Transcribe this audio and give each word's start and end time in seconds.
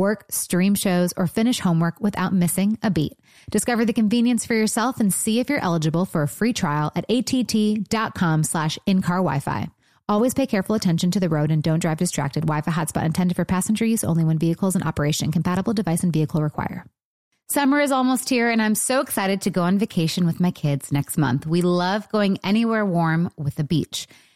Work, 0.00 0.24
stream 0.30 0.74
shows, 0.74 1.12
or 1.14 1.26
finish 1.26 1.60
homework 1.60 2.00
without 2.00 2.32
missing 2.32 2.78
a 2.82 2.90
beat. 2.90 3.18
Discover 3.50 3.84
the 3.84 3.92
convenience 3.92 4.46
for 4.46 4.54
yourself 4.54 4.98
and 4.98 5.12
see 5.12 5.40
if 5.40 5.50
you're 5.50 5.62
eligible 5.62 6.06
for 6.06 6.22
a 6.22 6.28
free 6.28 6.54
trial 6.54 6.90
at 6.96 7.04
att.com 7.10 8.42
slash 8.44 8.78
in-car 8.86 9.18
Wi-Fi. 9.18 9.68
Always 10.08 10.32
pay 10.32 10.46
careful 10.46 10.74
attention 10.74 11.10
to 11.10 11.20
the 11.20 11.28
road 11.28 11.50
and 11.50 11.62
don't 11.62 11.80
drive 11.80 11.98
distracted. 11.98 12.46
Wi-Fi 12.46 12.70
hotspot 12.70 13.04
intended 13.04 13.36
for 13.36 13.44
passenger 13.44 13.84
use 13.84 14.02
only 14.02 14.24
when 14.24 14.38
vehicles 14.38 14.74
in 14.74 14.82
operation. 14.82 15.30
Compatible 15.32 15.74
device 15.74 16.02
and 16.02 16.14
vehicle 16.14 16.40
require. 16.40 16.86
Summer 17.50 17.78
is 17.78 17.92
almost 17.92 18.30
here 18.30 18.48
and 18.48 18.62
I'm 18.62 18.74
so 18.74 19.02
excited 19.02 19.42
to 19.42 19.50
go 19.50 19.64
on 19.64 19.78
vacation 19.78 20.24
with 20.24 20.40
my 20.40 20.50
kids 20.50 20.90
next 20.90 21.18
month. 21.18 21.46
We 21.46 21.60
love 21.60 22.08
going 22.08 22.38
anywhere 22.42 22.86
warm 22.86 23.30
with 23.36 23.56
the 23.56 23.64
beach. 23.64 24.06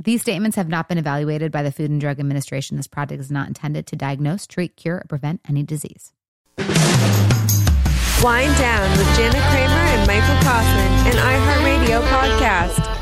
These 0.00 0.20
statements 0.20 0.56
have 0.56 0.68
not 0.68 0.88
been 0.88 0.96
evaluated 0.96 1.50
by 1.50 1.64
the 1.64 1.72
Food 1.72 1.90
and 1.90 2.00
Drug 2.00 2.20
Administration. 2.20 2.76
This 2.76 2.86
product 2.86 3.20
is 3.20 3.32
not 3.32 3.48
intended 3.48 3.88
to 3.88 3.96
diagnose, 3.96 4.46
treat, 4.46 4.76
cure, 4.76 4.98
or 4.98 5.04
prevent 5.08 5.40
any 5.48 5.64
disease. 5.64 6.12
Wind 6.56 6.68
Down 8.58 8.96
with 8.96 9.08
Jana 9.16 9.40
Kramer 9.50 9.74
and 9.74 10.06
Michael 10.06 10.36
Kaufman, 10.44 10.92
an 11.06 11.16
iHeartRadio 11.16 12.00
podcast. 12.08 12.94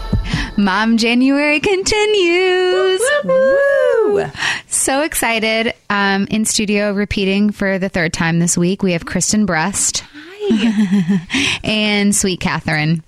Mom 0.57 0.97
January 0.97 1.61
continues. 1.61 3.03
Woo! 3.25 4.25
So 4.69 5.03
excited. 5.03 5.75
Um, 5.91 6.27
in 6.31 6.47
studio, 6.47 6.95
repeating 6.95 7.51
for 7.51 7.79
the 7.79 7.91
third 7.91 8.15
time 8.15 8.39
this 8.39 8.57
week, 8.57 8.83
we 8.83 8.93
have 8.93 9.05
Kristen 9.05 9.45
Brust. 9.45 10.03
Hi. 10.15 11.59
and 11.65 12.17
sweet 12.17 12.41
Catherine. 12.41 13.05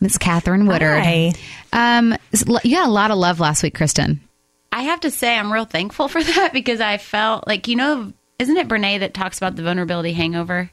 Miss 0.00 0.16
Catherine 0.18 0.66
Woodard. 0.66 1.02
Hi. 1.02 1.32
Um, 1.72 2.16
you 2.64 2.76
had 2.76 2.86
a 2.86 2.90
lot 2.90 3.10
of 3.10 3.18
love 3.18 3.38
last 3.40 3.62
week, 3.62 3.74
Kristen. 3.74 4.20
I 4.72 4.82
have 4.84 5.00
to 5.00 5.10
say, 5.10 5.36
I'm 5.36 5.52
real 5.52 5.64
thankful 5.64 6.08
for 6.08 6.22
that 6.22 6.52
because 6.52 6.80
I 6.80 6.96
felt 6.96 7.46
like, 7.46 7.68
you 7.68 7.76
know, 7.76 8.12
isn't 8.38 8.56
it 8.56 8.68
Brene 8.68 9.00
that 9.00 9.14
talks 9.14 9.38
about 9.38 9.56
the 9.56 9.62
vulnerability 9.62 10.12
hangover? 10.12 10.70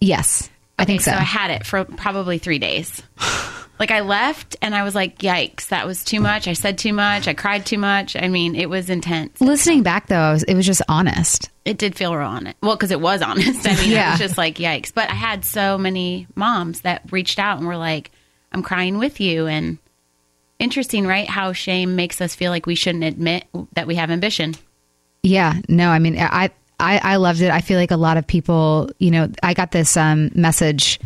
Yes, 0.00 0.50
I 0.78 0.84
think 0.84 1.00
so. 1.00 1.10
So 1.10 1.16
I 1.16 1.20
had 1.22 1.50
it 1.50 1.66
for 1.66 1.84
probably 1.84 2.38
three 2.38 2.58
days. 2.58 3.02
like 3.80 3.90
I 3.90 4.00
left 4.00 4.56
and 4.62 4.74
I 4.74 4.82
was 4.84 4.94
like, 4.94 5.18
yikes, 5.18 5.68
that 5.68 5.86
was 5.86 6.04
too 6.04 6.20
much. 6.20 6.46
I 6.46 6.52
said 6.52 6.78
too 6.78 6.92
much. 6.92 7.26
I 7.26 7.34
cried 7.34 7.64
too 7.66 7.78
much. 7.78 8.14
I 8.14 8.28
mean, 8.28 8.54
it 8.54 8.68
was 8.70 8.90
intense. 8.90 9.40
Listening 9.40 9.82
back 9.82 10.06
though, 10.08 10.36
it 10.46 10.54
was 10.54 10.66
just 10.66 10.82
honest. 10.88 11.50
It 11.64 11.78
did 11.78 11.96
feel 11.96 12.14
real 12.14 12.28
honest. 12.28 12.56
Well, 12.62 12.76
because 12.76 12.90
it 12.90 13.00
was 13.00 13.22
honest. 13.22 13.66
I 13.68 13.74
mean, 13.76 13.90
Yeah. 13.90 14.08
it 14.08 14.10
was 14.12 14.20
just 14.20 14.38
like, 14.38 14.56
yikes. 14.56 14.92
But 14.94 15.10
I 15.10 15.14
had 15.14 15.44
so 15.44 15.78
many 15.78 16.26
moms 16.36 16.82
that 16.82 17.10
reached 17.10 17.38
out 17.38 17.58
and 17.58 17.66
were 17.66 17.76
like, 17.78 18.10
I'm 18.54 18.62
crying 18.62 18.96
with 18.96 19.20
you. 19.20 19.46
And 19.46 19.78
interesting, 20.58 21.06
right? 21.06 21.28
How 21.28 21.52
shame 21.52 21.96
makes 21.96 22.20
us 22.20 22.34
feel 22.34 22.50
like 22.50 22.64
we 22.64 22.76
shouldn't 22.76 23.04
admit 23.04 23.44
that 23.74 23.86
we 23.86 23.96
have 23.96 24.10
ambition. 24.10 24.54
Yeah, 25.22 25.60
no, 25.68 25.90
I 25.90 25.98
mean, 25.98 26.16
I, 26.18 26.50
I, 26.78 26.98
I 26.98 27.16
loved 27.16 27.40
it. 27.40 27.50
I 27.50 27.60
feel 27.60 27.78
like 27.78 27.90
a 27.90 27.96
lot 27.96 28.16
of 28.16 28.26
people, 28.26 28.90
you 28.98 29.10
know, 29.10 29.28
I 29.42 29.54
got 29.54 29.72
this 29.72 29.96
um, 29.96 30.30
message 30.34 31.00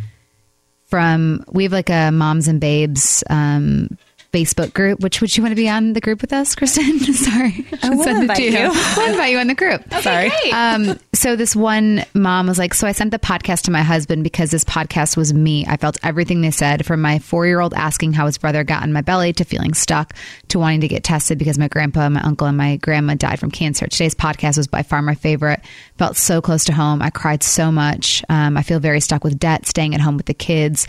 from, 0.87 1.45
we 1.51 1.63
have 1.65 1.73
like 1.73 1.91
a 1.91 2.11
moms 2.11 2.49
and 2.49 2.61
babes 2.61 3.25
um, 3.31 3.97
Facebook 4.39 4.73
group. 4.75 5.01
Which 5.01 5.21
would 5.21 5.37
you 5.37 5.43
want 5.43 5.53
to 5.53 5.57
be 5.57 5.69
on 5.69 5.93
the 5.93 6.01
group 6.01 6.21
with 6.21 6.33
us, 6.33 6.55
Kristen? 6.55 6.99
Sorry, 7.15 7.67
I 7.83 7.91
will 7.91 8.09
invite 8.21 8.39
you. 8.39 8.71
I'll 8.73 9.11
invite 9.11 9.33
you 9.33 9.39
on 9.39 9.47
the 9.47 9.55
group. 9.55 9.83
Sorry. 10.01 10.31
Um, 10.53 10.99
so 11.13 11.37
this 11.37 11.57
one 11.57 12.05
mom 12.15 12.47
was 12.47 12.59
like, 12.59 12.75
so 12.75 12.87
I 12.87 12.93
sent 12.93 13.11
the 13.11 13.19
podcast 13.19 13.63
to 13.63 13.71
my 13.71 13.83
husband 13.83 14.25
because 14.25 14.51
this 14.51 14.65
podcast 14.65 15.17
was 15.17 15.35
me. 15.35 15.67
I 15.67 15.77
felt 15.77 15.99
everything 16.03 16.41
they 16.41 16.51
said 16.51 16.87
from 16.87 17.01
my 17.01 17.19
four 17.19 17.47
year 17.47 17.61
old 17.61 17.75
asking 17.75 18.13
how 18.13 18.27
his 18.27 18.39
brother 18.39 18.65
got 18.65 18.85
in 18.85 18.93
my 18.93 19.03
belly 19.03 19.33
to 19.35 19.45
feeling 19.45 19.75
stuck 19.75 20.15
to 20.49 20.59
wanting 20.59 20.81
to 20.83 20.89
get 20.89 21.05
tested 21.05 21.39
because 21.39 21.59
my 21.59 21.69
grandpa, 21.69 22.09
my 22.09 22.23
uncle, 22.23 22.47
and 22.47 22.57
my 22.57 22.77
grandma 22.77 23.15
died 23.15 23.41
from 23.41 23.51
cancer. 23.51 23.87
Today's 23.87 24.15
podcast 24.15 24.57
was 24.57 24.67
by 24.67 24.83
far 24.83 25.03
my 25.03 25.15
favorite. 25.15 25.61
Felt 25.97 26.17
so 26.17 26.41
close 26.41 26.65
to 26.67 26.73
home. 26.73 27.03
I 27.03 27.11
cried 27.11 27.43
so 27.43 27.73
much. 27.73 28.25
Um, 28.29 28.57
I 28.57 28.63
feel 28.63 28.81
very 28.81 29.01
stuck 29.01 29.25
with 29.25 29.39
debt, 29.39 29.67
staying 29.67 29.95
at 29.95 30.01
home 30.01 30.17
with 30.17 30.27
the 30.27 30.35
kids. 30.35 30.87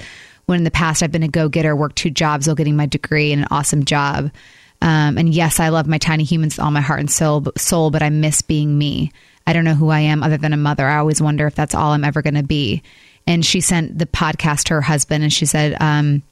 When 0.49 0.57
in 0.57 0.63
the 0.63 0.71
past 0.71 1.03
I've 1.03 1.11
been 1.11 1.21
a 1.21 1.27
go 1.27 1.47
getter, 1.47 1.75
worked 1.75 1.97
two 1.97 2.09
jobs 2.09 2.47
while 2.47 2.55
getting 2.55 2.75
my 2.75 2.87
degree 2.87 3.31
and 3.31 3.43
an 3.43 3.47
awesome 3.51 3.85
job. 3.85 4.31
Um, 4.81 5.19
and 5.19 5.31
yes, 5.31 5.59
I 5.59 5.69
love 5.69 5.85
my 5.85 5.99
tiny 5.99 6.23
humans 6.23 6.57
with 6.57 6.65
all 6.65 6.71
my 6.71 6.81
heart 6.81 7.01
and 7.01 7.11
soul, 7.11 7.45
soul, 7.55 7.91
but 7.91 8.01
I 8.01 8.09
miss 8.09 8.41
being 8.41 8.75
me. 8.75 9.11
I 9.45 9.53
don't 9.53 9.63
know 9.63 9.75
who 9.75 9.89
I 9.89 9.99
am 9.99 10.23
other 10.23 10.38
than 10.38 10.51
a 10.51 10.57
mother. 10.57 10.88
I 10.88 10.97
always 10.97 11.21
wonder 11.21 11.45
if 11.45 11.53
that's 11.53 11.75
all 11.75 11.91
I'm 11.91 12.03
ever 12.03 12.23
going 12.23 12.33
to 12.33 12.41
be. 12.41 12.81
And 13.27 13.45
she 13.45 13.61
sent 13.61 13.99
the 13.99 14.07
podcast 14.07 14.63
to 14.63 14.73
her 14.73 14.81
husband 14.81 15.23
and 15.23 15.31
she 15.31 15.45
said, 15.45 15.77
um, 15.79 16.23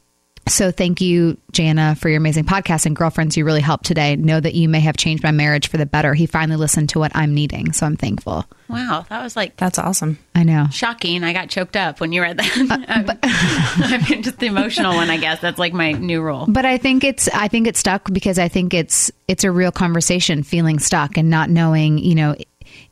so 0.48 0.72
thank 0.72 1.02
you, 1.02 1.38
Jana, 1.52 1.96
for 1.96 2.10
your 2.10 2.18
amazing 2.18 2.46
podcast 2.46 2.86
and 2.86 2.96
girlfriends. 2.96 3.38
You 3.38 3.46
really 3.46 3.62
helped 3.62 3.86
today. 3.86 4.16
Know 4.16 4.40
that 4.40 4.54
you 4.54 4.70
may 4.70 4.80
have 4.82 4.98
changed 4.98 5.24
my 5.24 5.32
marriage 5.32 5.68
for 5.70 5.78
the 5.78 5.86
better. 5.86 6.14
He 6.14 6.26
finally 6.26 6.58
listened 6.58 6.90
to 6.90 7.00
what 7.00 7.12
I'm 7.16 7.34
needing. 7.34 7.74
So 7.74 7.86
I'm 7.86 7.96
thankful. 7.98 8.46
Wow. 8.70 9.06
That 9.10 9.24
was 9.24 9.36
like 9.36 9.56
That's 9.58 9.80
awesome. 9.80 10.20
I 10.36 10.44
know. 10.44 10.68
shocking. 10.72 11.24
I 11.24 11.34
got 11.34 11.50
choked 11.50 11.76
up 11.76 12.00
when 12.00 12.12
you 12.12 12.22
read 12.22 12.38
that. 12.38 12.58
Uh, 12.58 13.14
I 13.24 14.06
mean, 14.10 14.24
just 14.24 14.40
the 14.40 14.48
emotional 14.48 14.94
one, 14.94 15.10
I 15.10 15.18
guess. 15.18 15.40
That's 15.40 15.60
like 15.60 15.74
my 15.74 15.94
new 15.94 16.22
role. 16.22 16.46
But 16.48 16.66
I 16.66 16.78
think 16.78 17.04
it's 17.04 17.28
I 17.30 17.48
think 17.48 17.68
it's 17.68 17.80
stuck 17.80 18.12
because 18.12 18.40
I 18.40 18.48
think 18.48 18.74
it's 18.74 19.12
it's 19.28 19.44
a 19.44 19.52
real 19.52 19.72
conversation 19.72 20.44
feeling 20.44 20.80
stuck 20.80 21.18
and 21.18 21.30
not 21.30 21.50
knowing, 21.50 21.98
you 21.98 22.16
know, 22.16 22.36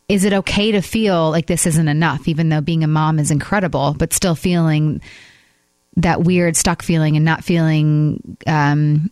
is 0.08 0.24
it 0.24 0.34
okay 0.34 0.72
to 0.72 0.82
feel 0.82 1.32
like 1.32 1.48
this 1.48 1.66
isn't 1.66 1.88
enough 1.88 2.28
even 2.28 2.50
though 2.50 2.62
being 2.62 2.84
a 2.84 2.88
mom 2.88 3.20
is 3.20 3.32
incredible, 3.32 3.96
but 3.98 4.14
still 4.14 4.36
feeling 4.36 5.02
that 5.98 6.24
weird 6.24 6.56
stuck 6.56 6.82
feeling 6.82 7.16
and 7.16 7.26
not 7.26 7.44
feeling 7.44 8.38
um 8.48 9.10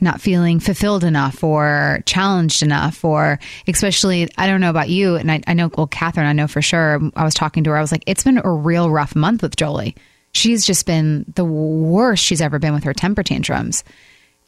not 0.00 0.20
feeling 0.20 0.58
fulfilled 0.58 1.04
enough 1.04 1.44
or 1.44 2.00
challenged 2.06 2.62
enough 2.62 3.04
or 3.04 3.38
especially 3.68 4.28
i 4.36 4.46
don't 4.46 4.60
know 4.60 4.70
about 4.70 4.88
you 4.88 5.14
and 5.16 5.30
i, 5.30 5.40
I 5.46 5.54
know 5.54 5.70
well 5.76 5.86
catherine 5.86 6.26
i 6.26 6.32
know 6.32 6.48
for 6.48 6.62
sure 6.62 7.00
i 7.14 7.24
was 7.24 7.34
talking 7.34 7.64
to 7.64 7.70
her 7.70 7.76
i 7.76 7.80
was 7.80 7.92
like 7.92 8.02
it's 8.06 8.24
been 8.24 8.40
a 8.42 8.50
real 8.50 8.90
rough 8.90 9.14
month 9.14 9.42
with 9.42 9.56
jolie. 9.56 9.94
She's 10.32 10.64
just 10.64 10.86
been 10.86 11.26
the 11.34 11.44
worst 11.44 12.24
she's 12.24 12.40
ever 12.40 12.58
been 12.58 12.72
with 12.72 12.84
her 12.84 12.94
temper 12.94 13.22
tantrums. 13.22 13.84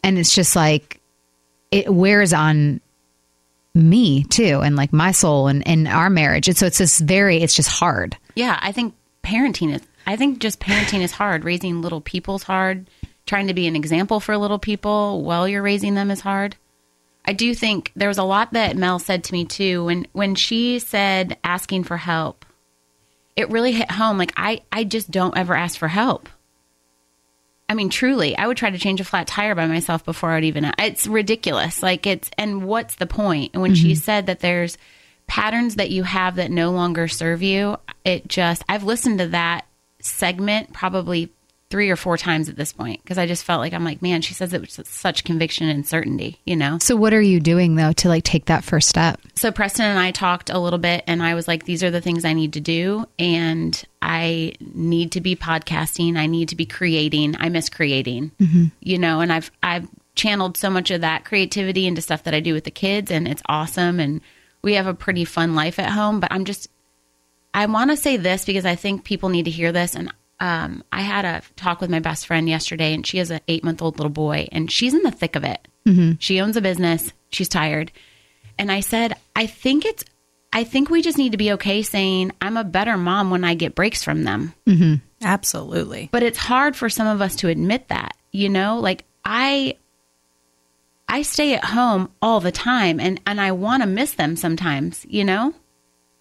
And 0.02 0.18
it's 0.18 0.34
just 0.34 0.56
like 0.56 1.00
it 1.70 1.92
wears 1.92 2.32
on 2.32 2.80
me 3.74 4.24
too 4.24 4.60
and 4.60 4.76
like 4.76 4.92
my 4.92 5.12
soul 5.12 5.48
and, 5.48 5.66
and 5.68 5.86
our 5.86 6.08
marriage. 6.08 6.48
And 6.48 6.56
so 6.56 6.66
it's 6.66 6.78
this 6.78 6.98
very 7.00 7.42
it's 7.42 7.54
just 7.54 7.68
hard. 7.68 8.16
Yeah. 8.34 8.58
I 8.62 8.72
think 8.72 8.94
parenting 9.22 9.74
is 9.74 9.82
I 10.06 10.16
think 10.16 10.38
just 10.38 10.60
parenting 10.60 11.02
is 11.02 11.12
hard. 11.12 11.44
Raising 11.44 11.82
little 11.82 12.00
people's 12.00 12.42
hard. 12.42 12.88
Trying 13.26 13.46
to 13.46 13.54
be 13.54 13.66
an 13.66 13.76
example 13.76 14.20
for 14.20 14.36
little 14.36 14.58
people 14.58 15.22
while 15.22 15.48
you're 15.48 15.62
raising 15.62 15.94
them 15.94 16.10
is 16.10 16.20
hard. 16.20 16.56
I 17.24 17.32
do 17.32 17.54
think 17.54 17.90
there 17.96 18.08
was 18.08 18.18
a 18.18 18.24
lot 18.24 18.52
that 18.52 18.76
Mel 18.76 18.98
said 18.98 19.24
to 19.24 19.32
me 19.32 19.46
too 19.46 19.84
when 19.84 20.06
when 20.12 20.34
she 20.34 20.78
said 20.78 21.38
asking 21.42 21.84
for 21.84 21.96
help. 21.96 22.44
It 23.34 23.50
really 23.50 23.72
hit 23.72 23.90
home. 23.90 24.18
Like 24.18 24.32
I, 24.36 24.62
I 24.70 24.84
just 24.84 25.10
don't 25.10 25.36
ever 25.36 25.54
ask 25.54 25.78
for 25.78 25.88
help. 25.88 26.28
I 27.68 27.74
mean, 27.74 27.88
truly, 27.88 28.36
I 28.36 28.46
would 28.46 28.58
try 28.58 28.70
to 28.70 28.78
change 28.78 29.00
a 29.00 29.04
flat 29.04 29.26
tire 29.26 29.54
by 29.54 29.66
myself 29.66 30.04
before 30.04 30.32
I'd 30.32 30.44
even. 30.44 30.70
It's 30.78 31.06
ridiculous. 31.06 31.82
Like 31.82 32.06
it's, 32.06 32.30
and 32.36 32.64
what's 32.64 32.96
the 32.96 33.06
point? 33.06 33.52
And 33.54 33.62
when 33.62 33.72
mm-hmm. 33.72 33.82
she 33.82 33.94
said 33.94 34.26
that 34.26 34.40
there's 34.40 34.76
patterns 35.26 35.76
that 35.76 35.90
you 35.90 36.02
have 36.02 36.36
that 36.36 36.50
no 36.50 36.72
longer 36.72 37.08
serve 37.08 37.42
you, 37.42 37.78
it 38.04 38.28
just, 38.28 38.62
I've 38.68 38.84
listened 38.84 39.18
to 39.20 39.28
that 39.28 39.64
segment 40.04 40.72
probably 40.72 41.32
three 41.70 41.90
or 41.90 41.96
four 41.96 42.16
times 42.16 42.48
at 42.48 42.54
this 42.54 42.72
point 42.72 43.02
because 43.02 43.18
I 43.18 43.26
just 43.26 43.42
felt 43.42 43.58
like 43.58 43.72
I'm 43.72 43.82
like, 43.82 44.00
man, 44.00 44.22
she 44.22 44.32
says 44.32 44.52
it 44.52 44.60
with 44.60 44.86
such 44.86 45.24
conviction 45.24 45.68
and 45.68 45.84
certainty, 45.84 46.40
you 46.44 46.54
know? 46.54 46.78
So, 46.80 46.94
what 46.94 47.12
are 47.12 47.20
you 47.20 47.40
doing 47.40 47.74
though 47.74 47.92
to 47.94 48.08
like 48.08 48.22
take 48.22 48.44
that 48.44 48.62
first 48.62 48.88
step? 48.88 49.20
So, 49.34 49.50
Preston 49.50 49.86
and 49.86 49.98
I 49.98 50.12
talked 50.12 50.50
a 50.50 50.58
little 50.60 50.78
bit, 50.78 51.02
and 51.08 51.20
I 51.20 51.34
was 51.34 51.48
like, 51.48 51.64
these 51.64 51.82
are 51.82 51.90
the 51.90 52.00
things 52.00 52.24
I 52.24 52.32
need 52.32 52.52
to 52.52 52.60
do. 52.60 53.06
And 53.18 53.82
I 54.00 54.52
need 54.60 55.12
to 55.12 55.20
be 55.20 55.34
podcasting. 55.34 56.16
I 56.16 56.26
need 56.26 56.50
to 56.50 56.56
be 56.56 56.66
creating. 56.66 57.34
I 57.40 57.48
miss 57.48 57.68
creating, 57.68 58.30
mm-hmm. 58.38 58.66
you 58.80 58.98
know, 58.98 59.20
and 59.20 59.32
I've, 59.32 59.50
I've, 59.62 59.88
channeled 60.14 60.56
so 60.56 60.70
much 60.70 60.92
of 60.92 61.00
that 61.00 61.24
creativity 61.24 61.88
into 61.88 62.00
stuff 62.00 62.22
that 62.22 62.34
I 62.34 62.38
do 62.38 62.54
with 62.54 62.62
the 62.62 62.70
kids 62.70 63.10
and 63.10 63.26
it's 63.26 63.42
awesome 63.46 63.98
and 63.98 64.20
we 64.62 64.74
have 64.74 64.86
a 64.86 64.94
pretty 64.94 65.24
fun 65.24 65.56
life 65.56 65.80
at 65.80 65.90
home 65.90 66.20
but 66.20 66.30
I'm 66.30 66.44
just 66.44 66.68
I 67.54 67.66
want 67.66 67.90
to 67.90 67.96
say 67.96 68.16
this 68.16 68.44
because 68.44 68.66
I 68.66 68.74
think 68.74 69.04
people 69.04 69.28
need 69.30 69.44
to 69.44 69.50
hear 69.50 69.72
this 69.72 69.94
and 69.94 70.12
um, 70.40 70.84
I 70.92 71.02
had 71.02 71.24
a 71.24 71.42
talk 71.56 71.80
with 71.80 71.90
my 71.90 72.00
best 72.00 72.26
friend 72.26 72.48
yesterday, 72.48 72.92
and 72.92 73.06
she 73.06 73.18
has 73.18 73.30
an 73.30 73.40
eight 73.48 73.64
month 73.64 73.80
old 73.80 73.98
little 73.98 74.10
boy, 74.10 74.48
and 74.52 74.70
she's 74.70 74.94
in 74.94 75.02
the 75.02 75.10
thick 75.10 75.36
of 75.36 75.44
it. 75.44 75.66
Mm-hmm. 75.86 76.12
She 76.18 76.40
owns 76.40 76.56
a 76.56 76.60
business. 76.60 77.12
She's 77.30 77.48
tired, 77.48 77.92
and 78.58 78.70
I 78.70 78.80
said, 78.80 79.16
I 79.34 79.46
think 79.46 79.84
it's, 79.84 80.04
I 80.52 80.64
think 80.64 80.90
we 80.90 81.02
just 81.02 81.18
need 81.18 81.32
to 81.32 81.38
be 81.38 81.52
okay 81.52 81.82
saying 81.82 82.32
I'm 82.40 82.56
a 82.56 82.64
better 82.64 82.96
mom 82.96 83.30
when 83.30 83.44
I 83.44 83.54
get 83.54 83.74
breaks 83.74 84.02
from 84.02 84.24
them. 84.24 84.54
Mm-hmm. 84.66 84.94
Absolutely, 85.22 86.08
but 86.12 86.22
it's 86.22 86.38
hard 86.38 86.76
for 86.76 86.88
some 86.88 87.06
of 87.06 87.20
us 87.20 87.36
to 87.36 87.48
admit 87.48 87.88
that. 87.88 88.16
You 88.32 88.48
know, 88.48 88.80
like 88.80 89.04
I, 89.24 89.76
I 91.08 91.22
stay 91.22 91.54
at 91.54 91.64
home 91.64 92.10
all 92.20 92.40
the 92.40 92.52
time, 92.52 92.98
and 92.98 93.20
and 93.26 93.40
I 93.40 93.52
want 93.52 93.82
to 93.82 93.88
miss 93.88 94.12
them 94.12 94.36
sometimes. 94.36 95.06
You 95.08 95.24
know. 95.24 95.54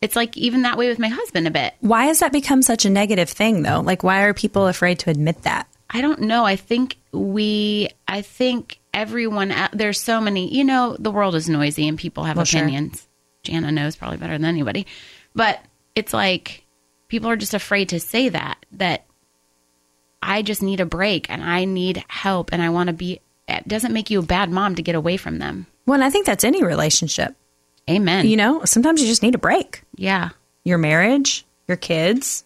It's 0.04 0.18
like 0.18 0.36
even 0.36 0.64
that 0.64 0.78
way 0.78 0.90
with 0.90 1.00
my 1.00 1.08
husband 1.08 1.48
a 1.48 1.52
bit. 1.52 1.76
Why 1.80 2.08
has 2.08 2.20
that 2.20 2.34
become 2.34 2.62
such 2.62 2.84
a 2.84 2.90
negative 2.90 3.30
thing 3.30 3.64
though? 3.64 3.80
Like 3.80 4.04
why 4.04 4.24
are 4.24 4.34
people 4.34 4.68
afraid 4.68 5.00
to 5.00 5.10
admit 5.10 5.44
that? 5.44 5.66
I 5.90 6.02
don't 6.02 6.20
know. 6.20 6.44
I 6.44 6.58
think 6.58 6.98
we 7.14 7.88
I 8.06 8.22
think 8.22 8.82
everyone 8.94 9.56
there's 9.72 10.02
so 10.02 10.20
many, 10.20 10.54
you 10.54 10.66
know, 10.66 10.98
the 11.00 11.10
world 11.10 11.36
is 11.36 11.48
noisy 11.48 11.88
and 11.88 11.98
people 11.98 12.26
have 12.26 12.36
well, 12.36 12.44
opinions. 12.44 13.08
Sure. 13.46 13.54
Jana 13.54 13.72
knows 13.72 13.96
probably 13.96 14.18
better 14.18 14.34
than 14.34 14.44
anybody. 14.44 14.88
But 15.36 15.64
it's 15.96 16.14
like 16.14 16.66
people 17.08 17.30
are 17.30 17.38
just 17.38 17.54
afraid 17.54 17.88
to 17.90 18.02
say 18.02 18.28
that 18.28 18.58
that 18.74 19.06
I 20.22 20.42
just 20.42 20.62
need 20.62 20.82
a 20.82 20.86
break 20.86 21.30
and 21.30 21.42
I 21.42 21.64
need 21.64 22.04
help 22.10 22.52
and 22.52 22.62
I 22.62 22.72
want 22.72 22.88
to 22.88 22.94
be 22.94 23.22
it 23.48 23.70
doesn't 23.70 23.94
make 23.94 24.10
you 24.10 24.20
a 24.20 24.24
bad 24.24 24.50
mom 24.50 24.76
to 24.76 24.84
get 24.84 24.96
away 24.96 25.16
from 25.16 25.40
them. 25.40 25.66
Well, 25.86 25.96
and 25.96 26.04
I 26.04 26.10
think 26.10 26.26
that's 26.26 26.44
any 26.44 26.62
relationship. 26.62 27.38
Amen. 27.90 28.28
You 28.28 28.38
know, 28.38 28.64
sometimes 28.66 29.02
you 29.02 29.08
just 29.08 29.24
need 29.24 29.36
a 29.36 29.40
break. 29.40 29.84
Yeah. 29.96 30.30
Your 30.64 30.78
marriage, 30.78 31.46
your 31.68 31.78
kids. 31.78 32.44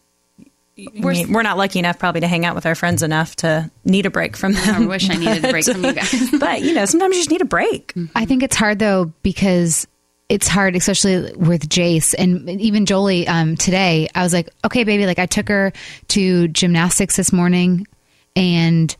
We're, 0.77 1.11
I 1.11 1.13
mean, 1.13 1.33
we're 1.33 1.41
not 1.41 1.57
lucky 1.57 1.79
enough 1.79 1.97
probably 1.97 2.21
to 2.21 2.27
hang 2.27 2.45
out 2.45 2.53
with 2.53 2.67
our 2.67 2.75
friends 2.75 3.01
enough 3.01 3.35
to 3.37 3.71
need 3.83 4.05
a 4.05 4.11
break 4.11 4.37
from 4.37 4.53
them. 4.53 4.83
I 4.83 4.85
wish 4.85 5.09
I 5.09 5.15
needed 5.15 5.43
a 5.43 5.49
break 5.49 5.65
from 5.65 5.83
you 5.83 5.93
guys. 5.95 6.29
but, 6.39 6.61
you 6.61 6.73
know, 6.73 6.85
sometimes 6.85 7.15
you 7.15 7.21
just 7.21 7.31
need 7.31 7.41
a 7.41 7.45
break. 7.45 7.93
I 8.15 8.25
think 8.25 8.43
it's 8.43 8.55
hard 8.55 8.77
though 8.77 9.11
because 9.23 9.87
it's 10.29 10.47
hard, 10.47 10.75
especially 10.75 11.33
with 11.35 11.69
Jace 11.69 12.13
and 12.17 12.49
even 12.49 12.85
Jolie. 12.85 13.27
Um, 13.27 13.55
today, 13.55 14.09
I 14.13 14.23
was 14.23 14.33
like, 14.33 14.49
okay, 14.65 14.83
baby, 14.83 15.05
like 15.05 15.19
I 15.19 15.25
took 15.25 15.47
her 15.47 15.71
to 16.09 16.47
gymnastics 16.49 17.15
this 17.15 17.31
morning, 17.31 17.87
and 18.35 18.95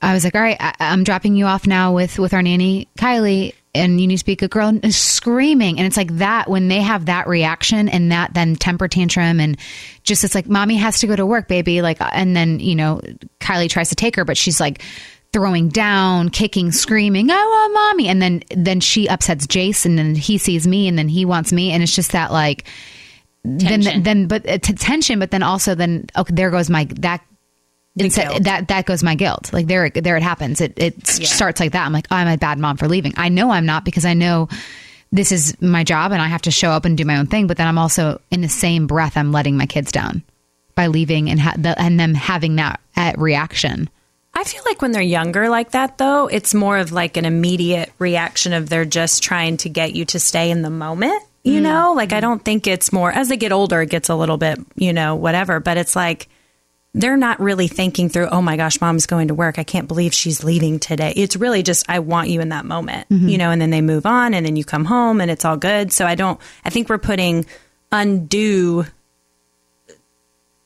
I 0.00 0.14
was 0.14 0.24
like, 0.24 0.34
all 0.34 0.40
right, 0.40 0.56
I, 0.60 0.74
am 0.78 1.02
dropping 1.02 1.34
you 1.34 1.46
off 1.46 1.66
now 1.66 1.94
with 1.94 2.18
with 2.18 2.32
our 2.32 2.42
nanny 2.42 2.86
Kylie, 2.96 3.54
and 3.78 4.00
you 4.00 4.06
need 4.06 4.18
to 4.18 4.24
be 4.24 4.32
a 4.32 4.36
good 4.36 4.50
girl 4.50 4.68
and 4.68 4.94
screaming. 4.94 5.78
And 5.78 5.86
it's 5.86 5.96
like 5.96 6.16
that 6.18 6.48
when 6.50 6.68
they 6.68 6.80
have 6.80 7.06
that 7.06 7.26
reaction 7.26 7.88
and 7.88 8.12
that 8.12 8.34
then 8.34 8.56
temper 8.56 8.88
tantrum 8.88 9.40
and 9.40 9.56
just 10.02 10.24
it's 10.24 10.34
like 10.34 10.48
mommy 10.48 10.76
has 10.76 11.00
to 11.00 11.06
go 11.06 11.16
to 11.16 11.24
work 11.24 11.48
baby. 11.48 11.80
Like 11.82 11.98
and 12.00 12.36
then 12.36 12.60
you 12.60 12.74
know 12.74 13.00
kylie 13.40 13.70
tries 13.70 13.88
to 13.90 13.94
take 13.94 14.16
her 14.16 14.24
but 14.24 14.36
she's 14.36 14.60
like 14.60 14.82
throwing 15.32 15.68
down 15.68 16.30
kicking 16.30 16.72
screaming 16.72 17.30
i 17.30 17.34
want 17.34 17.74
mommy. 17.74 18.08
And 18.08 18.20
then 18.20 18.42
then 18.50 18.80
she 18.80 19.08
upsets 19.08 19.46
jace 19.46 19.86
and 19.86 19.98
then 19.98 20.14
he 20.14 20.38
sees 20.38 20.66
me 20.66 20.88
and 20.88 20.98
then 20.98 21.08
he 21.08 21.24
wants 21.24 21.52
me. 21.52 21.72
And 21.72 21.82
it's 21.82 21.94
just 21.94 22.12
that 22.12 22.32
like 22.32 22.66
tension. 23.44 23.80
then 23.80 24.02
then 24.02 24.26
but 24.26 24.48
uh, 24.48 24.58
tension 24.58 25.18
but 25.18 25.30
then 25.30 25.42
also 25.42 25.74
then 25.74 26.06
okay 26.16 26.34
there 26.34 26.50
goes 26.50 26.68
my 26.68 26.84
that 27.00 27.22
that 27.98 28.68
that 28.68 28.86
goes 28.86 29.02
my 29.02 29.14
guilt. 29.14 29.52
Like 29.52 29.66
there, 29.66 29.90
there 29.90 30.16
it 30.16 30.22
happens. 30.22 30.60
It 30.60 30.74
it 30.76 30.94
yeah. 31.20 31.26
starts 31.26 31.60
like 31.60 31.72
that. 31.72 31.84
I'm 31.84 31.92
like, 31.92 32.06
oh, 32.10 32.16
I'm 32.16 32.28
a 32.28 32.36
bad 32.36 32.58
mom 32.58 32.76
for 32.76 32.88
leaving. 32.88 33.14
I 33.16 33.28
know 33.28 33.50
I'm 33.50 33.66
not 33.66 33.84
because 33.84 34.04
I 34.04 34.14
know 34.14 34.48
this 35.12 35.32
is 35.32 35.60
my 35.60 35.84
job 35.84 36.12
and 36.12 36.20
I 36.20 36.28
have 36.28 36.42
to 36.42 36.50
show 36.50 36.70
up 36.70 36.84
and 36.84 36.96
do 36.96 37.04
my 37.04 37.18
own 37.18 37.26
thing. 37.26 37.46
But 37.46 37.56
then 37.56 37.66
I'm 37.66 37.78
also 37.78 38.20
in 38.30 38.40
the 38.40 38.48
same 38.48 38.86
breath, 38.86 39.16
I'm 39.16 39.32
letting 39.32 39.56
my 39.56 39.66
kids 39.66 39.92
down 39.92 40.22
by 40.74 40.86
leaving 40.86 41.28
and 41.28 41.40
ha- 41.40 41.54
the, 41.56 41.80
and 41.80 41.98
them 41.98 42.14
having 42.14 42.56
that 42.56 42.80
reaction. 43.16 43.88
I 44.34 44.44
feel 44.44 44.62
like 44.66 44.80
when 44.80 44.92
they're 44.92 45.02
younger 45.02 45.48
like 45.48 45.72
that, 45.72 45.98
though, 45.98 46.28
it's 46.28 46.54
more 46.54 46.78
of 46.78 46.92
like 46.92 47.16
an 47.16 47.24
immediate 47.24 47.92
reaction 47.98 48.52
of 48.52 48.68
they're 48.68 48.84
just 48.84 49.22
trying 49.22 49.56
to 49.58 49.68
get 49.68 49.94
you 49.94 50.04
to 50.06 50.20
stay 50.20 50.50
in 50.50 50.62
the 50.62 50.70
moment. 50.70 51.20
You 51.42 51.60
mm. 51.60 51.64
know, 51.64 51.92
like 51.94 52.12
I 52.12 52.20
don't 52.20 52.44
think 52.44 52.66
it's 52.66 52.92
more 52.92 53.10
as 53.10 53.28
they 53.28 53.36
get 53.36 53.50
older, 53.50 53.82
it 53.82 53.90
gets 53.90 54.08
a 54.08 54.14
little 54.14 54.36
bit, 54.36 54.60
you 54.76 54.92
know, 54.92 55.16
whatever. 55.16 55.58
But 55.58 55.76
it's 55.76 55.96
like 55.96 56.28
they're 56.94 57.16
not 57.16 57.38
really 57.38 57.68
thinking 57.68 58.08
through, 58.08 58.28
oh 58.28 58.42
my 58.42 58.56
gosh, 58.56 58.80
mom's 58.80 59.06
going 59.06 59.28
to 59.28 59.34
work. 59.34 59.58
I 59.58 59.64
can't 59.64 59.86
believe 59.86 60.14
she's 60.14 60.42
leaving 60.42 60.78
today. 60.78 61.12
It's 61.14 61.36
really 61.36 61.62
just, 61.62 61.88
I 61.88 61.98
want 61.98 62.28
you 62.28 62.40
in 62.40 62.48
that 62.48 62.64
moment, 62.64 63.08
mm-hmm. 63.08 63.28
you 63.28 63.38
know, 63.38 63.50
and 63.50 63.60
then 63.60 63.70
they 63.70 63.82
move 63.82 64.06
on 64.06 64.34
and 64.34 64.44
then 64.44 64.56
you 64.56 64.64
come 64.64 64.84
home 64.84 65.20
and 65.20 65.30
it's 65.30 65.44
all 65.44 65.56
good. 65.56 65.92
So 65.92 66.06
I 66.06 66.14
don't, 66.14 66.40
I 66.64 66.70
think 66.70 66.88
we're 66.88 66.98
putting 66.98 67.46
undue 67.92 68.86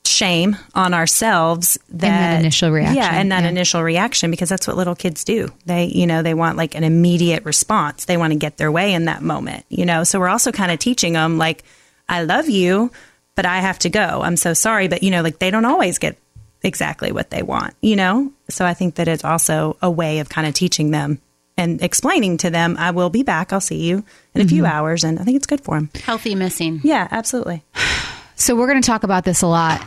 shame 0.05 0.55
on 0.75 0.93
ourselves 0.93 1.77
that, 1.89 1.99
that 2.01 2.39
initial 2.39 2.71
reaction. 2.71 2.97
Yeah, 2.97 3.09
and 3.13 3.31
that 3.31 3.43
yeah. 3.43 3.49
initial 3.49 3.83
reaction 3.83 4.31
because 4.31 4.49
that's 4.49 4.67
what 4.67 4.77
little 4.77 4.95
kids 4.95 5.23
do. 5.23 5.49
They, 5.65 5.85
you 5.85 6.07
know, 6.07 6.21
they 6.21 6.33
want 6.33 6.57
like 6.57 6.75
an 6.75 6.83
immediate 6.83 7.45
response. 7.45 8.05
They 8.05 8.17
want 8.17 8.31
to 8.31 8.39
get 8.39 8.57
their 8.57 8.71
way 8.71 8.93
in 8.93 9.05
that 9.05 9.21
moment, 9.21 9.65
you 9.69 9.85
know. 9.85 10.03
So 10.03 10.19
we're 10.19 10.29
also 10.29 10.51
kind 10.51 10.71
of 10.71 10.79
teaching 10.79 11.13
them 11.13 11.37
like 11.37 11.63
I 12.07 12.23
love 12.23 12.49
you, 12.49 12.91
but 13.35 13.45
I 13.45 13.59
have 13.59 13.79
to 13.79 13.89
go. 13.89 14.21
I'm 14.23 14.37
so 14.37 14.53
sorry. 14.53 14.87
But, 14.87 15.03
you 15.03 15.11
know, 15.11 15.21
like 15.21 15.39
they 15.39 15.51
don't 15.51 15.65
always 15.65 15.97
get 15.97 16.17
exactly 16.61 17.11
what 17.11 17.29
they 17.29 17.43
want, 17.43 17.75
you 17.81 17.95
know? 17.95 18.31
So 18.49 18.65
I 18.65 18.73
think 18.73 18.95
that 18.95 19.07
it's 19.07 19.25
also 19.25 19.77
a 19.81 19.91
way 19.91 20.19
of 20.19 20.29
kind 20.29 20.47
of 20.47 20.53
teaching 20.53 20.91
them 20.91 21.19
and 21.57 21.81
explaining 21.81 22.37
to 22.37 22.49
them, 22.49 22.77
I 22.79 22.91
will 22.91 23.09
be 23.09 23.23
back. 23.23 23.53
I'll 23.53 23.61
see 23.61 23.83
you 23.83 23.97
in 24.33 24.41
a 24.41 24.43
mm-hmm. 24.43 24.49
few 24.49 24.65
hours. 24.65 25.03
And 25.03 25.19
I 25.19 25.23
think 25.23 25.37
it's 25.37 25.45
good 25.45 25.61
for 25.61 25.75
them. 25.75 25.89
Healthy 26.03 26.35
missing. 26.35 26.81
Yeah, 26.83 27.07
absolutely. 27.11 27.63
So 28.35 28.55
we're 28.55 28.67
going 28.67 28.81
to 28.81 28.85
talk 28.85 29.03
about 29.03 29.23
this 29.23 29.41
a 29.41 29.47
lot. 29.47 29.85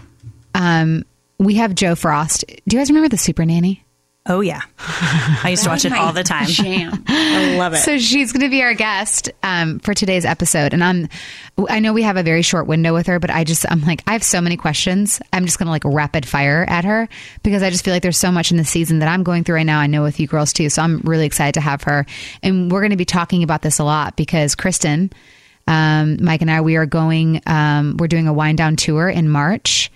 Um, 0.55 1.05
we 1.38 1.57
have 1.57 1.75
Jo 1.75 1.95
Frost. 1.95 2.45
Do 2.47 2.76
you 2.76 2.81
guys 2.81 2.88
remember 2.88 3.09
the 3.09 3.19
Super 3.19 3.45
Nanny? 3.45 3.85
Oh 4.28 4.40
yeah, 4.40 4.62
I 4.78 5.50
used 5.50 5.62
to 5.64 5.71
watch 5.71 5.85
it 5.85 5.92
all 5.92 6.12
the 6.12 6.25
time. 6.25 6.47
Jam. 6.47 7.04
I 7.06 7.56
love 7.56 7.75
it. 7.75 7.78
So 7.78 7.99
she's 7.99 8.33
going 8.33 8.42
to 8.42 8.49
be 8.49 8.62
our 8.62 8.75
guest 8.75 9.30
um, 9.45 9.78
for 9.78 9.95
today's 9.95 10.25
episode, 10.25 10.73
and 10.73 10.83
I'm. 10.83 11.09
I 11.68 11.78
know 11.78 11.92
we 11.92 12.02
have 12.02 12.16
a 12.16 12.23
very 12.23 12.42
short 12.42 12.66
window 12.66 12.92
with 12.92 13.06
her, 13.06 13.21
but 13.21 13.30
I 13.30 13.45
just 13.45 13.64
I'm 13.71 13.83
like 13.83 14.02
I 14.06 14.12
have 14.14 14.25
so 14.25 14.40
many 14.40 14.56
questions. 14.56 15.21
I'm 15.33 15.47
just 15.47 15.59
going 15.59 15.66
to 15.66 15.71
like 15.71 15.85
rapid 15.85 16.26
fire 16.26 16.66
at 16.68 16.85
her 16.85 17.09
because 17.45 17.62
I 17.62 17.71
just 17.71 17.85
feel 17.85 17.95
like 17.95 18.02
there's 18.02 18.18
so 18.18 18.33
much 18.33 18.50
in 18.50 18.56
the 18.56 18.64
season 18.64 18.99
that 18.99 19.09
I'm 19.09 19.23
going 19.23 19.45
through 19.45 19.56
right 19.56 19.66
now. 19.66 19.78
I 19.78 19.87
know 19.87 20.02
with 20.02 20.18
you 20.18 20.26
girls 20.26 20.52
too, 20.52 20.71
so 20.71 20.83
I'm 20.83 20.99
really 21.00 21.26
excited 21.26 21.54
to 21.54 21.61
have 21.61 21.85
her, 21.85 22.04
and 22.42 22.71
we're 22.73 22.80
going 22.80 22.90
to 22.90 22.97
be 22.97 23.04
talking 23.04 23.45
about 23.45 23.62
this 23.62 23.78
a 23.78 23.85
lot 23.85 24.16
because 24.16 24.56
Kristen, 24.56 25.12
um, 25.68 26.16
Mike, 26.21 26.42
and 26.42 26.50
I 26.50 26.62
we 26.62 26.75
are 26.76 26.87
going. 26.87 27.42
Um, 27.47 27.97
we're 27.97 28.09
doing 28.09 28.26
a 28.26 28.33
wind 28.33 28.59
down 28.59 28.75
tour 28.75 29.09
in 29.09 29.28
March 29.28 29.90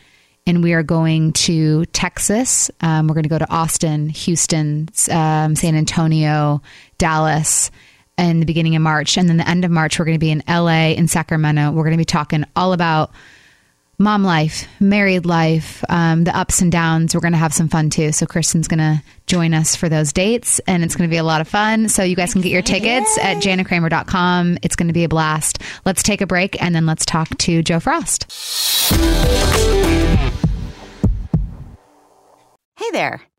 and 0.51 0.65
we 0.65 0.73
are 0.73 0.83
going 0.83 1.33
to 1.33 1.87
Texas. 1.87 2.73
Um, 2.81 3.07
we're 3.07 3.15
going 3.15 3.23
to 3.23 3.29
go 3.29 3.39
to 3.39 3.49
Austin, 3.51 4.09
Houston, 4.09 4.89
um, 5.09 5.55
San 5.55 5.77
Antonio, 5.77 6.61
Dallas 6.99 7.71
in 8.19 8.41
the 8.41 8.47
beginning 8.47 8.75
of 8.75 8.83
March. 8.83 9.17
And 9.17 9.29
then 9.29 9.37
the 9.37 9.49
end 9.49 9.65
of 9.65 9.71
March, 9.71 9.99
we're 9.99 10.05
going 10.05 10.17
to 10.17 10.19
be 10.19 10.33
in 10.33 10.43
LA 10.49 10.93
and 10.99 11.09
Sacramento. 11.09 11.71
We're 11.71 11.85
going 11.85 11.93
to 11.93 11.99
be 11.99 12.05
talking 12.05 12.45
all 12.57 12.73
about 12.73 13.13
mom 14.01 14.25
life, 14.25 14.67
married 14.81 15.27
life, 15.27 15.85
um, 15.91 16.25
the 16.25 16.37
ups 16.37 16.63
and 16.63 16.73
downs. 16.73 17.15
We're 17.15 17.21
going 17.21 17.33
to 17.33 17.39
have 17.39 17.53
some 17.53 17.69
fun 17.69 17.91
too. 17.91 18.13
So 18.13 18.27
Kristen's 18.27 18.67
going 18.67 18.79
to 18.79 19.03
join 19.27 19.53
us 19.53 19.77
for 19.77 19.89
those 19.89 20.13
dates 20.13 20.59
and 20.67 20.83
it's 20.83 20.97
going 20.97 21.09
to 21.09 21.13
be 21.13 21.19
a 21.19 21.23
lot 21.23 21.43
of 21.43 21.47
fun. 21.47 21.89
So 21.91 22.03
you 22.03 22.17
guys 22.17 22.33
can 22.33 22.41
get 22.41 22.51
your 22.51 22.63
tickets 22.63 23.17
Yay. 23.19 23.23
at 23.23 23.43
janakramer.com. 23.43 24.59
It's 24.63 24.75
going 24.75 24.89
to 24.89 24.95
be 24.95 25.05
a 25.05 25.09
blast. 25.09 25.59
Let's 25.85 26.03
take 26.03 26.23
a 26.23 26.27
break 26.27 26.61
and 26.63 26.75
then 26.75 26.87
let's 26.87 27.05
talk 27.05 27.29
to 27.29 27.63
Jo 27.63 27.79
Frost. 27.79 28.27
Hey 32.77 32.91
there. 32.93 33.30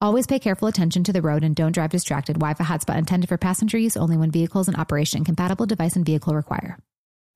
Always 0.00 0.26
pay 0.26 0.38
careful 0.38 0.68
attention 0.68 1.04
to 1.04 1.12
the 1.12 1.22
road 1.22 1.42
and 1.42 1.56
don't 1.56 1.72
drive 1.72 1.90
distracted. 1.90 2.34
Wi-Fi 2.34 2.64
hotspot 2.64 2.98
intended 2.98 3.28
for 3.28 3.38
passenger 3.38 3.78
use 3.78 3.96
only 3.96 4.18
when 4.18 4.30
vehicles 4.30 4.68
in 4.68 4.76
operation. 4.76 5.24
Compatible 5.24 5.64
device 5.64 5.96
and 5.96 6.04
vehicle 6.04 6.34
require. 6.34 6.78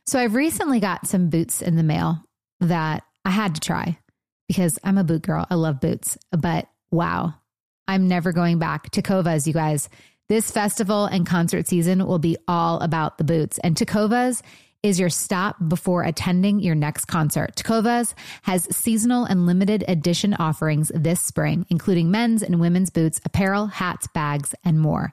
So 0.07 0.19
I've 0.19 0.35
recently 0.35 0.79
got 0.79 1.07
some 1.07 1.31
boots 1.31 1.63
in 1.63 1.77
the 1.77 1.83
mail 1.83 2.23
that 2.61 3.03
I 3.25 3.31
had 3.31 3.55
to 3.55 3.61
try 3.61 3.99
because 4.47 4.79
I'm 4.85 4.99
a 4.99 5.05
boot 5.05 5.23
girl. 5.23 5.47
I 5.49 5.55
love 5.55 5.81
boots, 5.81 6.19
but 6.33 6.69
wow, 6.91 7.35
I'm 7.89 8.09
never 8.09 8.33
going 8.33 8.59
back. 8.59 8.91
Tecovas, 8.91 9.47
you 9.47 9.53
guys. 9.53 9.89
This 10.29 10.51
festival 10.51 11.07
and 11.07 11.27
concert 11.27 11.67
season 11.67 12.07
will 12.07 12.19
be 12.19 12.37
all 12.47 12.81
about 12.81 13.17
the 13.17 13.25
boots. 13.25 13.59
And 13.59 13.75
Tecovas 13.75 14.43
is 14.83 14.99
your 14.99 15.11
stop 15.11 15.57
before 15.69 16.03
attending 16.03 16.61
your 16.61 16.75
next 16.75 17.05
concert. 17.07 17.55
Tecovas 17.57 18.15
has 18.43 18.75
seasonal 18.75 19.25
and 19.25 19.47
limited 19.47 19.85
edition 19.89 20.35
offerings 20.35 20.91
this 20.95 21.21
spring, 21.21 21.67
including 21.69 22.11
men's 22.11 22.43
and 22.43 22.61
women's 22.61 22.91
boots, 22.91 23.21
apparel, 23.25 23.67
hats, 23.67 24.07
bags, 24.15 24.55
and 24.65 24.81
more. 24.81 25.13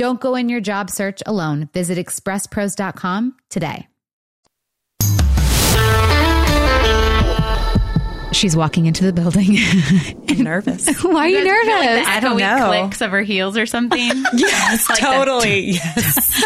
Don't 0.00 0.18
go 0.18 0.34
in 0.34 0.48
your 0.48 0.62
job 0.62 0.88
search 0.88 1.22
alone. 1.26 1.68
Visit 1.74 1.98
expresspros.com 1.98 3.36
today. 3.50 3.86
She's 8.32 8.56
walking 8.56 8.86
into 8.86 9.04
the 9.04 9.12
building. 9.12 9.58
I'm 10.30 10.42
nervous. 10.42 10.88
Why 11.04 11.26
are 11.26 11.28
you 11.28 11.44
nervous? 11.44 12.08
I 12.08 12.18
don't 12.20 12.38
Echoey 12.38 12.58
know. 12.58 12.66
Clicks 12.68 13.02
of 13.02 13.10
her 13.10 13.20
heels 13.20 13.58
or 13.58 13.66
something. 13.66 13.98
yes, 14.32 14.88
Like 14.88 15.00
that. 15.00 15.16
totally. 15.16 15.72
Yes. 15.72 16.42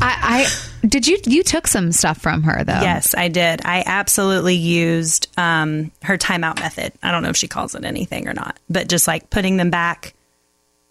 I, 0.00 0.46
I 0.80 0.86
did 0.86 1.08
you 1.08 1.18
you 1.26 1.42
took 1.42 1.66
some 1.66 1.90
stuff 1.90 2.18
from 2.18 2.44
her 2.44 2.62
though. 2.62 2.80
yes, 2.80 3.16
I 3.16 3.26
did. 3.26 3.60
I 3.64 3.82
absolutely 3.84 4.54
used 4.54 5.26
um, 5.36 5.90
her 6.04 6.16
timeout 6.16 6.60
method. 6.60 6.92
I 7.02 7.10
don't 7.10 7.24
know 7.24 7.30
if 7.30 7.36
she 7.36 7.48
calls 7.48 7.74
it 7.74 7.84
anything 7.84 8.28
or 8.28 8.34
not, 8.34 8.56
but 8.70 8.88
just 8.88 9.08
like 9.08 9.30
putting 9.30 9.56
them 9.56 9.70
back 9.70 10.13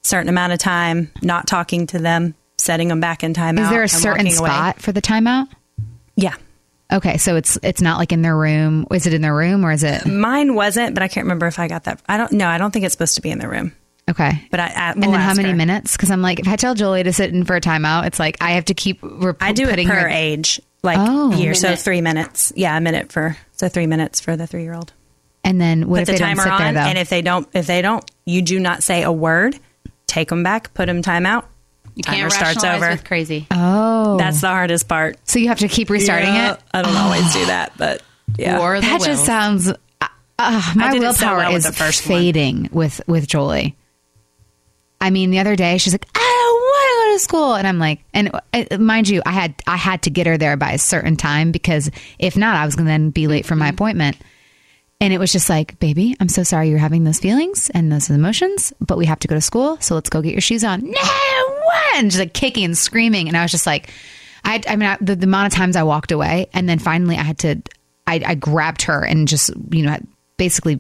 certain 0.04 0.30
amount 0.30 0.54
of 0.54 0.60
time, 0.60 1.12
not 1.22 1.48
talking 1.48 1.88
to 1.88 2.00
them, 2.00 2.36
setting 2.58 2.88
them 2.88 3.00
back 3.00 3.24
in 3.24 3.34
timeout. 3.34 3.64
Is 3.64 3.70
there 3.70 3.84
a 3.84 3.90
certain 3.90 4.26
walking 4.26 4.40
away. 4.40 4.50
spot 4.50 4.82
for 4.82 4.92
the 4.92 5.02
timeout? 5.02 5.48
Yeah. 6.16 6.36
Okay, 6.92 7.18
so 7.18 7.36
it's 7.36 7.58
it's 7.64 7.82
not 7.82 7.98
like 7.98 8.12
in 8.12 8.22
their 8.22 8.36
room. 8.38 8.86
Is 8.92 9.08
it 9.08 9.14
in 9.14 9.22
their 9.22 9.36
room 9.36 9.66
or 9.66 9.72
is 9.72 9.84
it 9.84 10.06
Mine 10.06 10.54
wasn't, 10.54 10.94
but 10.94 11.02
I 11.02 11.08
can't 11.08 11.26
remember 11.26 11.48
if 11.48 11.58
I 11.58 11.68
got 11.68 11.86
that. 11.86 12.02
I 12.08 12.18
don't 12.18 12.34
know. 12.34 12.48
I 12.48 12.58
don't 12.60 12.72
think 12.72 12.86
it's 12.86 12.94
supposed 12.94 13.16
to 13.16 13.22
be 13.22 13.32
in 13.32 13.40
the 13.40 13.48
room. 13.50 13.74
okay? 14.12 14.46
But 14.52 14.60
I, 14.60 14.66
I 14.68 14.92
and 14.92 15.02
then 15.02 15.14
how 15.14 15.34
many 15.34 15.54
minutes? 15.54 15.94
Because 15.98 16.12
I'm 16.12 16.22
like, 16.22 16.40
if 16.40 16.48
I 16.48 16.56
tell 16.56 16.76
Jolie 16.76 17.02
to 17.04 17.14
sit 17.14 17.34
in 17.34 17.46
for 17.46 17.56
a 17.56 17.62
timeout, 17.62 18.06
it's 18.06 18.20
like 18.20 18.38
I 18.42 18.52
have 18.52 18.66
to 18.66 18.74
keep. 18.76 19.00
Rep- 19.02 19.38
I 19.42 19.54
do 19.54 19.68
it 19.68 19.84
per 19.88 19.94
her- 20.02 20.08
age, 20.08 20.62
like 20.84 20.98
Oh. 21.00 21.32
year. 21.34 21.56
So 21.56 21.76
three 21.76 22.02
minutes. 22.02 22.54
Yeah, 22.56 22.78
a 22.78 22.82
minute 22.82 23.12
for 23.12 23.36
so 23.54 23.70
three 23.70 23.88
minutes 23.88 24.20
for 24.20 24.36
the 24.38 24.46
three 24.46 24.62
year 24.64 24.76
old. 24.76 24.94
And 25.44 25.60
then 25.60 25.90
what 25.90 26.00
Put 26.00 26.02
if 26.02 26.06
the 26.08 26.12
they 26.14 26.18
don't 26.20 26.28
timer 26.38 26.44
sit 26.44 26.58
there 26.60 26.68
on, 26.68 26.74
though? 26.76 26.80
and 26.82 26.98
if 27.00 27.10
they 27.10 27.22
don't, 27.24 27.48
if 27.54 27.66
they 27.66 27.82
don't, 27.82 28.04
you 28.26 28.42
do 28.44 28.60
not 28.60 28.84
say 28.84 29.02
a 29.04 29.12
word. 29.12 29.58
Take 30.14 30.30
them 30.30 30.44
back. 30.44 30.74
Put 30.74 30.86
them 30.86 31.02
timeout. 31.02 31.46
You 31.96 32.04
Timer 32.04 32.30
can't 32.30 32.34
starts 32.34 32.64
over. 32.64 32.90
with 32.90 33.04
crazy. 33.04 33.46
oh, 33.52 34.18
That's 34.18 34.42
the 34.42 34.48
hardest 34.48 34.88
part. 34.88 35.18
so 35.28 35.38
you 35.40 35.48
have 35.50 35.60
to 35.60 35.68
keep 35.68 35.90
restarting 35.90 36.34
Yeah, 36.34 36.54
it. 36.54 36.60
I 36.74 36.82
don't 36.82 36.96
always 36.96 37.32
do 37.34 37.46
that, 37.48 37.74
but 37.78 38.02
yeah. 38.38 38.60
Or 38.60 38.76
the 38.76 38.82
That 38.82 38.92
wills. 38.94 39.06
just 39.06 39.26
sounds. 39.26 39.70
Uh, 39.70 39.74
uh, 40.40 40.74
my 40.76 40.92
did 40.92 41.04
it 41.04 41.14
so 41.16 41.26
willpower 41.28 41.38
well 41.38 41.56
is 41.56 41.64
the 41.66 41.72
first 41.72 42.08
one. 42.08 42.18
fading 42.20 42.70
with 42.72 43.00
with 43.08 43.28
Jolie. 43.28 43.76
I 45.00 45.10
mean, 45.10 45.32
the 45.32 45.40
other 45.40 45.56
day 45.56 45.78
she's 45.78 45.94
like, 45.94 46.06
"I 46.16 46.20
don't 46.20 46.62
want 46.62 46.90
to 46.90 47.12
go 47.12 47.14
to 47.16 47.20
school. 47.20 47.56
And 47.56 47.68
I'm 47.68 47.78
like, 47.78 48.04
and 48.14 48.32
uh, 48.54 48.78
mind 48.80 49.10
you, 49.10 49.22
I 49.26 49.32
had 49.32 49.54
I 49.68 49.78
had 49.78 50.04
to 50.04 50.10
get 50.10 50.26
her 50.28 50.38
there 50.38 50.58
by 50.58 50.72
a 50.72 50.78
certain 50.80 51.16
time 51.16 51.52
because 51.52 51.92
if 52.20 52.36
not, 52.38 52.56
I 52.56 52.66
was 52.66 52.76
going 52.76 52.86
to 52.86 52.92
then 52.92 53.10
be 53.12 53.28
late 53.28 53.46
for 53.46 53.56
my 53.56 53.68
appointment. 53.70 54.18
And 55.04 55.12
it 55.12 55.20
was 55.20 55.34
just 55.34 55.50
like, 55.50 55.78
baby, 55.80 56.16
I'm 56.22 56.30
so 56.30 56.44
sorry 56.44 56.70
you're 56.70 56.78
having 56.78 57.04
those 57.04 57.20
feelings 57.20 57.70
and 57.72 57.92
those 57.92 58.10
emotions, 58.10 58.72
but 58.80 58.98
we 58.98 59.06
have 59.06 59.20
to 59.20 59.28
go 59.28 59.36
to 59.36 59.42
school. 59.42 59.78
So 59.82 59.96
let's 59.96 60.10
go 60.10 60.22
get 60.22 60.32
your 60.32 60.40
shoes 60.40 60.64
on. 60.64 60.80
No? 60.80 61.62
And 61.96 62.10
just 62.10 62.20
like 62.20 62.32
kicking 62.32 62.64
and 62.64 62.78
screaming. 62.78 63.28
And 63.28 63.36
I 63.36 63.42
was 63.42 63.52
just 63.52 63.66
like, 63.66 63.92
I, 64.46 64.62
I 64.66 64.78
mean, 64.78 64.88
I, 64.88 64.98
the, 65.02 65.18
the 65.18 65.26
amount 65.26 65.52
of 65.52 65.58
times 65.58 65.76
I 65.76 65.84
walked 65.84 66.14
away, 66.14 66.48
and 66.54 66.70
then 66.70 66.80
finally 66.80 67.18
I 67.18 67.24
had 67.24 67.38
to, 67.40 67.62
I, 68.08 68.22
I 68.26 68.36
grabbed 68.36 68.84
her 68.84 69.04
and 69.04 69.28
just, 69.28 69.52
you 69.72 69.84
know, 69.84 69.98
basically 70.38 70.80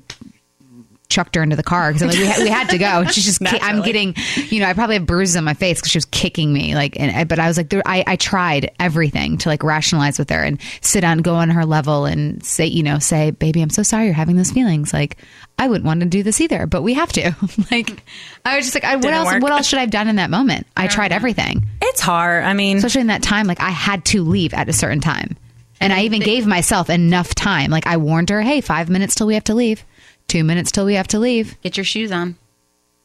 chucked 1.13 1.35
her 1.35 1.43
into 1.43 1.55
the 1.55 1.63
car 1.63 1.93
because 1.93 2.07
like 2.07 2.17
we, 2.17 2.25
had, 2.25 2.43
we 2.43 2.49
had 2.49 2.69
to 2.69 2.77
go. 2.77 3.01
And 3.01 3.11
she's 3.11 3.25
just, 3.25 3.41
I'm 3.41 3.81
getting, 3.81 4.15
you 4.49 4.59
know, 4.59 4.67
I 4.67 4.73
probably 4.73 4.95
have 4.95 5.05
bruises 5.05 5.35
on 5.35 5.43
my 5.43 5.53
face 5.53 5.79
because 5.79 5.91
she 5.91 5.97
was 5.97 6.05
kicking 6.05 6.51
me. 6.51 6.75
Like, 6.75 6.99
and 6.99 7.15
I, 7.15 7.23
but 7.23 7.39
I 7.39 7.47
was 7.47 7.57
like, 7.57 7.69
there, 7.69 7.83
I, 7.85 8.03
I 8.05 8.15
tried 8.15 8.71
everything 8.79 9.37
to 9.39 9.49
like 9.49 9.63
rationalize 9.63 10.19
with 10.19 10.29
her 10.29 10.41
and 10.41 10.59
sit 10.81 11.01
down, 11.01 11.19
go 11.19 11.35
on 11.35 11.49
her 11.49 11.65
level, 11.65 12.05
and 12.05 12.43
say, 12.45 12.65
you 12.65 12.83
know, 12.83 12.99
say, 12.99 13.31
baby, 13.31 13.61
I'm 13.61 13.69
so 13.69 13.83
sorry 13.83 14.05
you're 14.05 14.13
having 14.13 14.35
those 14.35 14.51
feelings. 14.51 14.93
Like, 14.93 15.17
I 15.59 15.67
wouldn't 15.67 15.85
want 15.85 15.99
to 16.01 16.07
do 16.07 16.23
this 16.23 16.41
either, 16.41 16.65
but 16.65 16.81
we 16.81 16.95
have 16.95 17.11
to. 17.13 17.35
like, 17.71 18.03
I 18.43 18.55
was 18.57 18.65
just 18.65 18.75
like, 18.75 18.83
I, 18.83 18.95
what 18.95 19.03
Didn't 19.03 19.17
else? 19.17 19.31
work. 19.33 19.43
What 19.43 19.51
else 19.51 19.67
should 19.67 19.77
I 19.77 19.81
have 19.81 19.91
done 19.91 20.07
in 20.07 20.15
that 20.15 20.29
moment? 20.29 20.65
I 20.75 20.87
tried 20.87 21.11
uh-huh. 21.11 21.17
everything 21.17 21.67
It's 21.81 22.01
hard. 22.01 22.43
I 22.43 22.53
mean, 22.53 22.77
especially 22.77 23.01
in 23.01 23.07
that 23.07 23.23
time 23.23 23.47
like 23.47 23.61
i 23.61 23.69
had 23.69 24.05
to 24.05 24.23
leave 24.23 24.53
at 24.53 24.69
a 24.69 24.73
certain 24.73 24.99
time 24.99 25.35
and 25.79 25.93
i 25.93 26.03
even 26.03 26.21
gave 26.21 26.45
myself 26.45 26.89
enough 26.89 27.33
time 27.33 27.71
like 27.71 27.87
i 27.87 27.97
warned 27.97 28.29
her 28.29 28.41
hey 28.41 28.61
five 28.61 28.89
minutes 28.89 29.15
till 29.15 29.27
we 29.27 29.33
have 29.33 29.43
to 29.43 29.53
leave 29.53 29.83
two 30.27 30.43
minutes 30.43 30.71
till 30.71 30.85
we 30.85 30.95
have 30.95 31.07
to 31.09 31.19
leave 31.19 31.55
Get 31.61 31.77
your 31.77 31.83
shoes 31.83 32.11
on. 32.11 32.35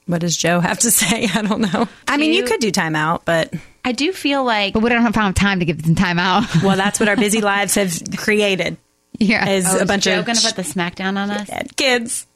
what 0.07 0.21
does 0.21 0.37
Jo 0.37 0.61
have 0.61 0.79
to 0.81 0.91
say? 1.01 1.29
I 1.35 1.43
don't 1.43 1.61
know. 1.73 1.89
I 2.07 2.17
mean, 2.17 2.33
you 2.33 2.41
you- 2.43 2.45
could 2.47 2.61
do 2.61 2.71
timeout, 2.73 3.23
but 3.25 3.53
I 3.85 3.93
do 3.93 4.13
feel 4.13 4.45
like 4.45 4.75
but 4.75 4.83
we 4.83 4.89
don't 4.91 5.03
have 5.03 5.35
time 5.35 5.61
to 5.61 5.65
give 5.65 5.83
them 5.83 5.95
time 5.95 6.19
out 6.19 6.45
well, 6.63 6.77
that's 6.77 7.01
what 7.01 7.09
our 7.09 7.17
busy 7.17 7.41
lives 7.55 7.75
have 7.77 7.93
created. 8.17 8.77
yeah 9.19 9.49
Is 9.49 9.67
oh, 9.69 9.79
a 9.81 9.87
bunch 9.87 10.05
Jo 10.05 10.19
of 10.21 10.27
gonna 10.27 10.41
put 10.41 10.57
the 10.57 10.63
smackdown 10.63 11.17
on 11.17 11.31
us 11.31 11.51
kids. 11.77 12.27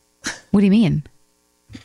what 0.50 0.60
do 0.60 0.66
you 0.66 0.70
mean 0.70 1.02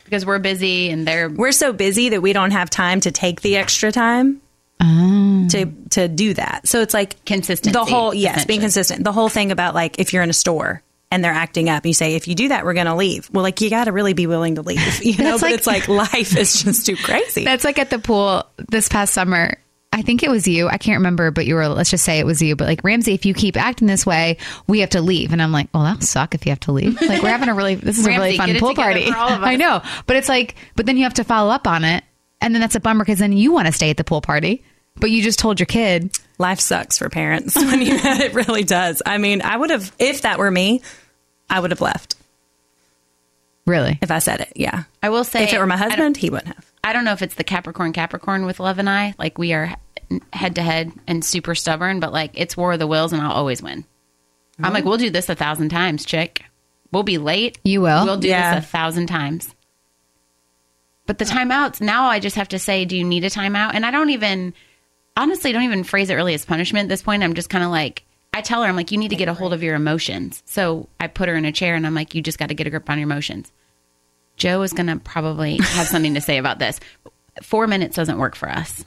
because 0.04 0.26
we're 0.26 0.38
busy 0.38 0.90
and 0.90 1.06
they're 1.06 1.28
We're 1.30 1.52
so 1.52 1.72
busy 1.72 2.10
that 2.10 2.20
we 2.20 2.32
don't 2.34 2.50
have 2.50 2.68
time 2.68 3.00
to 3.00 3.10
take 3.10 3.40
the 3.40 3.56
extra 3.56 3.90
time 3.92 4.40
oh 4.80 5.46
to 5.50 5.64
to 5.90 6.08
do 6.08 6.34
that. 6.34 6.68
So 6.68 6.82
it's 6.82 6.92
like 6.92 7.24
Consistency, 7.24 7.72
The 7.72 7.84
whole 7.86 8.12
yes, 8.12 8.44
being 8.44 8.60
consistent. 8.60 9.02
The 9.02 9.12
whole 9.12 9.30
thing 9.30 9.50
about 9.50 9.74
like 9.74 9.98
if 9.98 10.12
you're 10.12 10.22
in 10.22 10.28
a 10.30 10.34
store 10.34 10.82
and 11.10 11.24
they're 11.24 11.32
acting 11.32 11.68
up, 11.68 11.84
And 11.84 11.90
you 11.90 11.94
say 11.94 12.14
if 12.14 12.28
you 12.28 12.34
do 12.34 12.48
that, 12.48 12.64
we're 12.64 12.74
going 12.74 12.86
to 12.86 12.94
leave. 12.94 13.30
Well, 13.32 13.42
like 13.42 13.60
you 13.60 13.70
got 13.70 13.84
to 13.84 13.92
really 13.92 14.12
be 14.12 14.26
willing 14.26 14.56
to 14.56 14.62
leave, 14.62 15.02
you 15.04 15.16
know. 15.22 15.32
But 15.36 15.42
like- 15.42 15.54
it's 15.54 15.66
like 15.66 15.88
life 15.88 16.36
is 16.36 16.62
just 16.62 16.86
too 16.86 16.96
crazy. 16.96 17.44
that's 17.44 17.64
like 17.64 17.78
at 17.78 17.90
the 17.90 17.98
pool 17.98 18.44
this 18.68 18.88
past 18.88 19.14
summer 19.14 19.56
I 19.90 20.02
think 20.02 20.22
it 20.22 20.30
was 20.30 20.46
you. 20.46 20.68
I 20.68 20.76
can't 20.76 20.98
remember, 20.98 21.30
but 21.30 21.46
you 21.46 21.54
were, 21.54 21.66
let's 21.66 21.90
just 21.90 22.04
say 22.04 22.18
it 22.18 22.26
was 22.26 22.42
you. 22.42 22.54
But 22.56 22.66
like, 22.68 22.84
Ramsey, 22.84 23.14
if 23.14 23.24
you 23.24 23.32
keep 23.32 23.56
acting 23.56 23.88
this 23.88 24.04
way, 24.04 24.36
we 24.66 24.80
have 24.80 24.90
to 24.90 25.00
leave. 25.00 25.32
And 25.32 25.40
I'm 25.40 25.50
like, 25.50 25.70
well, 25.72 25.82
that'll 25.82 26.02
suck 26.02 26.34
if 26.34 26.44
you 26.44 26.50
have 26.50 26.60
to 26.60 26.72
leave. 26.72 27.00
Like, 27.08 27.22
we're 27.22 27.30
having 27.30 27.48
a 27.48 27.54
really, 27.54 27.74
this 27.74 27.98
is 27.98 28.06
a 28.06 28.10
really 28.10 28.36
fun 28.36 28.54
pool 28.58 28.74
party. 28.74 29.10
for 29.10 29.16
all 29.16 29.30
of 29.32 29.42
us. 29.42 29.48
I 29.48 29.56
know. 29.56 29.80
But 30.06 30.16
it's 30.16 30.28
like, 30.28 30.56
but 30.76 30.84
then 30.84 30.98
you 30.98 31.04
have 31.04 31.14
to 31.14 31.24
follow 31.24 31.50
up 31.50 31.66
on 31.66 31.84
it. 31.84 32.04
And 32.42 32.54
then 32.54 32.60
that's 32.60 32.74
a 32.74 32.80
bummer 32.80 33.02
because 33.02 33.18
then 33.18 33.32
you 33.32 33.50
want 33.50 33.66
to 33.66 33.72
stay 33.72 33.88
at 33.88 33.96
the 33.96 34.04
pool 34.04 34.20
party. 34.20 34.62
But 35.00 35.10
you 35.10 35.22
just 35.22 35.38
told 35.38 35.60
your 35.60 35.66
kid, 35.66 36.18
life 36.38 36.60
sucks 36.60 36.98
for 36.98 37.08
parents 37.08 37.54
when 37.56 37.80
you 37.82 37.94
it 38.02 38.34
really 38.34 38.64
does. 38.64 39.02
I 39.04 39.18
mean, 39.18 39.42
I 39.42 39.56
would 39.56 39.70
have 39.70 39.92
if 39.98 40.22
that 40.22 40.38
were 40.38 40.50
me, 40.50 40.82
I 41.48 41.60
would 41.60 41.70
have 41.70 41.80
left 41.80 42.16
really? 43.66 43.98
if 44.00 44.10
I 44.10 44.18
said 44.18 44.40
it. 44.40 44.52
Yeah. 44.56 44.84
I 45.02 45.10
will 45.10 45.24
say 45.24 45.44
if 45.44 45.52
it 45.52 45.58
were 45.58 45.66
my 45.66 45.76
husband, 45.76 46.16
he 46.16 46.30
wouldn't 46.30 46.54
have. 46.54 46.72
I 46.82 46.92
don't 46.92 47.04
know 47.04 47.12
if 47.12 47.22
it's 47.22 47.34
the 47.34 47.44
Capricorn 47.44 47.92
Capricorn 47.92 48.46
with 48.46 48.60
Love 48.60 48.78
and 48.78 48.88
I. 48.88 49.14
Like 49.18 49.36
we 49.38 49.52
are 49.52 49.74
head 50.32 50.54
to 50.54 50.62
head 50.62 50.90
and 51.06 51.24
super 51.24 51.54
stubborn, 51.54 52.00
but 52.00 52.12
like 52.12 52.30
it's 52.34 52.56
War 52.56 52.72
of 52.72 52.78
the 52.78 52.86
Wills, 52.86 53.12
and 53.12 53.20
I'll 53.20 53.32
always 53.32 53.62
win. 53.62 53.84
I'm 54.60 54.72
like, 54.72 54.84
we'll 54.84 54.96
do 54.96 55.10
this 55.10 55.28
a 55.28 55.36
thousand 55.36 55.68
times, 55.68 56.04
chick. 56.04 56.42
We'll 56.90 57.04
be 57.04 57.18
late. 57.18 57.58
You 57.62 57.82
will? 57.82 58.04
We'll 58.04 58.16
do 58.16 58.26
Yeah. 58.28 58.56
this 58.56 58.64
a 58.64 58.66
thousand 58.68 59.06
times. 59.06 59.54
But 61.06 61.18
the 61.18 61.24
timeouts 61.24 61.80
now, 61.80 62.06
I 62.06 62.18
just 62.18 62.34
have 62.36 62.48
to 62.48 62.58
say, 62.58 62.84
do 62.84 62.96
you 62.96 63.04
need 63.04 63.22
a 63.24 63.30
timeout? 63.30 63.70
And 63.74 63.86
I 63.86 63.90
don't 63.92 64.10
even, 64.10 64.54
honestly, 65.18 65.52
don't 65.52 65.64
even 65.64 65.84
phrase 65.84 66.08
it 66.08 66.14
really 66.14 66.32
as 66.32 66.46
punishment 66.46 66.84
at 66.84 66.88
this 66.88 67.02
point. 67.02 67.22
I'm 67.22 67.34
just 67.34 67.50
kind 67.50 67.62
of 67.64 67.70
like, 67.70 68.04
I 68.32 68.40
tell 68.40 68.62
her, 68.62 68.68
I'm 68.68 68.76
like, 68.76 68.92
you 68.92 68.98
need 68.98 69.08
to 69.10 69.16
get 69.16 69.28
a 69.28 69.34
hold 69.34 69.52
of 69.52 69.62
your 69.62 69.74
emotions. 69.74 70.42
So 70.46 70.88
I 71.00 71.08
put 71.08 71.28
her 71.28 71.34
in 71.34 71.44
a 71.44 71.52
chair, 71.52 71.74
and 71.74 71.86
I'm 71.86 71.94
like, 71.94 72.14
you 72.14 72.22
just 72.22 72.38
got 72.38 72.48
to 72.48 72.54
get 72.54 72.66
a 72.66 72.70
grip 72.70 72.88
on 72.88 72.98
your 72.98 73.06
emotions. 73.06 73.52
Jo 74.36 74.62
is 74.62 74.72
going 74.72 74.86
to 74.86 74.96
probably 74.96 75.56
have 75.58 75.88
something 75.88 76.14
to 76.14 76.20
say 76.20 76.38
about 76.38 76.58
this. 76.58 76.78
Four 77.42 77.66
minutes 77.66 77.96
doesn't 77.96 78.18
work 78.18 78.36
for 78.36 78.48
us. 78.48 78.84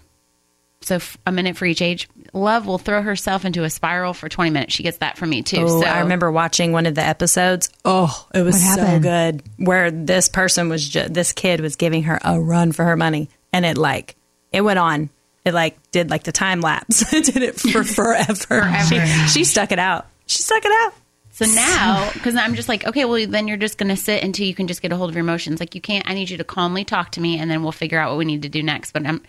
So 0.84 0.96
f- 0.96 1.18
a 1.28 1.32
minute 1.32 1.58
for 1.58 1.66
each 1.66 1.82
age. 1.82 2.10
Love 2.34 2.66
will 2.66 2.80
throw 2.80 3.02
herself 3.04 3.46
into 3.46 3.64
a 3.64 3.70
spiral 3.70 4.14
for 4.14 4.30
20 4.30 4.50
minutes. 4.50 4.74
She 4.74 4.82
gets 4.84 4.98
that 4.98 5.18
from 5.18 5.30
me 5.30 5.44
too. 5.44 5.62
Oh, 5.62 5.82
so 5.82 5.88
I 5.88 6.00
remember 6.00 6.32
watching 6.32 6.72
one 6.72 6.88
of 6.88 6.96
the 6.96 7.04
episodes. 7.04 7.70
Oh, 7.86 8.28
it 8.34 8.42
was 8.42 8.60
so 8.76 9.00
good. 9.00 9.44
Where 9.58 9.92
this 9.92 10.28
person 10.28 10.70
was 10.70 10.88
just 10.88 11.14
this 11.14 11.34
kid 11.34 11.62
was 11.62 11.76
giving 11.76 12.04
her 12.04 12.20
a 12.24 12.40
run 12.40 12.72
for 12.72 12.84
her 12.86 12.98
money, 12.98 13.30
and 13.54 13.64
it 13.64 13.78
like 13.78 14.16
it 14.52 14.62
went 14.62 14.80
on. 14.80 15.10
It 15.44 15.54
like 15.54 15.78
did 15.92 16.10
like 16.10 16.24
the 16.24 16.32
time 16.32 16.62
lapse. 16.62 17.12
it 17.14 17.26
did 17.26 17.44
it 17.44 17.60
for 17.60 17.84
forever. 17.86 18.72
She, 18.88 19.00
she 19.28 19.44
stuck 19.44 19.72
it 19.72 19.80
out. 19.80 20.08
She 20.28 20.42
stuck 20.44 20.64
it 20.64 20.72
out. 20.72 20.94
So 21.34 21.46
now, 21.46 22.12
because 22.14 22.36
I'm 22.36 22.54
just 22.56 22.70
like, 22.70 22.86
okay, 22.86 23.06
well, 23.06 23.26
then 23.26 23.48
you're 23.48 23.58
just 23.58 23.78
going 23.78 23.90
to 23.90 23.96
sit 23.96 24.24
until 24.24 24.46
you 24.46 24.54
can 24.54 24.68
just 24.68 24.82
get 24.82 24.92
a 24.92 24.96
hold 24.98 25.10
of 25.10 25.16
your 25.16 25.24
emotions. 25.24 25.60
Like, 25.60 25.74
you 25.74 25.82
can't, 25.82 26.08
I 26.08 26.14
need 26.14 26.30
you 26.30 26.38
to 26.38 26.44
calmly 26.44 26.84
talk 26.84 27.12
to 27.14 27.22
me 27.22 27.40
and 27.40 27.50
then 27.50 27.64
we'll 27.64 27.72
figure 27.72 27.98
out 27.98 28.10
what 28.12 28.18
we 28.20 28.26
need 28.26 28.44
to 28.44 28.50
do 28.50 28.62
next. 28.62 28.92
But 28.92 29.08
I'm, 29.08 29.24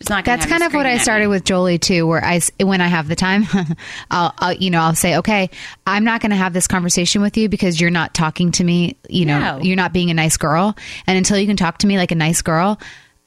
it's 0.00 0.08
not 0.08 0.24
That's 0.24 0.46
kind 0.46 0.62
of 0.62 0.72
what 0.72 0.86
I 0.86 0.98
started 0.98 1.26
with 1.26 1.44
Jolie 1.44 1.78
too, 1.78 2.06
where 2.06 2.24
I, 2.24 2.40
when 2.60 2.80
I 2.80 2.86
have 2.86 3.08
the 3.08 3.16
time, 3.16 3.44
I'll, 4.10 4.32
I'll, 4.38 4.52
you 4.54 4.70
know, 4.70 4.80
I'll 4.80 4.94
say, 4.94 5.18
okay, 5.18 5.50
I'm 5.86 6.04
not 6.04 6.20
going 6.20 6.30
to 6.30 6.36
have 6.36 6.52
this 6.52 6.66
conversation 6.66 7.20
with 7.20 7.36
you 7.36 7.48
because 7.48 7.80
you're 7.80 7.90
not 7.90 8.14
talking 8.14 8.50
to 8.52 8.64
me, 8.64 8.96
you 9.08 9.26
know, 9.26 9.38
No. 9.38 9.58
you're 9.60 9.76
not 9.76 9.92
being 9.92 10.10
a 10.10 10.14
nice 10.14 10.36
girl. 10.36 10.76
And 11.06 11.18
until 11.18 11.36
you 11.38 11.46
can 11.46 11.56
talk 11.56 11.78
to 11.78 11.86
me 11.86 11.98
like 11.98 12.10
a 12.12 12.16
nice 12.16 12.42
girl, 12.42 12.78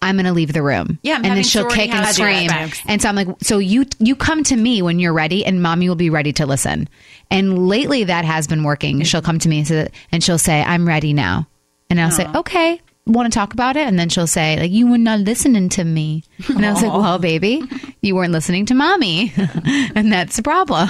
I'm 0.01 0.15
going 0.15 0.25
to 0.25 0.33
leave 0.33 0.53
the 0.53 0.61
room. 0.61 0.99
Yeah, 1.01 1.15
I'm 1.15 1.25
and 1.25 1.37
then 1.37 1.43
she'll 1.43 1.67
kick 1.67 1.89
and 1.89 2.05
scream. 2.07 2.49
And 2.85 3.01
so 3.01 3.09
I'm 3.09 3.15
like, 3.15 3.27
so 3.41 3.57
you, 3.57 3.85
you 3.99 4.15
come 4.15 4.43
to 4.45 4.55
me 4.55 4.81
when 4.81 4.99
you're 4.99 5.13
ready 5.13 5.43
and 5.45 5.61
mommy 5.61 5.89
will 5.89 5.95
be 5.95 6.09
ready 6.09 6.31
to 6.33 6.45
listen. 6.45 6.87
And 7.31 7.67
lately 7.67 8.03
that 8.03 8.23
has 8.23 8.47
been 8.47 8.63
working. 8.63 9.01
She'll 9.03 9.21
come 9.21 9.39
to 9.39 9.49
me 9.49 9.59
and, 9.59 9.67
say, 9.67 9.87
and 10.11 10.23
she'll 10.23 10.37
say, 10.37 10.61
I'm 10.61 10.87
ready 10.87 11.13
now. 11.13 11.47
And 11.89 11.99
I'll 11.99 12.11
say, 12.11 12.27
okay, 12.35 12.81
want 13.07 13.31
to 13.31 13.37
talk 13.37 13.53
about 13.53 13.77
it? 13.77 13.87
And 13.87 13.97
then 13.97 14.09
she'll 14.09 14.27
say, 14.27 14.59
like, 14.59 14.71
you 14.71 14.87
were 14.87 14.97
not 14.97 15.21
listening 15.21 15.69
to 15.69 15.83
me. 15.83 16.23
And 16.49 16.65
I 16.65 16.73
was 16.73 16.83
like, 16.83 16.91
well, 16.91 17.17
baby, 17.17 17.63
you 18.01 18.15
weren't 18.15 18.33
listening 18.33 18.65
to 18.67 18.75
mommy. 18.75 19.33
and 19.95 20.11
that's 20.11 20.35
the 20.35 20.43
problem. 20.43 20.89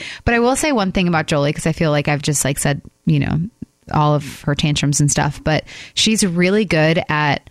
but 0.24 0.34
I 0.34 0.40
will 0.40 0.56
say 0.56 0.72
one 0.72 0.92
thing 0.92 1.08
about 1.08 1.26
Jolie, 1.26 1.50
because 1.50 1.66
I 1.66 1.72
feel 1.72 1.90
like 1.90 2.08
I've 2.08 2.22
just 2.22 2.44
like 2.44 2.58
said, 2.58 2.82
you 3.06 3.18
know, 3.18 3.40
all 3.92 4.14
of 4.14 4.42
her 4.42 4.54
tantrums 4.54 5.00
and 5.00 5.10
stuff, 5.10 5.42
but 5.42 5.64
she's 5.94 6.24
really 6.24 6.64
good 6.64 7.02
at 7.08 7.49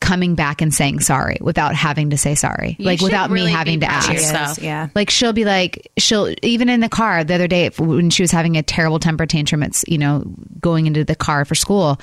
coming 0.00 0.34
back 0.34 0.60
and 0.62 0.72
saying 0.74 0.98
sorry 1.00 1.36
without 1.40 1.74
having 1.74 2.10
to 2.10 2.16
say 2.18 2.34
sorry. 2.34 2.74
You 2.78 2.86
like 2.86 3.00
without 3.00 3.30
really 3.30 3.46
me 3.46 3.52
having 3.52 3.80
to 3.80 3.86
ask. 3.86 4.10
yourself. 4.10 4.58
Yeah. 4.58 4.88
Like 4.94 5.10
she'll 5.10 5.32
be 5.32 5.44
like 5.44 5.90
she'll 5.98 6.34
even 6.42 6.68
in 6.68 6.80
the 6.80 6.88
car 6.88 7.22
the 7.22 7.34
other 7.34 7.46
day 7.48 7.68
when 7.78 8.10
she 8.10 8.22
was 8.22 8.30
having 8.30 8.56
a 8.56 8.62
terrible 8.62 8.98
temper 8.98 9.26
tantrum. 9.26 9.62
It's 9.62 9.84
you 9.86 9.98
know 9.98 10.24
going 10.60 10.86
into 10.86 11.04
the 11.04 11.14
car 11.14 11.44
for 11.44 11.54
school. 11.54 12.00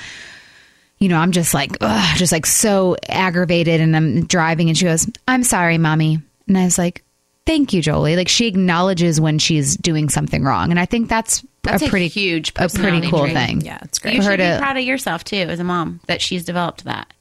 You 1.00 1.10
know 1.10 1.18
I'm 1.18 1.32
just 1.32 1.54
like 1.54 1.78
ugh, 1.82 2.18
just 2.18 2.32
like 2.32 2.46
so 2.46 2.96
aggravated 3.10 3.82
and 3.82 3.96
I'm 3.96 4.26
driving 4.26 4.70
and 4.70 4.78
she 4.78 4.86
goes 4.86 5.08
I'm 5.28 5.44
sorry 5.44 5.78
mommy 5.78 6.20
and 6.48 6.58
I 6.58 6.64
was 6.66 6.78
like 6.78 7.04
thank 7.46 7.72
you 7.72 7.82
Jolie 7.82 8.16
like 8.16 8.28
she 8.28 8.48
acknowledges 8.48 9.22
when 9.22 9.38
she's 9.40 9.78
doing 9.78 10.10
something 10.10 10.44
wrong 10.44 10.70
and 10.72 10.80
I 10.80 10.86
think 10.86 11.08
that's, 11.08 11.46
That's 11.64 11.84
a 11.84 11.86
a 11.86 11.90
pretty 11.90 12.08
huge 12.10 12.52
a 12.58 12.68
pretty 12.68 13.10
cool 13.10 13.22
trait. 13.26 13.34
thing. 13.34 13.62
Yeah, 13.62 13.78
it's 13.84 14.00
great. 14.00 14.16
You 14.16 14.22
For 14.22 14.26
her 14.26 14.32
should 14.34 14.38
be 14.40 14.44
to- 14.44 14.58
proud 14.60 14.78
of 14.78 14.84
yourself 14.84 15.24
too 15.24 15.36
as 15.38 15.60
a 15.60 15.64
mom 15.64 16.00
that 16.08 16.22
she's 16.22 16.44
developed 16.46 16.84
that. 16.86 17.12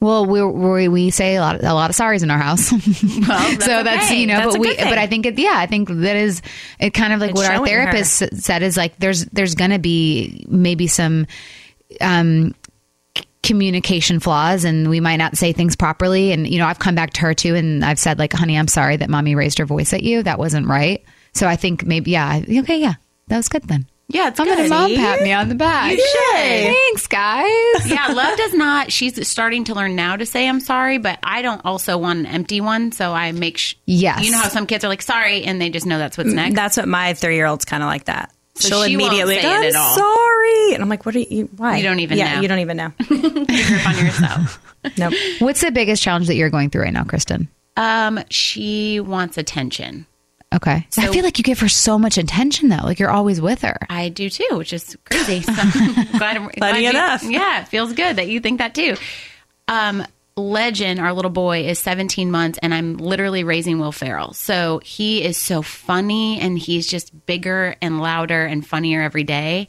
Well, 0.00 0.26
we 0.26 0.44
we 0.44 0.86
we 0.88 1.10
say 1.10 1.36
a 1.36 1.40
lot 1.40 1.62
a 1.62 1.74
lot 1.74 1.90
of 1.90 1.96
sorries 1.96 2.22
in 2.22 2.30
our 2.30 2.38
house. 2.38 2.70
Well, 3.28 3.38
that's 3.50 3.64
so 3.64 3.82
that's 3.82 4.06
okay. 4.06 4.20
you 4.20 4.26
know, 4.26 4.36
That's 4.38 4.52
but 4.56 4.60
we 4.60 4.76
but 4.76 4.96
I 4.98 5.06
think 5.06 5.26
it 5.26 5.38
yeah, 5.38 5.54
I 5.56 5.66
think 5.66 5.88
that 5.88 6.16
is 6.16 6.40
it 6.78 6.90
kind 6.94 7.12
of 7.12 7.20
like 7.20 7.30
It's 7.30 7.38
what 7.40 7.50
our 7.50 7.56
showing 7.56 7.72
her. 7.72 7.82
therapist 7.90 8.22
said 8.42 8.62
is 8.62 8.76
like 8.76 8.96
there's 8.98 9.24
there's 9.26 9.54
going 9.54 9.72
to 9.72 9.78
be 9.78 10.44
maybe 10.48 10.86
some 10.86 11.26
um 12.00 12.54
communication 13.42 14.20
flaws 14.20 14.64
and 14.64 14.88
we 14.90 15.00
might 15.00 15.16
not 15.16 15.36
say 15.36 15.52
things 15.52 15.74
properly 15.76 16.32
and 16.32 16.46
you 16.46 16.58
know 16.58 16.66
I've 16.66 16.78
come 16.78 16.94
back 16.94 17.12
to 17.14 17.20
her 17.22 17.34
too 17.34 17.54
and 17.54 17.84
I've 17.84 17.98
said 17.98 18.18
like 18.18 18.32
honey 18.32 18.58
I'm 18.58 18.68
sorry 18.68 18.96
that 18.96 19.08
mommy 19.08 19.34
raised 19.34 19.58
her 19.58 19.64
voice 19.64 19.92
at 19.92 20.02
you 20.02 20.22
that 20.24 20.38
wasn't 20.38 20.66
right 20.66 21.02
so 21.34 21.46
I 21.46 21.56
think 21.56 21.84
maybe 21.84 22.10
yeah 22.10 22.40
okay 22.48 22.78
yeah 22.80 22.94
that 23.28 23.36
was 23.36 23.48
good 23.48 23.62
then 23.64 23.86
Yeah, 24.10 24.28
it's 24.28 24.40
I'm 24.40 24.46
good. 24.46 24.56
gonna 24.56 24.68
mom 24.70 24.94
pat 24.94 25.20
me 25.22 25.32
on 25.32 25.50
the 25.50 25.54
back 25.54 25.92
You 25.92 25.98
should. 25.98 26.74
thanks 26.74 27.06
guys 27.08 27.90
yeah, 27.90 28.08
love 28.14 28.38
does 28.38 28.54
not. 28.54 28.90
She's 28.90 29.28
starting 29.28 29.64
to 29.64 29.74
learn 29.74 29.96
now 29.96 30.16
to 30.16 30.24
say 30.24 30.48
I'm 30.48 30.60
sorry, 30.60 30.96
but 30.96 31.18
I 31.22 31.42
don't 31.42 31.60
also 31.64 31.98
want 31.98 32.20
an 32.20 32.26
empty 32.26 32.60
one. 32.62 32.90
So 32.92 33.12
I 33.12 33.32
make 33.32 33.58
sh- 33.58 33.74
Yes. 33.84 34.24
You 34.24 34.30
know 34.30 34.38
how 34.38 34.48
some 34.48 34.66
kids 34.66 34.82
are 34.84 34.88
like 34.88 35.02
sorry, 35.02 35.44
and 35.44 35.60
they 35.60 35.68
just 35.68 35.84
know 35.84 35.98
that's 35.98 36.16
what's 36.16 36.32
next. 36.32 36.54
That's 36.54 36.76
what 36.78 36.88
my 36.88 37.12
three 37.14 37.36
year 37.36 37.46
old's 37.46 37.66
kind 37.66 37.82
of 37.82 37.86
like 37.88 38.04
that. 38.04 38.32
So 38.54 38.68
she'll 38.68 38.84
she 38.84 38.96
won't 38.96 39.12
immediately 39.12 39.36
say 39.36 39.42
go, 39.42 39.50
"I'm 39.50 39.62
at 39.62 39.76
all." 39.76 39.96
sorry," 39.96 40.74
and 40.74 40.82
I'm 40.82 40.88
like, 40.88 41.06
"What 41.06 41.14
are 41.14 41.20
you? 41.20 41.48
Why? 41.56 41.76
You 41.76 41.84
don't 41.84 42.00
even 42.00 42.18
yeah, 42.18 42.34
know. 42.36 42.40
You 42.40 42.48
don't 42.48 42.58
even 42.58 42.76
know. 42.76 42.92
Get 42.98 43.10
a 43.10 43.30
grip 43.30 43.86
on 43.86 44.04
yourself. 44.04 44.74
nope. 44.98 45.14
What's 45.38 45.60
the 45.60 45.70
biggest 45.70 46.02
challenge 46.02 46.26
that 46.26 46.34
you're 46.34 46.50
going 46.50 46.70
through 46.70 46.82
right 46.82 46.92
now, 46.92 47.04
Kristen? 47.04 47.48
Um, 47.76 48.18
she 48.30 48.98
wants 48.98 49.38
attention. 49.38 50.06
Okay. 50.54 50.86
I 50.96 51.08
feel 51.08 51.22
like 51.24 51.36
you 51.38 51.44
give 51.44 51.60
her 51.60 51.68
so 51.68 51.98
much 51.98 52.16
attention 52.16 52.68
though. 52.70 52.80
Like 52.82 52.98
you're 52.98 53.10
always 53.10 53.40
with 53.40 53.62
her. 53.62 53.76
I 53.90 54.08
do 54.08 54.30
too, 54.30 54.48
which 54.52 54.72
is 54.72 54.96
crazy. 55.04 55.42
So 55.42 56.18
glad, 56.18 56.52
glad 56.52 56.76
you- 56.78 56.88
enough. 56.90 57.22
Yeah, 57.22 57.62
it 57.62 57.68
feels 57.68 57.92
good 57.92 58.16
that 58.16 58.28
you 58.28 58.40
think 58.40 58.58
that 58.58 58.74
too. 58.74 58.96
Um, 59.68 60.04
Legend, 60.36 61.00
our 61.00 61.12
little 61.12 61.32
boy, 61.32 61.64
is 61.66 61.80
17 61.80 62.30
months, 62.30 62.60
and 62.62 62.72
I'm 62.72 62.96
literally 62.96 63.42
raising 63.42 63.80
Will 63.80 63.90
Ferrell. 63.92 64.32
So 64.34 64.80
he 64.84 65.22
is 65.24 65.36
so 65.36 65.62
funny, 65.62 66.38
and 66.40 66.56
he's 66.56 66.86
just 66.86 67.26
bigger 67.26 67.74
and 67.82 68.00
louder 68.00 68.44
and 68.46 68.64
funnier 68.64 69.02
every 69.02 69.24
day. 69.24 69.66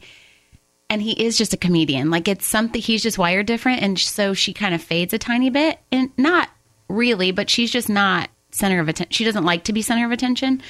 And 0.88 1.02
he 1.02 1.10
is 1.24 1.36
just 1.36 1.52
a 1.54 1.56
comedian. 1.56 2.10
Like 2.10 2.28
it's 2.28 2.46
something 2.46 2.80
he's 2.80 3.02
just 3.02 3.18
wired 3.18 3.46
different, 3.46 3.82
and 3.82 3.98
so 3.98 4.32
she 4.32 4.52
kind 4.52 4.74
of 4.74 4.80
fades 4.80 5.12
a 5.12 5.18
tiny 5.18 5.50
bit, 5.50 5.78
and 5.90 6.10
not 6.16 6.48
really, 6.88 7.32
but 7.32 7.50
she's 7.50 7.70
just 7.72 7.88
not 7.88 8.30
center 8.52 8.80
of 8.80 8.88
attention. 8.88 9.12
She 9.12 9.24
doesn't 9.24 9.44
like 9.44 9.64
to 9.64 9.72
be 9.72 9.82
center 9.82 10.06
of 10.06 10.12
attention. 10.12 10.62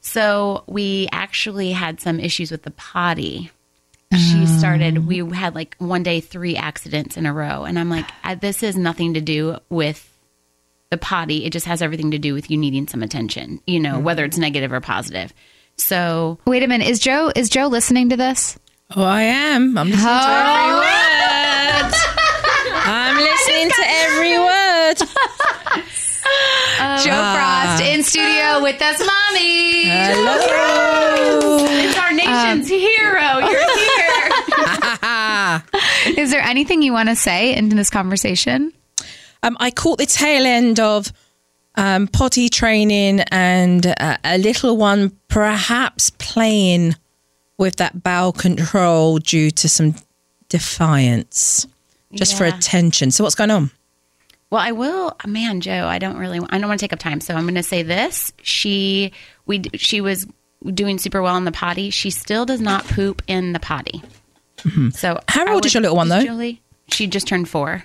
So 0.00 0.64
we 0.66 1.08
actually 1.12 1.72
had 1.72 2.00
some 2.00 2.20
issues 2.20 2.50
with 2.50 2.62
the 2.62 2.70
potty 2.70 3.50
she 4.16 4.40
oh. 4.40 4.46
started 4.46 5.06
we 5.06 5.18
had 5.34 5.54
like 5.54 5.76
one 5.76 6.02
day 6.02 6.18
three 6.18 6.56
accidents 6.56 7.18
in 7.18 7.26
a 7.26 7.32
row 7.32 7.64
and 7.64 7.78
i'm 7.78 7.90
like 7.90 8.06
uh, 8.24 8.34
this 8.34 8.62
has 8.62 8.74
nothing 8.74 9.12
to 9.12 9.20
do 9.20 9.58
with 9.68 10.10
the 10.88 10.96
potty 10.96 11.44
it 11.44 11.52
just 11.52 11.66
has 11.66 11.82
everything 11.82 12.12
to 12.12 12.18
do 12.18 12.32
with 12.32 12.50
you 12.50 12.56
needing 12.56 12.88
some 12.88 13.02
attention 13.02 13.60
you 13.66 13.78
know 13.78 13.98
whether 13.98 14.24
it's 14.24 14.36
mm-hmm. 14.36 14.44
negative 14.44 14.72
or 14.72 14.80
positive 14.80 15.34
so 15.78 16.38
Wait 16.44 16.62
a 16.62 16.66
minute. 16.66 16.88
Is 16.88 16.98
Jo 16.98 17.32
is 17.34 17.48
Jo 17.48 17.68
listening 17.68 18.10
to 18.10 18.16
this? 18.16 18.58
Oh, 18.94 19.04
I 19.04 19.22
am. 19.22 19.78
I'm 19.78 19.88
listening 19.90 20.08
to 20.08 20.18
every 20.18 20.74
oh. 20.74 20.80
word. 20.80 21.94
I'm 22.90 23.16
listening 23.16 23.70
to 23.70 23.84
every 23.86 24.38
word. 24.38 25.84
Jo 27.04 27.10
Frost 27.10 27.82
in 27.82 28.02
studio 28.02 28.62
with 28.62 28.80
us, 28.82 28.98
mommy. 28.98 29.84
Hello. 29.84 31.66
it's 31.70 31.98
our 31.98 32.12
nation's 32.12 32.68
hero 32.68 33.38
you're 33.38 33.76
here 33.78 35.62
Is 36.22 36.30
there 36.30 36.42
anything 36.42 36.82
you 36.82 36.92
want 36.92 37.08
to 37.08 37.16
say 37.16 37.54
in 37.54 37.68
this 37.68 37.90
conversation? 37.90 38.72
Um, 39.42 39.56
I 39.60 39.70
caught 39.70 39.98
the 39.98 40.06
tail 40.06 40.46
end 40.46 40.80
of 40.80 41.12
um, 41.76 42.08
potty 42.08 42.48
training 42.48 43.20
and 43.30 43.86
uh, 43.86 44.16
a 44.24 44.38
little 44.38 44.76
one 44.76 45.16
perhaps 45.28 46.10
playing 46.18 46.96
with 47.56 47.76
that 47.76 48.02
bowel 48.02 48.32
control 48.32 49.18
due 49.18 49.50
to 49.52 49.68
some 49.68 49.94
defiance, 50.48 51.66
just 52.12 52.36
for 52.36 52.44
attention. 52.44 53.10
So 53.10 53.24
what's 53.24 53.34
going 53.36 53.50
on? 53.50 53.70
Well, 54.50 54.60
I 54.60 54.72
will, 54.72 55.16
man, 55.26 55.60
Jo. 55.60 55.86
I 55.86 55.98
don't 55.98 56.16
really. 56.16 56.40
I 56.48 56.58
don't 56.58 56.68
want 56.68 56.80
to 56.80 56.84
take 56.84 56.92
up 56.92 56.98
time, 56.98 57.20
so 57.20 57.34
I'm 57.34 57.44
going 57.44 57.54
to 57.56 57.62
say 57.62 57.82
this. 57.82 58.32
She 58.42 59.12
we 59.46 59.62
she 59.74 60.00
was 60.00 60.26
doing 60.64 60.98
super 60.98 61.20
well 61.20 61.36
in 61.36 61.44
the 61.44 61.52
potty. 61.52 61.90
She 61.90 62.10
still 62.10 62.46
does 62.46 62.60
not 62.60 62.84
poop 62.84 63.22
in 63.26 63.52
the 63.52 63.60
potty. 63.60 64.02
Mm-hmm. 64.58 64.90
So 64.90 65.20
How 65.28 65.46
I 65.46 65.52
old 65.52 65.66
is 65.66 65.74
your 65.74 65.82
little 65.82 65.96
one, 65.96 66.08
though? 66.08 66.24
Jolie, 66.24 66.62
she 66.88 67.06
just 67.06 67.28
turned 67.28 67.48
four. 67.48 67.84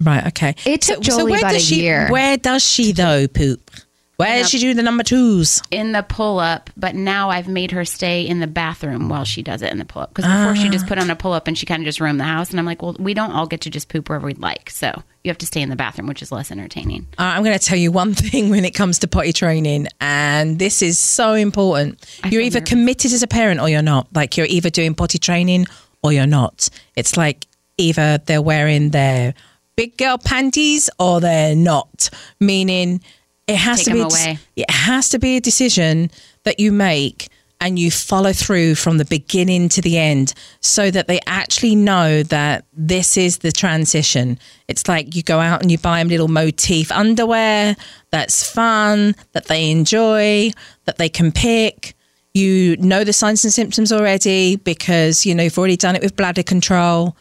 Right. 0.00 0.26
Okay. 0.28 0.54
It 0.64 0.82
took 0.82 1.00
Jolie 1.00 1.32
where 1.32 1.40
about 1.40 1.52
does 1.52 1.62
a 1.62 1.66
she, 1.66 1.82
year. 1.82 2.08
Where 2.08 2.36
does 2.36 2.64
she 2.64 2.92
though 2.92 3.26
poop? 3.26 3.70
Where 4.16 4.38
does 4.38 4.48
she 4.48 4.58
do 4.58 4.72
the 4.72 4.82
number 4.82 5.02
twos? 5.02 5.60
in 5.70 5.92
the 5.92 6.02
pull 6.02 6.38
up, 6.38 6.70
but 6.74 6.94
now 6.94 7.28
I've 7.28 7.48
made 7.48 7.72
her 7.72 7.84
stay 7.84 8.26
in 8.26 8.40
the 8.40 8.46
bathroom 8.46 9.10
while 9.10 9.24
she 9.24 9.42
does 9.42 9.60
it 9.60 9.70
in 9.70 9.78
the 9.78 9.84
pull 9.84 10.02
up. 10.02 10.14
Because 10.14 10.24
before 10.24 10.56
she 10.56 10.70
just 10.70 10.86
ah. 10.86 10.88
put 10.88 10.98
on 10.98 11.10
a 11.10 11.16
pull 11.16 11.34
up 11.34 11.46
and 11.46 11.56
she 11.56 11.66
kind 11.66 11.82
of 11.82 11.84
just 11.84 12.00
roamed 12.00 12.18
the 12.18 12.24
house. 12.24 12.48
And 12.50 12.58
I'm 12.58 12.64
like, 12.64 12.80
well, 12.80 12.96
we 12.98 13.12
don't 13.12 13.32
all 13.32 13.46
get 13.46 13.62
to 13.62 13.70
just 13.70 13.90
poop 13.90 14.08
wherever 14.08 14.26
we'd 14.26 14.38
like. 14.38 14.70
So 14.70 15.02
you 15.26 15.30
have 15.30 15.38
to 15.38 15.46
stay 15.46 15.60
in 15.60 15.68
the 15.68 15.76
bathroom, 15.76 16.06
which 16.06 16.22
is 16.22 16.30
less 16.32 16.50
entertaining. 16.50 17.06
Uh, 17.18 17.22
I'm 17.24 17.42
going 17.42 17.58
to 17.58 17.64
tell 17.64 17.76
you 17.78 17.90
one 17.92 18.14
thing 18.30 18.48
when 18.48 18.64
it 18.64 18.72
comes 18.74 18.98
to 19.00 19.08
potty 19.08 19.32
training, 19.32 19.88
and 20.00 20.58
this 20.58 20.80
is 20.82 20.98
so 20.98 21.34
important. 21.34 22.04
I 22.24 22.28
you're 22.28 22.40
either 22.42 22.60
nervous. 22.60 22.70
committed 22.70 23.12
as 23.12 23.22
a 23.22 23.26
parent 23.26 23.60
or 23.60 23.68
you're 23.68 23.82
not. 23.82 24.06
Like 24.14 24.36
you're 24.36 24.46
either 24.46 24.70
doing 24.70 24.94
potty 24.94 25.18
training 25.18 25.66
or 26.02 26.12
you're 26.12 26.26
not. 26.26 26.68
It's 26.94 27.16
like 27.16 27.46
either 27.76 28.18
they're 28.26 28.40
wearing 28.40 28.90
their 28.90 29.34
big 29.76 29.96
girl 29.98 30.16
panties 30.16 30.88
or 30.98 31.20
they're 31.20 31.56
not. 31.56 32.08
Meaning, 32.40 33.02
it 33.48 33.56
has 33.56 33.78
Take 33.78 33.86
to 33.86 33.90
be 33.92 33.98
them 33.98 34.06
a 34.06 34.10
dec- 34.10 34.24
away. 34.24 34.38
it 34.56 34.70
has 34.70 35.08
to 35.10 35.18
be 35.18 35.36
a 35.36 35.40
decision 35.40 36.10
that 36.44 36.60
you 36.60 36.72
make 36.72 37.28
and 37.60 37.78
you 37.78 37.90
follow 37.90 38.32
through 38.32 38.74
from 38.74 38.98
the 38.98 39.04
beginning 39.04 39.68
to 39.70 39.80
the 39.80 39.98
end 39.98 40.34
so 40.60 40.90
that 40.90 41.08
they 41.08 41.20
actually 41.26 41.74
know 41.74 42.22
that 42.24 42.64
this 42.72 43.16
is 43.16 43.38
the 43.38 43.52
transition. 43.52 44.38
It's 44.68 44.86
like 44.88 45.14
you 45.14 45.22
go 45.22 45.40
out 45.40 45.62
and 45.62 45.70
you 45.70 45.78
buy 45.78 45.98
them 45.98 46.08
little 46.08 46.28
motif 46.28 46.92
underwear 46.92 47.76
that's 48.10 48.48
fun, 48.48 49.14
that 49.32 49.46
they 49.46 49.70
enjoy, 49.70 50.50
that 50.84 50.98
they 50.98 51.08
can 51.08 51.32
pick. 51.32 51.94
You 52.34 52.76
know 52.76 53.02
the 53.02 53.14
signs 53.14 53.44
and 53.44 53.52
symptoms 53.52 53.92
already 53.92 54.56
because 54.56 55.24
you 55.24 55.34
know 55.34 55.44
you've 55.44 55.58
already 55.58 55.76
done 55.76 55.96
it 55.96 56.02
with 56.02 56.16
bladder 56.16 56.42
control. 56.42 57.16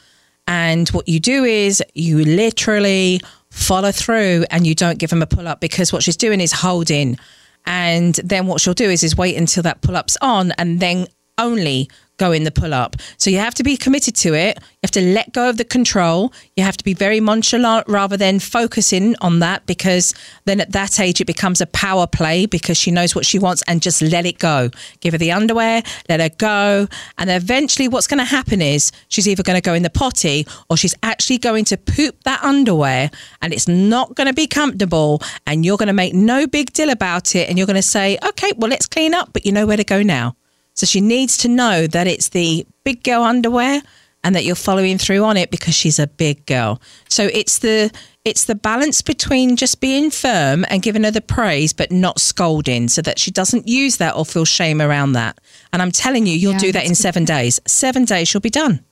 And 0.47 0.89
what 0.89 1.07
you 1.07 1.19
do 1.19 1.43
is 1.43 1.81
you 1.93 2.23
literally 2.23 3.21
follow 3.49 3.91
through 3.91 4.45
and 4.51 4.67
you 4.67 4.75
don't 4.75 4.99
give 4.99 5.09
them 5.09 5.21
a 5.21 5.25
pull 5.25 5.47
up 5.47 5.61
because 5.61 5.93
what 5.93 6.03
she's 6.03 6.17
doing 6.17 6.41
is 6.41 6.51
holding. 6.51 7.17
And 7.65 8.15
then 8.15 8.47
what 8.47 8.61
she'll 8.61 8.73
do 8.73 8.89
is 8.89 9.03
is 9.03 9.15
wait 9.17 9.35
until 9.35 9.63
that 9.63 9.81
pull 9.81 9.95
up's 9.95 10.17
on 10.21 10.51
and 10.57 10.79
then 10.79 11.07
only 11.37 11.89
go 12.17 12.31
in 12.31 12.43
the 12.43 12.51
pull 12.51 12.73
up. 12.73 12.95
So 13.17 13.29
you 13.29 13.39
have 13.39 13.53
to 13.55 13.63
be 13.63 13.77
committed 13.77 14.15
to 14.17 14.33
it. 14.33 14.57
You 14.57 14.79
have 14.83 14.91
to 14.91 15.01
let 15.01 15.33
go 15.33 15.49
of 15.49 15.57
the 15.57 15.65
control. 15.65 16.33
You 16.55 16.63
have 16.63 16.77
to 16.77 16.83
be 16.83 16.93
very 16.93 17.19
nonchalant 17.19 17.87
rather 17.87 18.17
than 18.17 18.39
focusing 18.39 19.15
on 19.21 19.39
that 19.39 19.65
because 19.65 20.13
then 20.45 20.61
at 20.61 20.71
that 20.71 20.99
age 20.99 21.19
it 21.19 21.25
becomes 21.25 21.61
a 21.61 21.65
power 21.67 22.07
play 22.07 22.45
because 22.45 22.77
she 22.77 22.91
knows 22.91 23.15
what 23.15 23.25
she 23.25 23.39
wants 23.39 23.63
and 23.67 23.81
just 23.81 24.01
let 24.01 24.25
it 24.25 24.39
go. 24.39 24.69
Give 25.01 25.13
her 25.13 25.17
the 25.17 25.31
underwear, 25.31 25.83
let 26.09 26.19
her 26.19 26.29
go. 26.29 26.87
And 27.17 27.29
eventually 27.29 27.87
what's 27.87 28.07
going 28.07 28.19
to 28.19 28.25
happen 28.25 28.61
is 28.61 28.91
she's 29.09 29.27
either 29.27 29.43
going 29.43 29.57
to 29.57 29.61
go 29.61 29.73
in 29.73 29.83
the 29.83 29.89
potty 29.89 30.47
or 30.69 30.77
she's 30.77 30.95
actually 31.03 31.37
going 31.37 31.65
to 31.65 31.77
poop 31.77 32.23
that 32.23 32.41
underwear 32.43 33.11
and 33.41 33.53
it's 33.53 33.67
not 33.67 34.15
going 34.15 34.27
to 34.27 34.33
be 34.33 34.47
comfortable 34.47 35.21
and 35.45 35.65
you're 35.65 35.77
going 35.77 35.87
to 35.87 35.93
make 35.93 36.13
no 36.13 36.47
big 36.47 36.71
deal 36.73 36.89
about 36.89 37.35
it 37.35 37.49
and 37.49 37.57
you're 37.57 37.67
going 37.67 37.75
to 37.75 37.81
say, 37.81 38.17
okay, 38.25 38.51
well, 38.57 38.69
let's 38.69 38.85
clean 38.85 39.13
up, 39.13 39.33
but 39.33 39.45
you 39.45 39.51
know 39.51 39.65
where 39.65 39.77
to 39.77 39.83
go 39.83 40.01
now. 40.01 40.35
So 40.75 40.85
she 40.85 41.01
needs 41.01 41.37
to 41.39 41.47
know 41.47 41.87
that 41.87 42.05
it's 42.05 42.29
the 42.29 42.67
big 42.83 43.03
girl 43.03 43.23
underwear 43.23 43.81
and 44.23 44.35
that 44.35 44.43
you're 44.43 44.55
following 44.55 44.97
through 44.97 45.23
on 45.23 45.37
it 45.37 45.51
because 45.51 45.73
she's 45.73 45.99
a 45.99 46.07
big 46.07 46.45
girl. 46.45 46.81
So 47.09 47.29
it's 47.33 47.59
the 47.59 47.91
it's 48.25 48.45
the 48.45 48.55
balance 48.55 49.03
between 49.03 49.55
just 49.55 49.79
being 49.79 50.09
firm 50.09 50.65
and 50.69 50.81
giving 50.81 51.03
her 51.03 51.11
the 51.11 51.21
praise 51.21 51.73
but 51.73 51.91
not 51.91 52.19
scolding 52.19 52.87
so 52.87 53.01
that 53.03 53.19
she 53.19 53.29
doesn't 53.29 53.67
use 53.67 53.97
that 53.97 54.15
or 54.15 54.25
feel 54.25 54.45
shame 54.45 54.81
around 54.81 55.13
that. 55.13 55.39
And 55.71 55.81
I'm 55.81 55.91
telling 55.91 56.25
you, 56.25 56.33
you'll 56.33 56.53
Yeah, 56.53 56.57
do 56.59 56.71
that 56.71 56.87
in 56.87 56.95
7 56.95 57.23
days. 57.23 57.59
7 57.67 58.03
days 58.03 58.27
she'll 58.27 58.41
be 58.41 58.49
done. 58.49 58.83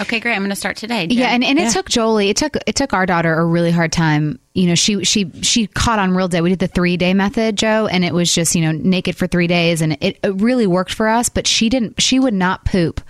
Okay, 0.00 0.20
great. 0.20 0.34
I'm 0.34 0.40
going 0.40 0.50
to 0.50 0.56
start 0.56 0.76
today. 0.76 1.06
Jen. 1.06 1.18
Yeah, 1.18 1.28
and, 1.28 1.42
and 1.44 1.58
it 1.58 1.62
Yeah. 1.62 1.68
took 1.70 1.88
Jolie. 1.88 2.28
It 2.28 2.36
took 2.36 2.56
it 2.66 2.74
took 2.74 2.92
our 2.92 3.06
daughter 3.06 3.32
a 3.34 3.44
really 3.44 3.70
hard 3.70 3.92
time. 3.92 4.38
You 4.54 4.66
know, 4.66 4.74
she 4.74 5.04
she 5.04 5.30
she 5.42 5.66
caught 5.66 5.98
on 5.98 6.14
real 6.14 6.28
day. 6.28 6.40
We 6.40 6.50
did 6.50 6.58
the 6.58 6.68
three 6.68 6.96
day 6.96 7.14
method, 7.14 7.56
Jo, 7.56 7.86
and 7.86 8.04
it 8.04 8.12
was 8.14 8.34
just 8.34 8.54
you 8.54 8.62
know 8.62 8.72
naked 8.72 9.16
for 9.16 9.26
three 9.26 9.46
days, 9.46 9.80
and 9.82 9.96
it, 10.00 10.18
it 10.22 10.34
really 10.40 10.66
worked 10.66 10.92
for 10.92 11.08
us. 11.08 11.28
But 11.28 11.46
she 11.46 11.68
didn't. 11.68 12.00
She 12.00 12.18
would 12.20 12.34
not 12.34 12.64
poop. 12.64 13.00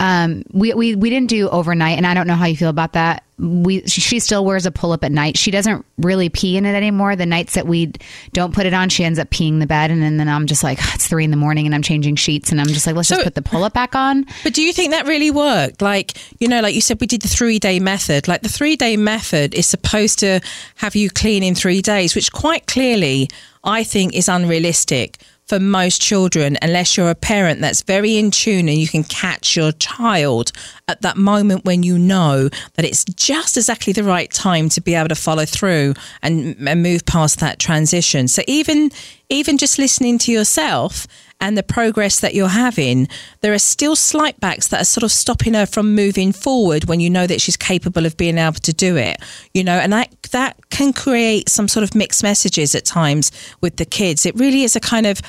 Um, 0.00 0.44
we, 0.50 0.72
we 0.72 0.94
we 0.94 1.10
didn't 1.10 1.28
do 1.28 1.50
overnight, 1.50 1.98
and 1.98 2.06
I 2.06 2.14
don't 2.14 2.26
know 2.26 2.34
how 2.34 2.46
you 2.46 2.56
feel 2.56 2.70
about 2.70 2.94
that. 2.94 3.22
We 3.38 3.86
she, 3.86 4.00
she 4.00 4.18
still 4.18 4.46
wears 4.46 4.64
a 4.64 4.70
pull 4.70 4.92
up 4.92 5.04
at 5.04 5.12
night. 5.12 5.36
She 5.36 5.50
doesn't 5.50 5.84
really 5.98 6.30
pee 6.30 6.56
in 6.56 6.64
it 6.64 6.74
anymore. 6.74 7.16
The 7.16 7.26
nights 7.26 7.52
that 7.54 7.66
we 7.66 7.92
don't 8.32 8.54
put 8.54 8.64
it 8.64 8.72
on, 8.72 8.88
she 8.88 9.04
ends 9.04 9.18
up 9.18 9.28
peeing 9.28 9.60
the 9.60 9.66
bed, 9.66 9.90
and 9.90 10.02
then, 10.02 10.16
then 10.16 10.26
I'm 10.26 10.46
just 10.46 10.64
like 10.64 10.78
it's 10.94 11.06
three 11.06 11.24
in 11.24 11.30
the 11.30 11.36
morning, 11.36 11.66
and 11.66 11.74
I'm 11.74 11.82
changing 11.82 12.16
sheets, 12.16 12.50
and 12.50 12.62
I'm 12.62 12.68
just 12.68 12.86
like 12.86 12.96
let's 12.96 13.10
just 13.10 13.22
put 13.22 13.34
the 13.34 13.42
pull 13.42 13.62
up 13.62 13.74
back 13.74 13.94
on. 13.94 14.24
But 14.42 14.54
do 14.54 14.62
you 14.62 14.72
think 14.72 14.92
that 14.92 15.06
really 15.06 15.30
worked? 15.30 15.82
Like, 15.82 16.16
you 16.40 16.48
know, 16.48 16.62
like 16.62 16.74
you 16.74 16.80
said, 16.80 16.98
we 16.98 17.06
did 17.06 17.20
the 17.20 17.28
three 17.28 17.58
day 17.58 17.78
method. 17.78 18.26
Like, 18.26 18.40
the 18.40 18.48
three 18.48 18.76
day 18.76 18.96
method 18.96 19.54
is 19.54 19.66
supposed 19.66 20.18
to 20.20 20.40
have 20.76 20.96
you 20.96 21.10
clean 21.10 21.42
in 21.42 21.54
three 21.54 21.82
days, 21.82 22.14
which 22.14 22.32
quite 22.32 22.66
clearly 22.66 23.28
I 23.62 23.84
think 23.84 24.14
is 24.14 24.30
unrealistic 24.30 25.18
for 25.50 25.58
most 25.58 26.00
children, 26.00 26.56
unless 26.62 26.96
you're 26.96 27.10
a 27.10 27.14
parent 27.16 27.60
that's 27.60 27.82
very 27.82 28.16
in 28.16 28.30
tune 28.30 28.68
and 28.68 28.78
you 28.78 28.86
can 28.86 29.02
catch 29.02 29.56
your 29.56 29.72
child 29.72 30.52
at 30.86 31.02
that 31.02 31.16
moment 31.16 31.64
when 31.64 31.82
you 31.82 31.98
know 31.98 32.48
that 32.74 32.84
it's 32.84 33.04
just 33.04 33.56
exactly 33.56 33.92
the 33.92 34.04
right 34.04 34.30
time 34.30 34.68
to 34.68 34.80
be 34.80 34.94
able 34.94 35.08
to 35.08 35.16
follow 35.16 35.44
through 35.44 35.94
and, 36.22 36.56
and 36.68 36.84
move 36.84 37.04
past 37.04 37.40
that 37.40 37.58
transition. 37.58 38.28
So 38.28 38.42
even 38.46 38.92
even 39.28 39.58
just 39.58 39.76
listening 39.76 40.18
to 40.18 40.30
yourself 40.30 41.08
and 41.40 41.56
the 41.56 41.62
progress 41.62 42.20
that 42.20 42.34
you're 42.34 42.48
having, 42.48 43.08
there 43.40 43.52
are 43.52 43.58
still 43.58 43.96
slight 43.96 44.38
backs 44.40 44.68
that 44.68 44.82
are 44.82 44.84
sort 44.84 45.04
of 45.04 45.12
stopping 45.12 45.54
her 45.54 45.66
from 45.66 45.94
moving 45.94 46.32
forward 46.32 46.84
when 46.84 47.00
you 47.00 47.10
know 47.10 47.26
that 47.26 47.40
she's 47.40 47.56
capable 47.56 48.06
of 48.06 48.16
being 48.16 48.38
able 48.38 48.54
to 48.54 48.72
do 48.72 48.96
it. 48.96 49.20
You 49.54 49.64
know, 49.64 49.78
and 49.78 49.92
that 49.92 50.10
that 50.32 50.56
can 50.70 50.92
create 50.92 51.48
some 51.48 51.68
sort 51.68 51.84
of 51.84 51.94
mixed 51.94 52.22
messages 52.22 52.74
at 52.74 52.84
times 52.84 53.32
with 53.60 53.76
the 53.76 53.84
kids. 53.84 54.26
It 54.26 54.34
really 54.36 54.62
is 54.62 54.76
a 54.76 54.80
kind 54.80 55.06
of 55.06 55.20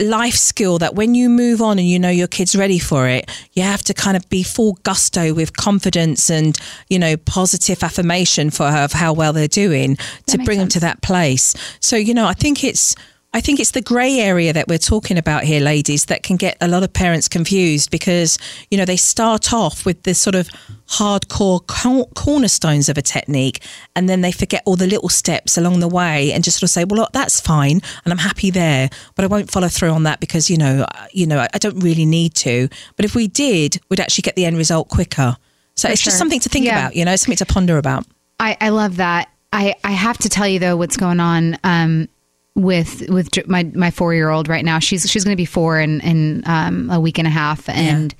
life 0.00 0.34
skill 0.34 0.78
that 0.78 0.94
when 0.94 1.14
you 1.14 1.28
move 1.28 1.60
on 1.60 1.78
and 1.78 1.86
you 1.86 1.98
know 1.98 2.08
your 2.08 2.26
kid's 2.26 2.56
ready 2.56 2.78
for 2.78 3.08
it, 3.08 3.30
you 3.52 3.62
have 3.62 3.82
to 3.82 3.94
kind 3.94 4.16
of 4.16 4.28
be 4.28 4.42
full 4.42 4.78
gusto 4.82 5.34
with 5.34 5.56
confidence 5.56 6.30
and, 6.30 6.56
you 6.88 6.98
know, 6.98 7.16
positive 7.16 7.82
affirmation 7.82 8.50
for 8.50 8.70
her 8.70 8.84
of 8.84 8.92
how 8.92 9.12
well 9.12 9.32
they're 9.32 9.48
doing 9.48 9.96
to 10.26 10.38
makes 10.38 10.46
bring 10.46 10.58
them 10.58 10.68
to 10.68 10.80
that 10.80 11.02
place. 11.02 11.54
So, 11.80 11.96
you 11.96 12.14
know, 12.14 12.26
I 12.26 12.32
think 12.32 12.64
it's 12.64 12.94
I 13.34 13.40
think 13.40 13.60
it's 13.60 13.70
the 13.70 13.80
grey 13.80 14.18
area 14.20 14.52
that 14.52 14.68
we're 14.68 14.76
talking 14.76 15.16
about 15.16 15.44
here, 15.44 15.60
ladies, 15.60 16.04
that 16.06 16.22
can 16.22 16.36
get 16.36 16.56
a 16.60 16.68
lot 16.68 16.82
of 16.82 16.92
parents 16.92 17.28
confused 17.28 17.90
because, 17.90 18.36
you 18.70 18.76
know, 18.76 18.84
they 18.84 18.96
start 18.98 19.54
off 19.54 19.86
with 19.86 20.02
this 20.02 20.18
sort 20.18 20.34
of 20.34 20.48
hardcore 20.86 21.66
cornerstones 22.14 22.90
of 22.90 22.98
a 22.98 23.02
technique 23.02 23.62
and 23.96 24.06
then 24.08 24.20
they 24.20 24.32
forget 24.32 24.62
all 24.66 24.76
the 24.76 24.86
little 24.86 25.08
steps 25.08 25.56
along 25.56 25.80
the 25.80 25.88
way 25.88 26.30
and 26.32 26.44
just 26.44 26.58
sort 26.58 26.64
of 26.64 26.70
say, 26.70 26.84
well, 26.84 27.00
look, 27.00 27.12
that's 27.12 27.40
fine 27.40 27.80
and 28.04 28.12
I'm 28.12 28.18
happy 28.18 28.50
there, 28.50 28.90
but 29.14 29.24
I 29.24 29.28
won't 29.28 29.50
follow 29.50 29.68
through 29.68 29.90
on 29.90 30.02
that 30.02 30.20
because, 30.20 30.50
you 30.50 30.58
know, 30.58 30.84
you 31.12 31.26
know, 31.26 31.46
I 31.54 31.58
don't 31.58 31.80
really 31.80 32.04
need 32.04 32.34
to. 32.36 32.68
But 32.96 33.06
if 33.06 33.14
we 33.14 33.28
did, 33.28 33.80
we'd 33.88 34.00
actually 34.00 34.22
get 34.22 34.36
the 34.36 34.44
end 34.44 34.58
result 34.58 34.88
quicker. 34.90 35.36
So 35.74 35.88
it's 35.88 36.02
just 36.02 36.18
something 36.18 36.40
to 36.40 36.50
think 36.50 36.66
Yeah. 36.66 36.78
about, 36.78 36.96
you 36.96 37.04
know, 37.06 37.16
something 37.16 37.38
to 37.38 37.46
ponder 37.46 37.78
about. 37.78 38.04
I, 38.38 38.58
I 38.60 38.68
love 38.68 38.96
that. 38.96 39.30
I, 39.54 39.74
I 39.84 39.92
have 39.92 40.18
to 40.18 40.28
tell 40.28 40.46
you 40.48 40.58
though 40.58 40.76
what's 40.76 40.96
going 40.96 41.20
on 41.20 41.56
um, 41.64 42.08
with 42.54 43.08
with 43.08 43.46
my 43.48 43.64
my 43.74 43.90
four 43.90 44.14
year 44.14 44.30
old 44.30 44.48
right 44.48 44.64
now. 44.64 44.78
She's 44.78 45.08
she's 45.10 45.24
going 45.24 45.34
to 45.34 45.40
be 45.40 45.46
four 45.46 45.80
in 45.80 46.00
in 46.00 46.42
um, 46.46 46.90
a 46.90 47.00
week 47.00 47.18
and 47.18 47.26
a 47.26 47.30
half, 47.30 47.68
and 47.68 48.14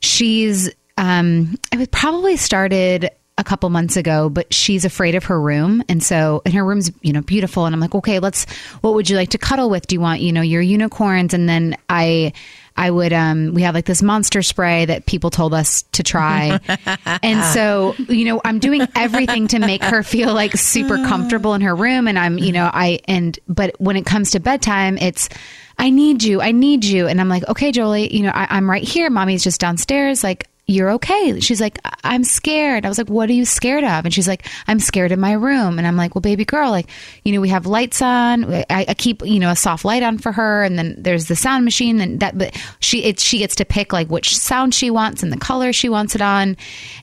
she's 0.00 0.70
um, 0.96 1.56
it 1.72 1.78
was 1.78 1.88
probably 1.88 2.36
started 2.36 3.10
a 3.38 3.44
couple 3.44 3.70
months 3.70 3.96
ago, 3.96 4.28
but 4.28 4.52
she's 4.52 4.84
afraid 4.84 5.14
of 5.14 5.24
her 5.24 5.40
room, 5.40 5.82
and 5.88 6.02
so 6.02 6.42
and 6.44 6.52
her 6.54 6.64
room's 6.64 6.90
you 7.02 7.12
know 7.12 7.22
beautiful, 7.22 7.66
and 7.66 7.74
I'm 7.74 7.80
like, 7.80 7.94
okay, 7.94 8.18
let's. 8.18 8.46
What 8.80 8.94
would 8.94 9.08
you 9.08 9.16
like 9.16 9.30
to 9.30 9.38
cuddle 9.38 9.70
with? 9.70 9.86
Do 9.86 9.94
you 9.94 10.00
want 10.00 10.20
you 10.20 10.32
know 10.32 10.42
your 10.42 10.62
unicorns? 10.62 11.32
And 11.34 11.48
then 11.48 11.76
I. 11.88 12.32
I 12.78 12.90
would 12.90 13.12
um 13.12 13.54
we 13.54 13.62
have 13.62 13.74
like 13.74 13.86
this 13.86 14.02
monster 14.02 14.40
spray 14.40 14.84
that 14.84 15.04
people 15.04 15.30
told 15.30 15.52
us 15.52 15.82
to 15.92 16.04
try. 16.04 16.60
and 17.22 17.44
so, 17.52 17.94
you 18.08 18.24
know, 18.24 18.40
I'm 18.44 18.60
doing 18.60 18.86
everything 18.94 19.48
to 19.48 19.58
make 19.58 19.82
her 19.82 20.04
feel 20.04 20.32
like 20.32 20.52
super 20.56 20.96
comfortable 20.96 21.54
in 21.54 21.60
her 21.62 21.74
room 21.74 22.06
and 22.06 22.16
I'm, 22.16 22.38
you 22.38 22.52
know, 22.52 22.70
I 22.72 23.00
and 23.08 23.36
but 23.48 23.74
when 23.80 23.96
it 23.96 24.06
comes 24.06 24.30
to 24.30 24.40
bedtime, 24.40 24.96
it's 24.96 25.28
I 25.76 25.90
need 25.90 26.22
you. 26.22 26.40
I 26.40 26.52
need 26.52 26.84
you. 26.84 27.06
And 27.08 27.20
I'm 27.20 27.28
like, 27.28 27.46
"Okay, 27.48 27.72
Jolie, 27.72 28.14
you 28.14 28.22
know, 28.22 28.32
I, 28.34 28.46
I'm 28.50 28.68
right 28.70 28.82
here. 28.82 29.10
Mommy's 29.10 29.44
just 29.44 29.60
downstairs 29.60 30.24
like 30.24 30.48
you're 30.70 30.90
okay. 30.90 31.40
She's 31.40 31.60
like, 31.62 31.78
"I- 31.84 31.94
I'm 32.04 32.22
scared. 32.24 32.84
I 32.84 32.88
was 32.90 32.98
like, 32.98 33.08
what 33.08 33.28
are 33.30 33.32
you 33.32 33.44
scared 33.46 33.84
of? 33.84 34.04
And 34.04 34.12
she's 34.12 34.28
like, 34.28 34.46
I'm 34.66 34.78
scared 34.78 35.10
in 35.12 35.18
my 35.18 35.32
room. 35.32 35.78
And 35.78 35.86
I'm 35.86 35.96
like, 35.96 36.14
well, 36.14 36.20
baby 36.20 36.44
girl, 36.44 36.70
like, 36.70 36.88
you 37.24 37.32
know, 37.32 37.40
we 37.40 37.48
have 37.48 37.64
lights 37.66 38.00
on. 38.02 38.44
I, 38.54 38.64
I 38.70 38.94
keep, 38.94 39.24
you 39.24 39.40
know, 39.40 39.50
a 39.50 39.56
soft 39.56 39.84
light 39.84 40.02
on 40.02 40.18
for 40.18 40.30
her. 40.30 40.62
And 40.62 40.78
then 40.78 40.94
there's 40.98 41.26
the 41.26 41.36
sound 41.36 41.64
machine 41.64 42.00
and 42.00 42.20
that, 42.20 42.36
but 42.36 42.54
she, 42.80 43.02
it, 43.04 43.18
she 43.18 43.38
gets 43.38 43.54
to 43.56 43.64
pick 43.64 43.92
like 43.94 44.08
which 44.08 44.36
sound 44.36 44.74
she 44.74 44.90
wants 44.90 45.22
and 45.22 45.32
the 45.32 45.38
color 45.38 45.72
she 45.72 45.88
wants 45.88 46.14
it 46.14 46.20
on. 46.20 46.56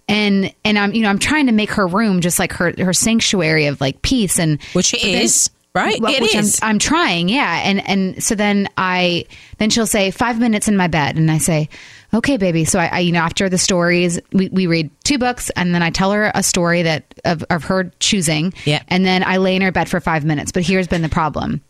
And, 0.08 0.54
and 0.64 0.78
I'm, 0.80 0.94
you 0.94 1.02
know, 1.02 1.10
I'm 1.10 1.20
trying 1.20 1.48
to 1.48 1.52
make 1.52 1.72
her 1.72 1.88
room 1.88 2.22
just 2.22 2.38
like 2.40 2.54
her, 2.54 2.72
her 2.78 2.94
sanctuary 2.94 3.66
of 3.66 3.82
like 3.82 4.02
peace 4.04 4.38
and 4.40 4.62
Which 4.74 4.94
it 4.94 5.02
but 5.02 5.08
then- 5.12 5.22
is, 5.24 5.50
right? 5.74 6.00
well, 6.00 6.14
It 6.14 6.36
is. 6.36 6.60
I'm, 6.62 6.70
I'm 6.72 6.80
trying, 6.80 7.30
yeah. 7.30 7.62
And 7.66 7.86
and 7.88 8.24
so 8.24 8.36
then 8.36 8.70
I 8.78 9.26
then 9.58 9.70
she'll 9.72 9.88
say 9.88 10.12
five 10.12 10.40
minutes 10.40 10.68
in 10.68 10.78
my 10.78 10.88
bed, 10.88 11.18
and 11.18 11.30
I 11.32 11.38
say, 11.40 11.68
okay, 12.16 12.38
baby. 12.38 12.66
So 12.66 12.80
I, 12.80 12.86
I 12.88 13.00
you 13.00 13.12
know 13.12 13.20
after 13.20 13.50
the 13.50 13.58
stories, 13.58 14.20
we, 14.34 14.50
we 14.50 14.68
read 14.68 14.90
two 15.04 15.18
books, 15.18 15.50
and 15.52 15.74
then 15.74 15.82
I 15.84 15.90
tell 15.90 16.12
her 16.12 16.32
a 16.34 16.44
story 16.44 16.82
that 16.84 17.04
of, 17.24 17.44
of 17.50 17.64
her 17.66 17.92
choosing, 18.00 18.54
Yeah. 18.66 18.82
and 18.88 19.06
then 19.06 19.24
I 19.24 19.38
lay 19.38 19.56
in 19.56 19.62
her 19.62 19.72
bed 19.72 19.90
for 19.90 20.00
five 20.00 20.26
minutes. 20.26 20.52
But 20.52 20.64
here's 20.64 20.88
been 20.88 21.02
the 21.02 21.10
problem: 21.10 21.62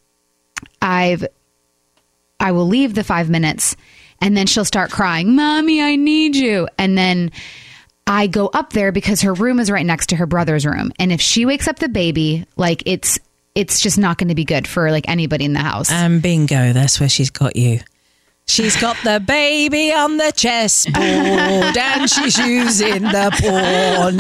I've 0.82 1.26
I 2.40 2.52
will 2.52 2.68
leave 2.68 2.94
the 2.96 3.04
five 3.04 3.30
minutes, 3.30 3.76
and 4.22 4.36
then 4.36 4.48
she'll 4.48 4.66
start 4.66 4.92
crying, 4.92 5.36
"Mommy, 5.36 5.82
I 5.82 5.96
need 5.96 6.36
you," 6.36 6.68
and 6.78 6.98
then. 6.98 7.32
I 8.08 8.28
go 8.28 8.52
up 8.54 8.72
there 8.72 8.92
because 8.92 9.24
her 9.24 9.34
room 9.34 9.60
is 9.60 9.72
right 9.72 9.84
next 9.84 10.10
to 10.10 10.16
her 10.18 10.28
brother's 10.28 10.64
room. 10.64 10.92
And 11.00 11.12
if 11.12 11.20
she 11.20 11.44
wakes 11.44 11.68
up 11.68 11.80
the 11.80 11.90
baby, 11.90 12.46
like 12.56 12.84
it's 12.86 13.18
it's 13.56 13.80
just 13.80 13.98
not 13.98 14.20
going 14.20 14.28
to 14.28 14.36
be 14.36 14.46
good 14.46 14.68
for 14.68 14.92
like 14.92 15.10
anybody 15.10 15.44
in 15.44 15.54
the 15.54 15.60
house. 15.60 15.92
And 15.92 16.22
bingo, 16.22 16.72
that's 16.72 17.00
where 17.00 17.10
she's 17.10 17.32
got 17.32 17.56
you. 17.56 17.80
She's 18.48 18.80
got 18.80 18.96
the 19.04 19.20
baby 19.26 19.92
on 19.92 20.18
the 20.18 20.32
chessboard 20.32 20.96
and 21.76 22.10
she's 22.10 22.38
using 22.38 23.02
the 23.02 23.32
pawn. 23.42 24.18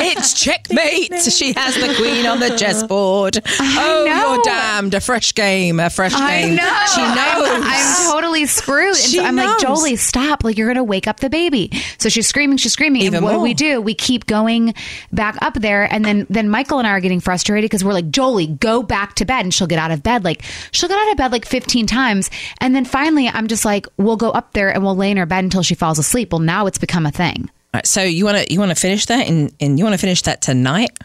It's 0.00 0.34
checkmate. 0.34 1.14
She 1.22 1.54
has 1.54 1.74
the 1.76 1.94
queen 1.96 2.26
on 2.26 2.38
the 2.38 2.54
chessboard. 2.56 3.38
Oh, 3.60 4.04
know. 4.06 4.34
you're 4.34 4.42
damned. 4.44 4.92
A 4.94 5.00
fresh 5.00 5.34
game, 5.34 5.80
a 5.80 5.88
fresh 5.88 6.12
I 6.14 6.42
game. 6.42 6.56
know. 6.56 6.84
She 6.94 7.00
knows. 7.00 7.62
I'm, 7.64 8.12
totally 8.12 8.44
screwed. 8.44 8.88
And 8.88 8.96
She 8.98 9.16
so 9.16 9.24
I'm 9.24 9.36
knows. 9.36 9.46
like, 9.48 9.60
Jolie, 9.62 9.96
stop. 9.96 10.44
Like, 10.44 10.58
you're 10.58 10.68
going 10.68 10.76
to 10.76 10.84
wake 10.84 11.08
up 11.08 11.20
the 11.20 11.30
baby. 11.30 11.70
So 11.98 12.10
she's 12.10 12.26
screaming, 12.26 12.58
she's 12.58 12.74
screaming. 12.74 13.02
Even 13.02 13.16
and 13.16 13.24
what 13.24 13.30
do 13.32 13.36
more. 13.38 13.42
we 13.42 13.54
do? 13.54 13.80
We 13.80 13.94
keep 13.94 14.26
going 14.26 14.74
back 15.12 15.38
up 15.40 15.54
there. 15.54 15.90
And 15.92 16.04
then, 16.04 16.26
then 16.28 16.50
Michael 16.50 16.78
and 16.78 16.86
I 16.86 16.90
are 16.90 17.00
getting 17.00 17.20
frustrated 17.20 17.68
because 17.70 17.82
we're 17.84 17.94
like, 17.94 18.10
Jolie, 18.10 18.48
go 18.48 18.82
back 18.82 19.14
to 19.16 19.24
bed. 19.24 19.40
And 19.46 19.52
she'll 19.54 19.66
get 19.66 19.78
out 19.78 19.90
of 19.90 20.02
bed. 20.02 20.24
Like, 20.24 20.42
she'll 20.72 20.90
get 20.90 20.98
out 20.98 21.10
of 21.10 21.16
bed 21.16 21.32
like 21.32 21.46
15 21.46 21.86
times. 21.86 22.30
And 22.58 22.76
then 22.76 22.84
finally, 22.84 23.28
I'm 23.28 23.46
just 23.48 23.61
like, 23.64 23.86
we'll 23.96 24.16
go 24.16 24.30
up 24.30 24.52
there 24.52 24.72
and 24.72 24.82
we'll 24.84 24.96
lay 24.96 25.10
in 25.10 25.16
her 25.16 25.26
bed 25.26 25.44
until 25.44 25.62
she 25.62 25.74
falls 25.74 25.98
asleep. 25.98 26.32
Well, 26.32 26.38
now 26.38 26.66
it's 26.66 26.78
become 26.78 27.06
a 27.06 27.10
thing. 27.10 27.50
Right, 27.74 27.86
so 27.86 28.02
you 28.02 28.24
want 28.24 28.38
to 28.38 28.52
you 28.52 28.58
want 28.58 28.70
to 28.70 28.74
finish 28.76 29.06
that 29.06 29.28
and, 29.28 29.52
and 29.58 29.78
you 29.78 29.84
want 29.84 29.94
to 29.94 29.98
finish 29.98 30.22
that 30.22 30.42
tonight? 30.42 30.98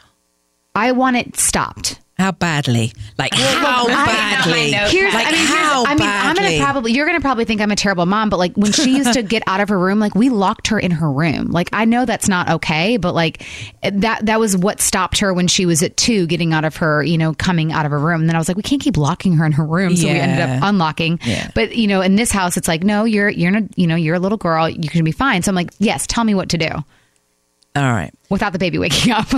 I 0.75 0.91
want 0.91 1.15
it 1.15 1.37
stopped. 1.37 1.99
How 2.17 2.31
badly? 2.31 2.93
Like 3.19 3.31
how 3.31 3.85
badly? 3.85 4.71
Here's, 4.71 5.13
like 5.13 5.27
I 5.27 5.31
mean, 5.31 5.39
here's, 5.39 5.49
how 5.49 5.85
I 5.85 5.93
mean, 5.93 6.09
I'm 6.09 6.35
gonna 6.35 6.57
probably, 6.59 6.91
you're 6.91 7.05
gonna 7.05 7.21
probably 7.21 7.45
think 7.45 7.61
I'm 7.61 7.69
a 7.69 7.75
terrible 7.75 8.07
mom, 8.07 8.31
but 8.31 8.37
like 8.37 8.55
when 8.55 8.71
she 8.71 8.97
used 8.97 9.13
to 9.13 9.21
get 9.21 9.43
out 9.45 9.59
of 9.59 9.69
her 9.69 9.77
room, 9.77 9.99
like 9.99 10.15
we 10.15 10.29
locked 10.29 10.69
her 10.69 10.79
in 10.79 10.89
her 10.89 11.11
room. 11.11 11.51
Like 11.51 11.69
I 11.73 11.85
know 11.85 12.05
that's 12.05 12.27
not 12.27 12.49
okay, 12.49 12.97
but 12.97 13.13
like 13.13 13.45
that, 13.83 14.25
that 14.25 14.39
was 14.39 14.57
what 14.57 14.81
stopped 14.81 15.19
her 15.19 15.31
when 15.31 15.47
she 15.47 15.67
was 15.67 15.83
at 15.83 15.95
two, 15.95 16.25
getting 16.25 16.53
out 16.53 16.65
of 16.65 16.77
her, 16.77 17.03
you 17.03 17.19
know, 17.19 17.35
coming 17.35 17.71
out 17.71 17.85
of 17.85 17.91
her 17.91 17.99
room. 17.99 18.21
And 18.21 18.29
then 18.29 18.35
I 18.35 18.39
was 18.39 18.47
like, 18.47 18.57
we 18.57 18.63
can't 18.63 18.81
keep 18.81 18.97
locking 18.97 19.33
her 19.33 19.45
in 19.45 19.51
her 19.51 19.65
room, 19.65 19.95
so 19.95 20.07
we 20.07 20.13
ended 20.13 20.39
up 20.39 20.63
unlocking. 20.63 21.19
Yeah. 21.23 21.51
But 21.53 21.75
you 21.75 21.85
know, 21.85 22.01
in 22.01 22.15
this 22.15 22.31
house, 22.31 22.57
it's 22.57 22.67
like, 22.67 22.83
no, 22.83 23.03
you're, 23.03 23.29
you're, 23.29 23.51
not, 23.51 23.77
you 23.77 23.85
know, 23.85 23.95
you're 23.95 24.15
a 24.15 24.19
little 24.19 24.39
girl, 24.39 24.67
you 24.67 24.89
can 24.89 25.03
be 25.03 25.11
fine. 25.11 25.43
So 25.43 25.49
I'm 25.51 25.55
like, 25.55 25.69
yes, 25.77 26.07
tell 26.07 26.23
me 26.23 26.33
what 26.33 26.49
to 26.49 26.57
do 26.57 26.69
All 27.83 27.91
right. 27.93 28.13
without 28.29 28.53
the 28.53 28.59
baby 28.59 28.77
waking 28.77 29.11
up. 29.13 29.27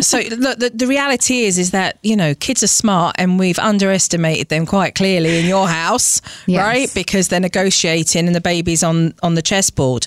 So 0.00 0.18
look, 0.18 0.58
the, 0.58 0.70
the 0.70 0.86
reality 0.86 1.40
is, 1.44 1.58
is 1.58 1.72
that 1.72 1.98
you 2.02 2.16
know 2.16 2.34
kids 2.34 2.62
are 2.62 2.66
smart, 2.68 3.16
and 3.18 3.38
we've 3.38 3.58
underestimated 3.58 4.48
them 4.48 4.64
quite 4.66 4.94
clearly 4.94 5.38
in 5.38 5.44
your 5.46 5.68
house, 5.68 6.22
Yes. 6.46 6.58
right? 6.64 6.90
Because 6.94 7.28
they're 7.28 7.38
negotiating, 7.40 8.26
and 8.26 8.34
the 8.34 8.40
baby's 8.40 8.82
on 8.82 9.12
on 9.22 9.34
the 9.34 9.42
chessboard. 9.42 10.06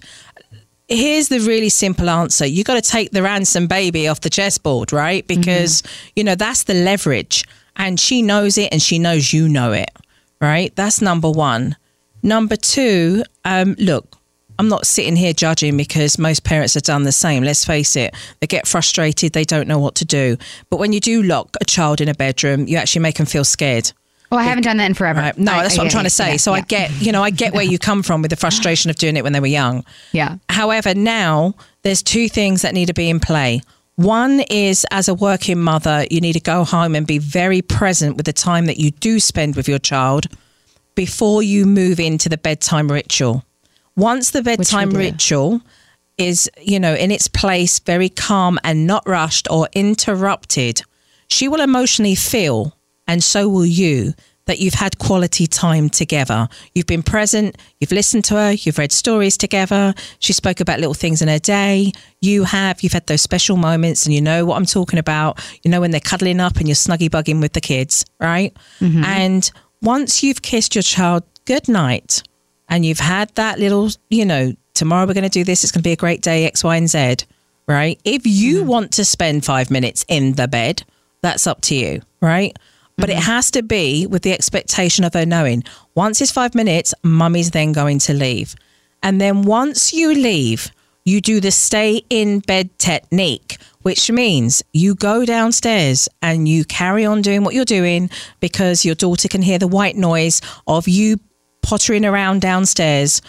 Here's 0.88 1.30
the 1.30 1.39
really 1.39 1.69
simple 1.69 2.10
answer: 2.10 2.46
you 2.46 2.63
got 2.63 2.84
to 2.84 2.89
take 2.89 3.12
the 3.12 3.22
ransom 3.24 3.67
baby 3.67 4.08
off 4.08 4.22
the 4.22 4.30
chessboard, 4.30 4.91
right? 4.91 5.26
Because 5.28 5.84
you 6.15 6.24
know 6.24 6.36
that's 6.36 6.63
the 6.63 6.74
leverage, 6.74 7.43
and 7.76 8.00
she 8.00 8.22
knows 8.22 8.58
it, 8.58 8.69
and 8.72 8.82
she 8.82 8.98
knows 9.00 9.32
you 9.32 9.48
know 9.48 9.72
it, 9.74 9.89
right? 10.41 10.76
That's 10.76 11.02
number 11.02 11.30
one. 11.32 11.76
Number 12.24 12.56
two, 12.56 13.24
um, 13.46 13.76
look, 13.78 14.17
I'm 14.59 14.67
not 14.69 14.85
sitting 14.85 15.15
here 15.15 15.33
judging 15.33 15.75
because 15.77 16.17
most 16.19 16.43
parents 16.43 16.73
have 16.75 16.83
done 16.83 17.03
the 17.03 17.11
same. 17.11 17.43
Let's 17.43 17.65
face 17.65 17.95
it, 17.95 18.13
they 18.39 18.47
get 18.47 18.67
frustrated, 18.67 19.33
they 19.33 19.43
don't 19.45 19.67
know 19.67 19.79
what 19.79 19.95
to 19.95 20.05
do. 20.05 20.37
But 20.69 20.77
when 20.77 20.93
you 20.93 20.99
do 20.99 21.23
lock 21.23 21.55
a 21.61 21.65
child 21.65 22.01
in 22.01 22.07
a 22.09 22.13
bedroom, 22.13 22.67
you 22.67 22.77
actually 22.77 23.01
make 23.01 23.15
them 23.15 23.25
feel 23.25 23.43
scared. 23.45 23.91
well, 24.31 24.39
I 24.39 24.43
haven't 24.43 24.63
done 24.63 24.77
that 24.77 24.85
in 24.85 24.93
forever. 24.95 25.19
Right? 25.21 25.37
No, 25.37 25.51
I- 25.53 25.63
that's 25.63 25.75
I- 25.75 25.77
what 25.77 25.85
I'm 25.85 25.91
trying 25.91 26.03
to 26.05 26.09
say. 26.09 26.31
yeah, 26.31 26.37
so 26.37 26.53
I 26.53 26.61
get, 26.61 26.91
you 27.01 27.11
know, 27.11 27.23
I 27.23 27.29
get 27.29 27.53
where 27.53 27.63
you 27.63 27.77
come 27.77 28.01
from 28.03 28.21
with 28.23 28.29
the 28.31 28.35
frustration 28.35 28.89
of 28.89 28.95
doing 28.95 29.15
it 29.15 29.23
when 29.23 29.31
they 29.33 29.39
were 29.39 29.45
young. 29.47 29.83
Yeah. 30.11 30.37
However, 30.49 30.95
now 30.95 31.53
there's 31.83 32.01
two 32.01 32.27
things 32.29 32.61
that 32.63 32.73
need 32.73 32.87
to 32.87 32.93
be 32.95 33.09
in 33.09 33.19
play. 33.19 33.61
One 33.95 34.39
is 34.49 34.87
as 34.89 35.07
a 35.07 35.13
working 35.13 35.59
mother, 35.59 36.07
you 36.09 36.19
need 36.19 36.33
to 36.33 36.39
go 36.39 36.63
home 36.63 36.95
and 36.95 37.05
be 37.05 37.19
very 37.19 37.61
present 37.61 38.17
with 38.17 38.25
the 38.25 38.33
time 38.33 38.65
that 38.65 38.77
you 38.79 38.89
do 38.89 39.19
spend 39.19 39.55
with 39.55 39.67
your 39.67 39.77
child 39.77 40.25
before 40.95 41.43
you 41.43 41.65
move 41.67 41.99
into 41.99 42.27
the 42.27 42.37
bedtime 42.37 42.91
ritual. 42.91 43.43
Once 43.95 44.32
the 44.32 44.41
bedtime 44.41 44.89
ritual 44.91 45.62
is, 46.17 46.49
you 46.62 46.79
know, 46.79 46.93
in 46.95 47.12
its 47.12 47.27
place, 47.27 47.79
very 47.79 48.10
calm 48.10 48.60
and 48.63 48.88
not 48.88 49.08
rushed 49.08 49.47
or 49.49 49.67
interrupted, 49.73 50.82
she 51.27 51.47
will 51.47 51.62
emotionally 51.62 52.15
feel, 52.15 52.77
and 53.08 53.23
so 53.23 53.47
will 53.47 53.65
you, 53.65 54.13
that 54.45 54.60
you've 54.60 54.73
had 54.73 54.97
quality 54.99 55.47
time 55.47 55.89
together. 55.89 56.49
You've 56.75 56.86
been 56.86 57.01
present, 57.03 57.58
you've 57.79 57.93
listened 57.93 58.25
to 58.25 58.36
her, 58.36 58.51
you've 58.51 58.77
read 58.77 58.91
stories 58.91 59.38
together. 59.38 59.93
She 60.19 60.34
spoke 60.34 60.60
about 60.60 60.79
little 60.79 60.93
things 60.93 61.21
in 61.21 61.29
her 61.29 61.39
day. 61.39 61.93
You 62.19 62.43
have, 62.43 62.82
you've 62.84 62.91
had 62.93 63.08
those 63.08 63.21
special 63.21 63.56
moments, 63.58 64.06
and 64.06 64.13
you 64.13 64.21
know 64.21 64.45
what 64.45 64.58
I'm 64.58 64.65
talking 64.65 64.99
about. 64.99 65.39
You 65.63 65.71
know 65.71 65.79
when 65.79 65.91
they're 65.91 66.01
cuddling 66.01 66.41
up 66.41 66.58
and 66.58 66.67
you're 66.67 66.75
snuggy 66.75 67.10
bugging 67.10 67.39
with 67.41 67.53
the 67.53 67.62
kids, 67.62 68.06
right? 68.19 68.56
And 69.06 69.49
once 69.82 70.23
you've 70.23 70.41
kissed 70.41 70.75
your 70.75 70.84
child 70.84 71.23
good 71.45 71.69
night, 71.69 72.21
and 72.69 72.86
you've 72.86 72.99
had 72.99 73.34
that 73.36 73.60
little, 73.60 73.89
you 74.10 74.26
know, 74.26 74.54
tomorrow 74.73 75.06
we're 75.06 75.13
going 75.13 75.23
to 75.23 75.30
do 75.30 75.43
this, 75.43 75.63
it's 75.63 75.71
going 75.71 75.82
to 75.82 75.88
be 75.88 75.93
a 75.93 75.97
great 75.97 76.21
day, 76.21 76.45
X, 76.45 76.63
Y, 76.63 76.76
and 76.76 76.89
Z, 76.89 77.17
right? 77.67 77.99
If 78.04 78.26
you 78.26 78.60
mm-hmm. 78.60 78.67
want 78.67 78.91
to 78.93 79.06
spend 79.06 79.45
five 79.45 79.69
minutes 79.69 80.06
in 80.08 80.34
the 80.34 80.47
bed, 80.47 80.84
that's 81.21 81.47
up 81.47 81.62
to 81.62 81.76
you, 81.76 82.02
right? 82.21 82.58
But 82.97 83.10
it 83.10 83.13
mm-hmm. 83.13 83.32
has 83.32 83.52
to 83.52 83.63
be 83.63 84.06
with 84.08 84.21
the 84.21 84.34
expectation 84.34 85.04
of 85.04 85.13
her 85.13 85.26
knowing 85.26 85.63
once 85.95 86.21
it's 86.21 86.32
five 86.32 86.56
minutes, 86.56 86.93
mummy's 87.04 87.52
then 87.52 87.71
going 87.71 87.99
to 87.99 88.13
leave. 88.13 88.56
And 89.02 89.19
then 89.19 89.43
once 89.43 89.93
you 89.93 90.13
leave, 90.13 90.71
you 91.06 91.19
do 91.19 91.39
the 91.41 91.52
stay 91.52 92.02
in 92.10 92.39
bed 92.39 92.78
technique, 92.80 93.58
which 93.82 94.10
means 94.10 94.63
you 94.71 94.95
go 94.95 95.26
downstairs 95.26 96.08
and 96.21 96.47
you 96.47 96.63
carry 96.63 97.06
on 97.06 97.21
doing 97.21 97.43
what 97.43 97.54
you're 97.54 97.65
doing 97.65 98.10
because 98.39 98.86
your 98.86 98.95
daughter 98.95 99.28
can 99.28 99.41
hear 99.41 99.60
the 99.60 99.67
white 99.67 99.97
noise 99.97 100.41
of 100.65 100.88
you 100.88 101.19
pottering 101.63 102.06
around 102.06 102.41
downstairs. 102.41 103.21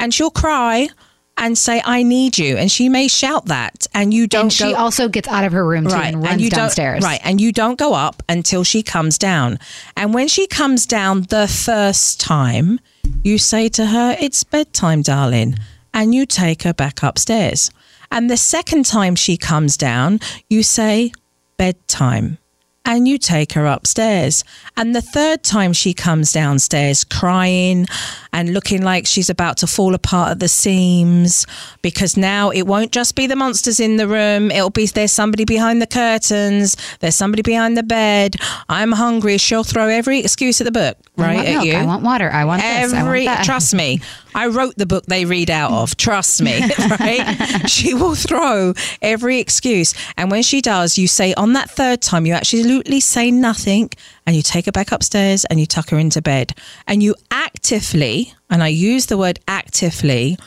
And 0.00 0.12
she'll 0.12 0.30
cry 0.30 0.88
and 1.36 1.56
say, 1.56 1.80
I 1.84 2.02
need 2.02 2.36
you. 2.36 2.56
And 2.56 2.70
she 2.70 2.88
may 2.88 3.08
shout 3.08 3.46
that. 3.46 3.86
And 3.94 4.12
you 4.12 4.26
don't 4.26 4.42
And 4.44 4.52
she 4.52 4.64
go- 4.64 4.74
also 4.74 5.08
gets 5.08 5.28
out 5.28 5.44
of 5.44 5.52
her 5.52 5.64
room 5.64 5.86
too 5.86 5.94
and 5.94 6.22
runs 6.22 6.42
you 6.42 6.50
downstairs. 6.50 7.00
Don't, 7.00 7.10
right, 7.10 7.20
and 7.24 7.40
you 7.40 7.52
don't 7.52 7.78
go 7.78 7.94
up 7.94 8.22
until 8.28 8.64
she 8.64 8.82
comes 8.82 9.16
down. 9.16 9.58
And 9.96 10.12
when 10.12 10.28
she 10.28 10.46
comes 10.46 10.84
down 10.84 11.22
the 11.30 11.48
first 11.48 12.20
time, 12.20 12.80
you 13.24 13.38
say 13.38 13.68
to 13.70 13.86
her, 13.86 14.16
"It's 14.20 14.44
bedtime, 14.44 15.02
darling," 15.02 15.56
and 15.94 16.14
you 16.14 16.26
take 16.26 16.64
her 16.64 16.74
back 16.74 17.02
upstairs. 17.02 17.70
And 18.10 18.28
the 18.28 18.36
second 18.36 18.84
time 18.84 19.14
she 19.16 19.36
comes 19.38 19.76
down, 19.78 20.20
you 20.50 20.62
say, 20.62 21.12
"Bedtime." 21.56 22.38
And 22.84 23.06
you 23.06 23.18
take 23.18 23.52
her 23.52 23.66
upstairs. 23.66 24.44
And 24.76 24.94
the 24.94 25.02
third 25.02 25.42
time 25.42 25.72
she 25.72 25.94
comes 25.94 26.32
downstairs 26.32 27.04
crying 27.04 27.86
and 28.32 28.52
looking 28.54 28.82
like 28.82 29.06
she's 29.06 29.28
about 29.28 29.56
to 29.58 29.66
fall 29.66 29.94
apart 29.94 30.30
at 30.32 30.38
the 30.38 30.48
seams 30.48 31.46
because 31.82 32.16
now 32.16 32.50
it 32.50 32.62
won't 32.62 32.92
just 32.92 33.14
be 33.14 33.26
the 33.26 33.36
monsters 33.36 33.80
in 33.80 33.96
the 33.96 34.08
room. 34.08 34.50
It'll 34.50 34.70
be 34.70 34.86
there's 34.86 35.12
somebody 35.12 35.44
behind 35.44 35.80
the 35.82 35.86
curtains, 35.86 36.76
there's 37.00 37.14
somebody 37.14 37.42
behind 37.42 37.76
the 37.76 37.82
bed. 37.82 38.36
I'm 38.68 38.92
hungry. 38.92 39.38
She'll 39.38 39.64
throw 39.64 39.88
every 39.88 40.20
excuse 40.20 40.60
at 40.60 40.64
the 40.64 40.72
book, 40.72 40.96
right? 41.16 41.38
at 41.38 41.44
milk. 41.54 41.64
you. 41.66 41.74
I 41.74 41.84
want 41.84 42.02
water. 42.02 42.30
I 42.30 42.44
want 42.44 42.62
this. 42.62 42.92
I 42.92 42.96
want 42.96 43.06
Every 43.06 43.24
that. 43.26 43.44
trust 43.44 43.74
me, 43.74 44.00
I 44.34 44.46
wrote 44.46 44.76
the 44.76 44.86
book 44.86 45.06
they 45.06 45.24
read 45.24 45.50
out 45.50 45.70
of. 45.72 45.96
Trust 45.96 46.42
me, 46.42 46.60
right? 47.00 47.68
she 47.68 47.94
will 47.94 48.14
throw 48.14 48.74
every 49.00 49.38
excuse, 49.38 49.94
and 50.16 50.30
when 50.30 50.42
she 50.42 50.60
does, 50.60 50.98
you 50.98 51.08
say 51.08 51.34
on 51.34 51.52
that 51.54 51.70
third 51.70 52.02
time, 52.02 52.26
you 52.26 52.34
absolutely 52.34 53.00
say 53.00 53.30
nothing, 53.30 53.90
and 54.26 54.36
you 54.36 54.42
take 54.42 54.66
her 54.66 54.72
back 54.72 54.92
upstairs 54.92 55.44
and 55.46 55.58
you 55.58 55.66
tuck 55.66 55.90
her 55.90 55.98
into 55.98 56.22
bed, 56.22 56.54
and 56.86 57.02
you 57.02 57.14
actively, 57.30 58.34
and 58.50 58.62
I 58.62 58.68
use 58.68 59.06
the 59.06 59.18
word 59.18 59.40
actively, 59.48 60.38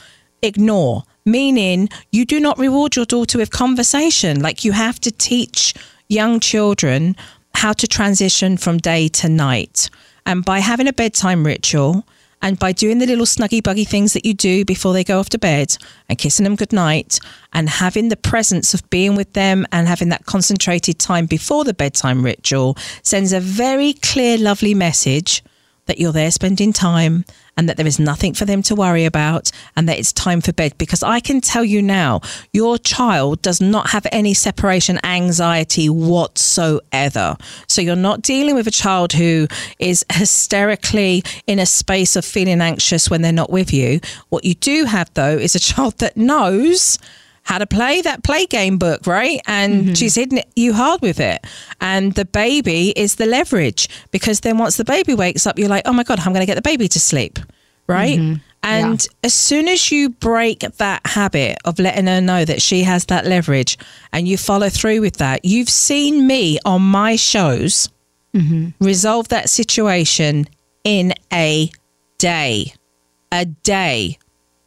ignore. 0.41 1.03
Meaning, 1.25 1.89
you 2.11 2.23
do 2.25 2.39
not 2.39 2.59
reward 2.59 2.95
your 2.95 3.05
daughter 3.05 3.39
with 3.39 3.49
conversation. 3.49 4.41
Like 4.41 4.63
you 4.63 4.73
have 4.73 4.99
to 5.01 5.11
teach 5.11 5.73
young 6.07 6.39
children 6.39 7.15
how 7.55 7.73
to 7.73 7.87
transition 7.87 8.57
from 8.57 8.77
day 8.77 9.07
to 9.07 9.29
night. 9.29 9.89
And 10.25 10.45
by 10.45 10.59
having 10.59 10.87
a 10.87 10.93
bedtime 10.93 11.45
ritual 11.45 12.05
and 12.45 12.59
by 12.59 12.71
doing 12.71 12.99
the 12.99 13.07
little 13.07 13.25
snuggy 13.25 13.61
buggy 13.61 13.83
things 13.83 14.13
that 14.13 14.23
you 14.23 14.31
do 14.31 14.63
before 14.63 14.93
they 14.93 15.03
go 15.03 15.17
off 15.17 15.29
to 15.29 15.39
bed 15.39 15.75
and 16.07 16.19
kissing 16.19 16.43
them 16.43 16.55
goodnight 16.55 17.17
and 17.53 17.67
having 17.67 18.09
the 18.09 18.15
presence 18.15 18.75
of 18.75 18.87
being 18.91 19.15
with 19.15 19.33
them 19.33 19.65
and 19.71 19.87
having 19.87 20.09
that 20.09 20.27
concentrated 20.27 20.99
time 20.99 21.25
before 21.25 21.63
the 21.63 21.73
bedtime 21.73 22.23
ritual 22.23 22.77
sends 23.01 23.33
a 23.33 23.39
very 23.39 23.93
clear, 23.93 24.37
lovely 24.37 24.75
message 24.75 25.43
that 25.87 25.97
you're 25.97 26.11
there 26.11 26.29
spending 26.29 26.71
time 26.71 27.25
and 27.57 27.69
that 27.69 27.77
there 27.77 27.87
is 27.87 27.99
nothing 27.99 28.33
for 28.33 28.45
them 28.45 28.61
to 28.63 28.75
worry 28.75 29.05
about 29.05 29.51
and 29.75 29.87
that 29.87 29.97
it's 29.97 30.11
time 30.13 30.41
for 30.41 30.53
bed. 30.53 30.77
Because 30.77 31.03
I 31.03 31.19
can 31.19 31.41
tell 31.41 31.63
you 31.63 31.81
now, 31.81 32.21
your 32.53 32.77
child 32.77 33.41
does 33.41 33.61
not 33.61 33.89
have 33.89 34.05
any 34.11 34.33
separation 34.33 34.99
anxiety 35.03 35.89
whatsoever. 35.89 37.37
So 37.67 37.81
you're 37.81 37.95
not 37.95 38.21
dealing 38.21 38.55
with 38.55 38.67
a 38.67 38.71
child 38.71 39.13
who 39.13 39.47
is 39.79 40.05
hysterically 40.11 41.23
in 41.47 41.59
a 41.59 41.65
space 41.65 42.15
of 42.15 42.25
feeling 42.25 42.61
anxious 42.61 43.09
when 43.09 43.21
they're 43.21 43.31
not 43.31 43.49
with 43.51 43.73
you. 43.73 43.99
What 44.29 44.43
you 44.43 44.55
do 44.55 44.85
have, 44.85 45.13
though, 45.13 45.37
is 45.37 45.55
a 45.55 45.59
child 45.59 45.97
that 45.99 46.17
knows 46.17 46.99
how 47.45 47.59
to 47.59 47.65
play 47.67 48.01
that 48.01 48.23
play 48.23 48.45
game 48.47 48.77
book, 48.77 49.07
right? 49.07 49.39
And 49.45 49.73
mm-hmm. 49.73 49.93
she's 49.93 50.15
hitting 50.15 50.41
you 50.55 50.73
hard 50.73 51.01
with 51.01 51.19
it. 51.19 51.45
And 51.79 52.13
the 52.13 52.25
baby 52.25 52.89
is 52.95 53.15
the 53.15 53.27
leverage 53.27 53.87
because 54.11 54.41
then 54.41 54.57
once 54.57 54.77
the 54.77 54.83
baby 54.83 55.13
wakes 55.13 55.47
up, 55.47 55.57
you're 55.57 55.69
like, 55.69 55.83
oh 55.85 55.93
my 55.93 56.03
God, 56.03 56.19
I'm 56.19 56.33
going 56.33 56.41
to 56.41 56.47
get 56.47 56.55
the 56.55 56.61
baby 56.61 56.87
to 56.89 56.99
sleep, 56.99 57.39
right? 57.87 58.19
Mm-hmm. 58.19 58.41
And 58.63 59.07
as 59.23 59.35
soon 59.35 59.67
as 59.67 59.91
you 59.91 60.09
break 60.09 60.61
that 60.61 61.05
habit 61.05 61.59
of 61.65 61.77
letting 61.77 62.07
her 62.07 62.19
know 62.19 62.45
that 62.45 62.63
she 62.63 62.81
has 62.81 63.05
that 63.05 63.27
leverage 63.27 63.77
and 64.11 64.27
you 64.27 64.37
follow 64.37 64.69
through 64.69 65.01
with 65.01 65.17
that, 65.17 65.45
you've 65.45 65.69
seen 65.69 66.25
me 66.25 66.57
on 66.65 66.81
my 66.81 67.15
shows 67.15 67.89
mm-hmm. 68.33 68.69
resolve 68.83 69.27
that 69.27 69.51
situation 69.51 70.47
in 70.83 71.13
a 71.31 71.69
day. 72.17 72.73
A 73.31 73.45
day. 73.45 74.17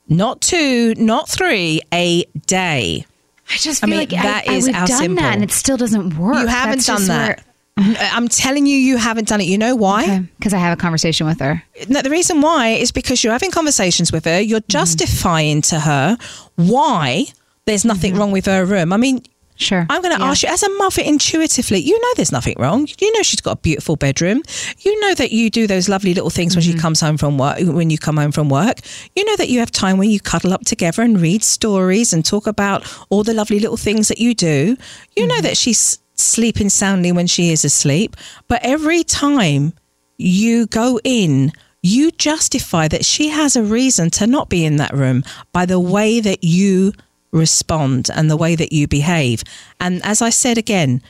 Not 0.09 0.41
two, 0.41 0.95
not 0.97 1.29
three, 1.29 1.83
a 1.93 2.25
day. 2.47 3.05
I 3.51 3.57
just 3.57 3.83
I 3.83 3.87
feel 3.87 3.91
mean, 3.91 3.99
like 4.01 4.11
that 4.11 4.45
I, 4.49 4.53
is 4.53 4.69
I, 4.69 4.81
we've 4.81 4.89
done 4.89 4.99
simple. 4.99 5.23
that 5.23 5.35
and 5.35 5.45
it 5.45 5.51
still 5.51 5.77
doesn't 5.77 6.19
work. 6.19 6.41
You 6.41 6.47
haven't 6.47 6.85
done 6.85 7.07
that. 7.07 7.45
I'm 7.79 8.29
telling 8.29 8.67
you, 8.67 8.77
you 8.77 8.97
haven't 8.97 9.29
done 9.29 9.41
it. 9.41 9.45
You 9.45 9.57
know 9.57 9.77
why? 9.77 10.21
Because 10.39 10.53
I 10.53 10.59
have 10.59 10.77
a 10.77 10.81
conversation 10.81 11.27
with 11.27 11.39
her. 11.41 11.63
No, 11.89 12.03
the 12.03 12.11
reason 12.11 12.41
why 12.41 12.71
is 12.71 12.91
because 12.91 13.23
you're 13.23 13.33
having 13.33 13.53
conversations 13.53 14.11
with 14.11 14.25
her. 14.25 14.41
You're 14.41 14.61
mm-hmm. 14.61 14.69
justifying 14.69 15.63
to 15.63 15.79
her 15.79 16.19
why 16.57 17.27
there's 17.67 17.85
nothing 17.85 18.13
mm-hmm. 18.13 18.21
wrong 18.21 18.33
with 18.33 18.47
her 18.47 18.65
room. 18.65 18.93
I 18.93 18.97
mean, 18.97 19.23
Sure. 19.59 19.87
I'm 19.91 20.01
going 20.03 20.17
to 20.17 20.23
Yeah. 20.23 20.31
ask 20.31 20.43
you, 20.45 20.49
as 20.49 20.63
a 20.63 20.71
mother, 20.79 21.03
intuitively, 21.03 21.81
you 21.81 21.99
know 22.01 22.09
there's 22.17 22.33
nothing 22.33 22.55
wrong. 22.59 22.89
You 23.01 23.13
know 23.13 23.23
she's 23.23 23.41
got 23.41 23.53
a 23.53 23.61
beautiful 23.61 23.97
bedroom. 23.97 24.43
You 24.81 24.99
know 25.01 25.15
that 25.15 25.33
you 25.33 25.51
do 25.51 25.67
those 25.67 25.89
lovely 25.89 26.15
little 26.15 26.31
things 26.31 26.55
when 26.55 26.63
she 26.63 26.71
mm-hmm. 26.71 26.81
comes 26.81 27.01
home 27.01 27.19
from 27.19 27.39
work. 27.39 27.59
When 27.61 27.91
you 27.91 27.99
come 27.99 28.17
home 28.17 28.33
from 28.33 28.49
work, 28.49 28.79
you 29.17 29.25
know 29.25 29.37
that 29.37 29.49
you 29.49 29.59
have 29.59 29.73
time 29.73 29.99
when 29.99 30.11
you 30.11 30.21
cuddle 30.21 30.55
up 30.55 30.65
together 30.65 31.03
and 31.03 31.21
read 31.21 31.43
stories 31.43 32.13
and 32.13 32.25
talk 32.25 32.47
about 32.47 32.87
all 33.11 33.25
the 33.25 33.35
lovely 33.35 33.59
little 33.59 33.77
things 33.77 34.09
that 34.09 34.19
you 34.19 34.33
do. 34.33 34.77
You 35.17 35.27
know 35.27 35.35
mm-hmm. 35.35 35.43
that 35.43 35.57
she's 35.57 35.99
sleeping 36.15 36.69
soundly 36.69 37.13
when 37.13 37.27
she 37.27 37.51
is 37.51 37.65
asleep. 37.65 38.17
But 38.47 38.61
every 38.63 39.03
time 39.03 39.73
you 40.19 40.67
go 40.67 41.01
in, 41.03 41.53
you 41.83 42.11
justify 42.13 42.89
that 42.89 43.05
she 43.05 43.29
has 43.29 43.57
a 43.57 43.63
reason 43.63 44.11
to 44.11 44.27
not 44.27 44.49
be 44.49 44.65
in 44.65 44.77
that 44.77 44.93
room 44.93 45.25
by 45.53 45.67
the 45.67 45.81
way 45.81 46.21
that 46.21 46.45
you 46.45 46.93
respond 47.33 48.09
and 48.15 48.31
the 48.31 48.37
way 48.37 48.55
that 48.55 48.73
you 48.73 48.87
behave. 48.89 49.43
And 49.81 50.05
as 50.05 50.23
I 50.23 50.31
said 50.31 50.59
again, 50.59 51.03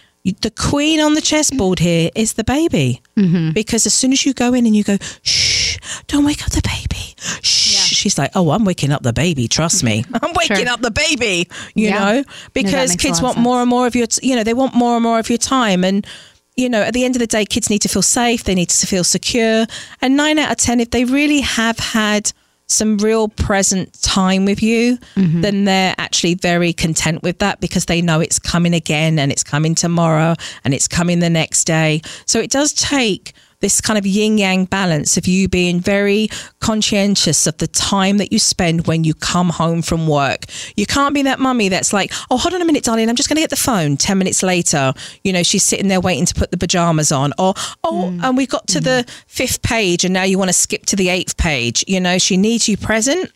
the 0.42 0.50
queen 0.50 1.00
on 1.00 1.14
the 1.14 1.20
chessboard 1.20 1.78
here 1.78 2.11
is 2.14 2.35
the 2.35 2.44
baby. 2.44 3.00
Mm-hmm. 3.16 3.52
Because 3.52 3.87
as 3.87 3.94
soon 3.94 4.12
as 4.12 4.26
you 4.26 4.35
go 4.35 4.52
in 4.52 4.66
and 4.66 4.76
you 4.76 4.85
go, 4.85 4.98
shh, 5.22 5.78
don't 6.07 6.24
wake 6.24 6.42
up 6.42 6.50
the 6.50 6.62
baby. 6.62 7.14
Shh. 7.42 7.68
She's 7.94 8.18
like, 8.18 8.31
oh, 8.35 8.50
I'm 8.50 8.64
waking 8.64 8.92
up 8.92 9.02
the 9.02 9.12
baby. 9.12 9.48
Trust 9.48 9.83
me. 9.83 10.04
I'm 10.22 10.33
waking 10.35 10.57
Sure. 10.59 10.68
up 10.68 10.81
the 10.81 10.90
baby, 10.90 11.48
you 11.74 11.88
Yeah. 11.88 11.98
know, 11.98 12.24
because 12.52 12.94
a 12.94 12.98
kids 12.98 13.22
want 13.22 13.38
more 13.38 13.61
and 13.61 13.70
more 13.70 13.87
of 13.87 13.96
your, 13.96 14.07
t- 14.07 14.28
you 14.28 14.37
know, 14.37 14.44
they 14.44 14.54
want 14.54 14.74
more 14.74 14.94
and 14.96 15.02
more 15.02 15.18
of 15.18 15.28
your 15.31 15.38
time. 15.38 15.83
And, 15.85 16.07
you 16.57 16.68
know, 16.68 16.83
at 16.83 16.92
the 16.92 17.04
end 17.04 17.16
of 17.16 17.20
the 17.20 17.26
day, 17.26 17.44
kids 17.44 17.70
need 17.70 17.81
to 17.83 17.88
feel 17.88 18.02
safe. 18.02 18.44
They 18.44 18.54
need 18.54 18.68
to 18.70 18.87
feel 18.87 19.04
secure. 19.04 19.66
And 20.02 20.16
nine 20.16 20.38
out 20.38 20.50
of 20.50 20.57
10, 20.59 20.81
if 20.81 20.90
they 20.90 21.04
really 21.04 21.40
have 21.40 21.78
had 21.78 22.33
some 22.68 22.98
real 22.98 23.28
present 23.28 23.92
time 24.02 24.44
with 24.44 24.62
you, 24.62 24.98
Mm-hmm. 25.16 25.40
then 25.40 25.64
they're 25.64 25.94
actually 25.98 26.35
very 26.35 26.72
content 26.72 27.22
with 27.22 27.38
that 27.38 27.61
because 27.61 27.87
they 27.87 28.00
know 28.02 28.20
it's 28.20 28.38
coming 28.38 28.74
again 28.74 29.18
and 29.18 29.33
it's 29.33 29.42
coming 29.42 29.74
tomorrow 29.74 30.35
and 30.64 30.74
it's 30.74 30.87
coming 30.87 31.18
the 31.18 31.31
next 31.31 31.64
day. 31.64 32.02
So 32.26 32.38
it 32.40 32.50
does 32.50 32.72
take 32.72 33.33
this 33.60 33.80
kind 33.80 33.98
of 33.98 34.06
yin 34.06 34.38
yang 34.38 34.64
balance 34.64 35.16
of 35.16 35.26
you 35.26 35.48
being 35.48 35.80
very 35.80 36.28
conscientious 36.60 37.46
of 37.46 37.56
the 37.58 37.66
time 37.66 38.18
that 38.18 38.32
you 38.32 38.38
spend 38.38 38.86
when 38.86 39.04
you 39.04 39.14
come 39.14 39.48
home 39.48 39.82
from 39.82 40.06
work. 40.06 40.44
You 40.76 40.86
can't 40.86 41.14
be 41.14 41.22
that 41.22 41.40
mummy 41.40 41.68
that's 41.68 41.92
like, 41.92 42.12
oh, 42.30 42.38
hold 42.38 42.54
on 42.54 42.62
a 42.62 42.64
minute, 42.64 42.84
darling, 42.84 43.08
I'm 43.08 43.16
just 43.16 43.28
going 43.28 43.36
to 43.36 43.42
get 43.42 43.50
the 43.50 43.56
phone. 43.56 43.96
10 43.96 44.18
minutes 44.18 44.42
later, 44.42 44.92
you 45.24 45.32
know, 45.32 45.42
she's 45.42 45.64
sitting 45.64 45.88
there 45.88 46.00
waiting 46.00 46.26
to 46.26 46.34
put 46.34 46.50
the 46.50 46.56
pajamas 46.56 47.10
on. 47.10 47.32
Or, 47.38 47.54
oh, 47.84 48.10
mm. 48.12 48.22
and 48.22 48.36
we 48.36 48.46
got 48.46 48.66
to 48.68 48.80
the 48.80 49.04
mm-hmm. 49.06 49.24
fifth 49.26 49.62
page 49.62 50.04
and 50.04 50.14
now 50.14 50.22
you 50.22 50.38
want 50.38 50.48
to 50.50 50.54
skip 50.54 50.86
to 50.86 50.96
the 50.96 51.08
eighth 51.08 51.36
page. 51.36 51.84
You 51.88 52.00
know, 52.00 52.18
she 52.18 52.36
needs 52.36 52.68
you 52.68 52.76
present 52.76 53.32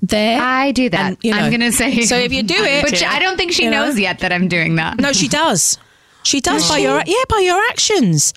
there. 0.00 0.40
I 0.40 0.72
do 0.72 0.88
that. 0.90 1.06
And, 1.06 1.18
you 1.22 1.32
know, 1.32 1.38
I'm 1.38 1.50
going 1.50 1.60
to 1.60 1.72
say. 1.72 2.02
so 2.02 2.16
if 2.16 2.32
you 2.32 2.42
do 2.42 2.54
it- 2.58 2.84
which 2.84 3.02
I 3.02 3.18
don't 3.20 3.36
think 3.36 3.52
she 3.52 3.64
You 3.64 3.70
know? 3.70 3.86
knows 3.86 3.98
yet 3.98 4.20
that 4.20 4.32
I'm 4.32 4.48
doing 4.48 4.76
that. 4.76 4.98
No, 4.98 5.12
she 5.12 5.28
does. 5.28 5.78
She 6.24 6.40
does 6.40 6.68
by 6.68 6.78
your 6.78 7.02
yeah 7.04 7.24
by 7.28 7.40
your 7.40 7.60
actions, 7.68 8.32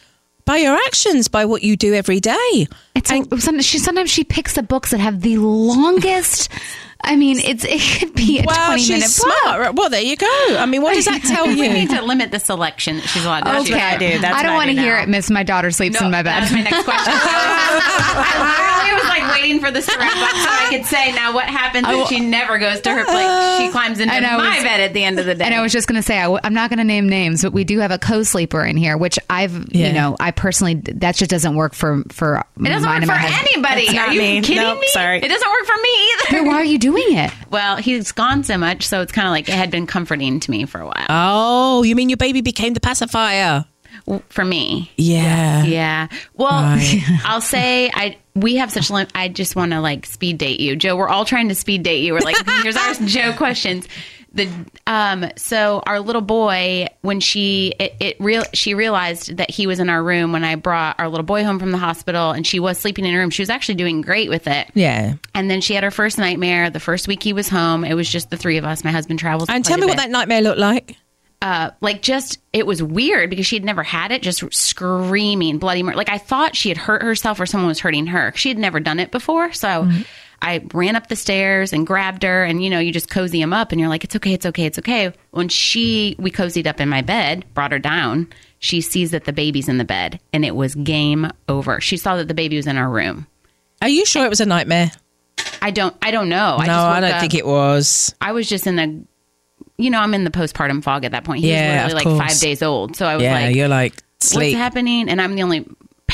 by 0.45 0.57
your 0.57 0.75
actions, 0.85 1.27
by 1.27 1.45
what 1.45 1.63
you 1.63 1.75
do 1.75 1.93
every 1.93 2.19
day. 2.19 2.67
It's 2.93 3.11
a, 3.11 3.23
some, 3.39 3.59
she 3.61 3.79
sometimes 3.79 4.11
she 4.11 4.23
picks 4.23 4.53
the 4.53 4.63
books 4.63 4.91
that 4.91 4.99
have 4.99 5.21
the 5.21 5.37
longest. 5.37 6.49
I 7.01 7.15
mean, 7.17 7.37
it's 7.39 7.63
it 7.63 7.81
could 7.99 8.15
be 8.15 8.39
a 8.39 8.43
Well, 8.45 8.67
twenty 8.67 8.81
she's 8.81 8.89
minute 8.89 9.09
smart. 9.09 9.67
book. 9.67 9.75
Well, 9.77 9.89
there 9.89 10.01
you 10.01 10.15
go. 10.15 10.25
I 10.57 10.65
mean, 10.65 10.81
what 10.81 10.95
does 10.95 11.05
that 11.05 11.21
tell 11.21 11.45
you? 11.51 11.59
we 11.59 11.67
need 11.69 11.89
to 11.91 12.01
limit 12.01 12.31
the 12.31 12.39
selection 12.39 12.97
that 12.97 13.07
she's 13.07 13.23
allowed 13.25 13.41
to 13.41 13.57
Okay, 13.59 13.65
choose. 13.65 13.75
I 13.77 13.97
do. 13.97 14.19
That's 14.19 14.35
I 14.35 14.43
don't 14.43 14.55
want 14.55 14.69
to 14.71 14.75
hear 14.75 14.95
now. 14.95 15.03
it, 15.03 15.09
Miss. 15.09 15.29
My 15.29 15.43
daughter 15.43 15.69
sleeps 15.71 15.99
No, 15.99 16.05
in 16.07 16.11
my 16.11 16.23
bed. 16.23 16.41
That's 16.41 16.51
my 16.51 16.61
next 16.61 16.83
question. 16.85 17.13
I 17.15 18.79
literally 18.79 18.95
was 19.01 19.09
like 19.09 19.35
waiting 19.41 19.59
for 19.59 19.71
this 19.71 19.85
to 19.85 19.97
wrap 19.97 20.15
up 20.15 20.35
so 20.35 20.49
I 20.49 20.67
could 20.69 20.85
say, 20.85 21.11
now 21.13 21.33
what 21.33 21.45
happens 21.45 21.85
if 21.87 22.07
she 22.07 22.19
never 22.19 22.57
goes 22.57 22.81
to 22.81 22.91
her 22.91 23.03
place? 23.05 23.57
She 23.59 23.69
climbs 23.71 23.99
into 23.99 24.13
my 24.21 24.37
was- 24.55 24.63
bed 24.63 24.79
at 24.81 24.93
the 24.93 25.03
end 25.03 25.19
of 25.19 25.25
the 25.25 25.35
day. 25.35 25.43
And 25.45 25.53
I 25.53 25.61
was 25.61 25.71
just 25.71 25.87
going 25.87 25.97
to 25.97 26.03
say, 26.03 26.17
I, 26.17 26.39
am 26.43 26.53
not 26.53 26.69
going 26.69 26.77
to 26.79 26.83
name 26.85 27.07
names, 27.09 27.43
but 27.43 27.53
we 27.53 27.63
do 27.63 27.79
have 27.79 27.91
a 27.91 27.99
co-sleeper 27.99 28.63
in 28.63 28.77
here, 28.77 28.97
which 28.97 29.19
I've, 29.29 29.73
Yeah. 29.73 29.87
you 29.87 29.93
know, 29.93 30.15
I 30.19 30.31
personally 30.31 30.75
that 30.75 31.15
just 31.15 31.29
doesn't 31.29 31.55
work 31.55 31.73
for 31.73 32.03
for. 32.09 32.37
it 32.59 32.63
doesn't 32.63 32.89
work 32.89 33.01
for 33.01 33.05
my 33.07 33.39
anybody. 33.51 33.85
That's 33.87 33.97
Are 34.09 34.13
you 34.13 34.19
me. 34.21 34.41
kidding 34.41 34.63
Nope, 34.63 34.79
me? 34.79 34.87
sorry. 34.87 35.17
It 35.19 35.27
doesn't 35.27 35.49
work 35.49 35.65
for 35.65 35.81
me 35.81 35.89
either. 35.89 36.37
Then 36.37 36.45
why 36.47 36.55
are 36.55 36.63
you 36.65 36.77
doing 36.91 37.17
it? 37.17 37.31
Well, 37.49 37.77
he's 37.77 38.11
gone 38.11 38.43
so 38.43 38.57
much, 38.57 38.85
so 38.87 39.01
it's 39.01 39.11
kind 39.11 39.27
of 39.27 39.31
like 39.31 39.49
it 39.49 39.55
had 39.55 39.71
been 39.71 39.87
comforting 39.87 40.39
to 40.39 40.51
me 40.51 40.65
for 40.65 40.79
a 40.81 40.85
while. 40.85 41.05
Oh, 41.09 41.83
you 41.83 41.95
mean 41.95 42.09
your 42.09 42.17
baby 42.17 42.41
became 42.41 42.73
the 42.73 42.79
pacifier? 42.79 43.65
for 44.29 44.43
me. 44.45 44.91
Yeah. 44.97 45.63
Yeah. 45.63 46.07
Well, 46.35 46.51
Right. 46.51 47.01
I'll 47.25 47.41
say 47.41 47.89
I 47.93 48.17
we 48.35 48.57
have 48.57 48.69
such 48.69 48.91
lim- 48.91 49.07
I 49.15 49.29
just 49.29 49.55
want 49.55 49.71
to 49.71 49.79
like 49.79 50.05
speed 50.05 50.37
date 50.37 50.59
you. 50.59 50.75
Jo, 50.75 50.95
we're 50.95 51.07
all 51.07 51.25
trying 51.25 51.47
to 51.49 51.55
speed 51.55 51.81
date 51.83 52.03
you. 52.03 52.13
We're 52.13 52.19
like 52.19 52.35
here's 52.61 52.75
our 52.75 52.93
Jo 53.07 53.33
questions. 53.33 53.87
The 54.35 54.49
um 54.85 55.25
so 55.37 55.81
our 55.87 55.99
little 55.99 56.21
boy 56.21 56.87
when 57.01 57.19
she 57.21 57.73
it, 57.79 57.95
it 57.99 58.17
real 58.19 58.43
she 58.53 58.73
realized 58.73 59.37
that 59.37 59.49
he 59.49 59.65
was 59.65 59.79
in 59.79 59.89
our 59.89 60.03
room 60.03 60.31
when 60.33 60.43
I 60.43 60.55
brought 60.55 60.99
our 60.99 61.09
little 61.09 61.23
boy 61.25 61.43
home 61.43 61.57
from 61.57 61.71
the 61.71 61.77
hospital 61.77 62.31
and 62.31 62.45
she 62.45 62.59
was 62.59 62.77
sleeping 62.77 63.05
in 63.05 63.13
her 63.13 63.19
room. 63.19 63.29
She 63.29 63.41
was 63.41 63.49
actually 63.49 63.75
doing 63.75 64.01
great 64.01 64.29
with 64.29 64.47
it. 64.47 64.69
Yeah. 64.73 65.13
And 65.33 65.49
then 65.49 65.61
she 65.61 65.73
had 65.73 65.83
her 65.83 65.91
first 65.91 66.17
nightmare. 66.17 66.69
The 66.69 66.79
first 66.79 67.07
week 67.07 67.23
he 67.23 67.33
was 67.33 67.47
home, 67.49 67.83
it 67.85 67.93
was 67.93 68.09
just 68.09 68.29
the 68.29 68.37
three 68.37 68.57
of 68.57 68.65
us. 68.65 68.83
My 68.83 68.91
husband 68.91 69.19
travels. 69.19 69.49
And 69.49 69.63
tell 69.65 69.77
me 69.77 69.85
what 69.85 69.97
that 69.97 70.09
nightmare 70.11 70.41
looked 70.41 70.59
like. 70.59 70.97
uh, 71.41 71.71
like 71.79 72.01
just 72.01 72.39
it 72.53 72.65
was 72.67 72.81
weird 72.83 73.29
because 73.29 73.45
she 73.45 73.55
had 73.55 73.63
never 73.63 73.83
had 73.83 74.11
it 74.11 74.21
just 74.21 74.43
screaming 74.53 75.57
bloody 75.59 75.83
murder 75.83 75.97
like 75.97 76.09
i 76.09 76.17
thought 76.17 76.55
she 76.55 76.69
had 76.69 76.77
hurt 76.77 77.01
herself 77.01 77.39
or 77.39 77.45
someone 77.45 77.67
was 77.67 77.79
hurting 77.79 78.07
her 78.07 78.31
she 78.35 78.49
had 78.49 78.57
never 78.57 78.79
done 78.79 78.99
it 78.99 79.11
before 79.11 79.51
so 79.53 79.87
i 80.41 80.63
ran 80.73 80.95
up 80.95 81.07
the 81.07 81.15
stairs 81.15 81.73
and 81.73 81.85
grabbed 81.87 82.23
her 82.23 82.43
and 82.43 82.63
you 82.63 82.69
know 82.69 82.79
you 82.79 82.91
just 82.91 83.09
cozy 83.09 83.41
him 83.41 83.53
up 83.53 83.71
and 83.71 83.79
you're 83.79 83.89
like 83.89 84.03
it's 84.03 84.15
okay 84.15 84.33
it's 84.33 84.45
okay 84.45 84.65
it's 84.65 84.77
okay 84.79 85.11
when 85.31 85.47
she 85.49 86.15
we 86.19 86.29
cozied 86.31 86.67
up 86.67 86.79
in 86.79 86.89
my 86.89 87.01
bed 87.01 87.45
brought 87.53 87.71
her 87.71 87.79
down 87.79 88.27
she 88.59 88.81
sees 88.81 89.11
that 89.11 89.25
the 89.25 89.33
baby's 89.33 89.67
in 89.69 89.77
the 89.77 89.85
bed 89.85 90.19
and 90.33 90.43
it 90.45 90.55
was 90.55 90.75
game 90.75 91.29
over 91.49 91.79
she 91.81 91.97
saw 91.97 92.15
that 92.15 92.27
the 92.27 92.33
baby 92.33 92.55
was 92.55 92.67
in 92.67 92.77
our 92.77 92.89
room 92.89 93.27
Are 93.81 93.89
you 93.89 94.05
sure 94.05 94.25
it 94.25 94.29
was 94.29 94.39
a 94.41 94.45
nightmare? 94.45 94.91
i 95.61 95.71
don't 95.71 95.95
i 96.01 96.11
don't 96.11 96.29
know 96.29 96.55
I 96.59 96.65
no, 96.67 96.73
just 96.73 96.85
I 96.85 96.99
don't 97.01 97.11
up- 97.11 97.19
think 97.21 97.33
it 97.35 97.45
was. 97.45 98.13
I 98.21 98.31
was 98.31 98.47
just 98.47 98.67
in 98.67 98.75
the, 98.75 99.03
you 99.77 99.89
know, 99.89 99.99
I'm 99.99 100.13
in 100.13 100.23
the 100.23 100.29
postpartum 100.31 100.83
fog 100.83 101.03
at 101.05 101.11
that 101.11 101.23
point. 101.23 101.41
He 101.41 101.49
Yeah, 101.51 101.83
was 101.85 101.93
of 101.93 101.97
literally 101.97 102.15
like 102.17 102.19
course. 102.19 102.33
five 102.33 102.41
days 102.41 102.61
old. 102.63 102.95
So 102.95 103.05
I 103.05 103.15
was 103.15 103.23
Yeah, 103.23 103.33
like, 103.33 103.55
you're 103.55 103.67
like 103.67 103.93
sleep. 104.21 104.53
what's 104.53 104.61
happening? 104.61 105.09
And 105.09 105.21
I'm 105.21 105.35
the 105.35 105.43
only 105.43 105.65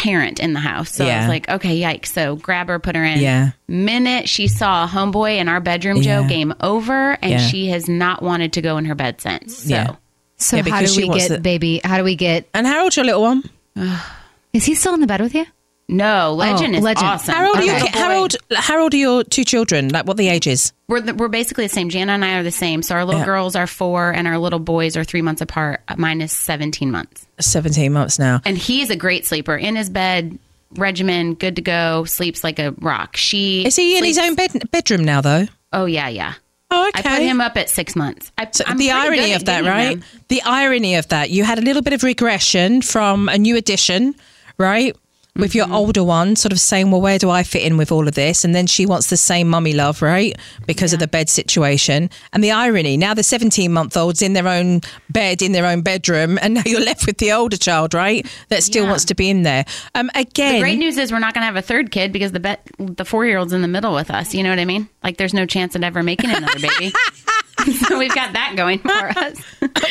parent 0.04 0.40
in 0.40 0.54
the 0.54 0.60
house. 0.60 0.92
So 0.96 1.06
I 1.06 1.20
was 1.20 1.28
like, 1.28 1.48
okay, 1.50 1.80
yikes. 1.80 2.08
So 2.08 2.36
grab 2.36 2.68
her, 2.70 2.80
put 2.80 2.96
her 2.96 3.04
in. 3.04 3.20
Yeah. 3.20 3.52
Minute 3.68 4.28
she 4.28 4.48
saw 4.48 4.86
a 4.86 4.88
homeboy 4.88 5.38
in 5.38 5.48
our 5.48 5.60
bedroom, 5.60 6.02
Jo, 6.02 6.24
game 6.28 6.54
over. 6.62 7.12
And 7.22 7.32
Yeah. 7.32 7.38
she 7.40 7.68
has 7.68 7.88
not 7.88 8.22
wanted 8.24 8.54
to 8.54 8.62
go 8.62 8.78
in 8.78 8.86
her 8.86 8.96
bed 8.96 9.22
since. 9.22 9.58
So 9.60 9.70
Yeah. 9.70 9.96
So 10.38 10.58
Yeah, 10.58 10.64
how 10.70 10.82
do 10.82 10.96
we 10.98 11.08
get 11.10 11.30
the- 11.30 11.40
baby? 11.40 11.82
How 11.84 11.98
do 11.98 12.04
we 12.04 12.16
get? 12.16 12.50
And 12.54 12.66
how 12.66 12.84
old's 12.84 12.96
your 12.98 13.06
little 13.06 13.22
one? 13.22 13.44
Is 14.54 14.66
he 14.66 14.76
still 14.76 14.94
in 14.96 15.00
the 15.02 15.08
bed 15.08 15.22
with 15.22 15.36
you? 15.36 15.46
no, 15.88 16.34
Legend 16.34 16.74
Oh, 16.74 16.78
is 16.78 16.84
Legend. 16.86 17.06
awesome. 17.08 17.36
How 17.36 17.48
old 17.48 17.56
are 17.58 17.60
Our 17.60 17.66
your 17.66 17.74
little 17.76 17.88
ki- 17.90 18.00
how 18.00 18.10
how 18.56 18.82
old 18.82 18.94
are 18.94 18.98
your 18.98 19.24
two 19.26 19.44
children? 19.44 19.90
Like 19.90 20.06
what 20.08 20.16
the 20.18 20.30
ages? 20.30 20.72
We're, 20.88 21.02
the, 21.02 21.14
we're 21.14 21.28
basically 21.28 21.66
the 21.66 21.74
same. 21.74 21.90
Jana 21.90 22.14
and 22.14 22.24
I 22.24 22.36
are 22.36 22.44
the 22.44 22.52
same. 22.52 22.82
So 22.82 22.96
our 22.96 23.04
little 23.06 23.20
Yeah. 23.22 23.26
girls 23.26 23.56
are 23.58 23.68
four 23.68 24.10
and 24.12 24.26
our 24.28 24.38
little 24.38 24.60
boys 24.60 24.96
are 24.96 25.04
three 25.04 25.22
months 25.22 25.42
apart. 25.42 25.82
17 25.90 26.92
months. 26.92 27.28
Seventeen 27.42 27.94
months 27.94 28.18
now. 28.20 28.42
and 28.46 28.58
he's 28.58 28.90
a 28.90 28.96
great 28.96 29.26
sleeper 29.26 29.56
in 29.56 29.76
his 29.76 29.90
bed 29.90 30.38
regimen 30.78 31.34
good 31.34 31.58
to 31.58 31.62
go 31.62 32.06
sleeps 32.06 32.44
like 32.46 32.58
a 32.58 32.72
rock 32.80 33.18
she 33.18 33.66
Is 33.66 33.76
he 33.76 33.98
in 33.98 34.06
his 34.06 34.18
own 34.18 34.36
bed, 34.36 34.70
bedroom 34.72 35.04
now 35.04 35.20
though? 35.22 35.48
oh 35.74 35.86
yeah 35.86 36.08
yeah 36.08 36.34
Oh, 36.74 36.88
okay. 36.88 37.00
i 37.00 37.16
put 37.18 37.22
him 37.22 37.42
up 37.42 37.58
at 37.58 37.70
six 37.70 37.94
months 37.98 38.32
I, 38.38 38.48
So 38.52 38.64
the 38.78 38.92
irony 38.92 39.34
of 39.34 39.44
that, 39.46 39.66
right? 39.66 40.00
them. 40.00 40.04
The 40.30 40.42
irony 40.44 40.96
of 40.96 41.10
that. 41.10 41.30
You 41.30 41.44
had 41.44 41.58
a 41.58 41.62
little 41.62 41.82
bit 41.82 41.92
of 41.92 42.04
regression 42.04 42.82
from 42.82 43.28
a 43.28 43.38
new 43.38 43.58
addition, 43.58 44.16
right? 44.58 44.96
With 45.38 45.52
Mm-hmm. 45.52 45.58
your 45.72 45.74
older 45.74 46.04
one, 46.04 46.36
sort 46.36 46.52
of 46.52 46.60
saying, 46.60 46.92
"Well, 46.92 47.00
where 47.00 47.18
do 47.18 47.30
I 47.30 47.44
fit 47.44 47.64
in 47.64 47.78
with 47.78 47.90
all 47.90 48.06
of 48.06 48.16
this?" 48.16 48.44
And 48.44 48.54
then 48.54 48.68
she 48.68 48.86
wants 48.86 49.08
the 49.10 49.16
same 49.16 49.48
mummy 49.48 49.72
love, 49.72 50.02
right? 50.02 50.38
Because 50.68 50.92
of 50.92 51.00
the 51.00 51.08
bed 51.08 51.30
situation. 51.30 52.10
And 52.34 52.44
the 52.44 52.52
irony 52.52 52.98
now, 52.98 53.14
the 53.14 53.24
seventeen-month-old's 53.24 54.22
in 54.22 54.34
their 54.34 54.48
own 54.48 54.82
bed 55.10 55.42
in 55.42 55.54
their 55.54 55.66
own 55.66 55.82
bedroom, 55.84 56.38
and 56.42 56.56
now 56.56 56.64
you're 56.66 56.82
left 56.84 57.06
with 57.06 57.18
the 57.20 57.32
older 57.32 57.56
child, 57.56 57.94
right? 57.94 58.28
That 58.50 58.62
still 58.62 58.84
Yeah. 58.84 58.90
wants 58.90 59.06
to 59.06 59.16
be 59.16 59.30
in 59.30 59.44
there. 59.44 59.64
Um, 59.96 60.10
again, 60.16 60.56
the 60.56 60.60
great 60.60 60.80
news 60.80 60.98
is 60.98 61.14
we're 61.14 61.20
not 61.20 61.34
going 61.34 61.44
to 61.44 61.46
have 61.46 61.56
a 61.56 61.62
third 61.62 61.92
kid 61.92 62.12
because 62.12 62.34
the 62.34 62.42
bet 62.42 62.68
the 62.78 63.06
four 63.06 63.26
year 63.26 63.38
old's 63.38 63.54
in 63.54 63.62
the 63.62 63.68
middle 63.70 63.94
with 63.96 64.12
us 64.12 64.34
you 64.34 64.44
know 64.44 64.50
what 64.50 64.60
i 64.60 64.66
mean 64.66 64.90
like 65.04 65.18
there's 65.18 65.34
no 65.34 65.46
chance 65.46 65.76
of 65.76 65.84
ever 65.84 66.02
making 66.04 66.30
another 66.32 66.60
baby 66.60 66.92
so 67.88 67.98
we've 67.98 68.14
got 68.14 68.34
that 68.34 68.54
going 68.56 68.80
for 68.80 68.90
us 69.18 69.42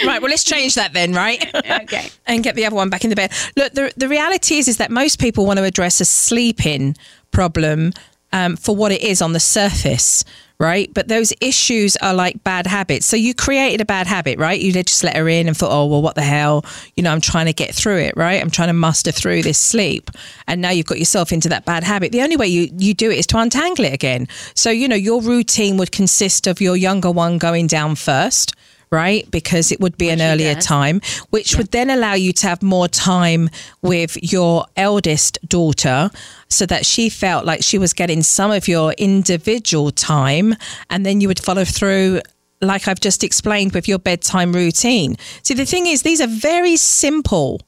right. 0.04 0.20
Well, 0.20 0.30
let's 0.30 0.44
change 0.44 0.74
that 0.74 0.92
then, 0.92 1.12
right? 1.12 1.54
okay 1.82 2.10
and 2.26 2.42
get 2.42 2.54
the 2.54 2.64
other 2.64 2.76
one 2.76 2.90
back 2.90 3.04
in 3.04 3.10
the 3.10 3.16
bed. 3.16 3.32
Look, 3.56 3.72
the 3.72 3.92
the 3.96 4.08
reality 4.08 4.56
is 4.56 4.68
is 4.68 4.76
that 4.78 4.90
most 4.90 5.18
people 5.18 5.46
want 5.46 5.58
to 5.58 5.64
address 5.64 6.00
a 6.00 6.04
sleeping 6.04 6.96
problem 7.30 7.92
um, 8.32 8.56
for 8.56 8.74
what 8.74 8.92
it 8.92 9.02
is 9.02 9.20
on 9.20 9.32
the 9.32 9.40
surface, 9.40 10.24
right? 10.60 10.92
But 10.92 11.08
those 11.08 11.32
issues 11.40 11.96
are 11.96 12.12
like 12.12 12.44
bad 12.44 12.66
habits. 12.66 13.06
So 13.06 13.16
you 13.16 13.34
created 13.34 13.80
a 13.80 13.86
bad 13.86 14.06
habit, 14.06 14.38
right? 14.38 14.60
You 14.60 14.72
just 14.72 15.02
let 15.02 15.16
her 15.16 15.26
in 15.28 15.48
and 15.48 15.56
thought, 15.56 15.72
oh 15.72 15.86
well, 15.86 16.02
what 16.02 16.14
the 16.14 16.22
hell? 16.22 16.64
You 16.96 17.02
know, 17.02 17.10
I'm 17.10 17.22
trying 17.22 17.46
to 17.46 17.54
get 17.54 17.74
through 17.74 17.98
it, 17.98 18.14
right? 18.14 18.40
I'm 18.40 18.50
trying 18.50 18.68
to 18.68 18.74
muster 18.74 19.10
through 19.10 19.42
this 19.42 19.58
sleep, 19.58 20.10
and 20.46 20.60
now 20.60 20.70
you've 20.70 20.86
got 20.86 20.98
yourself 20.98 21.32
into 21.32 21.48
that 21.48 21.64
bad 21.64 21.82
habit. 21.82 22.12
The 22.12 22.22
only 22.22 22.36
way 22.36 22.46
you 22.46 22.68
you 22.76 22.92
do 22.94 23.10
it 23.10 23.18
is 23.18 23.26
to 23.28 23.38
untangle 23.38 23.86
it 23.86 23.94
again. 23.94 24.28
So 24.54 24.70
you 24.70 24.86
know, 24.86 24.96
your 24.96 25.22
routine 25.22 25.78
would 25.78 25.90
consist 25.90 26.46
of 26.46 26.60
your 26.60 26.76
younger 26.76 27.10
one 27.10 27.38
going 27.38 27.66
down 27.66 27.96
first. 27.96 28.54
Right, 28.92 29.30
because 29.30 29.70
it 29.70 29.78
would 29.80 29.96
be 29.96 30.08
an 30.10 30.20
earlier 30.20 30.54
does. 30.54 30.66
time, 30.66 31.00
which 31.30 31.56
would 31.56 31.70
then 31.70 31.90
allow 31.90 32.14
you 32.14 32.32
to 32.32 32.48
have 32.48 32.60
more 32.60 32.88
time 32.88 33.48
with 33.82 34.18
your 34.32 34.66
eldest 34.76 35.38
daughter 35.48 36.10
so 36.48 36.66
that 36.66 36.84
she 36.84 37.08
felt 37.08 37.44
like 37.44 37.62
she 37.62 37.78
was 37.78 37.92
getting 37.92 38.24
some 38.24 38.50
of 38.50 38.66
your 38.66 38.92
individual 38.98 39.92
time. 39.92 40.56
And 40.90 41.06
then 41.06 41.20
you 41.20 41.28
would 41.28 41.38
follow 41.38 41.64
through, 41.64 42.20
like 42.60 42.88
I've 42.88 42.98
just 42.98 43.22
explained, 43.22 43.74
with 43.74 43.86
your 43.86 44.00
bedtime 44.00 44.52
routine. 44.52 45.14
See, 45.44 45.54
the 45.54 45.66
thing 45.66 45.86
is, 45.86 46.02
these 46.02 46.20
are 46.20 46.26
very 46.26 46.76
simple. 46.76 47.60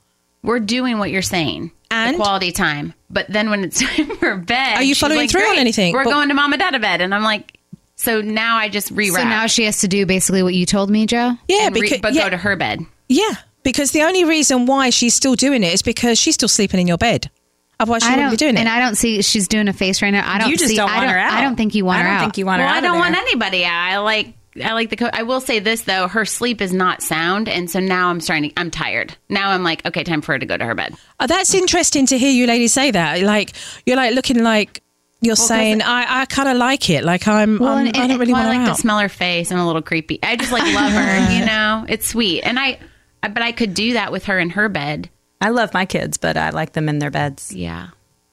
we're 0.43 0.59
doing 0.59 0.99
what 0.99 1.13
you're 1.13 1.23
saying 1.23 1.71
And? 1.93 2.17
quality 2.17 2.51
time 2.51 2.95
but 3.11 3.27
then 3.29 3.49
when 3.51 3.63
it's 3.63 3.79
time 3.87 4.17
for 4.17 4.35
bed 4.37 4.75
Are 4.79 4.83
you 4.83 4.97
following 4.97 5.21
like, 5.21 5.31
through 5.31 5.43
on 5.47 5.57
anything?" 5.59 5.93
we're 5.95 6.03
But- 6.03 6.11
going 6.11 6.29
to 6.31 6.35
mama 6.35 6.57
dada 6.59 6.81
bed 6.81 7.01
and 7.01 7.15
i'm 7.15 7.23
like 7.23 7.59
so 7.97 8.21
now 8.21 8.57
i 8.57 8.69
just 8.69 8.95
rewrap 8.95 9.17
So 9.17 9.25
now 9.25 9.47
she 9.47 9.65
has 9.65 9.81
to 9.81 9.89
do 9.89 10.07
basically 10.07 10.43
what 10.43 10.55
you 10.55 10.67
told 10.67 10.91
me, 10.91 11.07
Jo. 11.07 11.33
Yeah, 11.49 11.69
re- 11.69 11.81
because 11.81 12.01
but 12.01 12.15
yeah, 12.15 12.25
go 12.25 12.31
to 12.31 12.37
her 12.37 12.57
bed 12.57 12.81
yeah, 13.09 13.35
because 13.63 13.91
the 13.91 14.03
only 14.03 14.25
reason 14.25 14.65
why 14.67 14.89
she's 14.91 15.15
still 15.15 15.35
doing 15.35 15.63
it 15.63 15.75
is 15.75 15.83
because 15.83 16.19
she's 16.19 16.35
still 16.35 16.49
sleeping 16.49 16.81
in 16.81 16.87
your 16.87 16.97
bed. 16.99 17.31
Otherwise, 17.79 18.03
she 18.03 18.09
I 18.09 18.13
wouldn't 18.13 18.25
don't, 18.27 18.31
be 18.33 18.37
doing 18.37 18.57
it. 18.57 18.61
and 18.61 18.69
I 18.69 18.79
don't 18.81 18.95
see 18.95 19.21
she's 19.23 19.49
doing 19.49 19.69
a 19.69 19.73
face 19.73 20.01
right 20.03 20.11
now. 20.11 20.23
I 20.27 20.39
don't. 20.39 20.49
You 20.51 20.57
just 20.57 20.71
see, 20.71 20.77
don't 20.77 20.89
I 20.89 20.95
want 20.97 21.07
don't, 21.07 21.13
her 21.15 21.19
out. 21.21 21.33
I 21.33 21.41
don't 21.43 21.57
think 21.57 21.75
you 21.75 21.85
want 21.85 21.99
I 21.99 22.03
her 22.05 22.09
don't 22.09 22.17
out. 22.17 22.21
think 22.21 22.39
you 22.39 22.47
want 22.47 22.61
well 22.61 22.69
her 22.69 22.75
out 22.75 22.79
i 22.79 22.87
don't 22.87 22.99
want 22.99 23.13
there. 23.15 23.23
anybody 23.23 23.65
out. 23.65 23.73
i 23.75 23.99
like 23.99 24.35
i 24.65 24.73
like 24.73 24.89
the 24.91 24.97
co- 24.97 25.11
i 25.13 25.23
will 25.25 25.41
say 25.41 25.59
this 25.59 25.83
though 25.83 26.07
her 26.09 26.25
sleep 26.25 26.61
is 26.61 26.73
not 26.73 27.03
sound 27.03 27.49
and 27.49 27.71
so 27.71 27.81
now 27.81 28.09
i'm 28.11 28.21
starting 28.21 28.51
to 28.51 28.61
i'm 28.61 28.71
tired 28.71 29.17
now 29.31 29.51
i'm 29.51 29.63
like 29.63 29.85
okay 29.87 30.05
time 30.05 30.21
for 30.21 30.33
her 30.33 30.39
to 30.39 30.45
go 30.47 30.57
to 30.57 30.65
her 30.65 30.75
bed 30.75 30.95
Oh, 31.21 31.27
that's 31.27 31.55
interesting 31.55 32.07
to 32.07 32.19
hear 32.19 32.31
you 32.31 32.47
ladies 32.47 32.73
say 32.73 32.91
that. 32.91 33.21
Like 33.23 33.53
you're 33.87 33.97
like 33.97 34.15
looking 34.15 34.43
like 34.43 34.83
you're 35.23 35.37
saying, 35.37 35.81
I, 35.83 36.23
I 36.23 36.25
kind 36.27 36.49
of 36.49 36.57
like 36.59 36.91
it. 36.91 37.05
Like 37.05 37.27
I'm, 37.29 37.59
Well, 37.59 37.73
I'm 37.73 37.87
and- 37.87 37.97
I 37.97 38.07
don't 38.07 38.19
really 38.19 38.33
well, 38.33 38.43
want 38.45 38.53
i 38.55 38.55
her 38.57 38.61
like 38.61 38.71
out. 38.71 38.77
to 38.77 38.81
smell 38.83 38.99
her 38.99 39.09
face 39.09 39.51
and 39.51 39.59
a 39.59 39.65
little 39.65 39.81
creepy 39.83 40.19
i 40.23 40.37
just 40.37 40.53
like 40.53 40.63
love 40.75 40.93
her 40.93 41.33
you 41.39 41.45
know 41.47 41.87
it's 41.89 42.07
sweet 42.09 42.43
and 42.43 42.59
i 42.59 42.79
I- 43.23 43.29
but 43.29 43.43
i 43.43 43.53
could 43.53 43.73
do 43.75 43.95
that 43.95 44.13
with 44.13 44.25
her 44.27 44.39
in 44.39 44.51
her 44.51 44.69
bed 44.69 45.09
I 45.41 45.49
love 45.49 45.75
my 45.75 45.87
kids, 45.87 46.19
but 46.19 46.37
I 46.37 46.51
like 46.51 46.73
them 46.73 46.89
in 46.89 46.99
their 47.01 47.11
beds. 47.11 47.53
yeah 47.55 47.89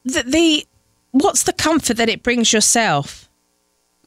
the, 0.05 0.23
the 0.23 0.65
what's 1.11 1.43
the 1.43 1.53
comfort 1.53 1.97
that 1.97 2.07
it 2.09 2.21
brings 2.23 2.53
yourself? 2.53 3.27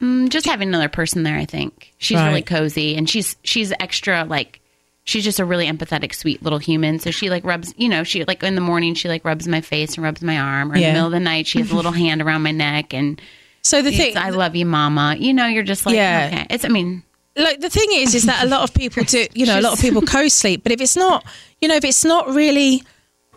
Mm, 0.00 0.28
just 0.28 0.46
having 0.46 0.68
another 0.68 0.88
person 0.88 1.22
there 1.22 1.36
i 1.36 1.44
think 1.44 1.92
she's 1.98 2.20
really 2.20 2.42
cozy 2.42 2.96
and 2.96 3.08
she's 3.08 3.36
she's 3.44 3.72
extra 3.78 4.24
like 4.24 4.60
she's 5.04 5.24
just 5.24 5.40
a 5.40 5.44
really 5.44 5.66
empathetic 5.66 6.14
sweet 6.14 6.42
little 6.42 6.58
human 6.58 6.98
so 6.98 7.10
she 7.10 7.28
like 7.30 7.44
rubs 7.44 7.74
you 7.76 7.88
know 7.88 8.04
she 8.04 8.24
like 8.24 8.42
in 8.42 8.54
the 8.54 8.60
morning 8.60 8.94
she 8.94 9.08
like 9.08 9.24
rubs 9.24 9.48
my 9.48 9.60
face 9.60 9.94
and 9.96 10.04
rubs 10.04 10.22
my 10.22 10.38
arm 10.38 10.70
or 10.70 10.74
in 10.76 10.80
the 10.82 10.92
middle 10.92 11.06
of 11.06 11.12
the 11.12 11.20
night 11.20 11.46
she 11.46 11.58
has 11.58 11.70
a 11.70 11.76
little 11.76 11.92
hand 12.04 12.22
around 12.22 12.42
my 12.42 12.52
neck 12.52 12.94
and 12.94 13.20
So 13.62 13.82
the 13.82 13.90
thing, 13.90 14.16
i 14.16 14.30
love 14.30 14.54
you 14.56 14.64
mama 14.66 15.16
you 15.18 15.32
know 15.34 15.46
you're 15.46 15.62
just 15.64 15.84
like 15.86 15.94
Yeah. 15.96 16.28
okay 16.32 16.46
it's 16.50 16.64
i 16.64 16.68
mean 16.68 17.02
like 17.34 17.60
the 17.60 17.70
thing 17.70 17.88
is, 17.92 18.14
is 18.14 18.24
that 18.24 18.44
a 18.44 18.46
lot 18.46 18.62
of 18.62 18.74
people 18.74 19.04
do. 19.04 19.26
You 19.32 19.46
know, 19.46 19.58
a 19.58 19.62
lot 19.62 19.72
of 19.72 19.80
people 19.80 20.02
co-sleep, 20.16 20.62
but 20.62 20.70
if 20.70 20.82
it's 20.82 20.96
not, 20.96 21.24
you 21.62 21.66
know, 21.68 21.76
if 21.76 21.82
it's 21.84 22.04
not 22.04 22.28
really 22.28 22.82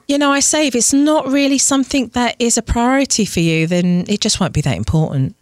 you 0.09 0.18
know, 0.18 0.34
I 0.34 0.41
say 0.41 0.68
if 0.68 0.76
it's 0.76 0.91
not 0.91 1.26
really 1.28 1.57
something 1.57 2.09
that 2.09 2.36
is 2.38 2.57
a 2.57 2.61
priority 2.61 3.24
for 3.24 3.39
you, 3.39 3.68
then 3.68 4.03
it 4.09 4.20
just 4.20 4.41
won't 4.41 4.51
be 4.53 4.59
that 4.61 4.76
important. 4.76 5.34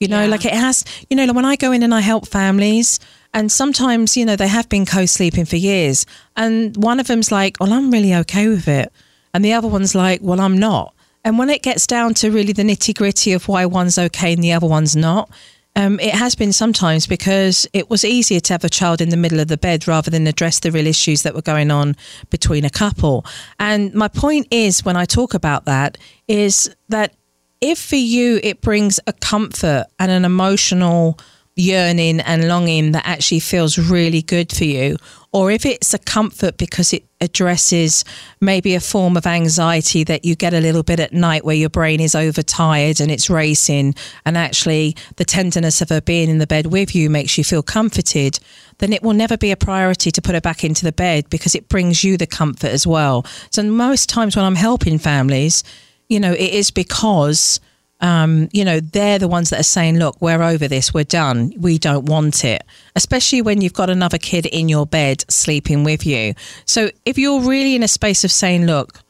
You 0.00 0.08
know, 0.08 0.22
Yeah. 0.24 0.26
like 0.30 0.44
it 0.44 0.54
has, 0.54 0.84
you 1.08 1.16
know, 1.16 1.24
like 1.24 1.36
when 1.36 1.44
I 1.44 1.54
go 1.54 1.70
in 1.70 1.84
and 1.84 1.94
I 1.94 2.00
help 2.00 2.26
families, 2.26 2.98
and 3.34 3.52
sometimes, 3.52 4.16
you 4.16 4.24
know, 4.24 4.36
they 4.36 4.48
have 4.48 4.68
been 4.68 4.86
co 4.86 5.06
sleeping 5.06 5.44
for 5.44 5.56
years, 5.56 6.06
and 6.36 6.76
one 6.76 7.00
of 7.00 7.06
them's 7.06 7.30
like, 7.30 7.56
well, 7.60 7.72
I'm 7.72 7.90
really 7.90 8.14
okay 8.14 8.48
with 8.48 8.68
it. 8.68 8.92
And 9.34 9.44
the 9.44 9.52
other 9.52 9.68
one's 9.68 9.94
like, 9.94 10.20
well, 10.22 10.40
I'm 10.40 10.58
not. 10.58 10.94
And 11.24 11.38
when 11.38 11.50
it 11.50 11.62
gets 11.62 11.86
down 11.86 12.14
to 12.14 12.30
really 12.30 12.52
the 12.52 12.62
nitty 12.62 12.96
gritty 12.96 13.32
of 13.32 13.48
why 13.48 13.66
one's 13.66 13.98
okay 13.98 14.32
and 14.32 14.42
the 14.42 14.52
other 14.52 14.66
one's 14.66 14.96
not, 14.96 15.30
um, 15.76 16.00
it 16.00 16.14
has 16.14 16.34
been 16.34 16.52
sometimes 16.52 17.06
because 17.06 17.66
it 17.72 17.88
was 17.88 18.04
easier 18.04 18.40
to 18.40 18.54
have 18.54 18.64
a 18.64 18.68
child 18.68 19.00
in 19.00 19.10
the 19.10 19.16
middle 19.16 19.38
of 19.38 19.48
the 19.48 19.56
bed 19.56 19.86
rather 19.86 20.10
than 20.10 20.26
address 20.26 20.58
the 20.60 20.72
real 20.72 20.86
issues 20.86 21.22
that 21.22 21.34
were 21.34 21.42
going 21.42 21.70
on 21.70 21.96
between 22.30 22.64
a 22.64 22.70
couple. 22.70 23.24
And 23.60 23.94
my 23.94 24.08
point 24.08 24.48
is, 24.50 24.84
when 24.84 24.96
I 24.96 25.04
talk 25.04 25.34
about 25.34 25.66
that, 25.66 25.98
is 26.26 26.74
that 26.88 27.14
if 27.60 27.78
for 27.78 27.96
you 27.96 28.40
it 28.42 28.60
brings 28.60 28.98
a 29.06 29.12
comfort 29.12 29.86
and 29.98 30.10
an 30.10 30.24
emotional 30.24 31.18
yearning 31.58 32.20
and 32.20 32.48
longing 32.48 32.92
that 32.92 33.06
actually 33.06 33.40
feels 33.40 33.78
really 33.78 34.22
good 34.22 34.52
for 34.52 34.64
you, 34.64 34.96
or 35.32 35.50
if 35.50 35.66
it's 35.66 35.92
a 35.92 35.98
comfort 35.98 36.56
because 36.56 36.92
it 36.92 37.04
addresses 37.20 38.04
maybe 38.40 38.74
a 38.74 38.80
form 38.80 39.16
of 39.16 39.26
anxiety 39.26 40.04
that 40.04 40.24
you 40.24 40.36
get 40.36 40.54
a 40.54 40.60
little 40.60 40.82
bit 40.82 41.00
at 41.00 41.12
night 41.12 41.44
where 41.44 41.56
your 41.56 41.68
brain 41.68 42.00
is 42.00 42.14
overtired 42.14 43.00
and 43.00 43.10
it's 43.10 43.28
racing, 43.28 43.94
and 44.24 44.38
actually 44.38 44.96
the 45.16 45.24
tenderness 45.24 45.82
of 45.82 45.88
her 45.88 46.00
being 46.00 46.30
in 46.30 46.38
the 46.38 46.46
bed 46.46 46.66
with 46.66 46.94
you 46.94 47.10
makes 47.10 47.36
you 47.36 47.44
feel 47.44 47.62
comforted, 47.62 48.38
then 48.78 48.92
it 48.92 49.02
will 49.02 49.12
never 49.12 49.36
be 49.36 49.50
a 49.50 49.56
priority 49.56 50.10
to 50.10 50.22
put 50.22 50.34
her 50.34 50.40
back 50.40 50.62
into 50.62 50.84
the 50.84 50.92
bed 50.92 51.28
because 51.28 51.54
it 51.54 51.68
brings 51.68 52.04
you 52.04 52.16
the 52.16 52.26
comfort 52.26 52.70
as 52.70 52.86
well. 52.86 53.26
So, 53.50 53.62
most 53.64 54.08
times 54.08 54.36
when 54.36 54.44
I'm 54.44 54.54
helping 54.54 54.98
families, 54.98 55.64
you 56.08 56.20
know, 56.20 56.32
it 56.32 56.52
is 56.52 56.70
because 56.70 57.60
um, 58.00 58.48
you 58.52 58.64
know, 58.64 58.80
they're 58.80 59.18
the 59.18 59.28
ones 59.28 59.50
that 59.50 59.60
are 59.60 59.64
saying, 59.64 59.98
look, 59.98 60.20
we're 60.20 60.42
over 60.42 60.68
this, 60.68 60.94
we're 60.94 61.04
done, 61.04 61.52
we 61.58 61.78
don't 61.78 62.06
want 62.06 62.44
it, 62.44 62.62
especially 62.94 63.42
when 63.42 63.60
you've 63.60 63.72
got 63.72 63.90
another 63.90 64.18
kid 64.18 64.46
in 64.46 64.68
your 64.68 64.86
bed 64.86 65.24
sleeping 65.28 65.82
with 65.82 66.06
you. 66.06 66.34
So 66.64 66.90
if 67.04 67.18
you're 67.18 67.40
really 67.40 67.74
in 67.74 67.82
a 67.82 67.88
space 67.88 68.22
of 68.22 68.30
saying, 68.30 68.66
look, 68.66 69.00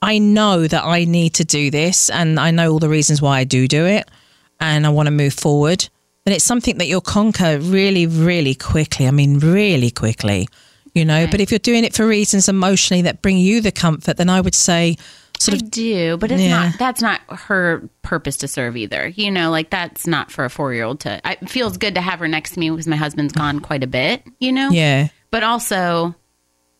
I 0.00 0.18
know 0.18 0.66
that 0.66 0.82
I 0.82 1.04
need 1.04 1.34
to 1.34 1.44
do 1.44 1.70
this 1.70 2.10
and 2.10 2.40
I 2.40 2.50
know 2.50 2.72
all 2.72 2.80
the 2.80 2.88
reasons 2.88 3.22
why 3.22 3.38
I 3.38 3.44
do 3.44 3.68
do 3.68 3.86
it 3.86 4.10
and 4.58 4.84
I 4.84 4.88
want 4.88 5.06
to 5.06 5.12
move 5.12 5.32
forward, 5.32 5.88
then 6.24 6.34
it's 6.34 6.44
something 6.44 6.78
that 6.78 6.86
you'll 6.86 7.00
conquer 7.00 7.58
really, 7.58 8.06
really 8.06 8.56
quickly. 8.56 9.06
I 9.06 9.12
mean, 9.12 9.38
really 9.38 9.90
quickly, 9.90 10.48
you 10.92 11.04
know. 11.04 11.28
But 11.30 11.40
if 11.40 11.52
you're 11.52 11.58
doing 11.60 11.84
it 11.84 11.94
for 11.94 12.06
reasons 12.06 12.48
emotionally 12.48 13.02
that 13.02 13.22
bring 13.22 13.38
you 13.38 13.60
the 13.60 13.72
comfort, 13.72 14.16
then 14.16 14.28
I 14.28 14.40
would 14.40 14.54
say, 14.54 14.96
sort 15.42 15.54
I 15.62 15.64
of 15.64 15.70
do, 15.70 16.16
but 16.16 16.30
it's 16.30 16.40
Yeah. 16.42 16.68
not. 16.68 16.78
That's 16.78 17.02
not 17.02 17.20
her 17.28 17.88
purpose 18.02 18.38
to 18.38 18.48
serve 18.48 18.76
either. 18.76 19.08
You 19.08 19.30
know, 19.30 19.50
like 19.50 19.70
that's 19.70 20.06
not 20.06 20.30
for 20.30 20.44
a 20.44 20.50
four 20.50 20.72
year 20.74 20.84
old 20.84 21.00
to. 21.00 21.20
It 21.24 21.48
feels 21.50 21.76
good 21.76 21.94
to 21.96 22.00
have 22.00 22.18
her 22.20 22.28
next 22.28 22.52
to 22.52 22.60
me 22.60 22.70
because 22.70 22.86
my 22.86 22.96
husband's 22.96 23.32
gone 23.32 23.60
quite 23.60 23.82
a 23.82 23.86
bit. 23.86 24.22
You 24.38 24.52
know, 24.52 24.70
Yeah. 24.70 25.08
But 25.30 25.42
also, 25.42 26.14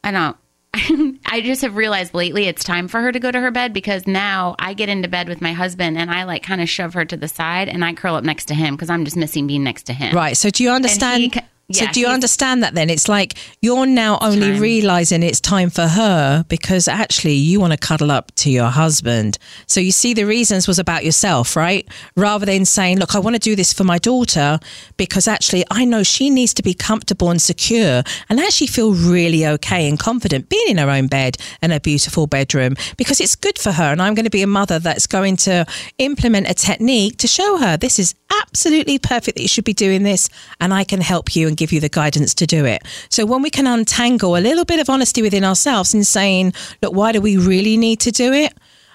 I 0.05 0.11
don't. 0.11 0.37
I 1.27 1.43
just 1.43 1.61
have 1.63 1.77
realized 1.77 2.15
lately 2.15 2.47
it's 2.47 2.65
time 2.65 2.89
for 2.89 3.01
her 3.03 3.13
to 3.13 3.21
go 3.21 3.31
to 3.31 3.39
her 3.39 3.51
bed 3.51 3.75
because 3.75 4.07
now 4.07 4.57
I 4.59 4.73
get 4.73 4.89
into 4.89 5.07
bed 5.07 5.29
with 5.29 5.43
my 5.43 5.53
husband 5.53 5.99
and 5.99 6.11
I 6.11 6.25
like 6.25 6.43
kind 6.43 6.63
of 6.63 6.69
shove 6.71 6.95
her 6.95 7.05
to 7.05 7.17
the 7.17 7.29
side 7.29 7.69
and 7.69 7.85
I 7.85 7.93
curl 7.93 8.15
up 8.15 8.25
next 8.25 8.47
to 8.47 8.55
him 8.55 8.75
because 8.75 8.89
I'm 8.89 9.05
just 9.05 9.17
missing 9.17 9.47
being 9.47 9.65
next 9.65 9.83
to 9.85 9.93
him. 9.93 10.17
Right. 10.17 10.35
So 10.37 10.49
do 10.49 10.63
you 10.65 10.71
understand? 10.71 11.43
Ca- 11.69 11.75
so 11.75 11.85
yeah, 11.85 11.93
do 11.93 12.01
you 12.01 12.07
understand 12.07 12.63
that 12.63 12.75
then? 12.75 12.91
It's 12.91 13.09
like 13.09 13.35
you're 13.61 13.87
now 13.87 14.19
only 14.21 14.53
time. 14.53 14.61
realizing 14.61 15.23
it's 15.23 15.41
time 15.41 15.71
for 15.71 15.87
her 15.87 16.45
because 16.49 16.89
actually 16.89 17.35
you 17.35 17.61
want 17.61 17.73
to 17.73 17.79
cuddle 17.79 18.11
up 18.11 18.33
to 18.37 18.51
your 18.51 18.69
husband. 18.69 19.39
So 19.67 19.81
you 19.81 19.93
see 19.93 20.15
the 20.15 20.25
reasons 20.25 20.69
was 20.69 20.79
about 20.79 21.05
yourself, 21.05 21.57
right? 21.57 21.89
Rather 22.17 22.47
than 22.47 22.65
saying, 22.65 22.99
look, 22.99 23.15
I 23.15 23.19
want 23.19 23.37
to 23.37 23.41
do 23.41 23.57
this 23.57 23.73
for 23.73 23.85
my 23.85 23.99
daughter 23.99 24.59
because 24.97 25.27
actually 25.29 25.65
I 25.71 25.85
know 25.85 26.03
she 26.03 26.31
needs 26.31 26.55
to 26.55 26.63
be 26.63 26.75
comfortable 26.75 27.31
and 27.31 27.41
secure 27.41 28.03
and 28.29 28.41
actually 28.41 28.67
feel 28.67 28.93
really 28.93 29.47
okay 29.47 29.89
and 29.89 29.99
confident 29.99 30.49
being 30.49 30.69
in 30.69 30.79
her 30.79 30.91
own 30.91 31.07
bed 31.07 31.37
and 31.61 31.73
a 31.73 31.81
beautiful 31.81 32.27
bedroom 32.27 32.77
because 32.97 33.21
it's 33.21 33.37
good 33.37 33.59
for 33.59 33.73
her. 33.73 33.93
And 33.93 34.03
I'm 34.03 34.15
going 34.15 34.25
to 34.25 34.31
be 34.31 34.43
a 34.43 34.47
mother 34.47 34.79
that's 34.79 35.07
going 35.07 35.37
to 35.39 35.67
implement 35.99 36.49
a 36.49 36.55
technique 36.55 37.19
to 37.19 37.29
show 37.29 37.59
her 37.59 37.77
this 37.77 37.99
is 37.99 38.15
absolutely 38.41 38.99
perfect 38.99 39.37
that 39.37 39.43
you 39.43 39.49
should 39.49 39.65
be 39.65 39.75
doing 39.75 40.03
this 40.03 40.29
and 40.61 40.73
I 40.73 40.85
can 40.85 41.01
help 41.01 41.37
you 41.37 41.49
and 41.53 41.57
give 41.59 41.71
you 41.73 41.81
the 41.81 41.89
guidance 41.89 42.33
to 42.35 42.47
do 42.47 42.65
it. 42.65 42.83
So 43.11 43.27
when 43.27 43.43
we 43.43 43.51
can 43.51 43.67
untangle 43.67 44.37
a 44.37 44.41
little 44.41 44.65
bit 44.65 44.81
of 44.81 44.89
honesty 44.89 45.21
within 45.23 45.45
ourselves 45.45 45.93
in 45.95 46.03
saying, 46.05 46.55
look, 46.83 46.95
why 46.95 47.13
do 47.13 47.21
we 47.21 47.37
really 47.37 47.77
need 47.77 48.01
to 48.01 48.11
do 48.11 48.33
it? 48.33 48.53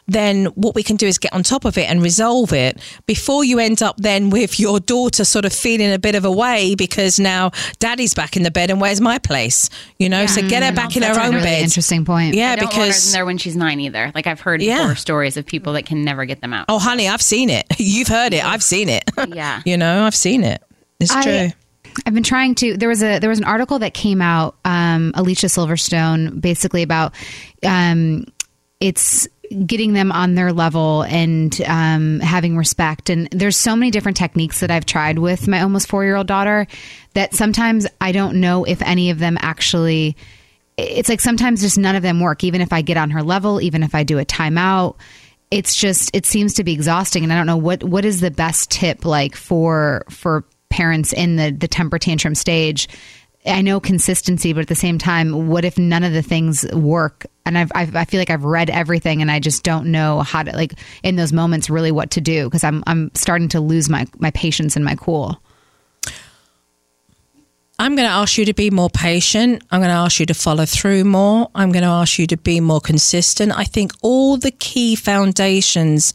Then 0.10 0.46
what 0.56 0.74
we 0.74 0.84
can 0.84 0.96
do 0.96 1.06
is 1.06 1.18
get 1.18 1.34
on 1.34 1.44
top 1.44 1.66
of 1.66 1.78
it 1.78 1.90
and 1.90 2.02
resolve 2.02 2.54
it 2.54 2.80
before 3.08 3.44
you 3.44 3.60
end 3.60 3.84
up 3.84 3.98
then 3.98 4.30
with 4.30 4.58
your 4.58 4.80
daughter 4.80 5.26
sort 5.26 5.44
of 5.44 5.52
feeling 5.52 5.92
a 5.92 6.00
bit 6.00 6.16
of 6.16 6.24
a 6.24 6.32
way 6.32 6.76
because 6.76 7.20
now 7.20 7.52
daddy's 7.80 8.14
back 8.14 8.38
in 8.38 8.44
the 8.44 8.50
bed 8.50 8.70
and 8.70 8.80
where's 8.80 9.02
my 9.02 9.18
place? 9.20 9.70
You 10.00 10.08
know, 10.08 10.26
so 10.26 10.48
get 10.48 10.64
her 10.64 10.72
back 10.72 10.96
in 10.96 11.04
her 11.04 11.10
That's 11.10 11.18
a 11.18 11.24
own 11.28 11.32
really 11.36 11.44
bed. 11.44 11.64
interesting 11.64 12.06
point. 12.06 12.36
Yeah, 12.36 12.52
I 12.54 12.56
don't 12.56 12.64
want 12.68 12.76
her 12.76 12.82
in 12.84 12.88
because 12.88 13.12
there 13.12 13.26
when 13.26 13.38
she's 13.38 13.58
nine 13.58 13.82
either. 13.82 14.14
Like 14.16 14.28
I've 14.28 14.40
heard 14.40 14.62
Yeah. 14.62 14.84
horror 14.84 14.96
stories 14.96 15.36
of 15.36 15.46
people 15.46 15.74
that 15.74 15.86
can 15.86 16.06
never 16.06 16.24
get 16.24 16.40
them 16.40 16.54
out. 16.54 16.68
oh, 16.70 16.80
honey, 16.80 17.10
I've 17.10 17.22
seen 17.22 17.50
it. 17.50 17.66
You've 17.78 18.08
heard 18.08 18.34
it. 18.34 18.46
I've 18.46 18.64
seen 18.64 18.88
it. 18.88 19.04
Yeah. 19.28 19.62
you 19.66 19.76
know, 19.76 20.06
I've 20.06 20.16
seen 20.16 20.46
it. 20.46 20.64
It's 21.02 21.12
I- 21.12 21.22
true. 21.24 21.50
I've 22.06 22.14
been 22.14 22.24
trying 22.24 22.56
to. 22.56 22.78
There 22.78 22.90
was 22.90 23.04
a 23.04 23.20
there 23.20 23.30
was 23.30 23.40
an 23.40 23.46
article 23.46 23.80
that 23.80 23.94
came 23.94 24.22
out, 24.22 24.56
um, 24.66 25.12
Alicia 25.16 25.48
Silverstone, 25.48 26.40
basically 26.40 26.84
about 26.84 27.14
um, 27.66 28.26
it's 28.80 29.28
getting 29.66 29.94
them 29.94 30.12
on 30.12 30.36
their 30.36 30.52
level 30.52 31.04
and 31.04 31.60
um, 31.62 32.20
having 32.20 32.58
respect. 32.58 33.10
And 33.10 33.30
there's 33.32 33.58
so 33.58 33.76
many 33.76 33.92
different 33.92 34.18
techniques 34.18 34.60
that 34.60 34.72
I've 34.72 34.86
tried 34.86 35.20
with 35.20 35.48
my 35.48 35.62
almost 35.62 35.88
four 35.88 36.04
year 36.04 36.16
old 36.16 36.28
daughter 36.28 36.68
that 37.14 37.34
sometimes 37.34 37.88
I 38.02 38.12
don't 38.12 38.40
know 38.40 38.66
if 38.66 38.82
any 38.82 39.10
of 39.10 39.20
them 39.20 39.38
actually. 39.40 40.18
It's 40.78 41.10
like 41.10 41.22
sometimes 41.22 41.62
just 41.62 41.78
none 41.78 41.96
of 41.96 42.04
them 42.04 42.20
work. 42.20 42.44
Even 42.44 42.62
if 42.62 42.72
I 42.72 42.82
get 42.82 42.98
on 42.98 43.10
her 43.12 43.24
level, 43.24 43.62
even 43.62 43.84
if 43.84 43.96
I 43.96 44.04
do 44.04 44.20
a 44.20 44.26
timeout, 44.26 44.98
it's 45.50 45.76
just 45.76 46.12
it 46.14 46.26
seems 46.26 46.56
to 46.56 46.64
be 46.64 46.74
exhausting. 46.74 47.24
And 47.24 47.34
I 47.34 47.38
don't 47.38 47.48
know 47.48 47.58
what 47.58 47.84
what 47.84 48.06
is 48.06 48.22
the 48.22 48.32
best 48.32 48.70
tip 48.70 49.06
like 49.06 49.36
for 49.36 50.04
for 50.10 50.46
parents 50.78 51.12
in 51.12 51.38
the 51.38 51.50
the 51.52 51.68
temper 51.68 51.98
tantrum 51.98 52.36
stage. 52.36 52.88
I 53.46 53.62
know 53.62 53.80
consistency, 53.80 54.54
but 54.54 54.62
at 54.62 54.68
the 54.68 54.76
same 54.76 54.98
time, 54.98 55.48
what 55.48 55.66
if 55.66 55.78
none 55.78 56.04
of 56.04 56.14
the 56.14 56.22
things 56.22 56.66
work? 56.74 57.26
And 57.46 57.58
I've, 57.58 57.72
I've 57.74 57.96
I 57.96 58.06
feel 58.06 58.20
like 58.20 58.30
I've 58.30 58.44
read 58.44 58.70
everything, 58.70 59.22
and 59.22 59.32
I 59.32 59.40
just 59.40 59.64
don't 59.64 59.88
know 59.92 60.22
how 60.22 60.44
to 60.44 60.52
like 60.52 60.74
in 61.02 61.16
those 61.16 61.34
moments 61.34 61.70
really 61.70 61.92
what 61.92 62.12
to 62.12 62.22
do 62.22 62.44
because 62.44 62.64
I'm 62.64 62.84
I'm 62.86 63.10
starting 63.16 63.50
to 63.50 63.60
lose 63.60 63.90
my 63.90 64.06
my 64.20 64.32
patience 64.32 64.76
and 64.76 64.86
my 64.86 64.96
cool. 64.96 65.42
I'm 67.80 67.96
going 67.96 68.08
to 68.08 68.14
ask 68.14 68.38
you 68.40 68.46
to 68.46 68.54
be 68.54 68.72
more 68.72 68.90
patient. 68.90 69.64
I'm 69.70 69.80
going 69.80 69.92
to 69.92 70.02
ask 70.06 70.20
you 70.20 70.26
to 70.28 70.34
follow 70.34 70.66
through 70.66 71.04
more. 71.04 71.50
I'm 71.54 71.72
going 71.72 71.84
to 71.84 71.90
ask 71.90 72.18
you 72.18 72.26
to 72.28 72.38
be 72.38 72.60
more 72.60 72.82
consistent. 72.82 73.52
I 73.56 73.66
think 73.66 73.92
all 74.02 74.38
the 74.38 74.50
key 74.52 74.96
foundations 74.96 76.14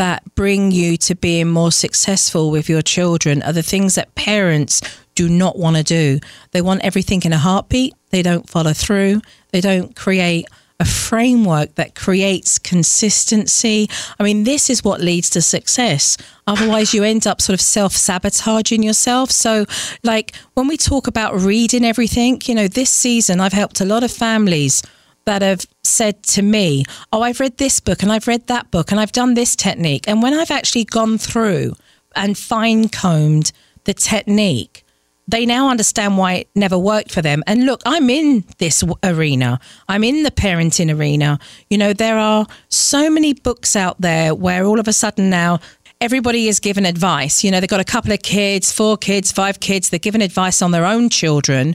that 0.00 0.34
bring 0.34 0.70
you 0.70 0.96
to 0.96 1.14
being 1.14 1.50
more 1.50 1.70
successful 1.70 2.50
with 2.50 2.70
your 2.70 2.80
children 2.80 3.42
are 3.42 3.52
the 3.52 3.62
things 3.62 3.96
that 3.96 4.14
parents 4.14 4.80
do 5.14 5.28
not 5.28 5.58
want 5.58 5.76
to 5.76 5.82
do. 5.82 6.18
They 6.52 6.62
want 6.62 6.82
everything 6.82 7.20
in 7.24 7.34
a 7.34 7.38
heartbeat. 7.38 7.92
They 8.08 8.22
don't 8.22 8.48
follow 8.48 8.72
through. 8.72 9.20
They 9.50 9.60
don't 9.60 9.94
create 9.94 10.46
a 10.80 10.86
framework 10.86 11.74
that 11.74 11.94
creates 11.94 12.58
consistency. 12.58 13.90
I 14.18 14.22
mean, 14.22 14.44
this 14.44 14.70
is 14.70 14.82
what 14.82 15.02
leads 15.02 15.28
to 15.30 15.42
success. 15.42 16.16
Otherwise, 16.46 16.94
you 16.94 17.04
end 17.04 17.26
up 17.26 17.42
sort 17.42 17.52
of 17.52 17.60
self 17.60 17.92
sabotaging 17.92 18.82
yourself. 18.82 19.30
So, 19.30 19.66
like 20.02 20.34
when 20.54 20.66
we 20.66 20.78
talk 20.78 21.08
about 21.08 21.34
reading 21.34 21.84
everything, 21.84 22.40
you 22.46 22.54
know, 22.54 22.68
this 22.68 22.88
season 22.88 23.38
I've 23.38 23.52
helped 23.52 23.82
a 23.82 23.84
lot 23.84 24.02
of 24.02 24.10
families 24.10 24.82
that 25.24 25.42
have 25.42 25.66
said 25.84 26.22
to 26.24 26.42
me, 26.42 26.84
Oh, 27.12 27.22
I've 27.22 27.40
read 27.40 27.58
this 27.58 27.80
book 27.80 28.02
and 28.02 28.12
I've 28.12 28.26
read 28.26 28.46
that 28.46 28.70
book 28.70 28.90
and 28.90 29.00
I've 29.00 29.12
done 29.12 29.34
this 29.34 29.56
technique. 29.56 30.06
And 30.08 30.22
when 30.22 30.34
I've 30.34 30.50
actually 30.50 30.84
gone 30.84 31.18
through 31.18 31.74
and 32.16 32.36
fine 32.36 32.88
combed 32.88 33.52
the 33.84 33.94
technique, 33.94 34.84
they 35.28 35.46
now 35.46 35.68
understand 35.68 36.18
why 36.18 36.34
it 36.34 36.48
never 36.54 36.76
worked 36.76 37.12
for 37.12 37.22
them. 37.22 37.44
And 37.46 37.64
look, 37.64 37.82
I'm 37.86 38.10
in 38.10 38.44
this 38.58 38.82
arena. 39.04 39.60
I'm 39.88 40.02
in 40.02 40.24
the 40.24 40.30
parenting 40.30 40.96
arena. 40.96 41.38
You 41.68 41.78
know, 41.78 41.92
there 41.92 42.18
are 42.18 42.46
so 42.68 43.08
many 43.08 43.34
books 43.34 43.76
out 43.76 44.00
there 44.00 44.34
where 44.34 44.64
all 44.64 44.80
of 44.80 44.88
a 44.88 44.92
sudden 44.92 45.30
now 45.30 45.60
everybody 46.00 46.48
is 46.48 46.58
given 46.58 46.84
advice. 46.84 47.44
You 47.44 47.50
know, 47.50 47.60
they've 47.60 47.68
got 47.68 47.80
a 47.80 47.84
couple 47.84 48.12
of 48.12 48.22
kids, 48.22 48.72
four 48.72 48.96
kids, 48.96 49.30
five 49.30 49.60
kids, 49.60 49.90
they're 49.90 49.98
given 49.98 50.22
advice 50.22 50.62
on 50.62 50.72
their 50.72 50.86
own 50.86 51.10
children, 51.10 51.74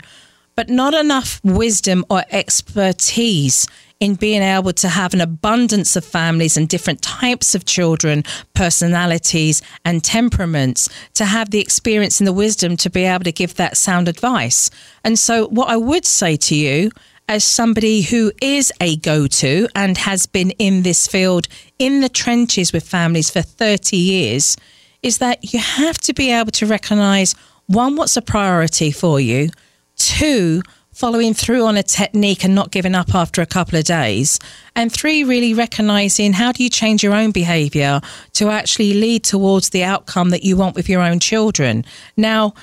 but 0.55 0.69
not 0.69 0.93
enough 0.93 1.39
wisdom 1.43 2.05
or 2.09 2.23
expertise 2.31 3.67
in 3.99 4.15
being 4.15 4.41
able 4.41 4.73
to 4.73 4.89
have 4.89 5.13
an 5.13 5.21
abundance 5.21 5.95
of 5.95 6.03
families 6.03 6.57
and 6.57 6.67
different 6.67 7.01
types 7.01 7.55
of 7.55 7.65
children, 7.65 8.23
personalities, 8.53 9.61
and 9.85 10.03
temperaments 10.03 10.89
to 11.13 11.25
have 11.25 11.51
the 11.51 11.61
experience 11.61 12.19
and 12.19 12.27
the 12.27 12.33
wisdom 12.33 12.75
to 12.75 12.89
be 12.89 13.03
able 13.03 13.23
to 13.23 13.31
give 13.31 13.55
that 13.55 13.77
sound 13.77 14.07
advice. 14.07 14.69
And 15.03 15.17
so, 15.17 15.47
what 15.47 15.69
I 15.69 15.77
would 15.77 16.05
say 16.05 16.35
to 16.35 16.55
you, 16.55 16.91
as 17.27 17.43
somebody 17.43 18.01
who 18.01 18.31
is 18.41 18.71
a 18.81 18.97
go 18.97 19.27
to 19.27 19.67
and 19.75 19.97
has 19.97 20.25
been 20.25 20.51
in 20.51 20.83
this 20.83 21.07
field 21.07 21.47
in 21.79 22.01
the 22.01 22.09
trenches 22.09 22.71
with 22.71 22.87
families 22.87 23.31
for 23.31 23.41
30 23.41 23.97
years 23.97 24.57
is 25.01 25.17
that 25.17 25.53
you 25.53 25.59
have 25.59 25.97
to 25.99 26.13
be 26.13 26.31
able 26.31 26.51
to 26.51 26.65
recognize 26.65 27.33
one, 27.67 27.95
what's 27.95 28.15
a 28.15 28.21
priority 28.21 28.91
for 28.91 29.19
you, 29.19 29.49
two, 29.95 30.61
following 30.91 31.33
through 31.33 31.65
on 31.65 31.75
a 31.75 31.83
technique 31.83 32.45
and 32.45 32.55
not 32.55 32.71
giving 32.71 32.95
up 32.95 33.13
after 33.13 33.41
a 33.41 33.45
couple 33.45 33.77
of 33.77 33.83
days. 33.83 34.39
And 34.75 34.91
three, 34.91 35.23
really 35.23 35.53
recognizing 35.53 36.33
how 36.33 36.53
do 36.53 36.63
you 36.63 36.69
change 36.69 37.03
your 37.03 37.13
own 37.13 37.31
behavior 37.31 37.99
to 38.33 38.49
actually 38.49 38.93
lead 38.93 39.23
towards 39.23 39.69
the 39.69 39.83
outcome 39.83 40.29
that 40.29 40.43
you 40.43 40.55
want 40.55 40.75
with 40.75 40.87
your 40.87 41.01
own 41.01 41.19
children. 41.19 41.83
Now, 42.15 42.53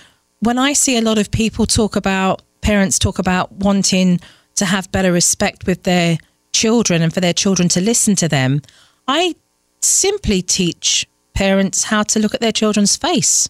when 0.41 0.59
I 0.59 0.73
see 0.73 0.97
a 0.97 1.03
lot 1.03 1.19
of 1.19 1.31
people 1.31 1.67
talk 1.67 1.95
about, 1.95 2.41
parents 2.63 2.99
talk 2.99 3.19
about 3.19 3.53
wanting 3.53 4.19
to 4.55 4.65
have 4.65 4.91
better 4.91 5.13
respect 5.13 5.67
with 5.67 5.83
their 5.83 6.17
children 6.53 7.03
and 7.03 7.13
for 7.13 7.21
their 7.21 7.33
children 7.35 7.69
to 7.71 7.81
listen 7.81 8.17
to 8.17 8.29
them, 8.29 8.63
I 9.07 9.35
simply 9.81 10.43
teach 10.43 11.07
parents 11.35 11.85
how 11.85 12.03
to 12.05 12.19
look 12.19 12.35
at 12.35 12.41
their 12.41 12.53
children's 12.53 12.97
face 12.97 13.49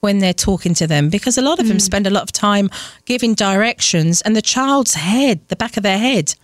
when 0.00 0.18
they're 0.18 0.32
talking 0.32 0.74
to 0.74 0.86
them 0.86 1.08
because 1.10 1.36
a 1.36 1.42
lot 1.42 1.58
of 1.58 1.68
them 1.68 1.76
hmm. 1.76 1.80
spend 1.80 2.06
a 2.06 2.10
lot 2.10 2.22
of 2.22 2.32
time 2.32 2.70
giving 3.04 3.34
directions 3.34 4.20
and 4.22 4.34
the 4.34 4.42
child's 4.42 4.94
head, 4.94 5.40
the 5.48 5.56
back 5.56 5.76
of 5.76 5.82
their 5.82 5.98
head, 5.98 6.34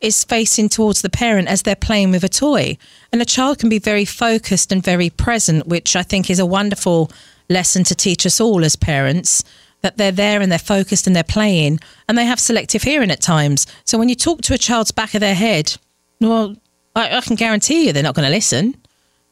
is 0.00 0.24
facing 0.24 0.68
towards 0.68 1.02
the 1.02 1.10
parent 1.10 1.48
as 1.48 1.62
they're 1.62 1.76
playing 1.76 2.10
with 2.10 2.24
a 2.24 2.28
toy. 2.28 2.76
And 3.12 3.22
a 3.22 3.26
child 3.26 3.58
can 3.60 3.68
be 3.68 3.78
very 3.78 4.04
focused 4.04 4.72
and 4.72 4.82
very 4.82 5.08
present, 5.10 5.68
which 5.68 5.94
I 5.94 6.02
think 6.02 6.28
is 6.28 6.40
a 6.40 6.46
wonderful 6.46 7.10
lesson 7.48 7.84
to 7.84 7.94
teach 7.94 8.26
us 8.26 8.40
all 8.40 8.64
as 8.64 8.74
parents 8.74 9.44
that 9.82 9.96
they're 9.98 10.12
there 10.12 10.40
and 10.40 10.50
they're 10.50 10.58
focused 10.58 11.06
and 11.06 11.14
they're 11.14 11.22
playing 11.22 11.78
and 12.08 12.18
they 12.18 12.24
have 12.24 12.40
selective 12.40 12.82
hearing 12.82 13.10
at 13.10 13.20
times. 13.20 13.66
So 13.84 13.98
when 13.98 14.08
you 14.08 14.14
talk 14.14 14.42
to 14.42 14.54
a 14.54 14.58
child's 14.58 14.90
back 14.90 15.14
of 15.14 15.20
their 15.20 15.34
head, 15.34 15.76
well, 16.20 16.56
I, 16.96 17.18
I 17.18 17.20
can 17.20 17.36
guarantee 17.36 17.86
you 17.86 17.92
they're 17.92 18.02
not 18.02 18.14
going 18.14 18.26
to 18.26 18.34
listen. 18.34 18.76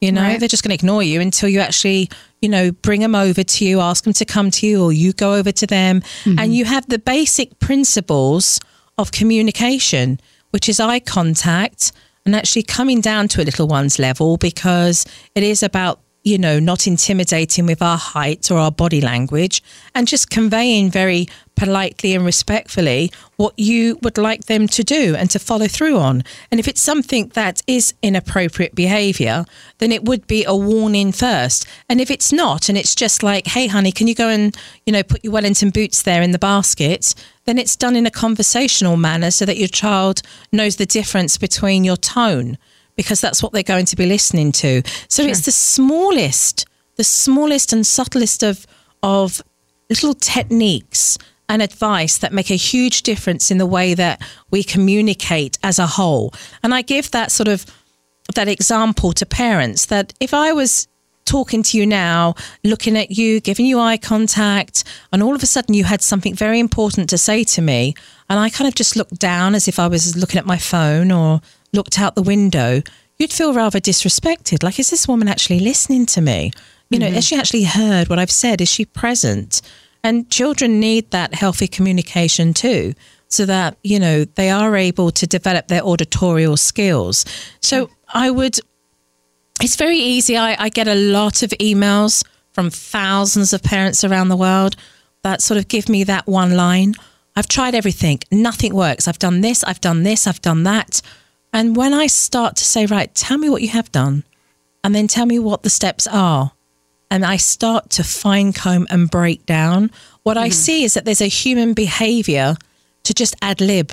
You 0.01 0.11
know, 0.11 0.21
Right. 0.21 0.39
they're 0.39 0.49
just 0.49 0.63
going 0.63 0.75
to 0.75 0.83
ignore 0.83 1.03
you 1.03 1.21
until 1.21 1.47
you 1.47 1.59
actually, 1.59 2.09
you 2.41 2.49
know, 2.49 2.71
bring 2.71 3.01
them 3.01 3.13
over 3.13 3.43
to 3.43 3.65
you, 3.65 3.79
ask 3.79 4.03
them 4.03 4.13
to 4.13 4.25
come 4.25 4.49
to 4.49 4.65
you, 4.65 4.83
or 4.83 4.91
you 4.91 5.13
go 5.13 5.35
over 5.35 5.51
to 5.51 5.67
them. 5.67 6.01
And 6.25 6.37
mm-hmm. 6.37 6.51
you 6.51 6.65
have 6.65 6.87
the 6.89 6.97
basic 6.97 7.59
principles 7.59 8.59
of 8.97 9.11
communication, 9.11 10.19
which 10.49 10.67
is 10.67 10.79
eye 10.79 10.99
contact 10.99 11.91
and 12.25 12.35
actually 12.35 12.63
coming 12.63 12.99
down 12.99 13.27
to 13.29 13.41
a 13.41 13.45
little 13.45 13.67
one's 13.67 13.99
level 13.99 14.37
because 14.37 15.05
it 15.35 15.43
is 15.43 15.61
about, 15.63 15.99
you 16.23 16.37
know, 16.37 16.59
not 16.59 16.87
intimidating 16.87 17.65
with 17.67 17.81
our 17.81 17.97
height 17.97 18.49
or 18.51 18.57
our 18.57 18.71
body 18.71 19.01
language 19.01 19.63
and 19.95 20.07
just 20.07 20.29
conveying 20.29 20.89
very 20.89 21.27
politely 21.61 22.15
and 22.15 22.25
respectfully 22.25 23.11
what 23.35 23.53
you 23.55 23.99
would 24.01 24.17
like 24.17 24.45
them 24.45 24.67
to 24.67 24.83
do 24.83 25.15
and 25.15 25.29
to 25.29 25.37
follow 25.37 25.67
through 25.67 25.95
on. 25.95 26.23
And 26.49 26.59
if 26.59 26.67
it's 26.67 26.81
something 26.81 27.27
that 27.35 27.61
is 27.67 27.93
inappropriate 28.01 28.73
behavior, 28.73 29.45
then 29.77 29.91
it 29.91 30.03
would 30.03 30.25
be 30.25 30.43
a 30.43 30.55
warning 30.55 31.11
first. 31.11 31.67
And 31.87 32.01
if 32.01 32.09
it's 32.09 32.33
not, 32.33 32.67
and 32.67 32.79
it's 32.79 32.95
just 32.95 33.21
like, 33.21 33.45
hey, 33.45 33.67
honey, 33.67 33.91
can 33.91 34.07
you 34.07 34.15
go 34.15 34.27
and, 34.27 34.57
you 34.87 34.93
know, 34.93 35.03
put 35.03 35.23
your 35.23 35.33
Wellington 35.33 35.69
boots 35.69 36.01
there 36.01 36.23
in 36.23 36.31
the 36.31 36.39
basket? 36.39 37.13
Then 37.45 37.59
it's 37.59 37.75
done 37.75 37.95
in 37.95 38.07
a 38.07 38.11
conversational 38.11 38.97
manner 38.97 39.29
so 39.29 39.45
that 39.45 39.57
your 39.57 39.67
child 39.67 40.23
knows 40.51 40.77
the 40.77 40.87
difference 40.87 41.37
between 41.37 41.83
your 41.83 41.97
tone 41.97 42.57
because 42.95 43.21
that's 43.21 43.43
what 43.43 43.51
they're 43.51 43.61
going 43.61 43.85
to 43.85 43.95
be 43.95 44.07
listening 44.07 44.51
to. 44.63 44.81
So 45.09 45.21
it's 45.21 45.45
the 45.45 45.51
smallest, 45.51 46.65
the 46.95 47.03
smallest 47.03 47.71
and 47.71 47.85
subtlest 47.85 48.43
of, 48.43 48.65
of 49.03 49.43
little 49.91 50.13
techniques 50.13 51.17
and 51.51 51.61
advice 51.61 52.17
that 52.17 52.31
make 52.31 52.49
a 52.49 52.55
huge 52.55 53.03
difference 53.03 53.51
in 53.51 53.57
the 53.57 53.65
way 53.65 53.93
that 53.93 54.21
we 54.51 54.63
communicate 54.63 55.59
as 55.63 55.79
a 55.79 55.85
whole. 55.85 56.33
And 56.63 56.73
I 56.73 56.81
give 56.81 57.11
that 57.11 57.29
sort 57.29 57.49
of 57.49 57.65
that 58.35 58.47
example 58.47 59.11
to 59.11 59.25
parents 59.25 59.87
that 59.87 60.13
if 60.21 60.33
I 60.33 60.53
was 60.53 60.87
talking 61.25 61.61
to 61.61 61.77
you 61.77 61.85
now, 61.85 62.35
looking 62.63 62.97
at 62.97 63.11
you, 63.11 63.41
giving 63.41 63.65
you 63.65 63.81
eye 63.81 63.97
contact, 63.97 64.85
and 65.11 65.21
all 65.21 65.35
of 65.35 65.43
a 65.43 65.45
sudden 65.45 65.75
you 65.75 65.83
had 65.83 66.01
something 66.01 66.33
very 66.33 66.57
important 66.57 67.09
to 67.09 67.17
say 67.17 67.43
to 67.43 67.61
me, 67.61 67.95
and 68.29 68.39
I 68.39 68.49
kind 68.49 68.69
of 68.69 68.73
just 68.73 68.95
looked 68.95 69.19
down 69.19 69.53
as 69.53 69.67
if 69.67 69.77
I 69.77 69.89
was 69.89 70.15
looking 70.15 70.39
at 70.39 70.45
my 70.45 70.57
phone 70.57 71.11
or 71.11 71.41
looked 71.73 71.99
out 71.99 72.15
the 72.15 72.21
window, 72.21 72.81
you'd 73.19 73.33
feel 73.33 73.53
rather 73.53 73.81
disrespected. 73.81 74.63
Like, 74.63 74.79
is 74.79 74.89
this 74.89 75.05
woman 75.05 75.27
actually 75.27 75.59
listening 75.59 76.05
to 76.07 76.21
me? 76.21 76.53
You 76.89 76.99
know, 76.99 77.07
mm-hmm. 77.07 77.15
has 77.15 77.25
she 77.25 77.35
actually 77.35 77.63
heard 77.65 78.07
what 78.07 78.19
I've 78.19 78.31
said? 78.31 78.61
Is 78.61 78.69
she 78.69 78.85
present? 78.85 79.61
And 80.03 80.29
children 80.31 80.79
need 80.79 81.11
that 81.11 81.35
healthy 81.35 81.67
communication 81.67 82.53
too, 82.53 82.93
so 83.27 83.45
that, 83.45 83.77
you 83.83 83.99
know, 83.99 84.25
they 84.25 84.49
are 84.49 84.75
able 84.75 85.11
to 85.11 85.27
develop 85.27 85.67
their 85.67 85.83
auditorial 85.83 86.57
skills. 86.57 87.23
So 87.61 87.89
I 88.13 88.31
would, 88.31 88.59
it's 89.61 89.75
very 89.75 89.97
easy. 89.97 90.37
I, 90.37 90.55
I 90.57 90.69
get 90.69 90.87
a 90.87 90.95
lot 90.95 91.43
of 91.43 91.51
emails 91.51 92.25
from 92.51 92.69
thousands 92.69 93.53
of 93.53 93.63
parents 93.63 94.03
around 94.03 94.29
the 94.29 94.35
world 94.35 94.75
that 95.21 95.41
sort 95.41 95.57
of 95.59 95.67
give 95.67 95.87
me 95.87 96.03
that 96.03 96.27
one 96.27 96.55
line. 96.55 96.95
I've 97.35 97.47
tried 97.47 97.75
everything, 97.75 98.19
nothing 98.31 98.73
works. 98.73 99.07
I've 99.07 99.19
done 99.19 99.41
this, 99.41 99.63
I've 99.63 99.79
done 99.79 100.03
this, 100.03 100.27
I've 100.27 100.41
done 100.41 100.63
that. 100.63 101.01
And 101.53 101.75
when 101.77 101.93
I 101.93 102.07
start 102.07 102.55
to 102.57 102.65
say, 102.65 102.85
right, 102.85 103.13
tell 103.13 103.37
me 103.37 103.49
what 103.49 103.61
you 103.61 103.69
have 103.69 103.91
done, 103.91 104.23
and 104.83 104.95
then 104.95 105.07
tell 105.07 105.25
me 105.25 105.37
what 105.37 105.63
the 105.63 105.69
steps 105.69 106.07
are, 106.07 106.51
and 107.11 107.25
I 107.25 107.35
start 107.35 107.91
to 107.91 108.03
fine 108.03 108.53
comb 108.53 108.87
and 108.89 109.11
break 109.11 109.45
down, 109.45 109.91
what 110.23 110.37
I 110.37 110.49
see 110.49 110.85
is 110.85 110.93
that 110.93 111.03
there's 111.03 111.21
a 111.21 111.27
human 111.27 111.73
behavior 111.73 112.55
to 113.03 113.13
just 113.13 113.35
ad 113.41 113.59
lib, 113.59 113.91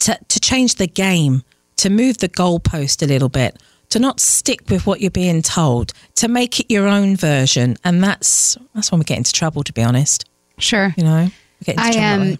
to, 0.00 0.18
to 0.28 0.40
change 0.40 0.74
the 0.74 0.86
game, 0.86 1.42
to 1.78 1.88
move 1.88 2.18
the 2.18 2.28
goalpost 2.28 3.02
a 3.02 3.06
little 3.06 3.30
bit, 3.30 3.56
to 3.88 3.98
not 3.98 4.20
stick 4.20 4.68
with 4.68 4.86
what 4.86 5.00
you're 5.00 5.10
being 5.10 5.40
told, 5.40 5.94
to 6.16 6.28
make 6.28 6.60
it 6.60 6.70
your 6.70 6.86
own 6.86 7.16
version. 7.16 7.76
And 7.82 8.04
that's 8.04 8.58
that's 8.74 8.92
when 8.92 8.98
we 8.98 9.04
get 9.04 9.18
into 9.18 9.32
trouble, 9.32 9.64
to 9.64 9.72
be 9.72 9.82
honest. 9.82 10.28
Sure. 10.58 10.92
You 10.98 11.04
know, 11.04 11.30
we 11.60 11.64
get 11.64 11.76
into 11.76 11.82
I 11.82 11.92
trouble. 11.92 12.32
um. 12.32 12.38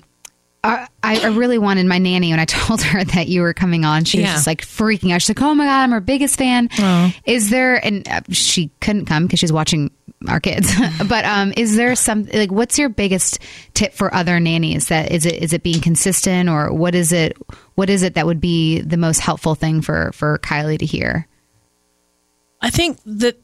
I, 0.63 0.89
I 1.03 1.27
really 1.29 1.57
wanted 1.59 1.87
my 1.87 1.97
nanny 1.99 2.31
when 2.31 2.41
I 2.41 2.45
told 2.47 2.83
her 2.83 3.03
that 3.03 3.29
you 3.29 3.41
were 3.43 3.55
coming 3.55 3.85
on. 3.85 4.05
She 4.05 4.19
was 4.19 4.27
Yeah. 4.27 4.35
just 4.35 4.47
like 4.47 4.63
freaking 4.63 5.13
out. 5.13 5.23
She's 5.23 5.31
like, 5.31 5.43
"Oh 5.43 5.55
my 5.55 5.65
god, 5.65 5.83
I'm 5.85 5.91
her 5.93 6.01
biggest 6.01 6.37
fan." 6.37 6.69
Oh. 6.79 7.13
Is 7.25 7.49
there? 7.51 7.83
And 7.85 8.07
uh, 8.09 8.21
she 8.31 8.71
couldn't 8.81 9.07
come 9.07 9.25
because 9.27 9.39
she's 9.41 9.53
watching 9.53 9.91
our 10.29 10.39
kids. 10.39 10.71
but 11.09 11.25
um, 11.25 11.55
is 11.57 11.77
there 11.77 11.97
some 11.97 12.27
like 12.27 12.53
what's 12.53 12.79
your 12.79 12.91
biggest 12.91 13.39
tip 13.73 13.95
for 13.95 14.15
other 14.15 14.39
nannies? 14.39 14.89
That 14.89 15.11
is 15.11 15.25
it? 15.25 15.43
Is 15.43 15.53
it 15.55 15.63
being 15.63 15.81
consistent, 15.81 16.51
or 16.51 16.73
what 16.73 16.95
is 16.95 17.11
it? 17.13 17.39
What 17.77 17.89
is 17.89 18.03
it 18.03 18.15
that 18.15 18.27
would 18.27 18.41
be 18.41 18.81
the 18.83 18.99
most 18.99 19.21
helpful 19.21 19.55
thing 19.55 19.81
for 19.81 20.11
for 20.13 20.39
Kylie 20.41 20.79
to 20.81 20.87
hear? 20.87 21.27
I 22.61 22.69
think 22.69 22.99
that 23.07 23.39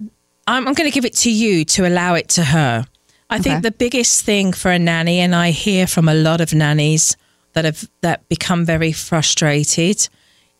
I'm, 0.47 0.69
I'm 0.69 0.75
going 0.75 0.91
to 0.91 0.95
give 0.95 1.07
it 1.07 1.15
to 1.19 1.31
you 1.33 1.65
to 1.65 1.87
allow 1.89 2.13
it 2.15 2.29
to 2.31 2.45
her. 2.45 2.85
I 3.31 3.37
Okay. 3.37 3.43
think 3.51 3.63
the 3.63 3.71
biggest 3.73 4.25
thing 4.25 4.53
for 4.53 4.71
a 4.71 4.79
nanny, 4.79 5.19
and 5.21 5.35
I 5.35 5.51
hear 5.51 5.87
from 5.87 6.09
a 6.09 6.15
lot 6.15 6.41
of 6.41 6.55
nannies 6.55 7.17
that 7.55 7.65
have 7.65 7.89
that 8.03 8.29
become 8.29 8.65
very 8.65 8.93
frustrated, 8.93 10.09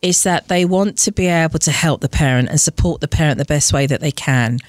is 0.01 0.23
that 0.23 0.47
they 0.47 0.63
want 0.65 0.97
to 0.97 1.11
be 1.11 1.25
able 1.27 1.59
to 1.59 1.71
help 1.71 2.01
the 2.01 2.09
parent 2.09 2.49
and 2.49 2.59
support 2.61 3.01
the 3.01 3.07
parent 3.07 3.37
the 3.39 3.45
best 3.45 3.71
way 3.73 3.87
that 3.87 4.01
they 4.01 4.11
can, 4.11 4.59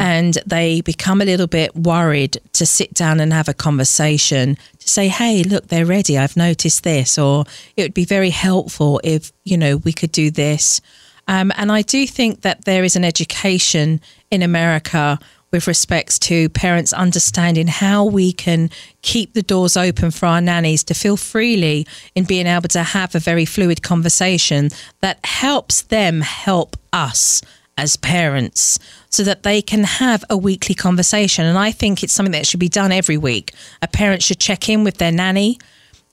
and 0.00 0.38
they 0.46 0.80
become 0.80 1.20
a 1.20 1.24
little 1.24 1.46
bit 1.46 1.74
worried 1.76 2.38
to 2.52 2.64
sit 2.66 2.92
down 2.94 3.20
and 3.20 3.32
have 3.32 3.48
a 3.48 3.54
conversation 3.54 4.56
to 4.78 4.88
say, 4.88 5.08
"Hey, 5.08 5.42
look, 5.44 5.68
they're 5.68 5.86
ready. 5.86 6.16
I've 6.18 6.36
noticed 6.36 6.82
this," 6.84 7.18
or 7.18 7.44
it 7.76 7.82
would 7.82 7.94
be 7.94 8.04
very 8.06 8.30
helpful 8.30 9.00
if 9.04 9.30
you 9.44 9.56
know 9.58 9.76
we 9.76 9.92
could 9.92 10.12
do 10.12 10.30
this. 10.30 10.80
Um, 11.28 11.52
and 11.56 11.70
I 11.70 11.82
do 11.82 12.06
think 12.06 12.40
that 12.40 12.64
there 12.64 12.82
is 12.82 12.96
an 12.96 13.04
education 13.04 14.00
in 14.30 14.42
America 14.42 15.18
with 15.52 15.66
respects 15.66 16.18
to 16.18 16.48
parents 16.48 16.92
understanding 16.92 17.66
how 17.66 18.04
we 18.04 18.32
can 18.32 18.70
keep 19.02 19.34
the 19.34 19.42
doors 19.42 19.76
open 19.76 20.10
for 20.10 20.26
our 20.26 20.40
nannies 20.40 20.82
to 20.84 20.94
feel 20.94 21.16
freely 21.16 21.86
in 22.14 22.24
being 22.24 22.46
able 22.46 22.68
to 22.68 22.82
have 22.82 23.14
a 23.14 23.18
very 23.18 23.44
fluid 23.44 23.82
conversation 23.82 24.70
that 25.00 25.24
helps 25.24 25.82
them 25.82 26.22
help 26.22 26.76
us 26.92 27.42
as 27.76 27.96
parents 27.96 28.78
so 29.10 29.22
that 29.22 29.42
they 29.42 29.62
can 29.62 29.84
have 29.84 30.24
a 30.30 30.36
weekly 30.36 30.74
conversation. 30.74 31.44
And 31.44 31.58
I 31.58 31.70
think 31.70 32.02
it's 32.02 32.12
something 32.12 32.32
that 32.32 32.46
should 32.46 32.60
be 32.60 32.68
done 32.68 32.92
every 32.92 33.16
week. 33.16 33.52
A 33.82 33.88
parent 33.88 34.22
should 34.22 34.38
check 34.40 34.68
in 34.68 34.84
with 34.84 34.98
their 34.98 35.12
nanny 35.12 35.58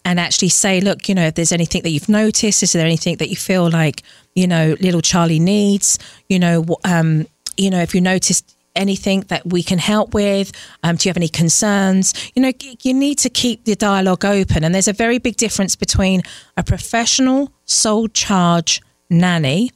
and 0.05 0.19
actually 0.19 0.49
say, 0.49 0.81
look, 0.81 1.09
you 1.09 1.15
know, 1.15 1.27
if 1.27 1.35
there's 1.35 1.51
anything 1.51 1.81
that 1.83 1.89
you've 1.89 2.09
noticed, 2.09 2.63
is 2.63 2.71
there 2.71 2.85
anything 2.85 3.17
that 3.17 3.29
you 3.29 3.35
feel 3.35 3.69
like, 3.69 4.03
you 4.35 4.47
know, 4.47 4.75
little 4.79 5.01
Charlie 5.01 5.39
needs, 5.39 5.99
you 6.29 6.39
know, 6.39 6.65
um, 6.85 7.27
you 7.57 7.69
know, 7.69 7.81
if 7.81 7.93
you 7.93 8.01
noticed 8.01 8.55
anything 8.79 9.21
that 9.27 9.45
we 9.45 9.61
can 9.61 9.77
help 9.77 10.13
with, 10.13 10.51
um, 10.83 10.95
do 10.95 11.07
you 11.07 11.09
have 11.11 11.17
any 11.17 11.27
concerns? 11.27 12.13
You 12.35 12.41
know, 12.41 12.51
you 12.81 12.93
need 12.93 13.19
to 13.19 13.29
keep 13.29 13.65
the 13.65 13.75
dialogue 13.75 14.25
open. 14.25 14.63
And 14.63 14.73
there's 14.73 14.87
a 14.87 14.93
very 14.93 15.19
big 15.19 15.35
difference 15.35 15.75
between 15.75 16.23
a 16.57 16.63
professional 16.63 17.51
sole 17.65 18.07
charge 18.07 18.81
nanny 19.09 19.71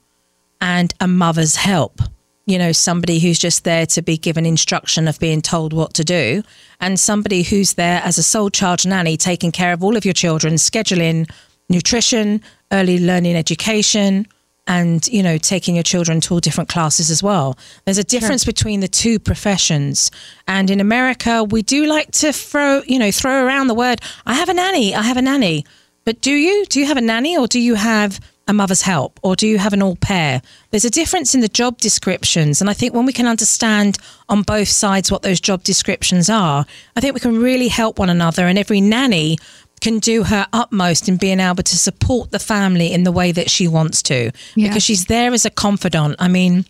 and 0.61 0.93
a 0.99 1.07
mother's 1.07 1.57
help. 1.57 2.01
You 2.45 2.57
know, 2.57 2.71
somebody 2.71 3.19
who's 3.19 3.39
just 3.39 3.63
there 3.63 3.85
to 3.87 4.01
be 4.01 4.17
given 4.17 4.45
instruction 4.45 5.07
of 5.07 5.19
being 5.19 5.41
told 5.41 5.71
what 5.71 5.93
to 5.93 6.03
do, 6.03 6.43
and 6.81 6.99
somebody 6.99 7.43
who's 7.43 7.75
there 7.75 8.01
as 8.03 8.17
a 8.17 8.23
sole 8.23 8.49
charge 8.49 8.85
nanny 8.85 9.15
taking 9.15 9.51
care 9.51 9.71
of 9.71 9.83
all 9.83 9.95
of 9.95 10.03
your 10.03 10.13
children, 10.13 10.55
scheduling, 10.55 11.29
nutrition, 11.69 12.41
early 12.71 12.99
learning 12.99 13.37
education, 13.37 14.27
and 14.67 15.07
you 15.07 15.21
know 15.21 15.37
taking 15.37 15.75
your 15.75 15.83
children 15.83 16.21
to 16.21 16.33
all 16.33 16.39
different 16.39 16.69
classes 16.69 17.09
as 17.09 17.21
well. 17.21 17.57
There's 17.85 17.97
a 17.97 18.03
difference 18.03 18.45
between 18.45 18.79
the 18.79 18.87
two 18.87 19.19
professions. 19.19 20.11
And 20.47 20.69
in 20.69 20.79
america 20.79 21.43
we 21.43 21.61
do 21.61 21.85
like 21.85 22.11
to 22.11 22.33
throw 22.33 22.81
you 22.85 22.99
know 22.99 23.11
throw 23.11 23.45
around 23.45 23.67
the 23.67 23.73
word 23.73 24.01
i 24.25 24.33
have 24.33 24.49
a 24.49 24.53
nanny 24.53 24.95
i 24.95 25.01
have 25.01 25.17
a 25.17 25.21
nanny. 25.21 25.65
But 26.05 26.19
do 26.21 26.31
you? 26.31 26.65
Do 26.65 26.79
you 26.79 26.85
have 26.85 26.97
a 26.97 27.01
nanny 27.01 27.37
or 27.37 27.47
do 27.47 27.59
you 27.59 27.75
have 27.75 28.19
a 28.47 28.53
mother's 28.53 28.81
help? 28.81 29.19
Or 29.23 29.35
do 29.37 29.47
you 29.47 29.57
have 29.57 29.71
an 29.71 29.81
au 29.81 29.95
pair? 29.95 30.41
There's 30.71 30.83
a 30.83 30.89
difference 30.89 31.33
in 31.33 31.39
the 31.39 31.47
job 31.47 31.77
descriptions. 31.77 32.59
And 32.59 32.69
i 32.69 32.73
think 32.73 32.93
when 32.93 33.05
we 33.05 33.13
can 33.13 33.27
understand 33.27 33.97
on 34.27 34.41
both 34.41 34.67
sides 34.67 35.11
what 35.11 35.21
those 35.21 35.39
job 35.39 35.63
descriptions 35.63 36.29
are 36.29 36.65
i 36.95 36.99
think 36.99 37.13
we 37.13 37.19
can 37.19 37.39
really 37.39 37.69
help 37.69 37.99
one 37.99 38.09
another. 38.09 38.47
And 38.47 38.59
every 38.59 38.81
nanny 38.81 39.37
can 39.83 39.99
do 39.99 40.23
her 40.23 40.43
utmost 40.61 41.07
in 41.09 41.17
being 41.17 41.39
able 41.39 41.63
to 41.63 41.77
support 41.77 42.31
the 42.31 42.39
family 42.39 42.87
in 42.95 43.03
the 43.03 43.11
way 43.11 43.31
that 43.33 43.49
she 43.55 43.67
wants 43.67 44.01
to 44.03 44.17
Yeah. 44.55 44.67
because 44.67 44.83
she's 44.83 45.05
there 45.05 45.31
as 45.33 45.45
a 45.45 45.49
confidant. 45.65 46.15
I 46.19 46.27
mean, 46.37 46.65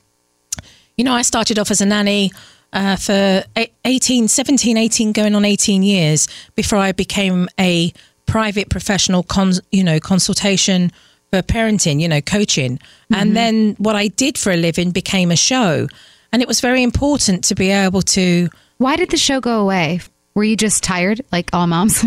you 0.98 1.04
know, 1.06 1.14
I 1.14 1.24
started 1.24 1.58
off 1.60 1.72
as 1.72 1.82
a 1.82 1.86
nanny 1.86 2.32
uh, 2.74 2.96
for 2.96 3.44
eight- 3.56 3.74
18, 3.86 4.28
17, 4.28 4.78
18, 4.78 5.12
going 5.12 5.36
on 5.36 5.46
18 5.46 5.84
years 5.84 6.28
before 6.56 6.80
I 6.80 6.92
became 6.92 7.48
a 7.60 7.94
private 8.26 8.70
professional, 8.70 9.22
cons- 9.24 9.62
you 9.72 9.84
know, 9.84 10.00
consultation 10.00 10.92
for 11.30 11.42
parenting, 11.44 12.02
you 12.02 12.08
know, 12.08 12.22
coaching. 12.22 12.80
And 13.14 13.36
then 13.36 13.76
what 13.78 13.96
I 13.96 14.08
did 14.08 14.38
for 14.38 14.52
a 14.52 14.58
living 14.58 14.92
became 14.92 15.30
a 15.32 15.36
show. 15.36 15.88
And 16.32 16.42
it 16.42 16.48
was 16.48 16.62
very 16.62 16.82
important 16.82 17.44
to 17.50 17.56
be 17.56 17.70
able 17.70 18.02
to 18.18 18.50
Why 18.80 18.96
did 18.96 19.10
the 19.12 19.18
show 19.18 19.40
go 19.40 19.60
away? 19.62 20.00
Were 20.36 20.44
you 20.44 20.58
just 20.58 20.84
tired, 20.84 21.22
like 21.32 21.50
all 21.54 21.68
moms? 21.68 22.04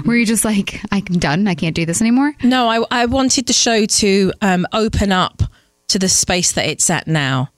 Were 0.04 0.14
you 0.14 0.26
just 0.26 0.44
like, 0.44 0.80
I'm 0.90 1.04
done. 1.04 1.48
I 1.48 1.54
can't 1.54 1.74
do 1.74 1.86
this 1.86 2.00
anymore? 2.00 2.34
No, 2.42 2.68
I, 2.68 2.84
I 2.90 3.06
wanted 3.06 3.46
the 3.46 3.54
show 3.54 3.86
to 3.86 4.32
um, 4.42 4.66
open 4.72 5.10
up 5.10 5.42
to 5.88 5.98
the 5.98 6.08
space 6.08 6.52
that 6.52 6.66
it's 6.66 6.90
at 6.90 7.06
now. 7.06 7.50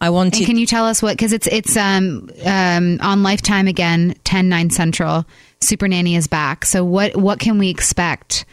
I 0.00 0.10
wanted. 0.10 0.38
And 0.38 0.46
can 0.46 0.58
you 0.58 0.66
tell 0.66 0.84
us 0.84 1.00
what? 1.00 1.16
Because 1.16 1.32
it's 1.32 1.46
it's 1.46 1.76
um, 1.76 2.28
um, 2.44 2.98
on 3.00 3.22
Lifetime 3.22 3.68
again, 3.68 4.16
10, 4.24 4.48
9 4.48 4.70
Central. 4.70 5.24
Super 5.60 5.86
Nanny 5.86 6.16
is 6.16 6.26
back. 6.26 6.66
So 6.66 6.84
what 6.84 7.16
what 7.16 7.38
can 7.38 7.58
we 7.58 7.70
expect 7.70 8.44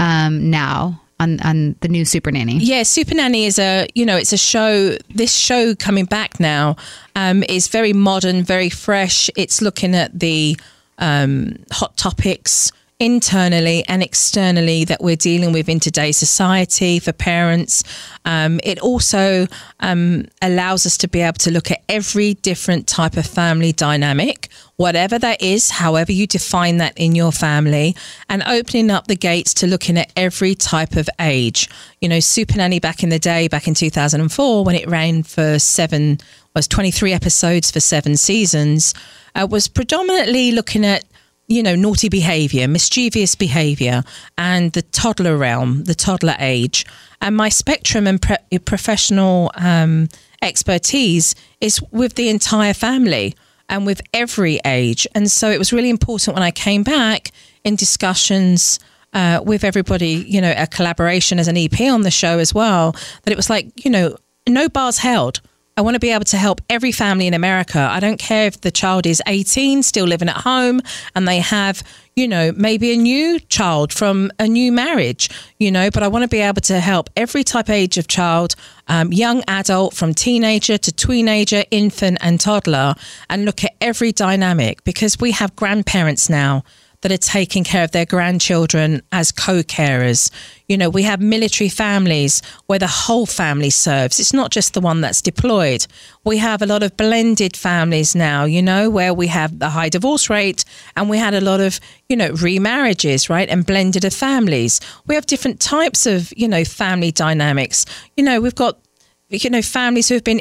um, 0.00 0.50
now 0.50 1.00
on 1.20 1.40
on 1.40 1.76
the 1.80 1.88
new 1.88 2.04
Super 2.04 2.30
Nanny? 2.30 2.58
yeah, 2.58 2.82
Super 2.82 3.14
Nanny 3.14 3.44
is 3.46 3.58
a 3.58 3.88
you 3.94 4.04
know 4.06 4.16
it's 4.16 4.32
a 4.32 4.38
show. 4.38 4.96
This 5.14 5.34
show 5.34 5.74
coming 5.74 6.04
back 6.04 6.40
now 6.40 6.76
um, 7.14 7.42
is 7.44 7.68
very 7.68 7.92
modern, 7.92 8.42
very 8.42 8.70
fresh. 8.70 9.30
It's 9.36 9.60
looking 9.62 9.94
at 9.94 10.18
the 10.18 10.58
um, 10.98 11.56
hot 11.70 11.96
topics 11.96 12.72
internally 12.98 13.84
and 13.88 14.02
externally 14.02 14.84
that 14.84 15.02
we're 15.02 15.16
dealing 15.16 15.52
with 15.52 15.68
in 15.68 15.78
today's 15.78 16.16
society 16.16 16.98
for 16.98 17.12
parents. 17.12 17.84
Um, 18.24 18.58
it 18.64 18.78
also 18.78 19.46
um, 19.80 20.24
allows 20.40 20.86
us 20.86 20.96
to 20.98 21.08
be 21.08 21.20
able 21.20 21.34
to 21.38 21.50
look 21.50 21.70
at 21.70 21.82
every 21.90 22.34
different 22.34 22.86
type 22.86 23.18
of 23.18 23.26
family 23.26 23.72
dynamic, 23.72 24.48
whatever 24.76 25.18
that 25.18 25.42
is, 25.42 25.70
however 25.70 26.10
you 26.10 26.26
define 26.26 26.78
that 26.78 26.96
in 26.96 27.14
your 27.14 27.32
family, 27.32 27.94
and 28.30 28.42
opening 28.46 28.90
up 28.90 29.08
the 29.08 29.16
gates 29.16 29.52
to 29.54 29.66
looking 29.66 29.98
at 29.98 30.10
every 30.16 30.54
type 30.54 30.96
of 30.96 31.08
age. 31.20 31.68
You 32.00 32.08
know, 32.08 32.20
Super 32.20 32.56
Nanny 32.56 32.80
back 32.80 33.02
in 33.02 33.10
the 33.10 33.18
day, 33.18 33.46
back 33.46 33.68
in 33.68 33.74
2004, 33.74 34.64
when 34.64 34.74
it 34.74 34.88
ran 34.88 35.22
for 35.22 35.58
seven, 35.58 36.16
was 36.54 36.66
23 36.66 37.12
episodes 37.12 37.70
for 37.70 37.80
seven 37.80 38.16
seasons, 38.16 38.94
uh, 39.34 39.46
was 39.50 39.68
predominantly 39.68 40.52
looking 40.52 40.86
at 40.86 41.04
you 41.48 41.62
know, 41.62 41.74
naughty 41.74 42.08
behavior, 42.08 42.66
mischievous 42.66 43.34
behavior, 43.34 44.02
and 44.36 44.72
the 44.72 44.82
toddler 44.82 45.36
realm, 45.36 45.84
the 45.84 45.94
toddler 45.94 46.36
age. 46.38 46.84
And 47.20 47.36
my 47.36 47.48
spectrum 47.48 48.06
and 48.06 48.20
pre- 48.20 48.58
professional 48.64 49.52
um, 49.56 50.08
expertise 50.42 51.34
is 51.60 51.80
with 51.92 52.14
the 52.14 52.28
entire 52.28 52.74
family 52.74 53.34
and 53.68 53.86
with 53.86 54.00
every 54.12 54.60
age. 54.64 55.06
And 55.14 55.30
so 55.30 55.50
it 55.50 55.58
was 55.58 55.72
really 55.72 55.90
important 55.90 56.34
when 56.34 56.42
I 56.42 56.50
came 56.50 56.82
back 56.82 57.30
in 57.64 57.76
discussions. 57.76 58.78
Uh, 59.12 59.40
with 59.42 59.64
everybody, 59.64 60.26
you 60.28 60.42
know, 60.42 60.52
a 60.58 60.66
collaboration 60.66 61.38
as 61.38 61.48
an 61.48 61.56
EP 61.56 61.80
on 61.80 62.02
the 62.02 62.10
show 62.10 62.38
as 62.38 62.52
well, 62.52 62.92
that 63.22 63.32
it 63.32 63.36
was 63.36 63.48
like, 63.48 63.82
you 63.82 63.90
know, 63.90 64.14
no 64.46 64.68
bars 64.68 64.98
held. 64.98 65.40
I 65.78 65.82
want 65.82 65.94
to 65.94 66.00
be 66.00 66.10
able 66.10 66.24
to 66.24 66.38
help 66.38 66.62
every 66.70 66.90
family 66.90 67.26
in 67.26 67.34
America. 67.34 67.78
I 67.78 68.00
don't 68.00 68.18
care 68.18 68.46
if 68.46 68.62
the 68.62 68.70
child 68.70 69.04
is 69.04 69.20
18, 69.26 69.82
still 69.82 70.06
living 70.06 70.30
at 70.30 70.38
home, 70.38 70.80
and 71.14 71.28
they 71.28 71.38
have, 71.40 71.82
you 72.14 72.26
know, 72.26 72.50
maybe 72.56 72.94
a 72.94 72.96
new 72.96 73.38
child 73.40 73.92
from 73.92 74.32
a 74.38 74.48
new 74.48 74.72
marriage, 74.72 75.28
you 75.58 75.70
know, 75.70 75.90
but 75.90 76.02
I 76.02 76.08
want 76.08 76.22
to 76.22 76.28
be 76.28 76.40
able 76.40 76.62
to 76.62 76.80
help 76.80 77.10
every 77.14 77.44
type 77.44 77.68
age 77.68 77.98
of 77.98 78.08
child, 78.08 78.54
um, 78.88 79.12
young 79.12 79.44
adult, 79.48 79.92
from 79.92 80.14
teenager 80.14 80.78
to 80.78 80.92
teenager, 80.92 81.64
infant, 81.70 82.16
and 82.22 82.40
toddler, 82.40 82.94
and 83.28 83.44
look 83.44 83.62
at 83.62 83.74
every 83.82 84.12
dynamic 84.12 84.82
because 84.84 85.20
we 85.20 85.32
have 85.32 85.54
grandparents 85.56 86.30
now 86.30 86.64
that 87.06 87.14
are 87.14 87.32
taking 87.32 87.62
care 87.62 87.84
of 87.84 87.92
their 87.92 88.04
grandchildren 88.04 89.00
as 89.12 89.30
co-carers. 89.30 90.28
You 90.68 90.76
know, 90.76 90.90
we 90.90 91.04
have 91.04 91.20
military 91.20 91.68
families 91.68 92.42
where 92.66 92.80
the 92.80 92.88
whole 92.88 93.26
family 93.26 93.70
serves. 93.70 94.18
It's 94.18 94.32
not 94.32 94.50
just 94.50 94.74
the 94.74 94.80
one 94.80 95.02
that's 95.02 95.22
deployed. 95.22 95.86
We 96.24 96.38
have 96.38 96.62
a 96.62 96.66
lot 96.66 96.82
of 96.82 96.96
blended 96.96 97.56
families 97.56 98.16
now, 98.16 98.44
you 98.44 98.60
know, 98.60 98.90
where 98.90 99.14
we 99.14 99.28
have 99.28 99.60
the 99.60 99.68
high 99.68 99.88
divorce 99.88 100.28
rate 100.28 100.64
and 100.96 101.08
we 101.08 101.16
had 101.16 101.32
a 101.32 101.40
lot 101.40 101.60
of, 101.60 101.78
you 102.08 102.16
know, 102.16 102.30
remarriages, 102.30 103.30
right? 103.30 103.48
And 103.48 103.64
blended 103.64 104.04
of 104.04 104.12
families. 104.12 104.80
We 105.06 105.14
have 105.14 105.26
different 105.26 105.60
types 105.60 106.06
of, 106.06 106.32
you 106.36 106.48
know, 106.48 106.64
family 106.64 107.12
dynamics. 107.12 107.86
You 108.16 108.24
know, 108.24 108.40
we've 108.40 108.56
got 108.56 108.80
you 109.28 109.50
know 109.50 109.62
families 109.62 110.08
who 110.08 110.14
have 110.14 110.24
been 110.24 110.40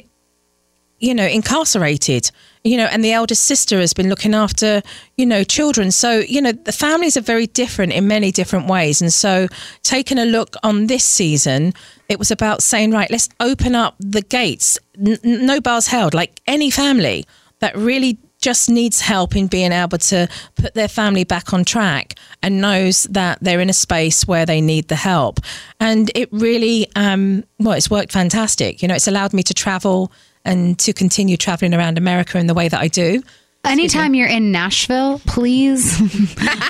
you 1.00 1.14
know 1.14 1.26
incarcerated 1.26 2.32
you 2.64 2.78
know 2.78 2.86
and 2.86 3.04
the 3.04 3.12
eldest 3.12 3.44
sister 3.44 3.80
has 3.80 3.94
been 3.94 4.10
looking 4.10 4.34
after 4.34 4.82
you 5.18 5.26
know 5.26 5.44
children 5.44 5.92
so 5.92 6.20
you 6.20 6.42
know 6.42 6.52
the 6.52 6.72
families 6.72 7.18
are 7.18 7.22
very 7.22 7.48
different 7.48 7.92
in 7.92 8.08
many 8.08 8.32
different 8.32 8.68
ways 8.68 9.02
and 9.02 9.14
so 9.14 9.48
taking 9.84 10.18
a 10.18 10.26
look 10.26 10.56
on 10.64 10.88
this 10.88 11.04
season 11.04 11.74
it 12.08 12.18
was 12.18 12.32
about 12.32 12.64
saying 12.64 12.92
right 12.92 13.12
let's 13.12 13.30
open 13.40 13.76
up 13.76 13.96
the 14.00 14.22
gates 14.22 14.80
N- 14.98 15.20
no 15.24 15.60
bars 15.60 15.88
held 15.88 16.14
like 16.14 16.40
any 16.48 16.70
family 16.70 17.26
that 17.60 17.76
really 17.76 18.18
just 18.46 18.70
needs 18.70 19.02
help 19.02 19.36
in 19.36 19.48
being 19.48 19.72
able 19.72 19.98
to 19.98 20.28
put 20.56 20.76
their 20.76 20.88
family 20.88 21.24
back 21.24 21.52
on 21.52 21.66
track 21.66 22.14
and 22.44 22.62
knows 22.62 23.04
that 23.06 23.40
they're 23.42 23.60
in 23.60 23.72
a 23.72 23.74
space 23.74 24.28
where 24.28 24.46
they 24.46 24.62
need 24.62 24.88
the 24.88 24.96
help. 24.96 25.40
And 25.80 26.12
it 26.14 26.30
really, 26.32 26.88
um, 26.96 27.44
well, 27.58 27.74
it's 27.74 27.90
worked 27.90 28.12
fantastic. 28.12 28.84
You 28.84 28.88
know, 28.88 28.94
it's 28.94 29.08
allowed 29.08 29.34
me 29.34 29.42
to 29.42 29.54
travel 29.56 30.12
and 30.46 30.78
to 30.80 30.94
continue 30.94 31.36
traveling 31.38 31.74
around 31.74 31.98
America 31.98 32.38
in 32.38 32.48
the 32.48 32.54
way 32.54 32.68
that 32.70 32.80
I 32.80 32.88
do. 32.88 33.22
Anytime 33.64 34.14
you're 34.14 34.28
in 34.30 34.52
Nashville, 34.52 35.20
please 35.26 36.00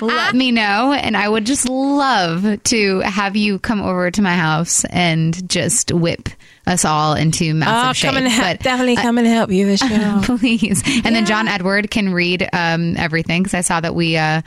let 0.02 0.34
me 0.34 0.50
know. 0.50 0.94
And 0.94 1.14
I 1.14 1.28
would 1.28 1.44
just 1.44 1.68
love 1.68 2.62
to 2.64 3.00
have 3.00 3.36
you 3.36 3.58
come 3.58 3.82
over 3.82 4.10
to 4.10 4.22
my 4.22 4.34
house 4.34 4.84
and 4.86 5.46
just 5.48 5.92
whip 5.92 6.30
us 6.66 6.86
all 6.86 7.12
into 7.14 7.52
massive 7.52 7.90
Oh, 7.90 7.92
shape. 7.92 8.08
come 8.08 8.16
and 8.16 8.26
help, 8.28 8.46
But, 8.58 8.62
definitely 8.64 8.96
come 8.96 9.18
and 9.18 9.26
help 9.26 9.50
you, 9.50 9.66
Michelle. 9.66 10.22
please. 10.38 10.82
And 11.04 11.14
then 11.14 11.26
John 11.26 11.48
Edward 11.48 11.90
can 11.90 12.14
read 12.14 12.48
um, 12.54 12.96
everything 12.96 13.42
because 13.42 13.54
I 13.54 13.60
saw 13.60 13.78
that 13.80 13.94
we 13.94 14.16
uh, 14.16 14.40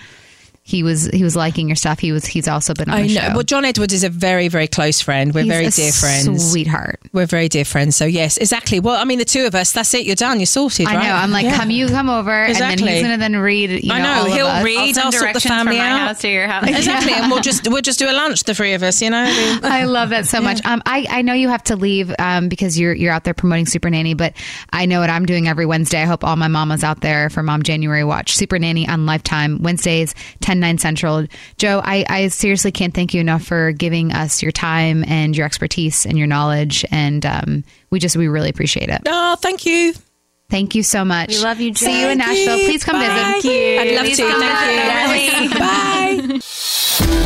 he 0.70 0.84
was 0.84 1.08
he 1.08 1.24
was 1.24 1.36
liking 1.36 1.68
your 1.68 1.76
stuff. 1.76 1.98
He 1.98 2.12
was 2.12 2.26
he's 2.26 2.48
also 2.48 2.76
been 2.76 2.90
on 2.90 2.96
I 2.96 3.02
know. 3.02 3.08
show. 3.08 3.30
Well, 3.34 3.44
John 3.44 3.66
Edwards 3.66 3.92
is 3.92 4.04
a 4.04 4.10
very, 4.10 4.50
very 4.50 4.68
close 4.68 5.02
friend. 5.02 5.34
We're 5.34 5.42
He's 5.42 5.52
very 5.52 5.68
dear 5.70 5.92
friends. 5.92 6.52
Sweetheart. 6.52 7.00
We're 7.12 7.26
very 7.26 7.50
dear 7.50 7.66
friends. 7.66 7.96
So 7.96 8.06
yes, 8.06 8.38
exactly. 8.38 8.80
Well, 8.80 8.96
I 8.96 9.04
mean, 9.04 9.18
the 9.18 9.26
two 9.26 9.46
of 9.48 9.56
us. 9.56 9.72
That's 9.72 9.92
it. 9.96 10.06
You're 10.06 10.16
done. 10.16 10.40
You're 10.40 10.46
sorted. 10.46 10.86
I 10.88 10.96
right? 10.96 11.08
know. 11.08 11.14
I'm 11.14 11.32
like, 11.32 11.46
Yeah. 11.46 11.58
come 11.58 11.72
you 11.72 11.88
come 11.88 12.08
over, 12.10 12.32
and 12.32 12.56
then 12.56 12.78
he's 12.78 13.02
gonna 13.02 13.18
then 13.18 13.36
read. 13.36 13.72
You 13.84 13.90
know, 13.90 13.96
I 13.96 14.02
know. 14.02 14.26
He'll 14.32 14.64
read. 14.64 14.94
send 14.94 15.06
I'll 15.06 15.12
sort 15.12 15.34
the 15.34 15.40
family 15.40 15.80
out. 15.80 16.00
house 16.08 16.22
to 16.22 16.30
your 16.30 16.48
house. 16.48 16.68
Exactly, 16.68 17.14
and 17.14 17.32
we'll 17.32 17.42
just 17.42 17.68
we'll 17.68 17.82
just 17.82 17.98
do 17.98 18.10
a 18.10 18.14
lunch, 18.14 18.44
the 18.44 18.54
three 18.54 18.74
of 18.74 18.84
us. 18.84 19.02
You 19.02 19.10
know. 19.10 19.26
I 19.64 19.86
love 19.86 20.10
that 20.10 20.28
so 20.28 20.40
much. 20.40 20.64
Um, 20.66 20.84
I, 20.86 21.08
I 21.10 21.22
know 21.24 21.34
you 21.34 21.50
have 21.50 21.64
to 21.64 21.76
leave 21.76 22.14
um, 22.20 22.48
because 22.48 22.80
you're 22.80 22.94
you're 22.94 23.12
out 23.12 23.24
there 23.24 23.34
promoting 23.34 23.66
Super 23.66 23.90
Nanny, 23.90 24.14
but 24.14 24.34
I 24.72 24.86
know 24.86 25.00
what 25.00 25.10
I'm 25.10 25.26
doing 25.26 25.48
every 25.48 25.66
Wednesday. 25.66 26.02
I 26.02 26.06
hope 26.06 26.24
all 26.24 26.36
my 26.36 26.48
mamas 26.48 26.84
out 26.84 27.02
there 27.02 27.32
for 27.32 27.42
Mom 27.42 27.64
January 27.64 28.04
watch 28.04 28.36
Super 28.36 28.60
Nanny 28.60 28.88
on 28.88 29.08
Lifetime 29.08 29.58
Wednesdays, 29.62 30.14
10 30.42 30.59
9 30.60 30.78
Central. 30.78 31.26
Jo, 31.58 31.82
I, 31.84 32.06
I 32.10 32.28
seriously 32.28 32.72
can't 32.72 32.94
thank 32.94 33.14
you 33.14 33.22
enough 33.22 33.44
for 33.44 33.72
giving 33.72 34.12
us 34.12 34.42
your 34.42 34.52
time 34.52 35.04
and 35.08 35.36
your 35.36 35.46
expertise 35.46 36.06
and 36.06 36.18
your 36.18 36.28
knowledge, 36.28 36.86
and 36.92 37.26
um, 37.26 37.64
we 37.90 38.00
just 38.00 38.16
we 38.18 38.28
really 38.28 38.50
appreciate 38.50 38.90
it. 38.90 39.02
Oh, 39.08 39.36
thank 39.36 39.66
you. 39.66 39.94
Thank 40.50 40.74
you 40.74 40.82
so 40.82 41.06
much. 41.06 41.30
We 41.30 41.40
love 41.44 41.60
you, 41.60 41.76
See 41.76 42.02
you 42.02 42.08
in 42.08 42.18
Nashville. 42.18 42.58
you. 42.58 42.66
Please 42.66 42.84
come 42.84 42.96
Bye. 42.96 43.08
visit. 43.08 43.22
Thank 43.24 43.44
you. 43.44 43.80
I'd 43.80 43.96
love 43.96 44.06
Please 44.06 44.18
to. 44.18 44.28
come 44.28 44.42
Thank 44.42 45.52
visit 45.52 46.40
you. 47.04 47.20
Bye. 47.20 47.26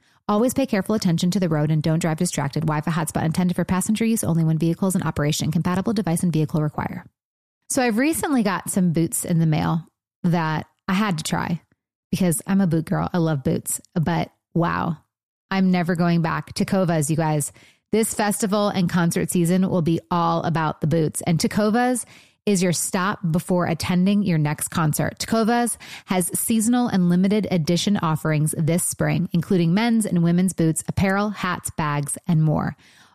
Always 0.31 0.53
pay 0.53 0.65
careful 0.65 0.95
attention 0.95 1.29
to 1.31 1.41
the 1.41 1.49
road 1.49 1.71
and 1.71 1.83
don't 1.83 1.99
drive 1.99 2.17
distracted. 2.17 2.61
Wi-Fi 2.61 2.89
hotspot 2.89 3.25
intended 3.25 3.53
for 3.53 3.65
passenger 3.65 4.05
use 4.05 4.23
only 4.23 4.45
when 4.45 4.57
vehicles 4.57 4.95
in 4.95 5.03
operation. 5.03 5.51
Compatible 5.51 5.91
device 5.91 6.23
and 6.23 6.31
vehicle 6.31 6.61
require. 6.61 7.05
So 7.69 7.83
I've 7.83 7.97
recently 7.97 8.41
got 8.41 8.69
some 8.69 8.93
boots 8.93 9.25
in 9.25 9.39
the 9.39 9.45
mail 9.45 9.85
that 10.23 10.67
I 10.87 10.93
had 10.93 11.17
to 11.17 11.25
try 11.25 11.61
because 12.11 12.41
I'm 12.47 12.61
a 12.61 12.67
boot 12.67 12.85
girl. 12.85 13.09
I 13.11 13.17
love 13.17 13.43
boots, 13.43 13.81
but 13.93 14.31
wow, 14.53 14.95
I'm 15.51 15.69
never 15.69 15.95
going 15.95 16.21
back. 16.21 16.53
Tecovas, 16.53 17.09
you 17.09 17.17
guys. 17.17 17.51
This 17.91 18.13
festival 18.13 18.69
and 18.69 18.89
concert 18.89 19.31
season 19.31 19.69
will 19.69 19.81
be 19.81 19.99
all 20.09 20.43
about 20.43 20.79
the 20.79 20.87
boots. 20.87 21.21
And 21.27 21.39
Tecovas 21.39 22.05
is 22.45 22.63
your 22.63 22.73
stop 22.73 23.19
before 23.31 23.67
attending 23.67 24.23
your 24.23 24.37
next 24.37 24.69
concert. 24.69 25.19
Tecovas 25.19 25.77
has 26.05 26.31
seasonal 26.39 26.87
and 26.87 27.09
limited 27.09 27.47
edition 27.51 27.97
offerings 27.97 28.55
this 28.57 28.83
spring, 28.83 29.29
including 29.31 29.73
men's 29.73 30.05
and 30.05 30.23
women's 30.23 30.53
boots, 30.53 30.83
apparel, 30.87 31.29
hats, 31.29 31.69
bags, 31.71 32.17
and 32.27 32.43
more. 32.43 32.75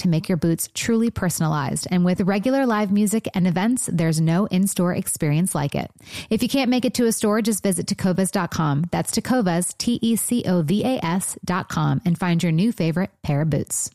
to 0.00 0.08
make 0.08 0.28
your 0.28 0.36
boots 0.36 0.68
truly 0.74 1.10
personalized. 1.10 1.86
And 1.90 2.04
with 2.04 2.20
regular 2.20 2.66
live 2.66 2.92
music 2.92 3.26
and 3.34 3.46
events, 3.46 3.88
there's 3.90 4.20
no 4.20 4.46
in 4.46 4.66
store 4.66 4.94
experience 4.94 5.54
like 5.54 5.74
it. 5.74 5.90
If 6.28 6.42
you 6.42 6.48
can't 6.48 6.70
make 6.70 6.84
it 6.84 6.94
to 6.94 7.06
a 7.06 7.12
store, 7.12 7.40
just 7.40 7.62
visit 7.62 7.86
tecovas.com. 7.86 8.86
That's 8.90 9.12
Tecovas, 9.12 9.76
T 9.78 9.98
E 10.02 10.16
C 10.16 10.44
O 10.46 10.62
V 10.62 10.84
A 10.84 11.04
S.com, 11.04 12.02
and 12.04 12.18
find 12.18 12.42
your 12.42 12.52
new 12.52 12.72
favorite 12.72 13.10
pair 13.22 13.42
of 13.42 13.50
boots. 13.50 13.90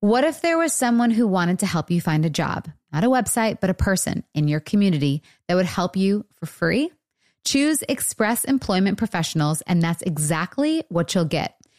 What 0.00 0.22
if 0.22 0.40
there 0.40 0.58
was 0.58 0.72
someone 0.72 1.10
who 1.10 1.26
wanted 1.26 1.58
to 1.60 1.66
help 1.66 1.90
you 1.90 2.00
find 2.00 2.24
a 2.24 2.30
job? 2.30 2.68
Not 2.92 3.04
a 3.04 3.08
website, 3.08 3.60
but 3.60 3.70
a 3.70 3.74
person 3.74 4.22
in 4.32 4.46
your 4.46 4.60
community 4.60 5.22
that 5.48 5.56
would 5.56 5.66
help 5.66 5.96
you 5.96 6.24
for 6.34 6.46
free? 6.46 6.92
Choose 7.44 7.82
Express 7.88 8.44
Employment 8.44 8.98
Professionals, 8.98 9.60
and 9.62 9.82
that's 9.82 10.02
exactly 10.02 10.84
what 10.88 11.14
you'll 11.14 11.24
get. 11.24 11.57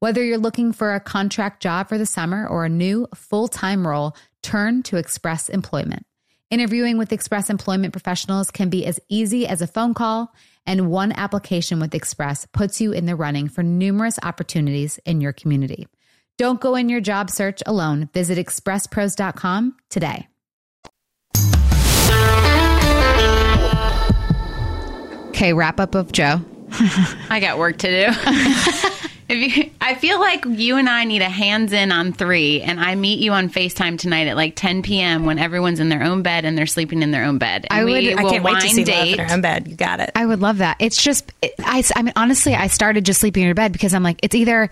Whether 0.00 0.22
you're 0.22 0.38
looking 0.38 0.70
for 0.70 0.94
a 0.94 1.00
contract 1.00 1.60
job 1.60 1.88
for 1.88 1.98
the 1.98 2.06
summer 2.06 2.46
or 2.46 2.64
a 2.64 2.68
new 2.68 3.08
full 3.16 3.48
time 3.48 3.84
role, 3.84 4.14
turn 4.44 4.84
to 4.84 4.96
Express 4.96 5.48
Employment. 5.48 6.06
Interviewing 6.50 6.98
with 6.98 7.12
Express 7.12 7.50
Employment 7.50 7.92
professionals 7.92 8.52
can 8.52 8.70
be 8.70 8.86
as 8.86 9.00
easy 9.08 9.44
as 9.48 9.60
a 9.60 9.66
phone 9.66 9.94
call, 9.94 10.32
and 10.64 10.88
one 10.88 11.10
application 11.10 11.80
with 11.80 11.96
Express 11.96 12.46
puts 12.46 12.80
you 12.80 12.92
in 12.92 13.06
the 13.06 13.16
running 13.16 13.48
for 13.48 13.64
numerous 13.64 14.20
opportunities 14.22 14.98
in 15.04 15.20
your 15.20 15.32
community. 15.32 15.88
Don't 16.36 16.60
go 16.60 16.76
in 16.76 16.88
your 16.88 17.00
job 17.00 17.28
search 17.28 17.60
alone. 17.66 18.08
Visit 18.14 18.38
expresspros.com 18.38 19.74
today. 19.90 20.28
Okay, 25.30 25.52
wrap 25.52 25.80
up 25.80 25.96
of 25.96 26.12
Jo. 26.12 26.40
I 27.30 27.40
got 27.40 27.58
work 27.58 27.78
to 27.78 28.12
do. 28.12 28.98
if 29.28 29.56
you, 29.56 29.70
I 29.80 29.94
feel 29.94 30.18
like 30.20 30.44
you 30.46 30.76
and 30.76 30.88
I 30.88 31.04
need 31.04 31.22
a 31.22 31.28
hands 31.28 31.72
in 31.72 31.92
on 31.92 32.12
three, 32.12 32.62
and 32.62 32.80
I 32.80 32.94
meet 32.94 33.18
you 33.20 33.32
on 33.32 33.48
FaceTime 33.50 33.98
tonight 33.98 34.26
at 34.28 34.36
like 34.36 34.54
10 34.56 34.82
p.m. 34.82 35.24
when 35.24 35.38
everyone's 35.38 35.80
in 35.80 35.88
their 35.88 36.02
own 36.02 36.22
bed 36.22 36.44
and 36.44 36.56
they're 36.56 36.66
sleeping 36.66 37.02
in 37.02 37.10
their 37.10 37.24
own 37.24 37.38
bed. 37.38 37.66
And 37.70 37.80
I 37.80 37.84
would- 37.84 37.92
we 37.92 38.14
I 38.14 38.18
I 38.18 38.30
can't 38.30 38.44
wait 38.44 38.60
to 38.60 38.68
see 38.68 38.84
date. 38.84 38.96
Love 39.10 39.18
in 39.20 39.26
her 39.26 39.34
own 39.34 39.40
bed. 39.40 39.68
You 39.68 39.76
got 39.76 40.00
it. 40.00 40.10
I 40.14 40.26
would 40.26 40.40
love 40.40 40.58
that. 40.58 40.76
It's 40.80 41.02
just, 41.02 41.32
it- 41.42 41.54
I, 41.60 41.82
I 41.96 42.02
mean, 42.02 42.12
honestly, 42.16 42.54
I 42.54 42.66
started 42.68 43.04
just 43.04 43.20
sleeping 43.20 43.42
in 43.42 43.48
her 43.48 43.54
bed 43.54 43.72
because 43.72 43.94
I'm 43.94 44.02
like, 44.02 44.18
it's 44.22 44.34
either 44.34 44.70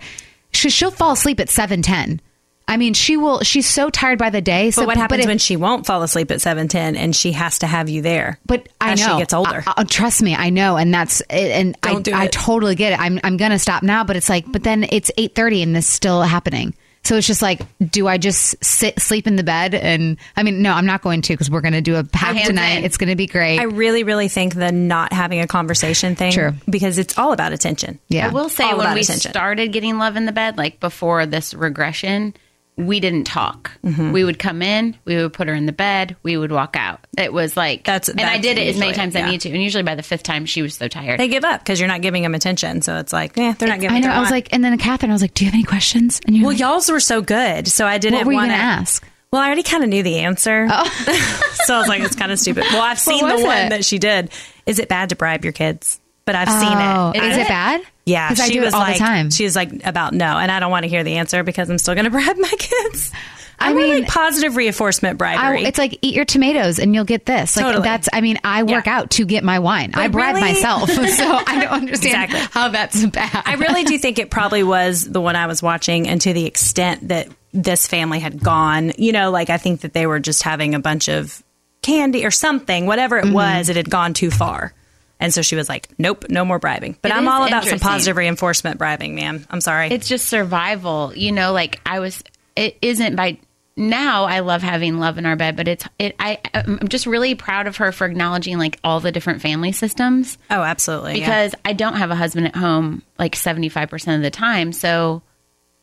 she, 0.53 0.69
she'll 0.69 0.91
fall 0.91 1.11
asleep 1.11 1.39
at 1.39 1.49
seven 1.49 1.81
ten. 1.81 2.21
I 2.69 2.75
mean, 2.77 2.93
she 2.93 3.15
will. 3.15 3.41
She's 3.43 3.65
so 3.67 3.89
tired 3.89 4.19
by 4.19 4.29
the 4.29 4.41
day. 4.41 4.71
So, 4.71 4.81
but 4.81 4.87
what 4.87 4.97
happens 4.97 5.21
if- 5.23 5.27
when 5.27 5.37
she 5.37 5.55
won't 5.55 5.85
fall 5.85 6.03
asleep 6.03 6.31
at 6.31 6.41
seven 6.41 6.67
ten 6.67 6.95
and 6.97 7.15
she 7.15 7.31
has 7.31 7.59
to 7.59 7.67
have 7.67 7.87
you 7.89 8.01
there? 8.01 8.39
But 8.45 8.67
I 8.81 8.91
as 8.91 8.99
know 8.99 9.13
she 9.13 9.19
gets 9.19 9.33
older. 9.33 9.63
I- 9.65 9.73
I- 9.77 9.83
trust 9.85 10.21
me, 10.21 10.35
I 10.35 10.49
know, 10.49 10.75
and 10.75 10.93
that's 10.93 11.21
and 11.21 11.77
I, 11.83 11.93
Don't 11.93 12.03
do 12.03 12.11
I 12.13 12.27
totally 12.27 12.75
get 12.75 12.93
it. 12.93 12.99
I'm 12.99 13.19
I'm 13.23 13.37
gonna 13.37 13.59
stop 13.59 13.83
now, 13.83 14.03
but 14.03 14.15
it's 14.17 14.27
like, 14.29 14.51
but 14.51 14.63
then 14.63 14.85
it's 14.91 15.09
eight 15.17 15.33
thirty 15.33 15.61
and 15.61 15.75
this 15.75 15.87
is 15.87 15.93
still 15.93 16.21
happening. 16.23 16.73
So 17.03 17.15
it's 17.15 17.25
just 17.27 17.41
like, 17.41 17.61
do 17.89 18.05
I 18.05 18.17
just 18.17 18.61
sit 18.61 18.99
sleep 18.99 19.27
in 19.27 19.37
the 19.37 19.43
bed? 19.43 19.73
And 19.73 20.17
I 20.35 20.43
mean, 20.43 20.61
no, 20.61 20.73
I'm 20.73 20.85
not 20.85 21.01
going 21.01 21.21
to 21.21 21.33
because 21.33 21.49
we're 21.49 21.61
gonna 21.61 21.79
do 21.79 21.95
a 21.95 22.03
pack 22.03 22.43
tonight. 22.45 22.79
in. 22.79 22.83
It's 22.83 22.97
gonna 22.97 23.15
be 23.15 23.27
great. 23.27 23.59
I 23.59 23.63
really, 23.63 24.03
really 24.03 24.27
think 24.27 24.55
the 24.55 24.73
not 24.73 25.13
having 25.13 25.39
a 25.39 25.47
conversation 25.47 26.17
thing, 26.17 26.33
True. 26.33 26.51
because 26.69 26.97
it's 26.97 27.17
all 27.17 27.31
about 27.31 27.53
attention. 27.53 27.99
yeah, 28.09 28.27
I 28.27 28.31
will 28.31 28.49
say 28.49 28.65
All 28.65 28.77
when 28.79 28.93
we 28.93 28.99
attention. 29.01 29.31
started 29.31 29.71
getting 29.71 29.97
love 29.97 30.17
in 30.17 30.25
the 30.25 30.33
bed, 30.33 30.57
like 30.57 30.81
before 30.81 31.25
this 31.25 31.53
regression, 31.53 32.33
we 32.77 32.99
didn't 32.99 33.23
talk. 33.23 33.71
Mm-hmm. 33.83 34.11
We 34.11 34.23
would 34.23 34.37
come 34.39 34.61
in, 34.61 34.95
we 35.03 35.15
would 35.15 35.33
put 35.33 35.47
her 35.47 35.53
in 35.53 35.65
the 35.65 35.71
bed, 35.71 36.15
we 36.23 36.37
would 36.37 36.51
walk 36.51 36.75
out. 36.75 37.05
It 37.17 37.33
was 37.33 37.57
like 37.57 37.83
That's- 37.83 38.07
and 38.07 38.21
I 38.21 38.33
that's 38.33 38.41
did 38.41 38.57
it 38.57 38.67
as 38.67 38.77
many 38.77 38.93
times 38.93 39.15
yeah. 39.15 39.25
I 39.25 39.31
need 39.31 39.41
to. 39.41 39.49
And 39.49 39.61
usually 39.61 39.83
by 39.83 39.95
the 39.95 40.03
fifth 40.03 40.23
time, 40.23 40.45
she 40.45 40.61
was 40.61 40.75
so 40.75 40.87
tired. 40.87 41.19
They 41.19 41.27
give 41.27 41.43
up 41.43 41.61
because 41.61 41.79
you're 41.79 41.87
not 41.87 42.01
giving 42.01 42.23
them 42.23 42.35
attention. 42.35 42.81
So 42.83 42.97
it's 42.97 43.11
like, 43.11 43.37
eh, 43.37 43.53
they're 43.57 43.67
not 43.67 43.79
giving. 43.79 43.97
I 43.97 43.99
know. 43.99 44.09
I 44.09 44.19
was 44.19 44.31
like, 44.31 44.53
and 44.53 44.63
then 44.63 44.77
Catherine, 44.77 45.11
I 45.11 45.15
was 45.15 45.21
like, 45.21 45.33
"Do 45.33 45.43
you 45.43 45.49
have 45.51 45.55
any 45.55 45.63
questions?" 45.63 46.21
And 46.25 46.35
you're 46.35 46.45
well, 46.45 46.53
like, 46.53 46.59
y'all's 46.59 46.89
were 46.89 46.99
so 46.99 47.21
good, 47.21 47.67
so 47.67 47.85
I 47.85 47.97
didn't 47.97 48.19
what 48.19 48.27
were 48.27 48.33
you 48.33 48.37
want 48.37 48.51
to 48.51 48.55
ask? 48.55 49.07
Well, 49.31 49.41
I 49.41 49.47
already 49.47 49.63
kind 49.63 49.83
of 49.83 49.89
knew 49.89 50.03
the 50.03 50.19
answer. 50.19 50.67
so 50.69 51.75
I 51.75 51.79
was 51.79 51.87
like, 51.87 52.01
it's 52.01 52.15
kind 52.15 52.31
of 52.31 52.39
stupid. 52.39 52.63
Well, 52.71 52.81
I've 52.81 52.99
seen 52.99 53.19
the 53.27 53.43
one 53.43 53.57
it? 53.57 53.69
that 53.69 53.85
she 53.85 53.99
did. 53.99 54.31
Is 54.65 54.79
it 54.79 54.87
bad 54.87 55.09
to 55.09 55.15
bribe 55.15 55.43
your 55.43 55.53
kids? 55.53 55.99
But 56.27 56.35
I've 56.35 56.49
seen 56.49 56.77
Oh, 56.77 57.11
it. 57.15 57.23
is 57.23 57.37
I- 57.37 57.41
it 57.41 57.47
bad? 57.47 57.81
Yeah, 58.05 58.29
because 58.29 58.45
I 58.47 58.49
do 58.53 58.59
was 58.61 58.69
it 58.69 58.73
all 58.75 58.79
like, 58.81 58.93
the 58.97 58.99
time. 58.99 59.31
She's 59.31 59.55
like 59.55 59.83
about 59.85 60.13
no, 60.13 60.37
and 60.37 60.51
I 60.51 60.59
don't 60.59 60.69
want 60.71 60.83
to 60.83 60.89
hear 60.89 61.03
the 61.03 61.15
answer 61.17 61.43
because 61.43 61.69
I'm 61.69 61.77
still 61.79 61.95
going 61.95 62.05
to 62.11 62.11
bribe 62.11 62.37
my 62.37 62.47
kids. 62.59 63.11
I, 63.59 63.71
I 63.71 63.73
mean, 63.73 64.01
like 64.01 64.07
positive 64.07 64.55
reinforcement 64.55 65.15
I, 65.15 65.17
bribery. 65.17 65.63
it's 65.63 65.79
like 65.79 65.97
eat 66.03 66.13
your 66.13 66.25
tomatoes 66.25 66.77
and 66.77 66.93
you'll 66.93 67.05
get 67.05 67.25
this. 67.25 67.57
Like 67.57 67.65
Totally. 67.65 67.83
that's. 67.85 68.07
I 68.13 68.21
mean, 68.21 68.37
I 68.43 68.61
work 68.63 68.85
Yeah. 68.85 68.99
out 68.99 69.09
to 69.11 69.25
get 69.25 69.43
my 69.43 69.57
wine. 69.59 69.91
I 69.95 70.09
bribe 70.09 70.35
really- 70.35 70.53
myself, 70.53 70.89
so 70.91 71.01
I 71.01 71.59
don't 71.61 71.71
understand 71.81 72.25
Exactly. 72.25 72.49
how 72.53 72.69
that's 72.69 73.03
bad. 73.07 73.41
I 73.45 73.55
really 73.55 73.83
do 73.83 73.97
think 73.97 74.19
it 74.19 74.29
probably 74.29 74.61
was 74.63 75.03
the 75.09 75.19
one 75.21 75.35
I 75.35 75.47
was 75.47 75.63
watching, 75.63 76.07
and 76.07 76.21
to 76.21 76.33
the 76.33 76.45
extent 76.45 77.07
that 77.07 77.29
this 77.51 77.87
family 77.87 78.19
had 78.19 78.39
gone, 78.43 78.91
you 78.99 79.11
know, 79.11 79.31
like 79.31 79.49
I 79.49 79.57
think 79.57 79.81
that 79.81 79.93
they 79.93 80.05
were 80.05 80.19
just 80.19 80.43
having 80.43 80.75
a 80.75 80.79
bunch 80.79 81.07
of 81.09 81.41
candy 81.81 82.25
or 82.25 82.31
something, 82.31 82.85
whatever 82.85 83.17
it 83.17 83.25
Mm-hmm. 83.25 83.33
was, 83.33 83.69
it 83.69 83.75
had 83.75 83.89
gone 83.89 84.13
too 84.13 84.29
far. 84.29 84.73
And 85.19 85.33
so 85.33 85.41
she 85.41 85.55
was 85.55 85.67
like, 85.67 85.89
nope, 85.97 86.25
no 86.29 86.45
more 86.45 86.59
bribing. 86.59 86.97
But 87.01 87.11
It 87.11 87.17
I'm 87.17 87.27
all 87.27 87.45
about 87.45 87.65
some 87.65 87.79
positive 87.79 88.17
reinforcement 88.17 88.77
bribing, 88.77 89.15
man. 89.15 89.45
I'm 89.49 89.61
sorry. 89.61 89.87
it's 89.89 90.07
just 90.07 90.27
survival 90.27 91.11
you 91.15 91.31
know 91.31 91.51
like 91.53 91.79
i 91.85 91.99
was 91.99 92.23
it 92.55 92.77
isn't 92.81 93.15
by 93.15 93.37
now 93.75 94.25
i 94.25 94.39
love 94.39 94.61
having 94.61 94.97
love 94.99 95.17
in 95.17 95.25
our 95.25 95.35
bed 95.35 95.55
but 95.55 95.67
it's 95.67 95.85
it 95.99 96.15
i 96.19 96.39
i'm 96.53 96.87
just 96.87 97.05
really 97.05 97.35
proud 97.35 97.67
of 97.67 97.77
her 97.77 97.91
for 97.91 98.05
acknowledging 98.05 98.57
like 98.57 98.79
all 98.83 98.99
the 98.99 99.11
different 99.11 99.41
family 99.41 99.71
systems 99.71 100.37
oh, 100.49 100.61
absolutely. 100.63 101.19
yeah. 101.19 101.25
because 101.25 101.55
i 101.65 101.73
don't 101.73 101.95
have 101.95 102.09
a 102.11 102.15
husband 102.15 102.47
at 102.47 102.55
home 102.55 103.01
like 103.19 103.35
75% 103.35 104.15
of 104.15 104.21
the 104.21 104.31
time 104.31 104.71
so 104.73 105.21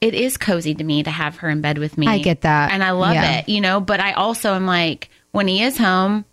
it 0.00 0.14
is 0.14 0.36
cozy 0.36 0.74
to 0.74 0.84
me 0.84 1.02
to 1.04 1.10
have 1.10 1.36
her 1.38 1.48
in 1.48 1.60
bed 1.60 1.78
with 1.78 1.96
me 1.96 2.06
I 2.06 2.18
get 2.18 2.40
that. 2.42 2.72
and 2.72 2.82
i 2.82 2.90
love 2.90 3.14
Yeah. 3.14 3.38
it 3.38 3.48
you 3.48 3.60
know 3.60 3.80
but 3.80 4.00
i 4.00 4.12
also 4.12 4.54
am 4.54 4.66
like 4.66 5.08
when 5.30 5.46
he 5.48 5.62
is 5.62 5.78
home 5.78 6.24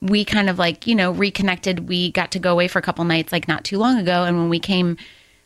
we 0.00 0.24
kind 0.24 0.48
of 0.48 0.58
like 0.58 0.86
you 0.86 0.94
know 0.94 1.10
reconnected 1.10 1.88
we 1.88 2.12
got 2.12 2.32
to 2.32 2.38
go 2.38 2.52
away 2.52 2.68
for 2.68 2.78
a 2.78 2.82
couple 2.82 3.04
nights 3.04 3.32
like 3.32 3.48
not 3.48 3.64
too 3.64 3.78
long 3.78 3.98
ago 3.98 4.24
and 4.24 4.36
when 4.38 4.48
we 4.48 4.60
came 4.60 4.96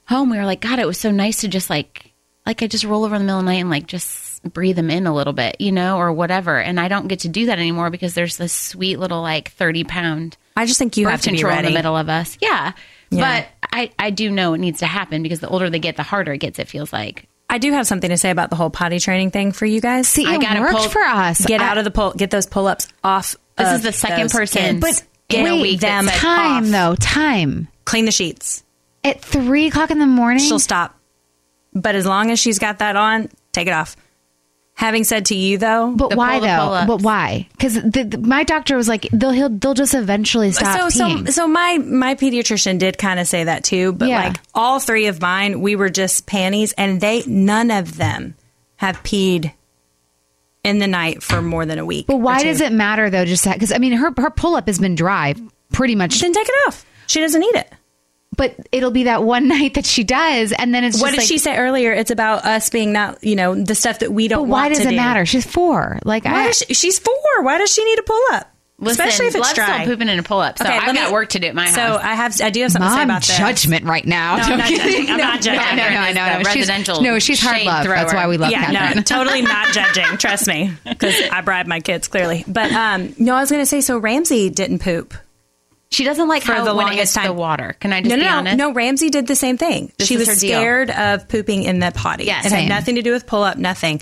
home 0.08 0.30
we 0.30 0.36
were 0.36 0.44
like 0.44 0.60
god 0.60 0.78
it 0.78 0.86
was 0.86 0.98
so 0.98 1.10
nice 1.10 1.40
to 1.40 1.48
just 1.48 1.70
like 1.70 2.12
like 2.44 2.62
i 2.62 2.66
just 2.66 2.84
roll 2.84 3.04
over 3.04 3.14
in 3.14 3.22
the 3.22 3.26
middle 3.26 3.38
of 3.38 3.44
the 3.46 3.50
night 3.50 3.60
and 3.60 3.70
like 3.70 3.86
just 3.86 4.42
breathe 4.52 4.76
them 4.76 4.90
in 4.90 5.06
a 5.06 5.14
little 5.14 5.32
bit 5.32 5.56
you 5.60 5.72
know 5.72 5.96
or 5.96 6.12
whatever 6.12 6.58
and 6.60 6.78
i 6.80 6.88
don't 6.88 7.08
get 7.08 7.20
to 7.20 7.28
do 7.28 7.46
that 7.46 7.58
anymore 7.58 7.88
because 7.90 8.14
there's 8.14 8.36
this 8.36 8.52
sweet 8.52 8.98
little 8.98 9.22
like 9.22 9.50
30 9.52 9.84
pound 9.84 10.36
I 10.54 10.66
just 10.66 10.78
think 10.78 10.96
you 10.98 11.08
have 11.08 11.22
to 11.22 11.30
be 11.30 11.38
control 11.38 11.58
in 11.58 11.64
the 11.64 11.70
middle 11.70 11.96
of 11.96 12.08
us 12.10 12.36
yeah. 12.40 12.72
Yeah. 13.10 13.44
but 13.60 13.68
i 13.72 13.90
i 13.98 14.10
do 14.10 14.30
know 14.30 14.52
it 14.54 14.58
needs 14.58 14.80
to 14.80 14.86
happen 14.86 15.22
because 15.22 15.40
the 15.40 15.48
older 15.48 15.70
they 15.70 15.78
get 15.78 15.96
the 15.96 16.02
harder 16.02 16.32
it 16.34 16.38
gets 16.38 16.58
it 16.58 16.68
feels 16.68 16.92
like 16.92 17.26
I 17.50 17.58
do 17.58 17.70
have 17.72 17.86
something 17.86 18.08
to 18.08 18.16
say 18.16 18.30
about 18.30 18.48
the 18.48 18.56
whole 18.56 18.70
potty 18.70 18.98
training 18.98 19.30
thing 19.30 19.52
for 19.52 19.66
you 19.66 19.82
guys. 19.82 20.08
See, 20.08 20.24
I 20.24 20.36
it 20.36 20.40
gotta 20.40 20.60
worked 20.62 20.72
pull- 20.72 20.88
for 20.88 21.02
us. 21.02 21.44
get 21.44 21.60
I- 21.60 21.68
out 21.68 21.76
of 21.76 21.84
the 21.84 21.90
pull, 21.90 22.12
get 22.14 22.30
those 22.30 22.46
pull 22.46 22.66
ups 22.66 22.88
off. 23.04 23.36
This 23.64 23.72
is 23.78 23.82
the 23.82 23.92
second 23.92 24.30
person 24.30 24.80
kids. 24.80 25.02
But 25.28 25.36
in 25.36 25.46
a 25.46 25.54
wait, 25.54 25.62
week 25.62 25.80
that 25.80 25.88
them 26.02 26.06
said 26.06 26.18
time 26.18 26.64
off. 26.64 26.70
though. 26.70 26.94
Time 26.96 27.68
clean 27.84 28.04
the 28.04 28.12
sheets. 28.12 28.62
at 29.04 29.20
three 29.22 29.66
o'clock 29.68 29.90
in 29.90 29.98
the 29.98 30.06
morning. 30.06 30.38
she'll 30.44 30.58
stop. 30.58 30.98
But 31.74 31.94
as 31.94 32.04
long 32.06 32.30
as 32.30 32.38
she's 32.38 32.58
got 32.58 32.78
that 32.80 32.96
on, 32.96 33.28
take 33.52 33.66
it 33.66 33.72
off. 33.72 33.96
Having 34.74 35.04
said 35.04 35.26
to 35.26 35.34
you 35.34 35.58
though, 35.58 35.92
But 35.94 36.16
why 36.16 36.38
pull- 36.38 36.46
though? 36.48 36.84
But 36.86 37.02
why? 37.02 37.46
Because 37.52 37.78
my 38.18 38.42
doctor 38.44 38.76
was 38.76 38.88
like, 38.88 39.06
they'll 39.12 39.30
he'll, 39.30 39.48
they'll 39.50 39.74
just 39.74 39.94
eventually 39.94 40.50
stop 40.52 40.90
so 40.90 41.04
peeing. 41.04 41.26
so 41.26 41.32
so 41.32 41.46
my 41.48 41.78
my 41.78 42.14
pediatrician 42.14 42.78
did 42.78 42.96
kind 42.98 43.20
of 43.20 43.26
say 43.26 43.44
that 43.44 43.64
too. 43.64 43.92
But 43.92 44.08
Yeah. 44.08 44.24
like 44.24 44.36
all 44.54 44.80
three 44.80 45.06
of 45.06 45.20
mine, 45.20 45.60
we 45.60 45.76
were 45.76 45.90
just 45.90 46.26
panties, 46.26 46.72
and 46.72 47.00
they 47.00 47.22
none 47.26 47.70
of 47.70 47.96
them 47.96 48.34
have 48.76 49.02
peed 49.02 49.52
in 50.64 50.78
the 50.78 50.86
night 50.86 51.22
for 51.22 51.42
more 51.42 51.66
than 51.66 51.78
a 51.78 51.84
week. 51.84 52.06
but 52.06 52.16
why 52.18 52.42
does 52.42 52.60
it 52.60 52.72
matter 52.72 53.10
though? 53.10 53.24
Just 53.24 53.44
that 53.44 53.54
because 53.54 53.72
I 53.72 53.78
mean, 53.78 53.92
her 53.92 54.12
her 54.16 54.30
pull 54.30 54.54
up 54.54 54.66
has 54.66 54.78
been 54.78 54.94
dry 54.94 55.34
pretty 55.72 55.94
much, 55.94 56.20
Then 56.20 56.32
take 56.32 56.48
it 56.48 56.54
off. 56.68 56.84
She 57.06 57.20
doesn't 57.20 57.40
need 57.40 57.54
it. 57.56 57.72
but 58.36 58.54
it'll 58.70 58.90
be 58.90 59.04
that 59.04 59.22
one 59.24 59.48
night 59.56 59.74
that 59.74 59.86
she 59.86 60.04
does, 60.04 60.52
and 60.52 60.74
then 60.74 60.84
it's 60.84 61.00
What 61.00 61.10
did 61.10 61.18
like, 61.18 61.26
she 61.26 61.38
say 61.38 61.56
earlier? 61.56 61.92
It's 61.92 62.10
about 62.10 62.44
us 62.44 62.70
being 62.70 62.92
not, 62.92 63.22
you 63.24 63.36
know, 63.36 63.54
the 63.54 63.74
stuff 63.74 63.98
that 64.00 64.12
we 64.12 64.28
don't. 64.28 64.44
But 64.44 64.48
why 64.52 64.68
does 64.68 64.80
it 64.80 64.90
do. 64.90 64.96
matter? 64.96 65.26
She's 65.26 65.44
four. 65.46 65.98
Like 66.04 66.24
Why 66.24 66.48
I, 66.48 66.50
she, 66.52 66.72
she's 66.74 66.98
four. 66.98 67.14
Why 67.42 67.58
does 67.58 67.72
she 67.72 67.84
need 67.84 67.98
a 67.98 68.02
pull 68.02 68.22
up? 68.32 68.51
Listen, 68.82 69.06
Especially 69.06 69.26
if 69.28 69.34
it's 69.36 69.42
Love's 69.46 69.54
dry. 69.54 69.84
still 69.84 69.94
pooping 69.94 70.08
in 70.08 70.18
a 70.18 70.22
pull 70.24 70.40
up 70.40 70.58
so 70.58 70.64
Okay, 70.64 70.76
i've 70.76 70.86
let 70.88 70.94
got 70.96 71.06
me- 71.08 71.12
work 71.12 71.28
to 71.30 71.38
do 71.38 71.46
at 71.46 71.54
my 71.54 71.70
so 71.70 71.80
house 71.80 72.00
I 72.02 72.14
have, 72.14 72.40
I 72.42 72.50
do 72.50 72.62
have 72.62 72.72
something 72.72 72.88
to 72.90 72.94
say 72.94 73.00
mom 73.00 73.10
about 73.10 73.22
this. 73.22 73.38
judgment 73.38 73.84
right 73.84 74.04
now. 74.04 74.36
No, 74.36 74.42
I'm 74.42 74.58
not 74.58 74.68
judging. 74.68 75.08
I'm 75.08 75.16
not 75.18 75.40
judging. 75.40 75.54
No, 75.54 75.64
no, 75.64 75.76
no, 75.76 75.82
Catherine 75.88 76.14
no, 76.16 76.26
no. 76.26 76.38
the 76.42 76.44
She's, 76.50 76.56
residential 76.68 77.02
no, 77.02 77.18
she's 77.20 77.40
hard 77.40 77.56
shade 77.58 77.66
love. 77.66 77.86
That's 77.86 78.12
why 78.12 78.26
we 78.26 78.36
love 78.38 78.50
yeah, 78.50 78.64
Catherine. 78.72 78.96
no, 78.96 79.02
totally 79.04 79.42
not 79.42 79.68
judging. 79.72 80.04
Trust 80.18 80.48
me, 80.48 80.72
because 80.84 81.14
I 81.30 81.40
bribe 81.42 81.66
my 81.66 81.80
kids 81.80 82.08
clearly. 82.08 82.44
But 82.48 82.72
um, 82.72 83.14
no, 83.18 83.36
I 83.36 83.40
was 83.40 83.50
going 83.50 83.62
to 83.62 83.66
say. 83.66 83.80
So 83.82 83.98
Ramsey 83.98 84.50
didn't 84.50 84.80
poop 84.80 85.14
she 85.90 86.04
doesn't 86.04 86.26
like 86.26 86.42
for 86.42 86.54
how 86.54 86.64
the 86.64 86.74
when 86.74 86.88
it 86.90 86.94
gets 86.96 87.12
to 87.12 87.18
time. 87.18 87.28
the 87.28 87.32
water 87.34 87.76
can 87.78 87.92
i 87.92 88.00
just 88.00 88.08
no, 88.08 88.16
no, 88.16 88.22
be 88.22 88.26
no, 88.30 88.36
honest 88.38 88.56
no. 88.56 88.72
Ramsey 88.72 89.10
did 89.10 89.26
the 89.26 89.36
same 89.36 89.58
thing. 89.58 89.92
This 89.98 90.08
she 90.08 90.16
was 90.16 90.26
her 90.26 90.34
deal. 90.34 90.58
scared 90.58 90.90
of 90.90 91.28
pooping 91.28 91.64
in 91.64 91.80
the 91.80 91.92
potty. 91.94 92.24
Yeah, 92.24 92.40
it 92.40 92.44
same. 92.48 92.60
had 92.62 92.68
nothing 92.70 92.94
to 92.94 93.02
do 93.02 93.12
with 93.12 93.26
pull 93.26 93.42
up. 93.42 93.58
Nothing. 93.58 94.00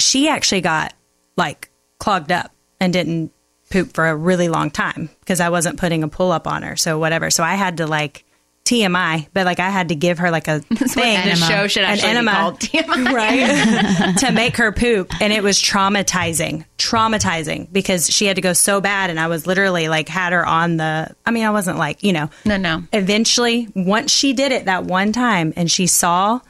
She 0.00 0.28
actually 0.28 0.60
got 0.62 0.92
like 1.36 1.70
clogged 2.00 2.32
up 2.32 2.50
and 2.80 2.92
didn't 2.92 3.32
poop 3.70 3.94
for 3.94 4.06
a 4.06 4.14
really 4.14 4.48
long 4.48 4.70
time 4.70 5.08
because 5.20 5.40
I 5.40 5.48
wasn't 5.48 5.78
putting 5.78 6.02
a 6.02 6.08
pull 6.08 6.32
up 6.32 6.46
on 6.46 6.62
her. 6.62 6.76
So 6.76 6.98
whatever. 6.98 7.30
So 7.30 7.42
I 7.42 7.54
had 7.54 7.78
to 7.78 7.86
like 7.86 8.24
TMI, 8.64 9.26
but 9.32 9.46
like 9.46 9.58
I 9.58 9.70
had 9.70 9.88
to 9.88 9.94
give 9.94 10.18
her 10.18 10.30
like 10.30 10.46
a 10.46 10.60
thing. 10.60 11.28
the 11.28 11.36
show 11.36 11.66
should 11.66 11.82
an 11.82 11.90
actually 11.90 12.20
be 12.20 12.26
called 12.26 12.60
TMI. 12.60 13.12
right? 13.12 14.18
to 14.18 14.32
make 14.32 14.56
her 14.58 14.70
poop, 14.70 15.10
and 15.20 15.32
it 15.32 15.42
was 15.42 15.58
traumatizing, 15.58 16.64
traumatizing 16.78 17.72
because 17.72 18.08
she 18.08 18.26
had 18.26 18.36
to 18.36 18.42
go 18.42 18.52
so 18.52 18.80
bad, 18.80 19.10
and 19.10 19.18
I 19.18 19.26
was 19.26 19.46
literally 19.46 19.88
like 19.88 20.08
had 20.08 20.32
her 20.32 20.44
on 20.46 20.76
the. 20.76 21.14
I 21.24 21.30
mean, 21.30 21.44
I 21.44 21.50
wasn't 21.50 21.78
like 21.78 22.04
you 22.04 22.12
know. 22.12 22.30
No, 22.44 22.56
no. 22.58 22.82
Eventually, 22.92 23.68
once 23.74 24.12
she 24.12 24.34
did 24.34 24.52
it 24.52 24.66
that 24.66 24.84
one 24.84 25.12
time, 25.12 25.52
and 25.56 25.70
she 25.70 25.86
saw 25.86 26.40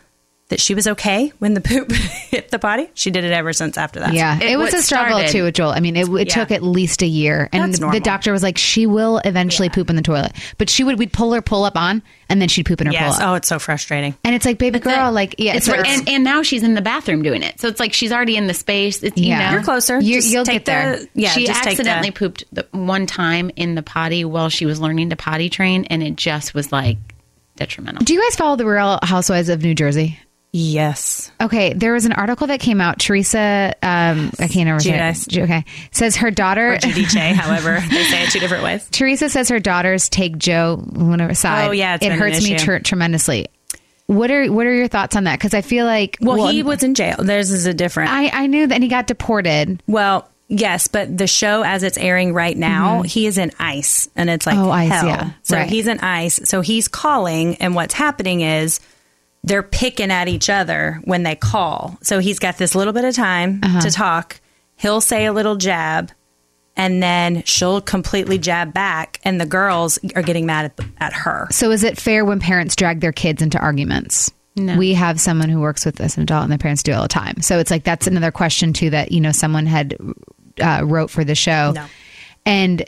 that 0.50 0.60
she 0.60 0.74
was 0.74 0.86
okay 0.86 1.32
when 1.38 1.54
the 1.54 1.60
poop 1.60 1.90
hit 2.30 2.50
the 2.50 2.58
potty, 2.58 2.88
she 2.94 3.10
did 3.10 3.24
it 3.24 3.32
ever 3.32 3.52
since 3.52 3.78
after 3.78 4.00
that. 4.00 4.12
Yeah, 4.12 4.36
It- 4.36 4.50
it, 4.52 4.56
was 4.58 4.74
a 4.74 4.82
struggle 4.82 5.18
started- 5.18 5.32
too 5.32 5.44
with 5.44 5.54
Joel. 5.54 5.70
I 5.70 5.80
mean, 5.80 5.96
it, 5.96 6.08
it 6.08 6.28
Yeah. 6.28 6.34
took 6.34 6.50
at 6.50 6.62
least 6.62 7.02
a 7.02 7.06
year, 7.06 7.48
and 7.52 7.62
That's 7.64 7.78
the 7.78 7.86
normal. 7.86 8.00
doctor 8.00 8.32
was 8.32 8.42
like, 8.42 8.58
"She 8.58 8.86
will 8.86 9.18
eventually 9.24 9.68
poop 9.70 9.88
in 9.90 9.96
the 9.96 10.02
toilet," 10.02 10.32
but 10.58 10.68
she 10.68 10.84
would 10.84 10.98
we'd 10.98 11.12
pull 11.12 11.32
her 11.32 11.40
pull 11.42 11.64
up 11.64 11.76
on, 11.76 12.02
and 12.28 12.40
then 12.42 12.48
she'd 12.48 12.66
poop 12.66 12.80
in 12.80 12.86
her 12.88 12.92
Yes. 12.92 13.16
pull 13.16 13.24
up. 13.24 13.30
Oh, 13.30 13.34
it's 13.34 13.48
so 13.48 13.58
frustrating. 13.58 14.14
And 14.24 14.34
it's 14.34 14.44
like, 14.44 14.58
baby 14.58 14.78
girl, 14.78 15.08
it. 15.08 15.12
like 15.12 15.34
yeah, 15.38 15.54
it's 15.56 15.66
it's, 15.68 15.88
and, 15.88 16.08
and 16.08 16.24
now 16.24 16.42
she's 16.42 16.62
in 16.62 16.74
the 16.74 16.82
bathroom 16.82 17.22
doing 17.22 17.42
it 17.42 17.60
so 17.60 17.68
it's 17.68 17.80
like 17.80 17.92
she's 17.92 18.12
already 18.12 18.36
in 18.36 18.46
the 18.46 18.54
space 18.54 19.02
it's, 19.02 19.16
you 19.16 19.28
Yeah. 19.28 19.46
know 19.46 19.52
You're 19.52 19.62
closer. 19.62 19.98
You- 20.00 20.16
Just 20.20 20.32
you'll 20.32 20.44
take 20.44 20.64
get 20.64 20.64
there. 20.66 20.96
the- 20.98 21.08
yeah, 21.14 21.28
she 21.30 21.46
just 21.46 21.62
take 21.62 21.76
the- 21.76 21.82
accidentally 21.82 22.10
pooped 22.10 22.44
the 22.52 22.66
one 22.72 23.06
time 23.06 23.50
in 23.56 23.76
the 23.76 23.82
potty 23.82 24.24
while 24.24 24.48
she 24.48 24.66
was 24.66 24.80
learning 24.80 25.10
to 25.10 25.16
potty 25.16 25.48
train 25.48 25.84
and 25.86 26.02
it 26.02 26.16
just 26.16 26.54
was 26.54 26.72
like 26.72 26.98
detrimental 27.56 28.04
Do 28.04 28.14
you 28.14 28.20
guys 28.22 28.36
follow 28.36 28.56
the 28.56 28.66
Real 28.66 28.98
Housewives 29.02 29.48
of 29.48 29.62
New 29.62 29.74
Jersey? 29.74 30.18
Yes. 30.52 31.30
Okay, 31.40 31.72
there 31.74 31.92
was 31.92 32.06
an 32.06 32.12
article 32.12 32.48
that 32.48 32.58
came 32.58 32.80
out. 32.80 32.98
Teresa, 32.98 33.74
um, 33.82 34.32
I 34.38 34.48
can't 34.48 34.66
remember. 34.68 34.82
name. 34.82 35.44
Okay, 35.44 35.64
says 35.92 36.16
her 36.16 36.30
daughter. 36.32 36.72
Or 36.74 36.78
however 37.34 37.80
they 37.88 38.04
say 38.04 38.24
it 38.24 38.30
two 38.30 38.40
different 38.40 38.64
ways. 38.64 38.88
Teresa 38.90 39.28
says 39.30 39.48
her 39.48 39.60
daughters 39.60 40.08
take 40.08 40.36
Joe 40.38 40.76
whatever 40.76 41.34
side. 41.34 41.68
Oh, 41.68 41.70
yeah, 41.70 41.98
it 42.00 42.12
hurts 42.12 42.42
me 42.42 42.56
tremendously. 42.56 43.46
What 44.06 44.32
are 44.32 44.50
what 44.52 44.66
are 44.66 44.74
your 44.74 44.88
thoughts 44.88 45.14
on 45.14 45.24
that? 45.24 45.38
Because 45.38 45.54
I 45.54 45.60
feel 45.60 45.86
like 45.86 46.16
Well, 46.20 46.48
he 46.48 46.64
was 46.64 46.82
in 46.82 46.94
jail. 46.94 47.16
Theirs 47.20 47.52
is 47.52 47.66
a 47.66 47.74
different. 47.74 48.10
I 48.12 48.28
I 48.32 48.46
knew 48.48 48.66
that 48.66 48.74
and 48.74 48.82
he 48.82 48.88
got 48.90 49.06
deported. 49.06 49.80
Well, 49.86 50.28
yes, 50.48 50.88
but 50.88 51.16
the 51.16 51.28
show 51.28 51.62
as 51.62 51.84
it's 51.84 51.96
airing 51.96 52.34
right 52.34 52.56
now, 52.56 53.02
he 53.02 53.26
is 53.28 53.38
in 53.38 53.52
ICE, 53.60 54.08
and 54.16 54.28
it's 54.28 54.46
like 54.46 54.56
Mm-hmm. 54.56 54.66
Oh, 54.66 54.70
ICE, 54.72 54.90
hell. 54.90 55.06
yeah. 55.06 55.30
So 55.44 55.56
Right. 55.58 55.68
he's 55.70 55.86
in 55.86 56.00
ICE. 56.00 56.40
So 56.48 56.60
he's 56.60 56.88
calling, 56.88 57.54
and 57.58 57.76
what's 57.76 57.94
happening 57.94 58.40
is 58.40 58.80
they're 59.42 59.62
picking 59.62 60.10
at 60.10 60.28
each 60.28 60.50
other 60.50 61.00
when 61.04 61.22
they 61.22 61.34
call. 61.34 61.98
So 62.02 62.18
he's 62.18 62.38
got 62.38 62.58
this 62.58 62.74
little 62.74 62.92
bit 62.92 63.04
of 63.04 63.14
time 63.14 63.60
Uh-huh. 63.62 63.80
to 63.80 63.90
talk. 63.90 64.40
He'll 64.76 65.00
say 65.00 65.24
a 65.26 65.32
little 65.32 65.56
jab, 65.56 66.10
and 66.76 67.02
then 67.02 67.42
she'll 67.44 67.80
completely 67.80 68.38
jab 68.38 68.72
back, 68.72 69.18
and 69.24 69.40
the 69.40 69.46
girls 69.46 69.98
are 70.14 70.22
getting 70.22 70.46
mad 70.46 70.66
at, 70.78 70.86
at 70.98 71.12
her. 71.12 71.48
So 71.50 71.70
is 71.70 71.84
it 71.84 71.98
fair 71.98 72.24
when 72.24 72.40
parents 72.40 72.76
drag 72.76 73.00
their 73.00 73.12
kids 73.12 73.42
into 73.42 73.58
arguments? 73.58 74.30
No. 74.56 74.76
We 74.76 74.94
have 74.94 75.20
someone 75.20 75.48
who 75.48 75.60
works 75.60 75.84
with 75.86 76.00
us, 76.00 76.16
an 76.16 76.24
adult, 76.24 76.42
and 76.42 76.50
their 76.50 76.58
parents 76.58 76.82
do 76.82 76.92
it 76.92 76.94
all 76.94 77.02
the 77.02 77.08
time. 77.08 77.40
So 77.40 77.58
it's 77.58 77.70
like 77.70 77.84
that's 77.84 78.06
another 78.06 78.30
question 78.32 78.72
too 78.72 78.90
that 78.90 79.12
you 79.12 79.20
know 79.20 79.32
someone 79.32 79.64
had 79.66 79.96
uh, 80.60 80.82
wrote 80.84 81.08
for 81.10 81.24
the 81.24 81.34
show, 81.34 81.72
No. 81.74 81.86
and 82.44 82.84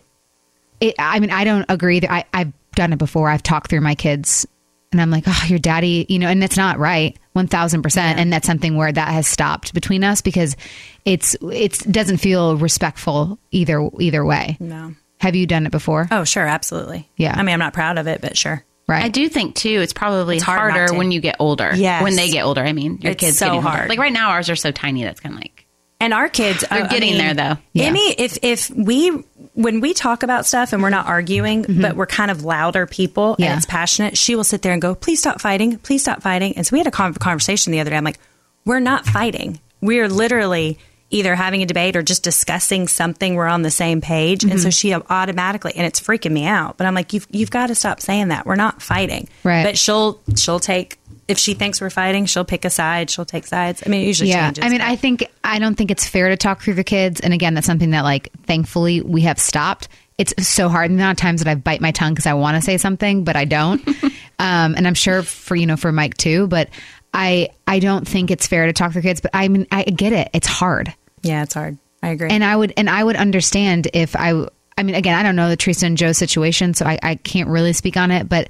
it, 0.81 0.95
I 0.99 1.21
mean 1.21 1.31
I 1.31 1.45
don't 1.45 1.65
agree. 1.69 2.01
That 2.01 2.11
I, 2.11 2.25
I've 2.35 2.53
done 2.75 2.93
it 2.93 2.99
before. 2.99 3.29
I've 3.29 3.43
talked 3.45 3.71
through 3.71 3.81
my 3.83 3.95
kids, 3.95 4.47
and 4.93 5.01
I'm 5.01 5.11
like, 5.11 5.25
oh, 5.27 5.45
your 5.49 5.59
daddy, 5.59 6.07
you 6.09 6.19
know, 6.19 6.29
and 6.29 6.41
that's 6.43 6.57
not 6.57 6.79
right. 6.79 7.17
one 7.33 7.47
thousand 7.49 7.83
percent, 7.83 8.19
and 8.19 8.33
that's 8.33 8.47
something 8.47 8.77
where 8.77 8.93
that 8.93 9.09
has 9.09 9.27
stopped 9.27 9.75
between 9.75 10.05
us 10.05 10.21
because 10.23 10.57
it's 11.05 11.35
it 11.43 11.79
doesn't 11.91 12.19
feel 12.19 12.57
respectful 12.57 13.39
either 13.51 13.89
either 13.99 14.25
way. 14.25 14.57
No. 14.61 14.95
Have 15.19 15.37
you 15.37 15.47
done 15.47 15.67
it 15.67 15.73
before? 15.73 16.09
Oh, 16.11 16.25
sure, 16.25 16.47
absolutely. 16.47 17.09
Yeah. 17.17 17.35
I 17.37 17.43
mean, 17.43 17.53
I'm 17.53 17.59
not 17.61 17.73
proud 17.73 17.97
of 17.99 18.09
it, 18.09 18.21
but 18.21 18.37
sure. 18.37 18.65
right. 18.89 19.05
I 19.05 19.09
do 19.09 19.29
think 19.29 19.55
too. 19.55 19.81
It's 19.81 19.93
probably 19.93 20.37
It's 20.37 20.45
hard 20.45 20.73
harder 20.73 20.95
when 20.95 21.13
you 21.13 21.21
get 21.21 21.37
older. 21.39 21.71
Yeah. 21.75 22.03
when 22.03 22.17
they 22.17 22.29
get 22.29 22.43
older. 22.45 22.61
I 22.61 22.73
mean, 22.73 22.99
your 23.01 23.13
It's 23.13 23.21
kids 23.21 23.39
so 23.39 23.47
getting 23.47 23.59
older. 23.59 23.69
hard. 23.69 23.89
Like 23.89 24.01
right 24.01 24.13
now, 24.13 24.31
ours 24.31 24.51
are 24.51 24.57
so 24.57 24.73
tiny. 24.73 25.05
That's 25.05 25.21
kind 25.21 25.35
of 25.37 25.41
like 25.41 25.67
And 26.01 26.13
our 26.13 26.29
kids 26.29 26.65
they're 26.69 26.81
I- 26.81 26.83
uh, 26.83 26.87
I 26.87 26.89
getting 26.89 27.17
mean, 27.17 27.19
there 27.19 27.35
though. 27.55 27.61
Yeah. 27.73 27.85
Amy, 27.91 28.15
if 28.19 28.39
if 28.43 28.69
we 28.71 29.23
when 29.55 29.81
we 29.81 29.93
talk 29.93 30.23
about 30.23 30.47
stuff 30.47 30.73
and 30.73 30.83
we're 30.83 30.91
not 30.91 31.07
arguing, 31.07 31.65
mm-hmm. 31.65 31.83
but 31.83 31.97
we're 31.97 32.07
kind 32.07 32.31
of 32.31 32.45
louder 32.45 32.87
people 32.87 33.37
Yeah. 33.39 33.47
and 33.49 33.57
it's 33.59 33.67
passionate, 33.67 34.17
she 34.17 34.35
will 34.35 34.45
sit 34.45 34.63
there 34.63 34.73
and 34.73 34.81
go, 34.81 34.95
"Please 34.95 35.21
stop 35.21 35.41
fighting! 35.41 35.79
Please 35.79 36.03
stop 36.03 36.23
fighting!" 36.23 36.57
And 36.57 36.67
so 36.67 36.73
we 36.73 36.79
had 36.79 36.87
a 36.87 36.91
conversation 36.91 37.73
the 37.73 37.81
other 37.81 37.91
day. 37.91 37.97
I'm 37.97 38.05
like, 38.05 38.19
"We're 38.65 38.81
not 38.81 39.07
fighting. 39.07 39.61
We're 39.81 40.09
literally." 40.09 40.79
Either 41.13 41.35
having 41.35 41.63
a 41.63 41.67
debate 41.67 41.95
or 41.95 42.03
just 42.03 42.23
discussing 42.25 42.89
something, 42.89 43.35
we're 43.35 43.47
on 43.47 43.63
the 43.63 43.71
same 43.71 44.01
page, 44.01 44.45
and 44.45 44.61
so 44.61 44.71
she 44.71 44.95
automatically, 44.95 45.73
and 45.77 45.87
it's 45.87 46.01
freaking 46.01 46.33
me 46.33 46.47
out. 46.47 46.79
But 46.79 46.87
I'm 46.87 46.95
like, 46.95 47.13
you've 47.13 47.27
you've 47.31 47.51
got 47.51 47.69
to 47.69 47.75
stop 47.75 48.01
saying 48.01 48.29
that. 48.29 48.47
We're 48.47 48.57
not 48.57 48.83
fighting, 48.83 49.29
Right. 49.45 49.63
But 49.63 49.79
she'll 49.79 50.21
she'll 50.37 50.61
take 50.61 50.99
if 51.29 51.39
she 51.39 51.55
thinks 51.55 51.81
we're 51.81 51.91
fighting, 51.91 52.27
she'll 52.27 52.45
pick 52.45 52.65
a 52.65 52.71
side. 52.71 53.09
She'll 53.11 53.25
take 53.25 53.47
sides. 53.47 53.83
I 53.87 53.89
mean, 53.89 54.03
it 54.03 54.07
usually 54.07 54.31
yeah 54.31 54.47
changes. 54.49 54.65
i 54.65 54.69
mean 54.69 54.81
i 54.81 54.97
think 54.97 55.25
i 55.45 55.59
don't 55.59 55.77
think 55.77 55.91
it's 55.91 56.07
fair 56.07 56.29
to 56.29 56.37
talk 56.37 56.63
through 56.63 56.75
the 56.75 56.85
kids 56.85 57.21
and 57.21 57.33
again 57.33 57.55
that's 57.55 57.67
something 57.67 57.91
that 57.91 58.03
like 58.03 58.31
thankfully 58.45 59.01
we 59.01 59.23
have 59.23 59.39
stopped 59.39 59.89
it's 60.19 60.35
so 60.47 60.69
hard 60.69 60.91
the 60.91 60.95
amount 60.95 61.19
of 61.19 61.23
times 61.23 61.43
that 61.43 61.51
i 61.51 61.55
bite 61.55 61.81
my 61.81 61.91
tongue 61.91 62.13
because 62.13 62.27
i 62.27 62.35
want 62.35 62.57
to 62.57 62.63
say 62.63 62.77
something 62.77 63.25
but 63.25 63.37
i 63.37 63.45
don't 63.45 63.87
um, 64.39 64.75
and 64.75 64.87
i'm 64.87 64.95
sure 64.95 65.23
for 65.23 65.57
you 65.57 65.67
know 65.67 65.77
for 65.77 65.93
mike 65.93 66.17
too 66.17 66.47
but 66.49 66.69
i 67.15 67.49
i 67.67 67.79
don't 67.79 68.07
think 68.07 68.31
it's 68.31 68.47
fair 68.47 68.67
to 68.67 68.73
talk 68.73 68.93
through 68.93 69.03
the 69.03 69.09
kids 69.09 69.21
but 69.21 69.31
i 69.35 69.49
mean 69.49 69.67
i 69.71 69.83
get 69.85 70.13
it 70.13 70.29
it's 70.33 70.47
hard 70.47 70.93
yeah, 71.23 71.43
it's 71.43 71.55
hard. 71.55 71.79
I 72.03 72.09
agree. 72.09 72.31
and 72.31 72.43
i 72.43 72.57
would 72.57 72.73
and 72.77 72.91
i 72.91 73.03
would 73.03 73.15
understand 73.15 73.87
if 73.95 74.17
i 74.17 74.45
i 74.77 74.83
mean 74.83 74.97
again 74.97 75.17
i 75.17 75.23
don't 75.23 75.37
know 75.37 75.49
the 75.49 75.57
teresa 75.57 75.87
and 75.87 75.97
joe 75.97 76.11
situation 76.11 76.75
so 76.75 76.85
i, 76.85 76.99
I 77.01 77.15
can't 77.15 77.49
really 77.49 77.73
speak 77.73 77.97
on 77.97 78.11
it 78.11 78.29
but 78.29 78.49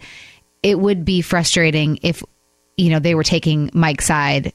it 0.62 0.78
would 0.78 1.04
be 1.04 1.20
frustrating 1.20 1.98
if 2.02 2.22
you 2.78 2.88
know 2.88 2.98
they 2.98 3.14
were 3.14 3.24
taking 3.24 3.68
mike's 3.74 4.06
side 4.06 4.54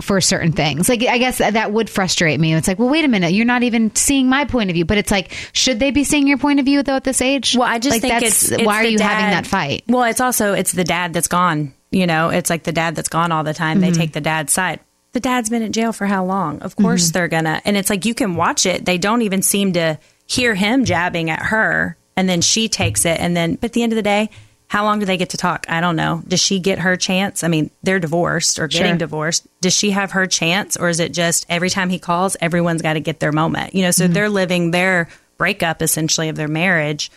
for 0.00 0.20
certain 0.20 0.52
things. 0.52 0.88
Like 0.88 1.02
I 1.02 1.18
guess 1.18 1.38
that 1.38 1.72
would 1.72 1.88
frustrate 1.88 2.38
me. 2.40 2.54
It's 2.54 2.68
like, 2.68 2.78
well, 2.78 2.88
wait 2.88 3.04
a 3.04 3.08
minute, 3.08 3.32
you're 3.32 3.46
not 3.46 3.62
even 3.62 3.94
seeing 3.94 4.28
my 4.28 4.44
point 4.44 4.70
of 4.70 4.74
view. 4.74 4.84
But 4.84 4.98
it's 4.98 5.10
like, 5.10 5.32
should 5.52 5.78
they 5.78 5.90
be 5.90 6.04
seeing 6.04 6.26
your 6.26 6.38
point 6.38 6.58
of 6.58 6.64
view 6.64 6.82
though 6.82 6.96
at 6.96 7.04
this 7.04 7.20
age? 7.20 7.56
Well, 7.56 7.68
I 7.68 7.78
just 7.78 7.94
like, 7.94 8.02
think 8.02 8.12
that's 8.14 8.42
it's, 8.42 8.52
it's 8.52 8.64
why 8.64 8.82
are 8.82 8.84
you 8.84 8.98
having 8.98 9.30
that 9.30 9.46
fight? 9.46 9.84
Well, 9.86 10.04
it's 10.04 10.20
also 10.20 10.54
it's 10.54 10.72
the 10.72 10.84
dad 10.84 11.12
that's 11.12 11.28
gone. 11.28 11.74
You 11.90 12.06
know, 12.06 12.30
it's 12.30 12.50
like 12.50 12.62
the 12.64 12.72
dad 12.72 12.94
that's 12.94 13.08
gone 13.08 13.32
all 13.32 13.44
the 13.44 13.54
time. 13.54 13.80
Mm-hmm. 13.80 13.92
They 13.92 13.98
take 13.98 14.12
the 14.12 14.20
dad's 14.20 14.52
side. 14.52 14.80
The 15.12 15.20
dad's 15.20 15.50
been 15.50 15.62
in 15.62 15.72
jail 15.72 15.92
for 15.92 16.06
how 16.06 16.24
long? 16.24 16.60
Of 16.62 16.76
course 16.76 17.04
Mm-hmm. 17.08 17.12
they're 17.12 17.28
gonna. 17.28 17.60
And 17.64 17.76
it's 17.76 17.90
like 17.90 18.04
you 18.06 18.14
can 18.14 18.34
watch 18.36 18.64
it. 18.66 18.84
They 18.84 18.98
don't 18.98 19.22
even 19.22 19.42
seem 19.42 19.74
to 19.74 19.98
hear 20.26 20.54
him 20.54 20.84
jabbing 20.84 21.28
at 21.30 21.42
her, 21.42 21.96
and 22.16 22.28
then 22.28 22.40
she 22.40 22.68
takes 22.68 23.04
it. 23.04 23.20
And 23.20 23.36
then, 23.36 23.56
but 23.56 23.66
at 23.66 23.72
the 23.74 23.82
end 23.82 23.92
of 23.92 23.96
the 23.96 24.02
day, 24.02 24.30
how 24.68 24.84
long 24.84 25.00
do 25.00 25.04
they 25.04 25.18
get 25.18 25.28
to 25.30 25.36
talk? 25.36 25.66
I 25.68 25.82
don't 25.82 25.96
know. 25.96 26.22
Does 26.26 26.40
she 26.40 26.58
get 26.58 26.78
her 26.78 26.96
chance? 26.96 27.44
I 27.44 27.48
mean, 27.48 27.70
they're 27.82 28.00
divorced 28.00 28.58
or 28.58 28.68
getting 28.68 28.92
Sure. 28.92 28.98
divorced. 28.98 29.46
Does 29.60 29.74
she 29.74 29.90
have 29.90 30.12
her 30.12 30.26
chance, 30.26 30.78
or 30.78 30.88
is 30.88 30.98
it 30.98 31.12
just 31.12 31.44
every 31.50 31.68
time 31.68 31.90
he 31.90 31.98
calls, 31.98 32.38
everyone's 32.40 32.80
got 32.80 32.94
to 32.94 33.00
get 33.00 33.20
their 33.20 33.32
moment? 33.32 33.74
You 33.74 33.82
know, 33.82 33.90
so 33.90 34.04
Mm-hmm. 34.04 34.12
they're 34.14 34.28
living 34.30 34.70
their 34.70 35.08
breakup 35.36 35.82
essentially 35.82 36.30
of 36.30 36.36
their 36.36 36.48
marriage 36.48 37.10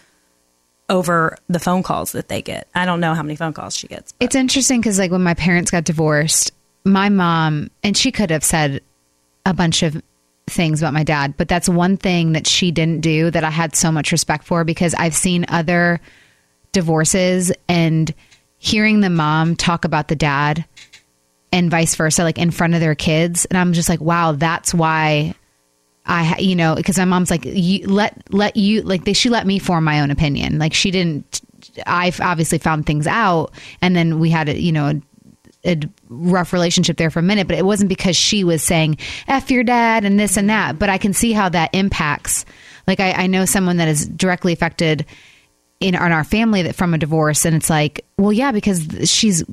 over 0.89 1.38
the 1.48 1.60
phone 1.60 1.82
calls 1.82 2.12
that 2.12 2.28
they 2.28 2.41
get. 2.41 2.68
I 2.76 2.86
don't 2.86 3.00
know 3.00 3.14
how 3.14 3.24
many 3.24 3.36
phone 3.36 3.54
calls 3.54 3.76
she 3.76 3.88
gets. 3.88 4.12
but- 4.12 4.26
It's 4.26 4.36
interesting 4.36 4.82
because 4.82 5.00
like 5.00 5.12
when 5.12 5.24
my 5.24 5.34
parents 5.34 5.72
got 5.72 5.84
divorced, 5.86 6.52
my 6.86 7.09
mom 7.09 7.69
and 7.83 7.97
she 7.97 8.11
could 8.11 8.29
have 8.29 8.43
said 8.43 8.81
a 9.45 9.53
bunch 9.53 9.83
of 9.83 10.01
things 10.47 10.81
about 10.81 10.93
my 10.93 11.03
dad, 11.03 11.36
but 11.38 11.47
that's 11.47 11.67
one 11.67 11.97
thing 11.97 12.33
that 12.33 12.47
she 12.47 12.71
didn't 12.71 13.01
do 13.01 13.31
that 13.31 13.43
I 13.43 13.49
had 13.49 13.75
so 13.75 13.91
much 13.91 14.11
respect 14.11 14.45
for 14.45 14.63
because 14.63 14.93
I've 14.93 15.15
seen 15.15 15.45
other 15.49 15.99
divorces 16.71 17.51
and 17.67 18.13
hearing 18.57 19.01
the 19.01 19.09
mom 19.09 19.55
talk 19.55 19.86
about 19.86 20.07
the 20.07 20.15
dad 20.15 20.65
and 21.51 21.71
vice 21.71 21.95
versa, 21.95 22.23
like 22.23 22.38
in 22.38 22.51
front 22.51 22.73
of 22.73 22.79
their 22.79 22.95
kids, 22.95 23.45
and 23.45 23.57
I'm 23.57 23.73
just 23.73 23.89
like, 23.89 24.01
wow, 24.01 24.33
that's 24.33 24.73
why 24.73 25.33
I, 26.05 26.38
you 26.38 26.55
know, 26.55 26.75
because 26.75 26.97
my 26.97 27.05
mom's 27.05 27.31
like, 27.31 27.45
you 27.45 27.88
let 27.88 28.21
let 28.31 28.57
you 28.57 28.81
like 28.81 29.05
they 29.05 29.13
she 29.13 29.29
let 29.29 29.47
me 29.47 29.57
form 29.57 29.83
my 29.83 30.01
own 30.01 30.11
opinion. 30.11 30.59
Like 30.59 30.73
she 30.73 30.91
didn't. 30.91 31.41
I 31.88 32.11
obviously 32.21 32.59
found 32.59 32.86
things 32.86 33.07
out, 33.07 33.51
and 33.81 33.95
then 33.95 34.19
we 34.19 34.29
had 34.29 34.49
a 34.49 34.59
you 34.59 34.71
know 34.71 35.01
a, 35.66 35.80
rough 36.09 36.53
relationship 36.53 36.97
there 36.97 37.09
for 37.09 37.20
a 37.20 37.24
minute. 37.24 37.47
But 37.47 37.57
it 37.57 37.66
wasn't 37.66 37.89
because 37.89 38.16
she 38.16 38.43
was 38.43 38.63
saying 38.63 38.97
"f 39.28 39.51
your 39.51 39.63
dad" 39.63 40.05
and 40.05 40.20
this 40.20 40.38
and 40.38 40.49
that. 40.49 40.80
But 40.80 40.89
I 40.89 40.97
can 40.97 41.13
see 41.13 41.32
how 41.34 41.49
that 41.49 41.74
impacts. 41.74 42.45
Like 42.88 42.99
I, 42.99 43.11
I 43.11 43.28
know 43.28 43.45
someone 43.45 43.78
that 43.78 43.88
is 43.88 44.05
directly 44.07 44.53
affected 44.53 45.05
in, 45.80 45.95
in 45.95 46.01
our 46.01 46.24
family 46.24 46.63
that 46.63 46.76
from 46.76 46.93
a 46.93 46.97
divorce, 46.97 47.45
and 47.45 47.55
it's 47.55 47.70
like, 47.70 48.05
well, 48.18 48.34
yeah, 48.34 48.51
because 48.51 49.09
she's 49.09 49.43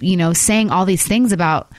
you 0.00 0.16
know 0.16 0.32
saying 0.32 0.70
all 0.70 0.84
these 0.84 1.06
things 1.06 1.32
about 1.32 1.70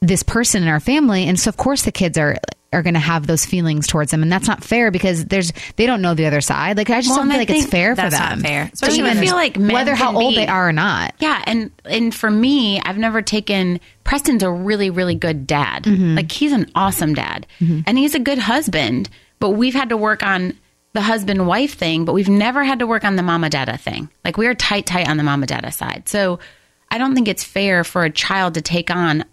this 0.00 0.22
person 0.22 0.62
in 0.64 0.68
our 0.68 0.80
family 0.80 1.28
and 1.28 1.38
so 1.38 1.48
of 1.48 1.56
course 1.56 1.82
the 1.82 1.92
kids 1.92 2.18
are 2.18 2.36
are 2.72 2.82
going 2.82 2.94
to 2.94 3.00
have 3.00 3.26
those 3.26 3.44
feelings 3.44 3.86
towards 3.86 4.10
them 4.10 4.22
and 4.22 4.32
that's 4.32 4.48
not 4.48 4.64
fair 4.64 4.90
because 4.90 5.24
there's 5.26 5.52
they 5.76 5.86
don't 5.86 6.00
know 6.02 6.14
the 6.14 6.26
other 6.26 6.40
side 6.40 6.76
like 6.76 6.88
i 6.90 7.00
just 7.00 7.08
Well, 7.10 7.18
don't 7.18 7.28
feel 7.30 7.38
like 7.38 7.50
it's 7.50 7.66
fair 7.66 7.94
for 7.94 8.02
that's 8.02 8.18
them 8.18 8.40
fair. 8.40 8.64
But 8.64 8.72
Especially 8.74 9.00
I 9.02 9.14
when- 9.14 9.18
feel 9.24 9.34
like 9.34 9.56
whether 9.56 9.94
how 9.94 10.16
old 10.16 10.32
be- 10.32 10.36
they 10.36 10.46
are 10.46 10.68
or 10.68 10.72
not 10.72 11.14
Yeah, 11.20 11.42
and 11.46 11.70
and 11.84 12.14
for 12.14 12.30
me, 12.30 12.80
I've 12.80 12.98
never 12.98 13.22
taken 13.22 13.80
Preston's 14.04 14.42
a 14.42 14.50
really 14.50 14.90
really 14.90 15.14
good 15.14 15.46
dad. 15.46 15.84
Mm-hmm. 15.84 16.16
Like 16.16 16.32
he's 16.32 16.52
an 16.52 16.70
awesome 16.74 17.14
dad, 17.14 17.46
and 17.60 17.98
he's 17.98 18.14
a 18.14 18.18
good 18.20 18.38
husband. 18.38 19.08
But 19.38 19.50
we've 19.50 19.74
had 19.74 19.88
to 19.90 19.96
work 19.96 20.22
on 20.22 20.56
the 20.94 21.00
husband 21.02 21.46
wife 21.46 21.74
thing, 21.74 22.04
but 22.04 22.12
we've 22.12 22.28
never 22.28 22.62
had 22.64 22.78
to 22.80 22.86
work 22.86 23.04
on 23.04 23.16
the 23.16 23.22
mama 23.22 23.48
dada 23.50 23.76
thing. 23.76 24.08
Like 24.24 24.36
we 24.36 24.46
are 24.46 24.54
tight 24.54 24.86
tight 24.86 25.08
on 25.08 25.16
the 25.16 25.22
mama 25.22 25.46
dada 25.46 25.70
side. 25.72 26.08
So 26.08 26.38
I 26.90 26.98
don't 26.98 27.14
think 27.14 27.28
it's 27.28 27.42
fair 27.44 27.82
for 27.84 28.04
a 28.04 28.10
child 28.10 28.54
to 28.54 28.60
take 28.62 28.90
on 28.90 29.24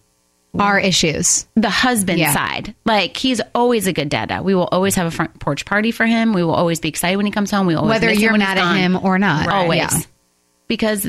our 0.57 0.79
issues 0.79 1.45
the 1.55 1.69
husband 1.69 2.19
Yeah. 2.19 2.33
side. 2.33 2.73
Like 2.85 3.15
he's 3.15 3.39
always 3.53 3.85
a 3.87 3.93
good 3.93 4.09
dada. 4.09 4.41
We 4.41 4.55
will 4.55 4.67
always 4.71 4.95
have 4.95 5.05
a 5.05 5.11
front 5.11 5.39
porch 5.39 5.65
party 5.65 5.91
for 5.91 6.05
him. 6.05 6.33
We 6.33 6.43
will 6.43 6.55
always 6.55 6.79
be 6.79 6.89
excited 6.89 7.17
when 7.17 7.25
he 7.27 7.31
comes 7.31 7.51
home. 7.51 7.67
We 7.67 7.75
always 7.75 7.89
whether 7.89 8.11
you're 8.11 8.35
mad 8.37 8.57
at 8.57 8.75
him 8.75 8.97
or 9.01 9.19
not 9.19 9.47
always 9.47 9.77
Yeah. 9.79 9.99
because 10.67 11.07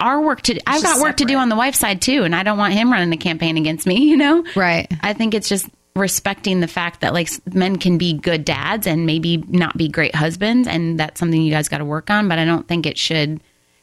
our 0.00 0.20
work 0.22 0.40
to 0.42 0.58
I've 0.66 0.82
got 0.82 1.00
work 1.00 1.18
to 1.18 1.24
do 1.26 1.36
on 1.36 1.48
the 1.50 1.56
wife's 1.56 1.78
side 1.78 2.00
too, 2.00 2.22
and 2.24 2.34
I 2.34 2.42
don't 2.42 2.56
want 2.58 2.72
him 2.72 2.90
running 2.90 3.12
a 3.12 3.16
campaign 3.18 3.56
against 3.58 3.86
me. 3.86 3.96
You 4.08 4.16
know, 4.16 4.44
Right. 4.56 4.90
I 5.02 5.12
think 5.12 5.34
it's 5.34 5.48
just 5.48 5.66
respecting 5.94 6.60
the 6.60 6.68
fact 6.68 7.00
that 7.00 7.12
like 7.12 7.28
men 7.52 7.76
can 7.76 7.98
be 7.98 8.12
good 8.14 8.44
dads 8.44 8.86
and 8.86 9.04
maybe 9.04 9.38
not 9.48 9.76
be 9.76 9.88
great 9.88 10.14
husbands, 10.14 10.66
and 10.68 10.98
that's 10.98 11.18
something 11.20 11.42
you 11.42 11.50
guys 11.52 11.68
got 11.68 11.78
to 11.78 11.84
work 11.84 12.08
on. 12.10 12.28
But 12.28 12.38
I 12.38 12.44
don't 12.46 12.66
think 12.66 12.86
it 12.86 12.96
should 12.96 13.40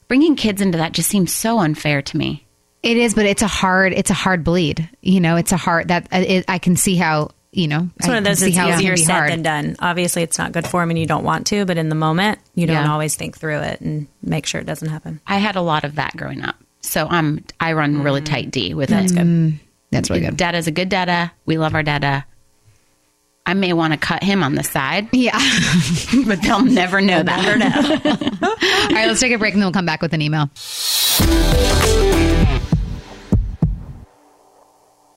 bringing 0.08 0.36
kids 0.36 0.62
into 0.62 0.78
that 0.80 0.94
just 0.94 1.10
seems 1.10 1.32
so 1.34 1.60
unfair 1.60 2.02
to 2.02 2.18
me. 2.18 2.45
It 2.86 2.98
is 2.98 3.14
but 3.16 3.26
it's 3.26 3.42
a 3.42 3.48
hard 3.48 3.92
it's 3.94 4.12
a 4.12 4.14
hard 4.14 4.44
bleed 4.44 4.88
you 5.02 5.20
know 5.20 5.36
it's 5.36 5.52
a 5.52 5.58
hard 5.58 5.88
that 5.90 6.08
uh, 6.14 6.18
it, 6.26 6.46
i 6.48 6.60
can 6.60 6.76
see 6.78 6.96
how 6.96 7.30
you 7.52 7.68
know 7.68 7.90
It's 7.98 8.08
one 8.08 8.18
of 8.18 8.24
those 8.24 8.40
see 8.40 8.46
that's 8.52 8.58
how 8.58 8.68
it 8.68 8.72
can 8.72 8.80
easier 8.82 8.98
said 8.98 9.14
hard. 9.14 9.32
than 9.32 9.42
done. 9.42 9.76
Obviously, 9.80 10.24
it's 10.24 10.38
not 10.38 10.52
good 10.52 10.68
for 10.68 10.84
him 10.84 10.90
and 10.90 11.00
you 11.00 11.06
don't 11.06 11.24
want 11.24 11.48
to, 11.48 11.64
but 11.64 11.78
in 11.78 11.88
the 11.88 11.96
moment, 11.96 12.38
you 12.54 12.68
don't 12.68 12.84
Yeah. 12.84 12.92
always 12.92 13.16
think 13.16 13.38
through 13.38 13.60
it 13.60 13.80
and 13.80 14.08
make 14.22 14.46
sure 14.46 14.60
it 14.60 14.68
doesn't 14.68 14.90
happen. 14.90 15.22
I 15.26 15.38
had 15.38 15.56
a 15.56 15.62
lot 15.62 15.86
of 15.86 15.96
that 15.96 16.18
growing 16.18 16.44
up, 16.44 16.58
so 16.82 17.08
I'm 17.10 17.46
I 17.62 17.72
run 17.72 18.04
really 18.04 18.20
mm. 18.20 18.26
tight 18.26 18.52
D 18.52 18.74
with 18.74 18.90
That's 18.90 19.14
it. 19.14 19.16
good. 19.16 19.26
Mm. 19.26 19.54
that's 19.90 20.10
really 20.10 20.20
good 20.24 20.36
Data 20.36 20.52
Dada's 20.52 20.68
a 20.68 20.72
good 20.72 20.90
dada. 20.90 21.32
We 21.46 21.58
love 21.58 21.76
our 21.76 21.84
dada. 21.84 22.26
I 23.46 23.54
may 23.54 23.72
want 23.72 23.94
to 23.94 23.98
cut 23.98 24.22
him 24.22 24.44
on 24.44 24.56
the 24.56 24.64
side, 24.64 25.08
yeah 25.14 25.40
but 26.28 26.42
they'll 26.42 26.60
never 26.66 27.00
know 27.00 27.24
that. 27.24 28.40
all 28.44 28.96
right 28.96 29.08
let's 29.08 29.22
take 29.22 29.32
a 29.32 29.38
break 29.38 29.54
and 29.54 29.62
then 29.62 29.68
we'll 29.68 29.72
come 29.74 29.86
back 29.86 30.02
with 30.02 30.14
an 30.14 30.22
email 30.22 30.50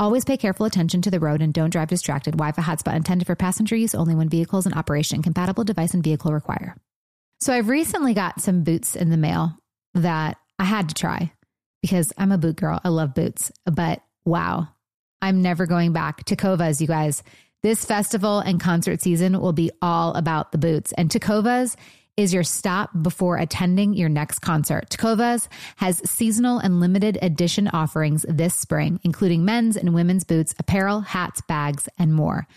Always 0.00 0.24
pay 0.24 0.36
careful 0.36 0.64
attention 0.64 1.02
to 1.02 1.10
the 1.10 1.18
road 1.18 1.42
and 1.42 1.52
don't 1.52 1.70
drive 1.70 1.88
distracted. 1.88 2.36
Wi-Fi 2.36 2.62
hotspot 2.62 2.94
intended 2.94 3.26
for 3.26 3.34
passenger 3.34 3.74
use 3.74 3.96
only 3.96 4.14
when 4.14 4.28
vehicles 4.28 4.64
in 4.64 4.72
operation. 4.72 5.22
Compatible 5.22 5.64
device 5.64 5.92
and 5.92 6.04
vehicle 6.04 6.32
require. 6.32 6.76
So 7.40 7.52
I've 7.52 7.68
recently 7.68 8.14
got 8.14 8.40
some 8.40 8.62
boots 8.62 8.94
in 8.94 9.10
the 9.10 9.16
mail 9.16 9.58
that 9.94 10.36
I 10.58 10.64
had 10.64 10.88
to 10.90 10.94
try 10.94 11.32
because 11.82 12.12
I'm 12.16 12.30
a 12.30 12.38
boot 12.38 12.56
girl. 12.56 12.80
I 12.84 12.90
love 12.90 13.12
boots. 13.12 13.50
But 13.64 14.00
wow, 14.24 14.68
I'm 15.20 15.42
never 15.42 15.66
going 15.66 15.92
back. 15.92 16.24
Tecovas, 16.24 16.80
you 16.80 16.86
guys. 16.86 17.24
This 17.64 17.84
festival 17.84 18.38
and 18.38 18.60
concert 18.60 19.02
season 19.02 19.40
will 19.40 19.52
be 19.52 19.72
all 19.82 20.14
about 20.14 20.52
the 20.52 20.58
boots. 20.58 20.92
And 20.92 21.10
Tecovas 21.10 21.74
is 22.18 22.34
your 22.34 22.42
stop 22.42 22.90
before 23.00 23.36
attending 23.36 23.94
your 23.94 24.08
next 24.08 24.40
concert. 24.40 24.90
Tecovas 24.90 25.46
has 25.76 26.02
seasonal 26.04 26.58
and 26.58 26.80
limited 26.80 27.16
edition 27.22 27.68
offerings 27.68 28.26
this 28.28 28.54
spring, 28.54 28.98
including 29.04 29.44
men's 29.44 29.76
and 29.76 29.94
women's 29.94 30.24
boots, 30.24 30.52
apparel, 30.58 31.00
hats, 31.00 31.40
bags, 31.42 31.88
and 31.96 32.12
more. 32.12 32.48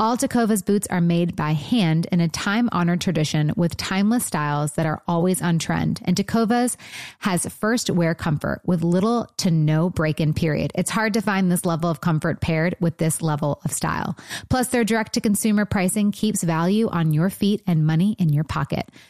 All 0.00 0.16
Tecovas 0.16 0.64
boots 0.64 0.86
are 0.88 1.02
made 1.02 1.36
by 1.36 1.52
hand 1.52 2.06
in 2.10 2.22
a 2.22 2.28
time 2.28 2.70
honored 2.72 3.02
tradition 3.02 3.52
with 3.54 3.76
timeless 3.76 4.24
styles 4.24 4.72
that 4.72 4.86
are 4.86 5.02
always 5.06 5.42
on 5.42 5.58
trend. 5.58 6.00
And 6.06 6.16
Tecovas 6.16 6.76
has 7.18 7.44
first 7.44 7.90
wear 7.90 8.14
comfort 8.14 8.62
with 8.64 8.82
little 8.82 9.28
to 9.36 9.50
no 9.50 9.90
break 9.90 10.18
in 10.18 10.32
period. 10.32 10.72
It's 10.74 10.90
hard 10.90 11.12
to 11.12 11.20
find 11.20 11.52
this 11.52 11.66
level 11.66 11.90
of 11.90 12.00
comfort 12.00 12.40
paired 12.40 12.76
with 12.80 12.96
this 12.96 13.20
level 13.20 13.60
of 13.62 13.72
style. 13.72 14.16
Plus, 14.48 14.68
their 14.68 14.84
direct 14.84 15.12
to 15.12 15.20
consumer 15.20 15.66
pricing 15.66 16.12
keeps 16.12 16.42
value 16.42 16.88
on 16.88 17.12
your 17.12 17.28
feet 17.28 17.60
and 17.66 17.86
money 17.86 18.16
in 18.18 18.30
your 18.30 18.44
pocket. 18.44 18.88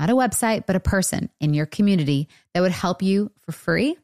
Not 0.00 0.08
a 0.08 0.14
website, 0.14 0.64
but 0.64 0.76
a 0.76 0.80
person 0.80 1.28
in 1.40 1.52
your 1.52 1.66
community 1.66 2.30
that 2.54 2.62
would 2.62 2.72
help 2.72 3.02
you 3.02 3.30
for 3.40 3.52
free? 3.52 3.98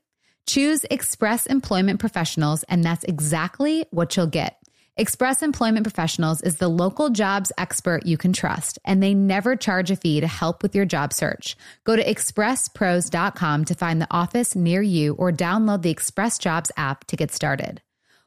Choose 0.47 0.85
Express 0.91 1.47
Employment 1.47 2.01
Professionals, 2.01 2.65
and 2.65 2.85
that's 2.85 3.05
exactly 3.05 3.87
what 3.93 4.15
you'll 4.15 4.27
get. 4.27 4.59
Express 4.99 5.43
Employment 5.43 5.85
Professionals 5.85 6.43
is 6.43 6.57
the 6.57 6.69
local 6.69 7.09
jobs 7.09 7.51
expert 7.57 8.05
you 8.05 8.19
can 8.19 8.35
trust, 8.35 8.79
and 8.85 9.03
they 9.03 9.15
never 9.15 9.57
charge 9.57 9.91
a 9.91 9.97
fee 9.97 10.21
to 10.21 10.27
help 10.27 10.63
with 10.63 10.75
your 10.75 10.85
job 10.85 11.15
search. 11.15 11.57
Go 11.85 11.97
to 11.97 12.05
expresspros.com 12.05 13.65
to 13.65 13.75
find 13.75 13.99
the 13.99 14.09
office 14.11 14.55
near 14.55 14.83
you 14.83 15.15
or 15.15 15.33
download 15.33 15.81
the 15.81 15.91
Express 15.91 16.37
Jobs 16.37 16.71
app 16.77 17.07
to 17.07 17.17
get 17.17 17.33
started. 17.33 17.81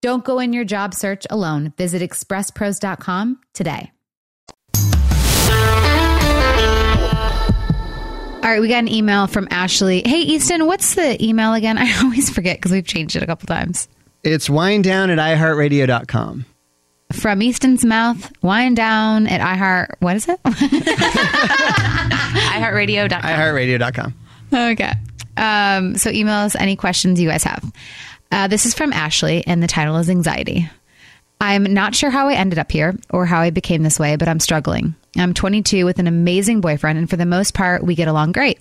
Don't 0.00 0.24
go 0.24 0.38
in 0.38 0.52
your 0.52 0.64
job 0.64 0.94
search 0.94 1.26
alone. 1.28 1.72
Visit 1.76 2.02
expresspros.com 2.02 3.40
today. 3.52 3.90
All 8.40 8.54
right, 8.54 8.60
we 8.60 8.68
got 8.68 8.78
an 8.78 8.88
email 8.88 9.26
from 9.26 9.48
Ashley. 9.50 10.00
Hey, 10.06 10.20
Easton, 10.20 10.66
what's 10.66 10.94
the 10.94 11.22
email 11.22 11.52
again? 11.54 11.76
I 11.78 11.92
always 12.02 12.30
forget 12.30 12.56
because 12.56 12.70
we've 12.72 12.86
changed 12.86 13.16
it 13.16 13.22
a 13.22 13.26
couple 13.26 13.46
times. 13.46 13.88
It's 14.22 14.48
winedown 14.48 15.10
at 15.10 15.18
iheartradio.com. 15.18 16.44
From 17.12 17.42
Easton's 17.42 17.84
mouth, 17.84 18.30
wind 18.42 18.76
down 18.76 19.26
at 19.26 19.40
iHeart. 19.40 19.96
What 20.00 20.16
is 20.16 20.28
it? 20.28 20.40
iHeartRadio.com. 20.44 23.22
iheartradio.com. 23.22 24.14
Okay. 24.52 24.92
Um, 25.36 25.96
so 25.96 26.10
email 26.10 26.34
us 26.36 26.54
any 26.56 26.74
questions 26.76 27.20
you 27.20 27.28
guys 27.28 27.44
have. 27.44 27.70
Uh, 28.30 28.46
this 28.48 28.66
is 28.66 28.74
from 28.74 28.92
Ashley, 28.92 29.46
and 29.46 29.62
the 29.62 29.66
title 29.66 29.96
is 29.96 30.10
Anxiety. 30.10 30.68
I'm 31.40 31.62
not 31.62 31.94
sure 31.94 32.10
how 32.10 32.28
I 32.28 32.34
ended 32.34 32.58
up 32.58 32.70
here 32.72 32.96
or 33.10 33.24
how 33.24 33.40
I 33.40 33.50
became 33.50 33.82
this 33.82 33.98
way, 33.98 34.16
but 34.16 34.28
I'm 34.28 34.40
struggling. 34.40 34.96
I'm 35.16 35.34
22 35.34 35.84
with 35.84 35.98
an 35.98 36.08
amazing 36.08 36.60
boyfriend, 36.60 36.98
and 36.98 37.08
for 37.08 37.16
the 37.16 37.26
most 37.26 37.54
part, 37.54 37.84
we 37.84 37.94
get 37.94 38.08
along 38.08 38.32
great 38.32 38.58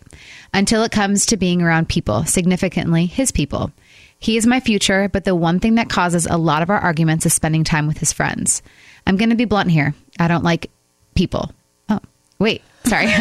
until 0.54 0.84
it 0.84 0.92
comes 0.92 1.26
to 1.28 1.38
being 1.38 1.62
around 1.62 1.90
people, 1.90 2.24
significantly 2.26 3.08
his 3.08 3.32
people. 3.32 3.72
He 4.20 4.38
is 4.38 4.48
my 4.48 4.60
future, 4.60 5.10
but 5.10 5.26
the 5.26 5.36
one 5.36 5.60
thing 5.60 5.76
that 5.76 5.90
causes 5.90 6.26
a 6.28 6.38
lot 6.38 6.62
of 6.62 6.70
our 6.70 6.80
arguments 6.80 7.26
is 7.26 7.34
spending 7.34 7.64
time 7.64 7.88
with 7.88 7.98
his 7.98 8.14
friends. 8.14 8.62
I'm 9.06 9.18
going 9.18 9.30
to 9.30 9.36
be 9.36 9.46
blunt 9.46 9.72
here. 9.72 9.94
I 10.20 10.28
don't 10.28 10.44
like 10.44 10.70
people. 11.16 11.52
Oh, 11.90 12.00
wait. 12.40 12.62
Sorry. 12.86 13.08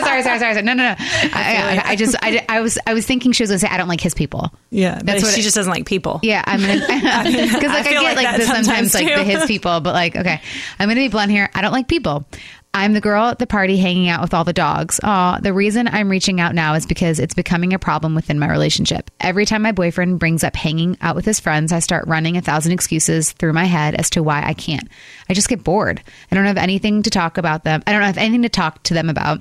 sorry, 0.04 0.22
sorry, 0.22 0.38
sorry, 0.38 0.54
sorry. 0.54 0.64
No, 0.64 0.74
no, 0.74 0.82
no. 0.82 0.94
I, 0.98 1.80
I, 1.84 1.90
I 1.90 1.96
just, 1.96 2.16
I, 2.22 2.44
I 2.48 2.60
was, 2.60 2.78
I 2.86 2.94
was 2.94 3.06
thinking 3.06 3.32
she 3.32 3.42
was 3.42 3.50
going 3.50 3.60
to 3.60 3.66
say, 3.66 3.72
I 3.72 3.76
don't 3.76 3.88
like 3.88 4.00
his 4.00 4.14
people. 4.14 4.52
Yeah, 4.70 5.00
That's 5.02 5.22
what 5.22 5.34
she 5.34 5.40
it- 5.40 5.44
just 5.44 5.56
doesn't 5.56 5.72
like 5.72 5.86
people. 5.86 6.20
Yeah, 6.22 6.42
I'm 6.46 6.60
gonna 6.60 6.74
because 6.80 7.62
like 7.64 7.86
I, 7.86 7.90
get 7.90 8.16
like 8.16 8.26
like, 8.26 8.36
the 8.36 8.46
sometimes, 8.46 8.92
sometimes, 8.92 8.94
like 8.94 9.14
the 9.14 9.24
his 9.24 9.46
people, 9.46 9.80
but 9.80 9.94
like 9.94 10.16
okay, 10.16 10.40
I'm 10.78 10.88
gonna 10.88 11.00
be 11.00 11.08
blunt 11.08 11.30
here. 11.30 11.48
I 11.54 11.62
don't 11.62 11.72
like 11.72 11.88
people. 11.88 12.26
I'm 12.74 12.92
the 12.92 13.00
girl 13.00 13.24
at 13.24 13.38
the 13.38 13.46
party 13.46 13.78
hanging 13.78 14.10
out 14.10 14.20
with 14.20 14.34
all 14.34 14.44
the 14.44 14.52
dogs. 14.52 15.00
Aw, 15.02 15.38
the 15.40 15.54
reason 15.54 15.88
I'm 15.88 16.10
reaching 16.10 16.40
out 16.42 16.54
now 16.54 16.74
is 16.74 16.84
because 16.84 17.18
it's 17.18 17.32
becoming 17.32 17.72
a 17.72 17.78
problem 17.78 18.14
within 18.14 18.38
my 18.38 18.50
relationship. 18.50 19.10
Every 19.18 19.46
time 19.46 19.62
my 19.62 19.72
boyfriend 19.72 20.18
brings 20.18 20.44
up 20.44 20.54
hanging 20.54 20.98
out 21.00 21.16
with 21.16 21.24
his 21.24 21.40
friends, 21.40 21.72
I 21.72 21.78
start 21.78 22.06
running 22.06 22.36
a 22.36 22.42
thousand 22.42 22.72
excuses 22.72 23.32
through 23.32 23.54
my 23.54 23.64
head 23.64 23.94
as 23.94 24.10
to 24.10 24.22
why 24.22 24.42
I 24.44 24.52
can't. 24.52 24.86
I 25.30 25.32
just 25.32 25.48
get 25.48 25.64
bored. 25.64 26.02
I 26.30 26.34
don't 26.34 26.44
have 26.44 26.58
anything 26.58 27.02
to 27.04 27.10
talk 27.10 27.38
about 27.38 27.64
them. 27.64 27.82
I 27.86 27.92
don't 27.92 28.02
have 28.02 28.18
anything 28.18 28.42
to 28.42 28.50
talk 28.50 28.82
to 28.84 28.94
them 28.94 29.08
about. 29.08 29.40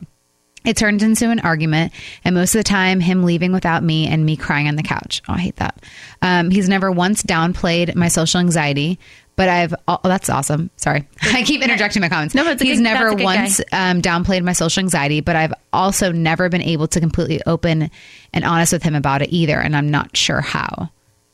It 0.65 0.77
turned 0.77 1.01
into 1.03 1.29
an 1.29 1.39
argument, 1.41 1.93
and 2.23 2.35
most 2.35 2.55
of 2.55 2.59
the 2.59 2.63
time, 2.63 2.99
him 2.99 3.23
leaving 3.23 3.51
without 3.53 3.83
me 3.83 4.07
and 4.07 4.25
me 4.25 4.35
crying 4.35 4.67
on 4.67 4.75
the 4.75 4.83
couch. 4.83 5.21
Oh, 5.29 5.33
I 5.33 5.39
hate 5.39 5.55
that. 5.57 5.83
Um, 6.21 6.49
he's 6.49 6.67
never 6.69 6.91
once 6.91 7.21
downplayed 7.23 7.95
my 7.95 8.07
social 8.07 8.39
anxiety, 8.39 8.99
but 9.35 9.47
I've. 9.49 9.75
Oh, 9.87 9.99
that's 10.03 10.29
awesome. 10.29 10.69
Sorry, 10.77 11.07
I 11.21 11.43
keep 11.43 11.61
interjecting 11.61 12.01
my 12.01 12.09
comments. 12.09 12.33
No, 12.35 12.43
but 12.43 12.53
it's 12.53 12.61
a 12.61 12.65
he's 12.65 12.77
good- 12.79 12.83
never 12.83 13.03
that's 13.05 13.13
a 13.13 13.17
good 13.17 13.23
once 13.23 13.61
um, 13.71 14.01
downplayed 14.01 14.43
my 14.43 14.53
social 14.53 14.81
anxiety, 14.81 15.21
but 15.21 15.35
I've 15.35 15.53
also 15.73 16.11
never 16.11 16.49
been 16.49 16.61
able 16.63 16.87
to 16.87 16.99
completely 16.99 17.41
open 17.45 17.89
and 18.33 18.43
honest 18.45 18.73
with 18.73 18.83
him 18.83 18.95
about 18.95 19.21
it 19.21 19.29
either, 19.31 19.59
and 19.59 19.75
I'm 19.75 19.89
not 19.89 20.15
sure 20.17 20.41
how. 20.41 20.89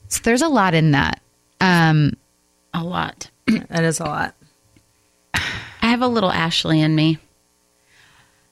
So 0.10 0.20
there's 0.24 0.42
a 0.42 0.50
lot 0.50 0.74
in 0.74 0.92
that. 0.92 1.22
Um, 1.62 2.14
A 2.74 2.84
lot. 2.84 3.30
That 3.70 3.84
is 3.84 4.00
a 4.00 4.04
lot. 4.06 4.36
I 5.34 5.88
have 5.88 6.02
a 6.02 6.08
little 6.08 6.32
Ashley 6.32 6.80
in 6.82 6.94
me. 6.96 7.18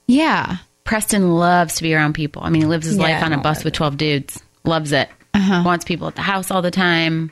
Yeah. 0.06 0.56
Preston 0.90 1.36
loves 1.36 1.76
to 1.76 1.84
be 1.84 1.94
around 1.94 2.14
people. 2.14 2.42
I 2.42 2.50
mean, 2.50 2.62
he 2.62 2.66
lives 2.66 2.84
his 2.84 2.98
life 2.98 3.22
on 3.22 3.32
a 3.32 3.38
bus 3.38 3.62
with 3.62 3.74
12 3.74 3.96
dudes. 3.96 4.42
Loves 4.64 4.90
it. 4.90 5.08
Uh-huh. 5.32 5.62
Wants 5.64 5.84
people 5.84 6.08
at 6.08 6.16
the 6.16 6.20
house 6.20 6.50
all 6.50 6.62
the 6.62 6.72
time. 6.72 7.30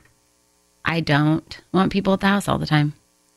I 0.85 1.01
don't 1.01 1.61
want 1.73 1.91
people 1.91 2.13
at 2.13 2.21
the 2.21 2.29
house 2.29 2.47
all 2.47 2.59
the 2.59 2.69
time. 2.69 2.93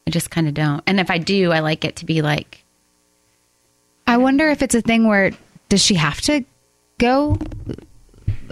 I 0.06 0.12
just 0.12 0.30
kind 0.30 0.48
of 0.48 0.54
don't. 0.54 0.84
And 0.86 1.00
if 1.00 1.10
I 1.10 1.18
do, 1.18 1.52
I 1.52 1.62
like 1.62 1.86
it 1.86 1.96
to 1.96 2.06
be 2.06 2.22
like, 2.22 2.64
I 4.06 4.18
wonder 4.18 4.48
if 4.50 4.62
it's 4.62 4.76
a 4.76 4.82
thing 4.82 5.08
where 5.08 5.32
does 5.70 5.84
she 5.84 5.96
have 5.96 6.22
to 6.22 6.46
go 7.00 7.40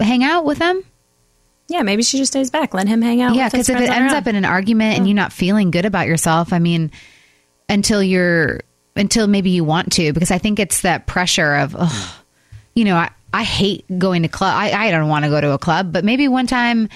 hang 0.00 0.24
out 0.24 0.44
with 0.44 0.58
them? 0.58 0.82
Yeah, 1.68 1.82
maybe 1.82 2.02
she 2.02 2.18
just 2.18 2.32
stays 2.32 2.50
back. 2.50 2.74
Let 2.74 2.88
him 2.88 3.00
hang 3.00 3.22
out. 3.22 3.36
yeah, 3.36 3.48
because 3.48 3.68
if 3.68 3.76
it 3.76 3.86
friends 3.86 3.90
on 3.90 3.96
her 3.96 4.02
ends 4.02 4.14
up 4.14 4.26
in 4.26 4.34
an 4.34 4.44
argument 4.44 4.98
and 4.98 5.06
you're 5.06 5.14
not 5.14 5.32
feeling 5.32 5.70
good 5.70 5.84
about 5.84 6.08
yourself, 6.08 6.52
I 6.52 6.58
mean, 6.58 6.90
until 7.68 8.02
you're 8.02 8.62
until 9.00 9.26
maybe 9.26 9.50
you 9.50 9.64
want 9.64 9.92
to, 9.94 10.12
because 10.12 10.30
I 10.30 10.38
think 10.38 10.58
it's 10.60 10.82
that 10.82 11.06
pressure 11.06 11.54
of, 11.56 11.74
oh, 11.78 12.22
you 12.74 12.84
know, 12.84 12.96
I, 12.96 13.10
I 13.32 13.42
hate 13.42 13.84
going 13.98 14.22
to 14.22 14.28
club. 14.28 14.54
I, 14.56 14.70
I 14.72 14.90
don't 14.90 15.08
want 15.08 15.24
to 15.24 15.30
go 15.30 15.40
to 15.40 15.52
a 15.52 15.58
club, 15.58 15.92
but 15.92 16.04
maybe 16.04 16.28
one 16.28 16.46
time. 16.46 16.88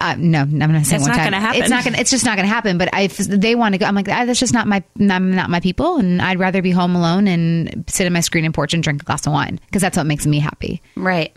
Uh, 0.00 0.14
no, 0.16 0.42
I'm 0.42 0.56
not 0.56 0.68
saying 0.68 0.78
It's 0.80 0.92
one 0.92 1.08
not 1.08 1.16
time. 1.16 1.24
gonna 1.32 1.40
happen. 1.40 1.60
It's 1.60 1.70
not 1.70 1.82
gonna. 1.82 1.98
It's 1.98 2.10
just 2.12 2.24
not 2.24 2.36
gonna 2.36 2.46
happen. 2.46 2.78
But 2.78 2.90
if 2.94 3.16
they 3.16 3.56
want 3.56 3.72
to 3.74 3.78
go, 3.78 3.86
I'm 3.86 3.96
like, 3.96 4.08
ah, 4.08 4.26
that's 4.26 4.38
just 4.38 4.52
not 4.54 4.68
my. 4.68 4.84
Not, 4.94 5.20
not 5.22 5.50
my 5.50 5.58
people, 5.58 5.96
and 5.96 6.22
I'd 6.22 6.38
rather 6.38 6.62
be 6.62 6.70
home 6.70 6.94
alone 6.94 7.26
and 7.26 7.84
sit 7.88 8.06
on 8.06 8.12
my 8.12 8.20
screen 8.20 8.44
and 8.44 8.54
porch 8.54 8.74
and 8.74 8.80
drink 8.82 9.02
a 9.02 9.04
glass 9.04 9.26
of 9.26 9.32
wine 9.32 9.58
because 9.66 9.82
that's 9.82 9.96
what 9.96 10.06
makes 10.06 10.24
me 10.24 10.38
happy. 10.38 10.80
right. 10.94 11.34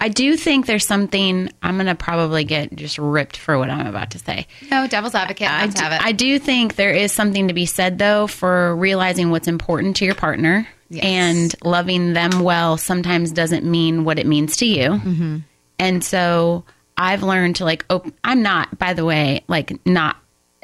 I 0.00 0.08
do 0.08 0.36
think 0.36 0.66
there's 0.66 0.86
something, 0.86 1.50
I'm 1.62 1.76
going 1.76 1.86
to 1.86 1.94
probably 1.94 2.44
get 2.44 2.74
just 2.76 2.98
ripped 2.98 3.36
for 3.36 3.58
what 3.58 3.70
I'm 3.70 3.86
about 3.86 4.10
to 4.10 4.18
say. 4.18 4.46
No, 4.70 4.86
devil's 4.86 5.14
advocate. 5.14 5.50
I 5.50 5.66
do, 5.66 5.82
I 5.82 6.12
do 6.12 6.38
think 6.38 6.76
there 6.76 6.92
is 6.92 7.12
something 7.12 7.48
to 7.48 7.54
be 7.54 7.66
said 7.66 7.98
though 7.98 8.26
for 8.26 8.76
realizing 8.76 9.30
what's 9.30 9.48
important 9.48 9.96
to 9.96 10.04
your 10.04 10.14
partner 10.14 10.68
and 11.02 11.54
loving 11.64 12.12
them 12.12 12.40
well 12.40 12.76
sometimes 12.76 13.32
doesn't 13.32 13.64
mean 13.64 14.04
what 14.04 14.18
it 14.18 14.26
means 14.26 14.58
to 14.58 14.66
you. 14.66 14.90
Mm-hmm. 14.90 15.38
And 15.78 16.04
so 16.04 16.64
I've 16.96 17.22
learned 17.22 17.56
to 17.56 17.64
like 17.64 17.84
op- 17.90 18.06
I'm 18.24 18.42
not 18.42 18.78
by 18.78 18.94
the 18.94 19.04
way 19.04 19.44
like 19.48 19.84
not 19.86 20.16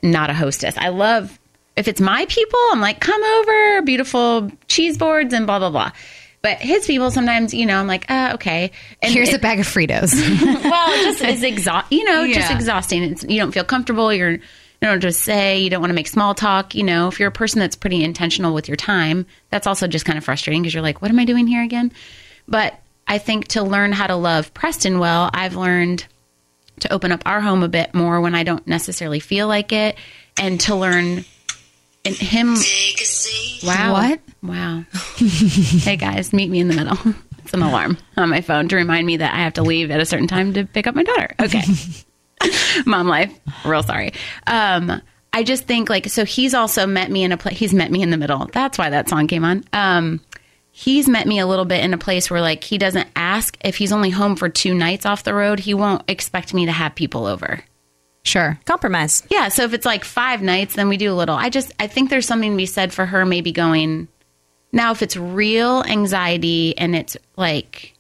not 0.02 0.30
a 0.30 0.34
hostess. 0.34 0.76
I 0.76 0.88
love 0.88 1.38
if 1.76 1.88
it's 1.88 2.00
my 2.00 2.26
people, 2.26 2.58
I'm 2.70 2.80
like 2.80 3.00
come 3.00 3.22
over, 3.22 3.82
beautiful 3.82 4.50
cheese 4.68 4.98
boards 4.98 5.34
and 5.34 5.46
blah 5.46 5.58
blah 5.58 5.70
blah. 5.70 5.92
But 6.42 6.58
his 6.58 6.86
people 6.86 7.10
sometimes, 7.12 7.54
you 7.54 7.66
know, 7.66 7.76
I'm 7.78 7.86
like, 7.86 8.10
uh, 8.10 8.32
okay. 8.34 8.72
And 9.00 9.12
Here's 9.12 9.28
it- 9.28 9.36
a 9.36 9.38
bag 9.38 9.60
of 9.60 9.66
Fritos. 9.66 10.12
well, 10.64 10.90
it 10.90 11.04
just 11.04 11.22
is 11.22 11.42
exhaust. 11.44 11.92
You 11.92 12.04
know, 12.04 12.26
just 12.32 12.50
exhausting. 12.50 13.04
It's, 13.04 13.22
you 13.24 13.38
don't 13.38 13.52
feel 13.52 13.62
comfortable. 13.64 14.12
You're, 14.12 14.32
you 14.32 14.40
don't 14.80 15.00
just 15.00 15.20
say. 15.20 15.60
You 15.60 15.70
don't 15.70 15.80
want 15.80 15.90
to 15.90 15.94
make 15.94 16.08
small 16.08 16.34
talk. 16.34 16.74
You 16.74 16.82
know, 16.82 17.06
if 17.06 17.20
you're 17.20 17.28
a 17.28 17.32
person 17.32 17.60
that's 17.60 17.76
pretty 17.76 18.02
intentional 18.02 18.54
with 18.54 18.66
your 18.66 18.76
time, 18.76 19.24
that's 19.50 19.68
also 19.68 19.86
just 19.86 20.04
kind 20.04 20.18
of 20.18 20.24
frustrating 20.24 20.62
because 20.62 20.74
you're 20.74 20.82
like, 20.82 21.00
what 21.00 21.12
am 21.12 21.18
I 21.20 21.24
doing 21.24 21.46
here 21.46 21.62
again? 21.62 21.92
But 22.48 22.74
I 23.06 23.18
think 23.18 23.48
to 23.48 23.62
learn 23.62 23.92
how 23.92 24.08
to 24.08 24.16
love 24.16 24.52
Preston 24.52 24.98
well, 24.98 25.30
I've 25.32 25.54
learned 25.54 26.06
to 26.80 26.92
open 26.92 27.12
up 27.12 27.22
our 27.24 27.40
home 27.40 27.62
a 27.62 27.68
bit 27.68 27.94
more 27.94 28.20
when 28.20 28.34
I 28.34 28.42
don't 28.42 28.66
necessarily 28.66 29.20
feel 29.20 29.46
like 29.46 29.70
it, 29.72 29.96
and 30.40 30.58
to 30.62 30.74
learn 30.74 31.24
and 32.04 32.14
him. 32.14 32.56
Wow! 33.64 33.92
What? 33.92 34.20
Wow! 34.42 34.84
hey 35.16 35.96
guys, 35.96 36.32
meet 36.32 36.50
me 36.50 36.60
in 36.60 36.68
the 36.68 36.74
middle. 36.74 36.98
It's 37.44 37.52
an 37.54 37.62
alarm 37.62 37.98
on 38.16 38.30
my 38.30 38.40
phone 38.40 38.68
to 38.68 38.76
remind 38.76 39.04
me 39.04 39.16
that 39.16 39.34
I 39.34 39.38
have 39.38 39.54
to 39.54 39.62
leave 39.62 39.90
at 39.90 39.98
a 39.98 40.06
certain 40.06 40.28
time 40.28 40.54
to 40.54 40.64
pick 40.64 40.86
up 40.86 40.94
my 40.94 41.02
daughter. 41.02 41.34
Okay. 41.40 41.62
Mom 42.86 43.08
life. 43.08 43.36
Real 43.64 43.82
sorry. 43.82 44.12
Um, 44.46 45.02
I 45.32 45.42
just 45.42 45.64
think 45.64 45.90
like 45.90 46.08
so 46.08 46.24
he's 46.24 46.54
also 46.54 46.86
met 46.86 47.10
me 47.10 47.24
in 47.24 47.32
a 47.32 47.36
place 47.36 47.58
he's 47.58 47.74
met 47.74 47.90
me 47.90 48.00
in 48.00 48.10
the 48.10 48.16
middle. 48.16 48.48
That's 48.52 48.78
why 48.78 48.90
that 48.90 49.08
song 49.08 49.26
came 49.26 49.44
on. 49.44 49.64
Um 49.72 50.20
he's 50.70 51.08
met 51.08 51.26
me 51.26 51.40
a 51.40 51.46
little 51.46 51.64
bit 51.64 51.84
in 51.84 51.92
a 51.92 51.98
place 51.98 52.30
where 52.30 52.40
like 52.40 52.62
he 52.62 52.78
doesn't 52.78 53.08
ask 53.16 53.58
if 53.60 53.76
he's 53.76 53.92
only 53.92 54.10
home 54.10 54.36
for 54.36 54.48
two 54.48 54.72
nights 54.72 55.04
off 55.04 55.24
the 55.24 55.34
road, 55.34 55.58
he 55.58 55.74
won't 55.74 56.08
expect 56.08 56.54
me 56.54 56.66
to 56.66 56.72
have 56.72 56.94
people 56.94 57.26
over. 57.26 57.62
Sure. 58.24 58.58
compromise. 58.64 59.22
Yeah, 59.30 59.48
so 59.48 59.64
if 59.64 59.72
it's 59.74 59.86
like 59.86 60.04
five 60.04 60.42
nights, 60.42 60.74
then 60.74 60.88
we 60.88 60.96
do 60.96 61.12
a 61.12 61.14
little. 61.16 61.36
I 61.36 61.48
just 61.50 61.72
I 61.80 61.86
think 61.86 62.10
there's 62.10 62.26
something 62.26 62.50
to 62.52 62.56
be 62.56 62.66
said 62.66 62.92
for 62.92 63.06
her 63.06 63.24
maybe 63.26 63.52
going 63.52 64.08
now 64.72 64.92
if 64.92 65.02
it's 65.02 65.16
real 65.16 65.82
anxiety 65.84 66.76
and 66.78 66.96
it's 66.96 67.16
like 67.36 67.94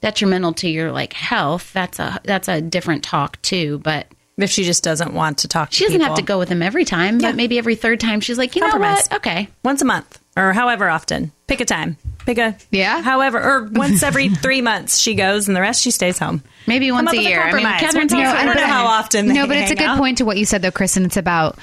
detrimental 0.00 0.52
to 0.54 0.68
your 0.68 0.92
like 0.92 1.12
health, 1.12 1.72
that's 1.72 1.98
a 1.98 2.20
that's 2.24 2.48
a 2.48 2.60
different 2.60 3.02
talk 3.04 3.40
too. 3.42 3.78
But 3.78 4.06
If 4.38 4.50
she 4.50 4.64
just 4.64 4.82
doesn't 4.82 5.14
want 5.14 5.38
to 5.38 5.48
talk, 5.48 5.72
she 5.72 5.84
to 5.84 5.92
doesn't 5.92 6.00
have 6.06 6.16
to 6.16 6.22
go 6.22 6.38
with 6.38 6.48
him 6.48 6.62
every 6.62 6.84
time, 6.84 7.20
Yeah. 7.20 7.28
but 7.30 7.36
maybe 7.36 7.58
every 7.58 7.74
third 7.74 8.00
time 8.00 8.20
she's 8.20 8.38
like, 8.38 8.54
you 8.56 8.62
Compromise. 8.62 9.10
know 9.10 9.14
what? 9.16 9.26
Okay. 9.26 9.48
once 9.64 9.82
a 9.82 9.84
month 9.84 10.20
or 10.36 10.52
however 10.52 10.88
often. 10.88 11.32
Pick 11.46 11.60
a 11.60 11.64
time. 11.64 11.96
Pick 12.26 12.38
a 12.38 12.56
Yeah? 12.70 13.02
However, 13.02 13.42
or 13.42 13.64
once 13.72 14.02
every 14.02 14.28
three 14.28 14.60
months 14.60 14.98
she 14.98 15.14
goes, 15.14 15.48
and 15.48 15.56
the 15.56 15.60
rest 15.60 15.82
she 15.82 15.90
stays 15.90 16.18
home. 16.18 16.42
Maybe 16.66 16.88
Come 16.88 17.04
once 17.06 17.12
a 17.18 17.22
year. 17.22 17.42
I 17.42 17.52
mean. 17.52 17.64
Catherine's 17.64 18.12
also- 18.12 18.24
I 18.24 18.44
don't 18.44 18.56
know 18.56 18.66
how 18.66 18.86
often. 18.86 19.28
No, 19.28 19.46
but 19.46 19.56
it's 19.56 19.70
a 19.70 19.74
good 19.74 19.86
out. 19.86 19.98
point 19.98 20.18
to 20.18 20.24
what 20.24 20.36
you 20.36 20.44
said, 20.44 20.62
though, 20.62 20.70
Kristen. 20.70 21.04
It's 21.04 21.16
about 21.16 21.58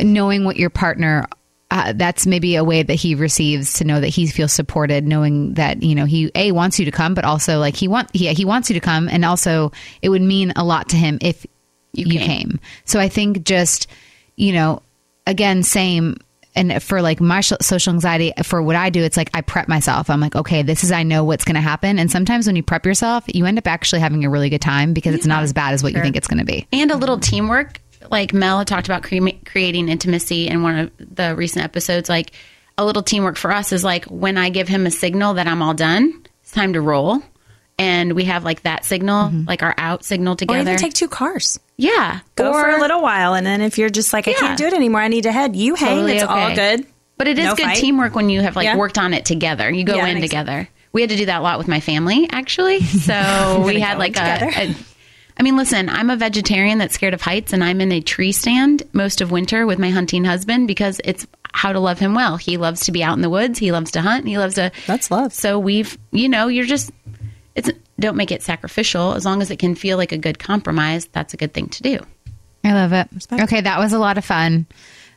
knowing 0.00 0.44
what 0.44 0.56
your 0.56 0.70
partner. 0.70 1.26
Uh, 1.70 1.92
that's 1.96 2.24
maybe 2.24 2.54
a 2.54 2.62
way 2.62 2.82
that 2.84 2.94
he 2.94 3.16
receives 3.16 3.72
to 3.74 3.84
know 3.84 4.00
that 4.00 4.08
he 4.08 4.26
feels 4.28 4.52
supported, 4.52 5.04
knowing 5.04 5.54
that 5.54 5.82
you 5.82 5.94
know 5.96 6.04
he 6.04 6.30
a 6.36 6.52
wants 6.52 6.78
you 6.78 6.84
to 6.84 6.92
come, 6.92 7.14
but 7.14 7.24
also 7.24 7.58
like 7.58 7.74
he 7.74 7.88
want 7.88 8.08
yeah 8.12 8.30
he 8.30 8.44
wants 8.44 8.70
you 8.70 8.74
to 8.74 8.80
come, 8.80 9.08
and 9.08 9.24
also 9.24 9.72
it 10.00 10.10
would 10.10 10.22
mean 10.22 10.52
a 10.54 10.62
lot 10.62 10.90
to 10.90 10.96
him 10.96 11.18
if 11.20 11.44
you, 11.92 12.06
came. 12.06 12.20
came. 12.26 12.60
So 12.84 13.00
I 13.00 13.08
think 13.08 13.42
just 13.44 13.88
you 14.36 14.52
know 14.52 14.82
again 15.26 15.64
same 15.64 16.18
and 16.54 16.82
for 16.82 17.02
like 17.02 17.20
my 17.20 17.40
sh- 17.40 17.52
social 17.60 17.92
anxiety 17.92 18.32
for 18.42 18.62
what 18.62 18.76
I 18.76 18.90
do 18.90 19.02
it's 19.02 19.16
like 19.16 19.30
I 19.34 19.40
prep 19.40 19.68
myself 19.68 20.10
I'm 20.10 20.20
like 20.20 20.36
okay 20.36 20.62
this 20.62 20.84
is 20.84 20.92
I 20.92 21.02
know 21.02 21.24
what's 21.24 21.44
going 21.44 21.56
to 21.56 21.60
happen 21.60 21.98
and 21.98 22.10
sometimes 22.10 22.46
when 22.46 22.56
you 22.56 22.62
prep 22.62 22.86
yourself 22.86 23.24
you 23.26 23.46
end 23.46 23.58
up 23.58 23.66
actually 23.66 24.00
having 24.00 24.24
a 24.24 24.30
really 24.30 24.50
good 24.50 24.62
time 24.62 24.92
because 24.94 25.14
it's 25.14 25.26
not 25.26 25.42
as 25.42 25.52
bad 25.52 25.74
as 25.74 25.82
what 25.82 25.92
you 25.92 26.00
think 26.00 26.16
it's 26.16 26.28
going 26.28 26.38
to 26.38 26.44
be 26.44 26.66
and 26.72 26.90
a 26.90 26.96
little 26.96 27.18
teamwork. 27.18 27.80
Like 28.10 28.34
Mel 28.34 28.64
talked 28.64 28.86
about 28.86 29.02
cre- 29.02 29.30
creating 29.46 29.88
intimacy 29.88 30.48
in 30.48 30.62
one 30.62 30.78
of 30.78 30.90
the 30.98 31.34
recent 31.34 31.64
episodes. 31.64 32.08
Like 32.08 32.32
a 32.76 32.84
little 32.84 33.02
teamwork 33.02 33.36
for 33.36 33.50
us 33.50 33.72
is 33.72 33.82
like 33.82 34.04
when 34.06 34.36
I 34.36 34.50
give 34.50 34.68
him 34.68 34.86
a 34.86 34.90
signal 34.90 35.34
that 35.34 35.46
I'm 35.46 35.62
all 35.62 35.74
done, 35.74 36.24
it's 36.42 36.52
time 36.52 36.74
to 36.74 36.80
roll. 36.80 37.22
And 37.78 38.12
we 38.12 38.24
have 38.24 38.44
like 38.44 38.62
that 38.62 38.84
signal, 38.84 39.30
mm-hmm. 39.30 39.48
like 39.48 39.62
our 39.62 39.74
out 39.76 40.04
signal 40.04 40.36
together. 40.36 40.58
Or 40.60 40.62
even 40.62 40.76
take 40.76 40.94
two 40.94 41.08
cars. 41.08 41.58
yeah. 41.76 42.20
Go 42.36 42.52
or, 42.52 42.62
for 42.62 42.70
a 42.70 42.80
little 42.80 43.02
while, 43.02 43.34
and 43.34 43.44
then 43.44 43.60
if 43.60 43.78
you're 43.78 43.90
just 43.90 44.12
like, 44.12 44.28
I 44.28 44.32
Yeah. 44.32 44.36
can't 44.38 44.58
do 44.58 44.66
it 44.66 44.74
anymore, 44.74 45.00
I 45.00 45.08
need 45.08 45.22
to 45.22 45.32
head. 45.32 45.56
You 45.56 45.74
hang. 45.74 45.88
Totally 45.96 46.12
it's 46.14 46.22
all 46.24 46.54
good. 46.54 46.86
But 47.16 47.28
it 47.28 47.38
is 47.38 47.46
No 47.46 47.54
good 47.54 47.66
fight. 47.66 47.76
teamwork 47.78 48.14
when 48.14 48.28
you 48.30 48.40
have 48.42 48.54
like 48.56 48.64
Yeah. 48.66 48.76
worked 48.76 48.98
on 48.98 49.12
it 49.14 49.24
together. 49.24 49.70
You 49.70 49.84
go 49.84 49.96
Yeah, 49.96 50.06
in 50.06 50.20
together. 50.20 50.68
We 50.92 51.00
had 51.00 51.10
to 51.10 51.16
do 51.16 51.26
that 51.26 51.40
a 51.40 51.42
lot 51.42 51.58
with 51.58 51.66
my 51.68 51.80
family, 51.80 52.28
actually. 52.30 52.80
So 52.84 53.62
we 53.66 53.80
had 53.80 53.98
like 53.98 54.16
a, 54.16 54.20
a. 54.56 54.74
I 55.36 55.42
mean, 55.42 55.56
listen, 55.56 55.88
I'm 55.88 56.10
a 56.10 56.16
vegetarian 56.16 56.78
that's 56.78 56.94
scared 56.94 57.12
of 57.12 57.20
heights, 57.20 57.52
and 57.52 57.64
I'm 57.64 57.80
in 57.80 57.90
a 57.90 58.00
tree 58.00 58.30
stand 58.30 58.84
most 58.92 59.20
of 59.20 59.32
winter 59.32 59.66
with 59.66 59.80
my 59.80 59.90
hunting 59.90 60.22
husband 60.24 60.68
because 60.68 61.00
it's 61.04 61.26
how 61.52 61.72
to 61.72 61.80
love 61.80 61.98
him 61.98 62.14
well. 62.14 62.36
He 62.36 62.56
loves 62.56 62.82
to 62.82 62.92
be 62.92 63.02
out 63.02 63.16
in 63.16 63.22
the 63.22 63.30
woods. 63.30 63.58
He 63.58 63.72
loves 63.72 63.90
to 63.92 64.00
hunt. 64.00 64.28
He 64.28 64.38
loves 64.38 64.54
to. 64.54 64.70
That's 64.86 65.10
love. 65.10 65.32
So 65.32 65.58
we've, 65.58 65.98
you 66.12 66.28
know, 66.28 66.46
you're 66.46 66.66
just. 66.66 66.92
It's 67.54 67.70
don't 67.98 68.16
make 68.16 68.32
it 68.32 68.42
sacrificial 68.42 69.14
as 69.14 69.24
long 69.24 69.40
as 69.40 69.50
it 69.50 69.58
can 69.58 69.74
feel 69.74 69.96
like 69.96 70.12
a 70.12 70.18
good 70.18 70.38
compromise. 70.38 71.06
That's 71.06 71.34
a 71.34 71.36
good 71.36 71.54
thing 71.54 71.68
to 71.68 71.82
do. 71.82 71.98
I 72.64 72.72
love 72.72 72.94
it 72.94 73.08
okay 73.30 73.60
that 73.60 73.78
was 73.78 73.92
a 73.92 73.98
lot 73.98 74.16
of 74.16 74.24
fun 74.24 74.66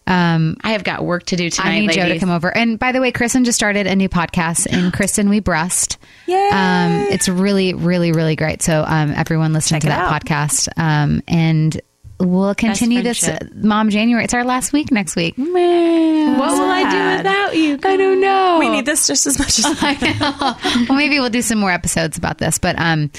um, 0.07 0.55
I 0.63 0.71
have 0.71 0.85
got 0.85 1.03
work 1.03 1.25
to 1.25 1.35
do 1.35 1.49
tonight. 1.49 1.69
I 1.69 1.79
need 1.81 1.91
Joe 1.91 2.07
to 2.07 2.17
come 2.17 2.29
over. 2.29 2.55
And 2.55 2.79
by 2.79 2.93
the 2.93 3.01
way, 3.01 3.11
Kristen 3.11 3.43
just 3.43 3.57
started 3.57 3.87
a 3.87 3.95
new 3.95 4.07
podcast 4.07 4.65
in 4.65 4.91
Kristen 4.93 5.27
We 5.27 5.41
Breast. 5.41 5.97
Yay. 6.27 6.49
Um, 6.49 7.07
it's 7.11 7.27
really, 7.27 7.73
really, 7.73 8.13
really 8.13 8.37
great. 8.37 8.61
So 8.61 8.85
um, 8.87 9.11
everyone 9.11 9.51
listen 9.51 9.81
to 9.81 9.87
that 9.87 9.99
out. 9.99 10.21
podcast. 10.23 10.69
Um, 10.77 11.21
and 11.27 11.81
we'll 12.19 12.55
continue 12.55 13.01
this 13.03 13.19
friendship. 13.23 13.53
Mom 13.55 13.89
January. 13.89 14.23
It's 14.23 14.33
our 14.33 14.43
last 14.43 14.73
week 14.73 14.91
next 14.91 15.15
week. 15.15 15.37
Man, 15.37 16.37
What 16.39 16.51
will 16.51 16.69
I 16.69 16.89
do 16.89 17.17
without 17.17 17.55
you? 17.55 17.79
I 17.83 17.97
don't 17.97 18.19
know. 18.21 18.57
we 18.59 18.69
need 18.69 18.85
this 18.85 19.07
just 19.07 19.25
as 19.27 19.37
much 19.39 19.59
as 19.59 19.65
I 19.81 19.93
do. 19.95 20.85
well, 20.89 20.97
maybe 20.97 21.19
we'll 21.19 21.29
do 21.29 21.41
some 21.41 21.59
more 21.59 21.71
episodes 21.71 22.17
about 22.17 22.37
this. 22.37 22.57
But 22.57 22.75
um, 22.79 23.11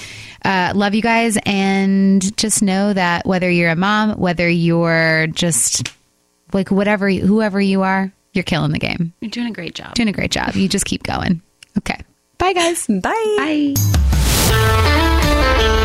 uh, 0.44 0.72
love 0.74 0.94
you 0.94 1.02
guys, 1.02 1.38
and 1.46 2.36
just 2.36 2.62
know 2.62 2.92
that 2.92 3.26
whether 3.26 3.50
you're 3.50 3.70
a 3.70 3.76
mom, 3.76 4.18
whether 4.18 4.48
you're 4.48 5.26
just 5.28 5.92
like 6.52 6.70
whatever, 6.70 7.10
whoever 7.10 7.60
you 7.60 7.82
are, 7.82 8.12
you're 8.32 8.44
killing 8.44 8.72
the 8.72 8.78
game. 8.78 9.12
You're 9.20 9.30
doing 9.30 9.48
a 9.48 9.52
great 9.52 9.74
job. 9.74 9.94
Doing 9.94 10.08
a 10.08 10.12
great 10.12 10.30
job. 10.30 10.54
You 10.54 10.68
just 10.68 10.84
keep 10.84 11.02
going. 11.02 11.42
Okay. 11.78 12.00
Bye, 12.38 12.52
guys. 12.52 12.86
Bye. 12.86 13.74
Bye. 14.48 15.84